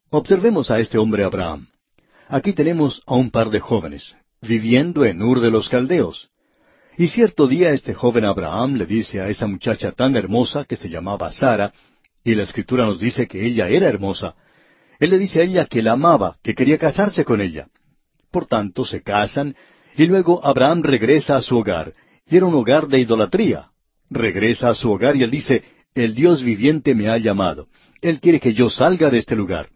Observemos 0.09 0.69
a 0.69 0.79
este 0.79 0.97
hombre 0.97 1.23
Abraham. 1.23 1.67
Aquí 2.27 2.51
tenemos 2.51 3.01
a 3.05 3.15
un 3.15 3.31
par 3.31 3.51
de 3.51 3.61
jóvenes, 3.61 4.17
viviendo 4.41 5.05
en 5.05 5.21
Ur 5.21 5.39
de 5.39 5.49
los 5.49 5.69
Caldeos. 5.69 6.29
Y 6.97 7.07
cierto 7.07 7.47
día 7.47 7.71
este 7.71 7.93
joven 7.93 8.25
Abraham 8.25 8.75
le 8.75 8.85
dice 8.85 9.21
a 9.21 9.29
esa 9.29 9.47
muchacha 9.47 9.93
tan 9.93 10.17
hermosa 10.17 10.65
que 10.65 10.75
se 10.75 10.89
llamaba 10.89 11.31
Sara, 11.31 11.73
y 12.23 12.35
la 12.35 12.43
escritura 12.43 12.85
nos 12.85 12.99
dice 12.99 13.27
que 13.27 13.45
ella 13.45 13.69
era 13.69 13.87
hermosa, 13.87 14.35
él 14.99 15.09
le 15.09 15.19
dice 15.19 15.41
a 15.41 15.43
ella 15.43 15.65
que 15.65 15.81
la 15.81 15.93
amaba, 15.93 16.37
que 16.41 16.55
quería 16.55 16.77
casarse 16.77 17.25
con 17.25 17.41
ella. 17.41 17.67
Por 18.31 18.45
tanto, 18.45 18.85
se 18.85 19.01
casan, 19.01 19.55
y 19.97 20.05
luego 20.05 20.45
Abraham 20.45 20.81
regresa 20.81 21.35
a 21.35 21.41
su 21.41 21.57
hogar, 21.57 21.93
y 22.27 22.37
era 22.37 22.45
un 22.45 22.55
hogar 22.55 22.87
de 22.87 22.99
idolatría. 22.99 23.69
Regresa 24.09 24.69
a 24.69 24.75
su 24.75 24.91
hogar 24.91 25.15
y 25.15 25.23
él 25.23 25.31
dice, 25.31 25.63
el 25.93 26.15
Dios 26.15 26.41
viviente 26.43 26.95
me 26.95 27.09
ha 27.09 27.17
llamado. 27.17 27.67
Él 28.01 28.19
quiere 28.19 28.39
que 28.39 28.53
yo 28.53 28.69
salga 28.69 29.09
de 29.09 29.17
este 29.17 29.35
lugar. 29.35 29.69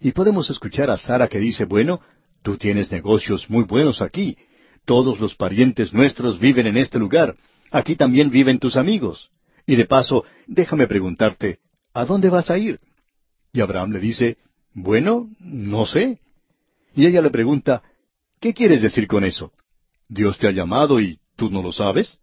Y 0.00 0.12
podemos 0.12 0.50
escuchar 0.50 0.90
a 0.90 0.96
Sara 0.96 1.28
que 1.28 1.38
dice, 1.38 1.64
bueno, 1.64 2.00
tú 2.42 2.56
tienes 2.56 2.92
negocios 2.92 3.48
muy 3.50 3.64
buenos 3.64 4.02
aquí. 4.02 4.36
Todos 4.84 5.18
los 5.18 5.34
parientes 5.34 5.92
nuestros 5.92 6.38
viven 6.38 6.66
en 6.66 6.76
este 6.76 6.98
lugar. 6.98 7.34
Aquí 7.70 7.96
también 7.96 8.30
viven 8.30 8.58
tus 8.58 8.76
amigos. 8.76 9.30
Y 9.66 9.76
de 9.76 9.84
paso, 9.84 10.24
déjame 10.46 10.86
preguntarte, 10.86 11.58
¿a 11.92 12.04
dónde 12.04 12.30
vas 12.30 12.50
a 12.50 12.58
ir? 12.58 12.80
Y 13.52 13.60
Abraham 13.60 13.92
le 13.92 14.00
dice, 14.00 14.38
bueno, 14.72 15.28
no 15.40 15.86
sé. 15.86 16.20
Y 16.94 17.06
ella 17.06 17.20
le 17.20 17.30
pregunta, 17.30 17.82
¿qué 18.40 18.54
quieres 18.54 18.82
decir 18.82 19.06
con 19.06 19.24
eso? 19.24 19.52
¿Dios 20.08 20.38
te 20.38 20.46
ha 20.46 20.52
llamado 20.52 21.00
y 21.00 21.18
tú 21.34 21.50
no 21.50 21.62
lo 21.62 21.72
sabes? 21.72 22.20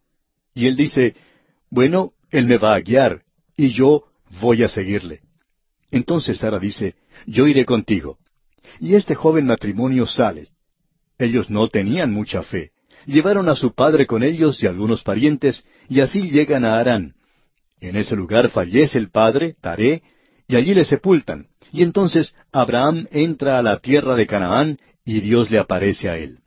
Y 0.53 0.67
él 0.67 0.75
dice, 0.75 1.15
bueno, 1.69 2.13
Él 2.29 2.45
me 2.45 2.57
va 2.57 2.75
a 2.75 2.79
guiar, 2.79 3.23
y 3.57 3.69
yo 3.69 4.03
voy 4.39 4.63
a 4.63 4.69
seguirle. 4.69 5.21
Entonces 5.91 6.37
Sara 6.39 6.59
dice, 6.59 6.95
yo 7.25 7.47
iré 7.47 7.65
contigo. 7.65 8.19
Y 8.79 8.95
este 8.95 9.15
joven 9.15 9.45
matrimonio 9.45 10.05
sale. 10.05 10.49
Ellos 11.17 11.49
no 11.49 11.67
tenían 11.67 12.11
mucha 12.13 12.43
fe. 12.43 12.71
Llevaron 13.05 13.49
a 13.49 13.55
su 13.55 13.73
padre 13.73 14.07
con 14.07 14.23
ellos 14.23 14.61
y 14.63 14.67
algunos 14.67 15.03
parientes, 15.03 15.65
y 15.89 15.99
así 15.99 16.29
llegan 16.29 16.63
a 16.63 16.79
Harán. 16.79 17.15
En 17.83 17.97
ese 17.97 18.15
lugar 18.15 18.49
fallece 18.49 18.97
el 18.97 19.09
padre, 19.09 19.55
Taré, 19.59 20.03
y 20.47 20.55
allí 20.55 20.73
le 20.73 20.85
sepultan. 20.85 21.47
Y 21.73 21.83
entonces 21.83 22.33
Abraham 22.53 23.07
entra 23.11 23.57
a 23.57 23.61
la 23.61 23.79
tierra 23.79 24.15
de 24.15 24.25
Canaán, 24.25 24.77
y 25.03 25.19
Dios 25.19 25.51
le 25.51 25.59
aparece 25.59 26.09
a 26.09 26.17
él. 26.17 26.39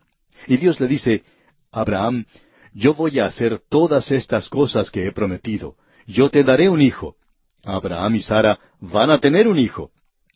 Y 0.47 0.57
Dios 0.57 0.81
le 0.81 0.89
dice, 0.89 1.25
Abraham, 1.71 2.25
yo 2.73 2.95
voy 2.95 3.19
a 3.19 3.27
hacer 3.27 3.61
todas 3.69 4.11
estas 4.13 4.49
cosas 4.49 4.91
que 4.91 5.07
he 5.07 5.13
prometido. 5.13 5.77
Yo 6.07 6.31
te 6.31 6.43
daré 6.43 6.71
un 6.71 6.81
hijo. 6.81 7.17
Abraham 7.63 8.15
y 8.15 8.21
Sara 8.23 8.59
van 8.81 9.11
a 9.11 9.21
tener 9.21 9.47
un 9.47 9.59
hijo. 9.59 9.91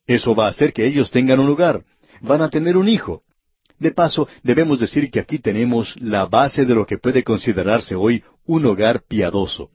Eso 0.07 0.35
va 0.35 0.49
a 0.49 0.51
hacer 0.51 0.75
que 0.75 0.85
ellos 0.85 1.11
tengan 1.11 1.41
un 1.41 1.47
lugar. 1.47 1.83
Van 2.21 2.43
a 2.43 2.51
tener 2.51 2.77
un 2.77 2.91
hijo. 2.91 3.23
De 3.79 3.93
paso, 3.93 4.29
debemos 4.43 4.79
decir 4.79 5.11
que 5.11 5.21
aquí 5.21 5.39
tenemos 5.39 5.97
la 5.99 6.27
base 6.27 6.67
de 6.67 6.75
lo 6.75 6.85
que 6.85 6.99
puede 6.99 7.25
considerarse 7.25 7.95
hoy 7.95 8.23
un 8.45 8.67
hogar 8.67 9.03
piadoso. 9.09 9.71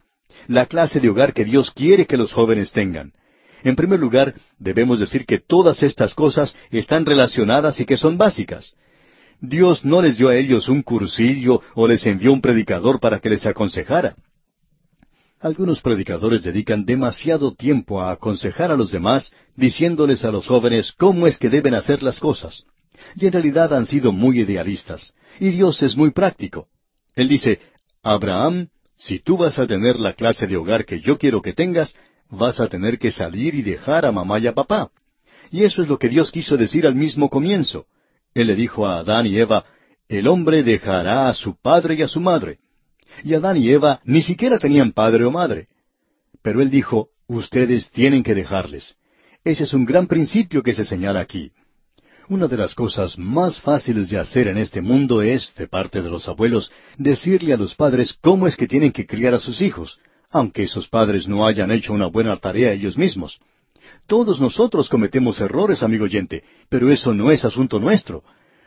La 0.48 0.66
clase 0.66 1.00
de 1.00 1.10
hogar 1.10 1.34
que 1.34 1.46
Dios 1.46 1.72
quiere 1.72 2.06
que 2.06 2.18
los 2.18 2.32
jóvenes 2.34 2.72
tengan. 2.72 3.14
En 3.64 3.76
primer 3.76 4.00
lugar, 4.00 4.36
debemos 4.60 5.00
decir 5.00 5.26
que 5.26 5.40
todas 5.40 5.82
estas 5.82 6.14
cosas 6.14 6.56
están 6.70 7.06
relacionadas 7.06 7.80
y 7.80 7.86
que 7.86 7.98
son 7.98 8.18
básicas. 8.18 8.76
Dios 9.42 9.84
no 9.84 10.02
les 10.02 10.18
dio 10.18 10.30
a 10.30 10.36
ellos 10.36 10.70
un 10.70 10.82
cursillo 10.82 11.62
o 11.74 11.88
les 11.88 12.06
envió 12.06 12.32
un 12.32 12.42
predicador 12.42 13.00
para 13.00 13.20
que 13.20 13.30
les 13.30 13.46
aconsejara. 13.46 14.16
Algunos 15.40 15.82
predicadores 15.82 16.44
dedican 16.44 16.86
demasiado 16.86 17.54
tiempo 17.54 18.02
a 18.02 18.12
aconsejar 18.12 18.72
a 18.72 18.78
los 18.78 18.92
demás, 18.92 19.32
diciéndoles 19.56 20.24
a 20.26 20.32
los 20.32 20.48
jóvenes 20.48 20.92
cómo 20.94 21.28
es 21.28 21.38
que 21.38 21.50
deben 21.50 21.74
hacer 21.74 22.02
las 22.02 22.20
cosas. 22.20 22.64
Y 23.16 23.28
en 23.28 23.34
realidad 23.34 23.74
han 23.74 23.86
sido 23.86 24.12
muy 24.12 24.40
idealistas. 24.40 25.14
Y 25.40 25.50
Dios 25.50 25.84
es 25.84 25.96
muy 25.96 26.12
práctico. 26.12 26.68
Él 27.16 27.28
dice, 27.28 27.60
Abraham, 28.02 28.70
si 28.98 29.20
tú 29.20 29.38
vas 29.38 29.60
a 29.60 29.68
tener 29.68 30.00
la 30.00 30.14
clase 30.14 30.48
de 30.48 30.58
hogar 30.58 30.86
que 30.86 31.00
yo 31.00 31.18
quiero 31.18 31.42
que 31.42 31.54
tengas, 31.54 31.96
vas 32.30 32.60
a 32.60 32.68
tener 32.68 32.98
que 32.98 33.12
salir 33.12 33.56
y 33.56 33.62
dejar 33.62 34.06
a 34.06 34.12
mamá 34.12 34.40
y 34.40 34.48
a 34.48 34.54
papá. 34.54 34.90
Y 35.52 35.64
eso 35.64 35.82
es 35.82 35.88
lo 35.88 36.00
que 36.00 36.10
Dios 36.10 36.32
quiso 36.32 36.58
decir 36.58 36.88
al 36.88 36.96
mismo 36.96 37.30
comienzo. 37.30 37.86
Él 38.34 38.48
le 38.48 38.56
dijo 38.56 38.86
a 38.88 39.00
Adán 39.00 39.28
y 39.28 39.38
Eva, 39.38 39.66
el 40.08 40.28
hombre 40.28 40.64
dejará 40.64 41.30
a 41.30 41.34
su 41.34 41.56
padre 41.56 41.96
y 41.96 42.02
a 42.02 42.08
su 42.08 42.20
madre. 42.20 42.60
Y 43.24 43.34
Adán 43.34 43.58
y 43.58 43.70
Eva 43.70 44.02
ni 44.04 44.22
siquiera 44.22 44.60
tenían 44.60 44.92
padre 44.92 45.26
o 45.26 45.32
madre. 45.32 45.68
Pero 46.42 46.62
él 46.62 46.70
dijo, 46.70 47.10
ustedes 47.28 47.90
tienen 47.92 48.24
que 48.24 48.36
dejarles. 48.36 48.98
Ese 49.44 49.64
es 49.64 49.74
un 49.74 49.86
gran 49.86 50.08
principio 50.08 50.64
que 50.64 50.74
se 50.74 50.86
señala 50.86 51.20
aquí. 51.20 51.52
Una 52.28 52.48
de 52.48 52.58
las 52.58 52.74
cosas 52.74 53.20
más 53.20 53.62
fáciles 53.62 54.10
de 54.10 54.18
hacer 54.18 54.48
en 54.48 54.58
este 54.58 54.82
mundo 54.82 55.22
es, 55.22 55.54
de 55.56 55.68
parte 55.68 56.02
de 56.02 56.10
los 56.10 56.28
abuelos, 56.28 56.72
decirle 56.98 57.54
a 57.54 57.58
los 57.58 57.76
padres 57.76 58.18
cómo 58.20 58.48
es 58.48 58.58
que 58.58 58.68
tienen 58.68 58.92
que 58.92 59.06
criar 59.06 59.36
a 59.36 59.40
sus 59.40 59.62
hijos, 59.62 60.00
aunque 60.32 60.64
esos 60.64 60.88
padres 60.88 61.28
no 61.28 61.46
hayan 61.46 61.70
hecho 61.70 61.94
una 61.94 62.08
buena 62.08 62.36
tarea 62.38 62.72
ellos 62.72 62.98
mismos. 62.98 63.38
Todos 64.08 64.42
nosotros 64.42 64.90
cometemos 64.90 65.40
errores, 65.40 65.84
amigo 65.84 66.06
oyente, 66.06 66.44
pero 66.68 66.92
eso 66.92 67.14
no 67.14 67.30
es 67.30 67.46
asunto 67.46 67.80
nuestro. 67.80 68.24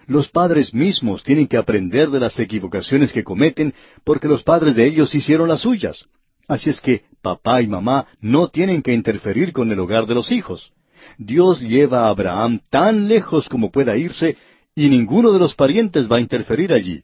Los 0.06 0.28
padres 0.28 0.72
mismos 0.72 1.24
tienen 1.24 1.48
que 1.48 1.56
aprender 1.56 2.10
de 2.10 2.20
las 2.20 2.38
equivocaciones 2.38 3.12
que 3.12 3.24
cometen 3.24 3.74
porque 4.04 4.28
los 4.28 4.44
padres 4.44 4.76
de 4.76 4.86
ellos 4.86 5.12
hicieron 5.16 5.48
las 5.48 5.62
suyas. 5.62 6.06
Así 6.46 6.70
es 6.70 6.80
que 6.80 7.02
papá 7.22 7.60
y 7.60 7.66
mamá 7.66 8.06
no 8.20 8.48
tienen 8.50 8.82
que 8.82 8.94
interferir 8.94 9.52
con 9.52 9.72
el 9.72 9.80
hogar 9.80 10.06
de 10.06 10.14
los 10.14 10.30
hijos. 10.30 10.72
Dios 11.18 11.60
lleva 11.60 12.04
a 12.04 12.10
Abraham 12.10 12.60
tan 12.70 13.08
lejos 13.08 13.48
como 13.48 13.72
pueda 13.72 13.96
irse 13.96 14.36
y 14.76 14.88
ninguno 14.88 15.32
de 15.32 15.40
los 15.40 15.56
parientes 15.56 16.10
va 16.10 16.18
a 16.18 16.20
interferir 16.20 16.72
allí. 16.72 17.02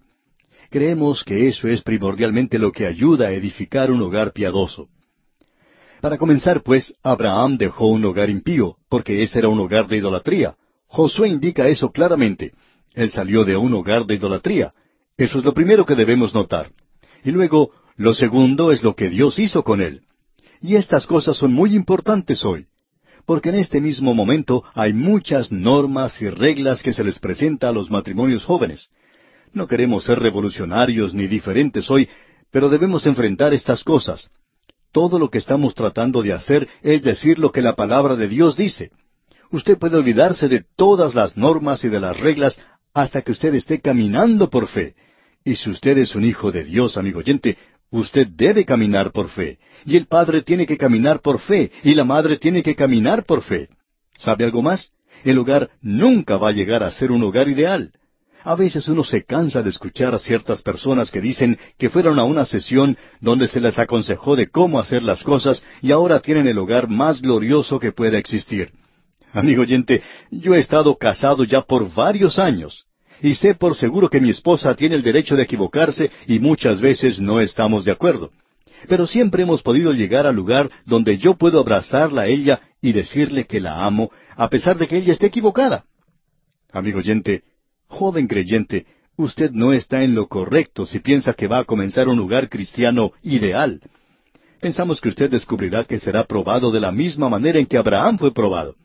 Creemos 0.70 1.24
que 1.24 1.48
eso 1.48 1.66
es 1.66 1.82
primordialmente 1.82 2.60
lo 2.60 2.70
que 2.70 2.86
ayuda 2.86 3.26
a 3.26 3.32
edificar 3.32 3.90
un 3.90 4.00
hogar 4.00 4.32
piadoso. 4.32 4.88
Para 6.00 6.16
comenzar, 6.16 6.62
pues, 6.62 6.94
Abraham 7.02 7.58
dejó 7.58 7.88
un 7.88 8.04
hogar 8.04 8.30
impío, 8.30 8.76
porque 8.88 9.24
ese 9.24 9.40
era 9.40 9.48
un 9.48 9.58
hogar 9.58 9.88
de 9.88 9.96
idolatría. 9.96 10.54
Josué 10.86 11.28
indica 11.28 11.66
eso 11.66 11.90
claramente. 11.90 12.52
Él 12.94 13.10
salió 13.10 13.44
de 13.44 13.56
un 13.56 13.74
hogar 13.74 14.06
de 14.06 14.14
idolatría. 14.14 14.70
Eso 15.16 15.38
es 15.38 15.44
lo 15.44 15.54
primero 15.54 15.84
que 15.84 15.96
debemos 15.96 16.34
notar. 16.34 16.70
Y 17.24 17.32
luego, 17.32 17.72
lo 17.96 18.14
segundo 18.14 18.70
es 18.70 18.84
lo 18.84 18.94
que 18.94 19.10
Dios 19.10 19.40
hizo 19.40 19.64
con 19.64 19.80
él. 19.80 20.02
Y 20.60 20.76
estas 20.76 21.06
cosas 21.06 21.36
son 21.36 21.52
muy 21.52 21.74
importantes 21.74 22.44
hoy 22.44 22.68
porque 23.26 23.48
en 23.48 23.56
este 23.56 23.80
mismo 23.80 24.14
momento 24.14 24.62
hay 24.74 24.92
muchas 24.92 25.50
normas 25.50 26.20
y 26.20 26.28
reglas 26.28 26.82
que 26.82 26.92
se 26.92 27.04
les 27.04 27.18
presenta 27.18 27.68
a 27.68 27.72
los 27.72 27.90
matrimonios 27.90 28.44
jóvenes. 28.44 28.88
No 29.52 29.66
queremos 29.66 30.04
ser 30.04 30.18
revolucionarios 30.18 31.14
ni 31.14 31.26
diferentes 31.26 31.90
hoy, 31.90 32.08
pero 32.50 32.68
debemos 32.68 33.06
enfrentar 33.06 33.54
estas 33.54 33.84
cosas. 33.84 34.30
Todo 34.92 35.18
lo 35.18 35.30
que 35.30 35.38
estamos 35.38 35.74
tratando 35.74 36.22
de 36.22 36.32
hacer 36.32 36.68
es 36.82 37.02
decir 37.02 37.38
lo 37.38 37.50
que 37.50 37.62
la 37.62 37.74
palabra 37.74 38.16
de 38.16 38.28
Dios 38.28 38.56
dice. 38.56 38.90
Usted 39.50 39.78
puede 39.78 39.96
olvidarse 39.96 40.48
de 40.48 40.64
todas 40.76 41.14
las 41.14 41.36
normas 41.36 41.84
y 41.84 41.88
de 41.88 42.00
las 42.00 42.18
reglas 42.18 42.60
hasta 42.92 43.22
que 43.22 43.32
usted 43.32 43.54
esté 43.54 43.80
caminando 43.80 44.50
por 44.50 44.68
fe. 44.68 44.94
Y 45.44 45.56
si 45.56 45.70
usted 45.70 45.98
es 45.98 46.14
un 46.14 46.24
hijo 46.24 46.50
de 46.52 46.64
Dios, 46.64 46.96
amigo 46.96 47.18
oyente, 47.18 47.58
Usted 47.94 48.26
debe 48.26 48.64
caminar 48.64 49.12
por 49.12 49.28
fe. 49.28 49.60
Y 49.86 49.96
el 49.96 50.06
padre 50.06 50.42
tiene 50.42 50.66
que 50.66 50.76
caminar 50.76 51.20
por 51.20 51.38
fe. 51.38 51.70
Y 51.84 51.94
la 51.94 52.02
madre 52.02 52.38
tiene 52.38 52.60
que 52.60 52.74
caminar 52.74 53.22
por 53.24 53.40
fe. 53.42 53.68
¿Sabe 54.18 54.44
algo 54.44 54.62
más? 54.62 54.90
El 55.22 55.38
hogar 55.38 55.70
nunca 55.80 56.36
va 56.36 56.48
a 56.48 56.52
llegar 56.52 56.82
a 56.82 56.90
ser 56.90 57.12
un 57.12 57.22
hogar 57.22 57.48
ideal. 57.48 57.92
A 58.42 58.56
veces 58.56 58.88
uno 58.88 59.04
se 59.04 59.22
cansa 59.24 59.62
de 59.62 59.70
escuchar 59.70 60.12
a 60.12 60.18
ciertas 60.18 60.60
personas 60.60 61.12
que 61.12 61.20
dicen 61.20 61.56
que 61.78 61.88
fueron 61.88 62.18
a 62.18 62.24
una 62.24 62.44
sesión 62.44 62.98
donde 63.20 63.46
se 63.46 63.60
les 63.60 63.78
aconsejó 63.78 64.34
de 64.34 64.48
cómo 64.48 64.80
hacer 64.80 65.04
las 65.04 65.22
cosas 65.22 65.62
y 65.80 65.92
ahora 65.92 66.18
tienen 66.18 66.48
el 66.48 66.58
hogar 66.58 66.88
más 66.88 67.22
glorioso 67.22 67.78
que 67.78 67.92
pueda 67.92 68.18
existir. 68.18 68.72
Amigo 69.32 69.62
oyente, 69.62 70.02
yo 70.32 70.56
he 70.56 70.58
estado 70.58 70.96
casado 70.96 71.44
ya 71.44 71.62
por 71.62 71.94
varios 71.94 72.40
años 72.40 72.86
y 73.24 73.34
sé 73.34 73.54
por 73.54 73.74
seguro 73.74 74.10
que 74.10 74.20
mi 74.20 74.28
esposa 74.28 74.74
tiene 74.74 74.96
el 74.96 75.02
derecho 75.02 75.34
de 75.34 75.44
equivocarse 75.44 76.10
y 76.26 76.40
muchas 76.40 76.78
veces 76.82 77.18
no 77.18 77.40
estamos 77.40 77.86
de 77.86 77.90
acuerdo. 77.90 78.30
Pero 78.86 79.06
siempre 79.06 79.44
hemos 79.44 79.62
podido 79.62 79.92
llegar 79.92 80.26
al 80.26 80.36
lugar 80.36 80.70
donde 80.84 81.16
yo 81.16 81.32
puedo 81.32 81.58
abrazarla 81.58 82.22
a 82.22 82.26
ella 82.26 82.60
y 82.82 82.92
decirle 82.92 83.46
que 83.46 83.60
la 83.60 83.86
amo, 83.86 84.10
a 84.36 84.50
pesar 84.50 84.76
de 84.76 84.86
que 84.86 84.98
ella 84.98 85.14
esté 85.14 85.28
equivocada. 85.28 85.86
Amigo 86.70 86.98
oyente, 86.98 87.44
joven 87.86 88.26
creyente, 88.26 88.84
usted 89.16 89.52
no 89.52 89.72
está 89.72 90.02
en 90.02 90.14
lo 90.14 90.26
correcto 90.26 90.84
si 90.84 90.98
piensa 90.98 91.32
que 91.32 91.48
va 91.48 91.60
a 91.60 91.64
comenzar 91.64 92.08
un 92.08 92.18
lugar 92.18 92.50
cristiano 92.50 93.12
ideal. 93.22 93.80
Pensamos 94.60 95.00
que 95.00 95.08
usted 95.08 95.30
descubrirá 95.30 95.84
que 95.84 95.98
será 95.98 96.24
probado 96.24 96.70
de 96.70 96.80
la 96.80 96.92
misma 96.92 97.30
manera 97.30 97.58
en 97.58 97.64
que 97.64 97.78
Abraham 97.78 98.18
fue 98.18 98.34
probado. 98.34 98.76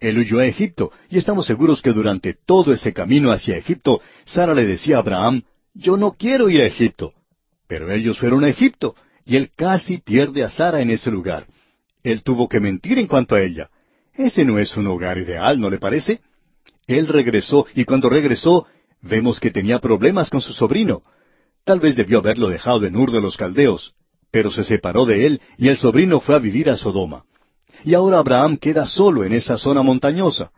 Él 0.00 0.18
huyó 0.18 0.38
a 0.38 0.46
Egipto, 0.46 0.90
y 1.10 1.18
estamos 1.18 1.46
seguros 1.46 1.82
que 1.82 1.92
durante 1.92 2.34
todo 2.34 2.72
ese 2.72 2.92
camino 2.94 3.30
hacia 3.30 3.58
Egipto, 3.58 4.00
Sara 4.24 4.54
le 4.54 4.66
decía 4.66 4.96
a 4.96 5.00
Abraham, 5.00 5.42
Yo 5.74 5.98
no 5.98 6.12
quiero 6.12 6.48
ir 6.48 6.62
a 6.62 6.66
Egipto. 6.66 7.12
Pero 7.68 7.92
ellos 7.92 8.18
fueron 8.18 8.42
a 8.44 8.48
Egipto, 8.48 8.96
y 9.26 9.36
él 9.36 9.50
casi 9.54 9.98
pierde 9.98 10.42
a 10.42 10.50
Sara 10.50 10.80
en 10.80 10.90
ese 10.90 11.10
lugar. 11.10 11.46
Él 12.02 12.22
tuvo 12.22 12.48
que 12.48 12.60
mentir 12.60 12.98
en 12.98 13.06
cuanto 13.06 13.34
a 13.34 13.42
ella. 13.42 13.68
Ese 14.14 14.44
no 14.44 14.58
es 14.58 14.74
un 14.76 14.86
hogar 14.86 15.18
ideal, 15.18 15.60
¿no 15.60 15.68
le 15.68 15.78
parece? 15.78 16.20
Él 16.86 17.06
regresó, 17.06 17.66
y 17.74 17.84
cuando 17.84 18.08
regresó, 18.08 18.66
vemos 19.02 19.38
que 19.38 19.50
tenía 19.50 19.80
problemas 19.80 20.30
con 20.30 20.40
su 20.40 20.54
sobrino. 20.54 21.02
Tal 21.64 21.78
vez 21.78 21.94
debió 21.94 22.18
haberlo 22.18 22.48
dejado 22.48 22.86
en 22.86 22.96
Ur 22.96 23.12
de 23.12 23.20
los 23.20 23.36
Caldeos, 23.36 23.94
pero 24.30 24.50
se 24.50 24.64
separó 24.64 25.04
de 25.04 25.26
él, 25.26 25.40
y 25.58 25.68
el 25.68 25.76
sobrino 25.76 26.20
fue 26.20 26.34
a 26.34 26.38
vivir 26.38 26.70
a 26.70 26.78
Sodoma. 26.78 27.24
Y 27.84 27.94
ahora 27.94 28.18
Abraham 28.18 28.56
queda 28.56 28.86
solo 28.86 29.24
en 29.24 29.32
esa 29.32 29.58
zona 29.58 29.82
montañosa. 29.82 30.50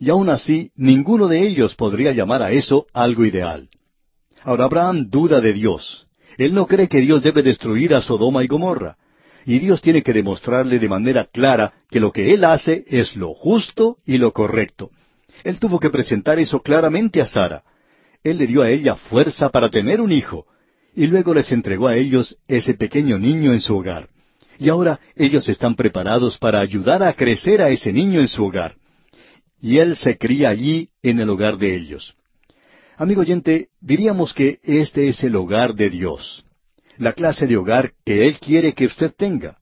Y 0.00 0.10
aún 0.10 0.28
así, 0.28 0.70
ninguno 0.76 1.28
de 1.28 1.46
ellos 1.46 1.74
podría 1.74 2.12
llamar 2.12 2.42
a 2.42 2.52
eso 2.52 2.86
algo 2.92 3.24
ideal. 3.24 3.68
Ahora 4.42 4.64
Abraham 4.64 5.08
duda 5.10 5.40
de 5.40 5.52
Dios. 5.52 6.06
Él 6.36 6.54
no 6.54 6.66
cree 6.66 6.88
que 6.88 7.00
Dios 7.00 7.22
debe 7.22 7.42
destruir 7.42 7.94
a 7.94 8.02
Sodoma 8.02 8.44
y 8.44 8.46
Gomorra. 8.46 8.96
Y 9.44 9.58
Dios 9.58 9.80
tiene 9.80 10.02
que 10.02 10.12
demostrarle 10.12 10.78
de 10.78 10.88
manera 10.88 11.24
clara 11.24 11.72
que 11.90 12.00
lo 12.00 12.12
que 12.12 12.34
Él 12.34 12.44
hace 12.44 12.84
es 12.86 13.16
lo 13.16 13.34
justo 13.34 13.98
y 14.04 14.18
lo 14.18 14.32
correcto. 14.32 14.90
Él 15.42 15.58
tuvo 15.58 15.80
que 15.80 15.90
presentar 15.90 16.38
eso 16.38 16.60
claramente 16.60 17.20
a 17.20 17.26
Sara. 17.26 17.64
Él 18.22 18.38
le 18.38 18.46
dio 18.46 18.62
a 18.62 18.70
ella 18.70 18.96
fuerza 18.96 19.48
para 19.48 19.70
tener 19.70 20.00
un 20.00 20.12
hijo, 20.12 20.46
y 20.94 21.06
luego 21.06 21.32
les 21.32 21.50
entregó 21.52 21.88
a 21.88 21.96
ellos 21.96 22.36
ese 22.48 22.74
pequeño 22.74 23.18
niño 23.18 23.52
en 23.52 23.60
su 23.60 23.76
hogar. 23.76 24.08
Y 24.58 24.68
ahora 24.68 24.98
ellos 25.14 25.48
están 25.48 25.76
preparados 25.76 26.36
para 26.38 26.60
ayudar 26.60 27.02
a 27.02 27.12
crecer 27.14 27.62
a 27.62 27.70
ese 27.70 27.92
niño 27.92 28.20
en 28.20 28.28
su 28.28 28.44
hogar. 28.44 28.74
Y 29.60 29.78
él 29.78 29.96
se 29.96 30.18
cría 30.18 30.50
allí 30.50 30.90
en 31.02 31.20
el 31.20 31.30
hogar 31.30 31.58
de 31.58 31.76
ellos. 31.76 32.14
Amigo 32.96 33.20
oyente, 33.20 33.68
diríamos 33.80 34.34
que 34.34 34.58
este 34.64 35.08
es 35.08 35.22
el 35.22 35.36
hogar 35.36 35.74
de 35.74 35.90
Dios. 35.90 36.44
La 36.96 37.12
clase 37.12 37.46
de 37.46 37.56
hogar 37.56 37.92
que 38.04 38.26
Él 38.26 38.40
quiere 38.40 38.72
que 38.72 38.86
usted 38.86 39.14
tenga. 39.16 39.58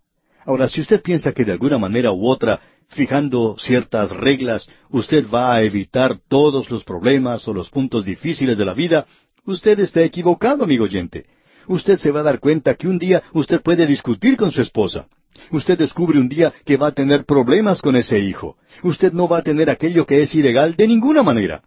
Ahora, 0.47 0.69
si 0.69 0.81
usted 0.81 1.03
piensa 1.03 1.33
que 1.33 1.45
de 1.45 1.53
alguna 1.53 1.77
manera 1.77 2.13
u 2.13 2.27
otra, 2.27 2.61
fijando 2.89 3.57
ciertas 3.59 4.11
reglas, 4.13 4.67
usted 4.89 5.27
va 5.29 5.55
a 5.55 5.63
evitar 5.63 6.19
todos 6.29 6.71
los 6.71 6.85
problemas 6.85 7.47
o 7.47 7.53
los 7.53 7.69
puntos 7.69 8.07
difíciles 8.07 8.57
de 8.57 8.65
la 8.65 8.73
vida, 8.73 9.07
usted 9.45 9.79
está 9.81 10.03
equivocado, 10.03 10.65
amigo 10.65 10.85
oyente 10.85 11.27
usted 11.69 11.99
se 11.99 12.11
va 12.11 12.21
a 12.21 12.25
dar 12.25 12.41
cuenta 12.41 12.75
que 12.75 12.89
un 12.89 12.99
día 12.99 13.23
usted 13.33 13.61
puede 13.63 13.87
discutir 13.87 14.37
con 14.37 14.51
su 14.51 14.63
esposa. 14.63 15.09
Usted 15.51 15.79
descubre 15.79 16.19
un 16.19 16.29
día 16.29 16.53
que 16.65 16.77
va 16.77 16.89
a 16.89 16.93
tener 16.93 17.25
problemas 17.25 17.83
con 17.83 17.97
ese 17.97 18.19
hijo. 18.19 18.57
Usted 18.83 19.13
no 19.13 19.29
va 19.29 19.39
a 19.39 19.43
tener 19.43 19.71
aquello 19.71 20.07
que 20.07 20.23
es 20.23 20.35
ilegal 20.35 20.75
de 20.77 20.89
ninguna 20.89 21.23
manera. 21.23 21.63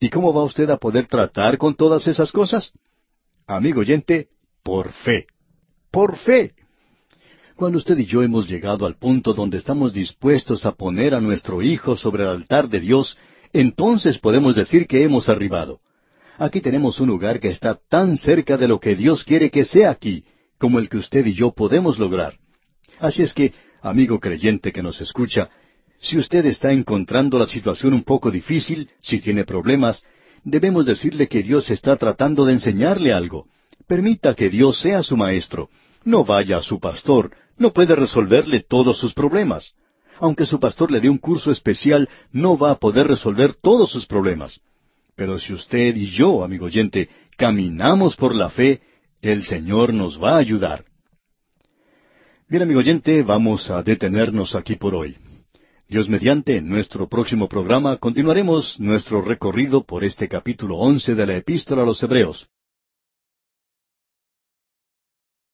¿Y 0.00 0.10
cómo 0.10 0.34
va 0.34 0.44
usted 0.44 0.68
a 0.70 0.76
poder 0.76 1.06
tratar 1.06 1.56
con 1.56 1.74
todas 1.74 2.06
esas 2.06 2.30
cosas? 2.30 2.72
Amigo 3.46 3.80
oyente, 3.80 4.28
por 4.62 4.92
fe. 4.92 5.26
Por 5.90 6.16
fe. 6.16 6.54
Cuando 7.56 7.78
usted 7.78 7.96
y 7.98 8.06
yo 8.06 8.22
hemos 8.22 8.48
llegado 8.48 8.84
al 8.84 8.96
punto 8.96 9.32
donde 9.32 9.58
estamos 9.58 9.92
dispuestos 9.92 10.66
a 10.66 10.72
poner 10.72 11.14
a 11.14 11.20
nuestro 11.20 11.62
hijo 11.62 11.96
sobre 11.96 12.24
el 12.24 12.30
altar 12.30 12.68
de 12.68 12.80
Dios, 12.80 13.16
entonces 13.52 14.18
podemos 14.18 14.56
decir 14.56 14.86
que 14.86 15.04
hemos 15.04 15.28
arribado. 15.28 15.80
Aquí 16.38 16.60
tenemos 16.60 16.98
un 17.00 17.08
lugar 17.08 17.38
que 17.38 17.50
está 17.50 17.78
tan 17.88 18.16
cerca 18.16 18.56
de 18.56 18.66
lo 18.66 18.80
que 18.80 18.96
Dios 18.96 19.22
quiere 19.24 19.50
que 19.50 19.64
sea 19.64 19.90
aquí, 19.90 20.24
como 20.58 20.78
el 20.78 20.88
que 20.88 20.96
usted 20.96 21.24
y 21.26 21.32
yo 21.32 21.52
podemos 21.52 21.98
lograr. 21.98 22.38
Así 22.98 23.22
es 23.22 23.32
que, 23.32 23.52
amigo 23.82 24.18
creyente 24.18 24.72
que 24.72 24.82
nos 24.82 25.00
escucha, 25.00 25.48
si 26.00 26.18
usted 26.18 26.44
está 26.46 26.72
encontrando 26.72 27.38
la 27.38 27.46
situación 27.46 27.94
un 27.94 28.02
poco 28.02 28.30
difícil, 28.30 28.90
si 29.00 29.20
tiene 29.20 29.44
problemas, 29.44 30.02
debemos 30.42 30.84
decirle 30.86 31.28
que 31.28 31.42
Dios 31.42 31.70
está 31.70 31.96
tratando 31.96 32.44
de 32.44 32.54
enseñarle 32.54 33.12
algo. 33.12 33.46
Permita 33.86 34.34
que 34.34 34.50
Dios 34.50 34.80
sea 34.80 35.02
su 35.02 35.16
maestro. 35.16 35.70
No 36.04 36.24
vaya 36.24 36.58
a 36.58 36.62
su 36.62 36.80
pastor, 36.80 37.30
no 37.56 37.72
puede 37.72 37.94
resolverle 37.94 38.60
todos 38.60 38.98
sus 38.98 39.14
problemas. 39.14 39.72
Aunque 40.18 40.46
su 40.46 40.58
pastor 40.60 40.90
le 40.90 41.00
dé 41.00 41.08
un 41.08 41.18
curso 41.18 41.50
especial, 41.50 42.08
no 42.32 42.58
va 42.58 42.72
a 42.72 42.78
poder 42.78 43.06
resolver 43.06 43.54
todos 43.54 43.90
sus 43.90 44.06
problemas. 44.06 44.60
Pero 45.16 45.38
si 45.38 45.52
usted 45.52 45.94
y 45.96 46.06
yo, 46.06 46.42
amigo 46.42 46.66
oyente, 46.66 47.08
caminamos 47.36 48.16
por 48.16 48.34
la 48.34 48.50
fe, 48.50 48.80
el 49.22 49.44
Señor 49.44 49.92
nos 49.92 50.22
va 50.22 50.34
a 50.34 50.38
ayudar. 50.38 50.84
Bien, 52.48 52.62
amigo 52.62 52.80
oyente, 52.80 53.22
vamos 53.22 53.70
a 53.70 53.82
detenernos 53.82 54.54
aquí 54.54 54.76
por 54.76 54.94
hoy. 54.94 55.16
Dios 55.88 56.08
mediante, 56.08 56.60
nuestro 56.60 57.08
próximo 57.08 57.48
programa 57.48 57.98
continuaremos 57.98 58.78
nuestro 58.80 59.22
recorrido 59.22 59.84
por 59.84 60.02
este 60.02 60.28
capítulo 60.28 60.76
once 60.76 61.14
de 61.14 61.26
la 61.26 61.36
Epístola 61.36 61.82
a 61.82 61.86
los 61.86 62.02
Hebreos. 62.02 62.48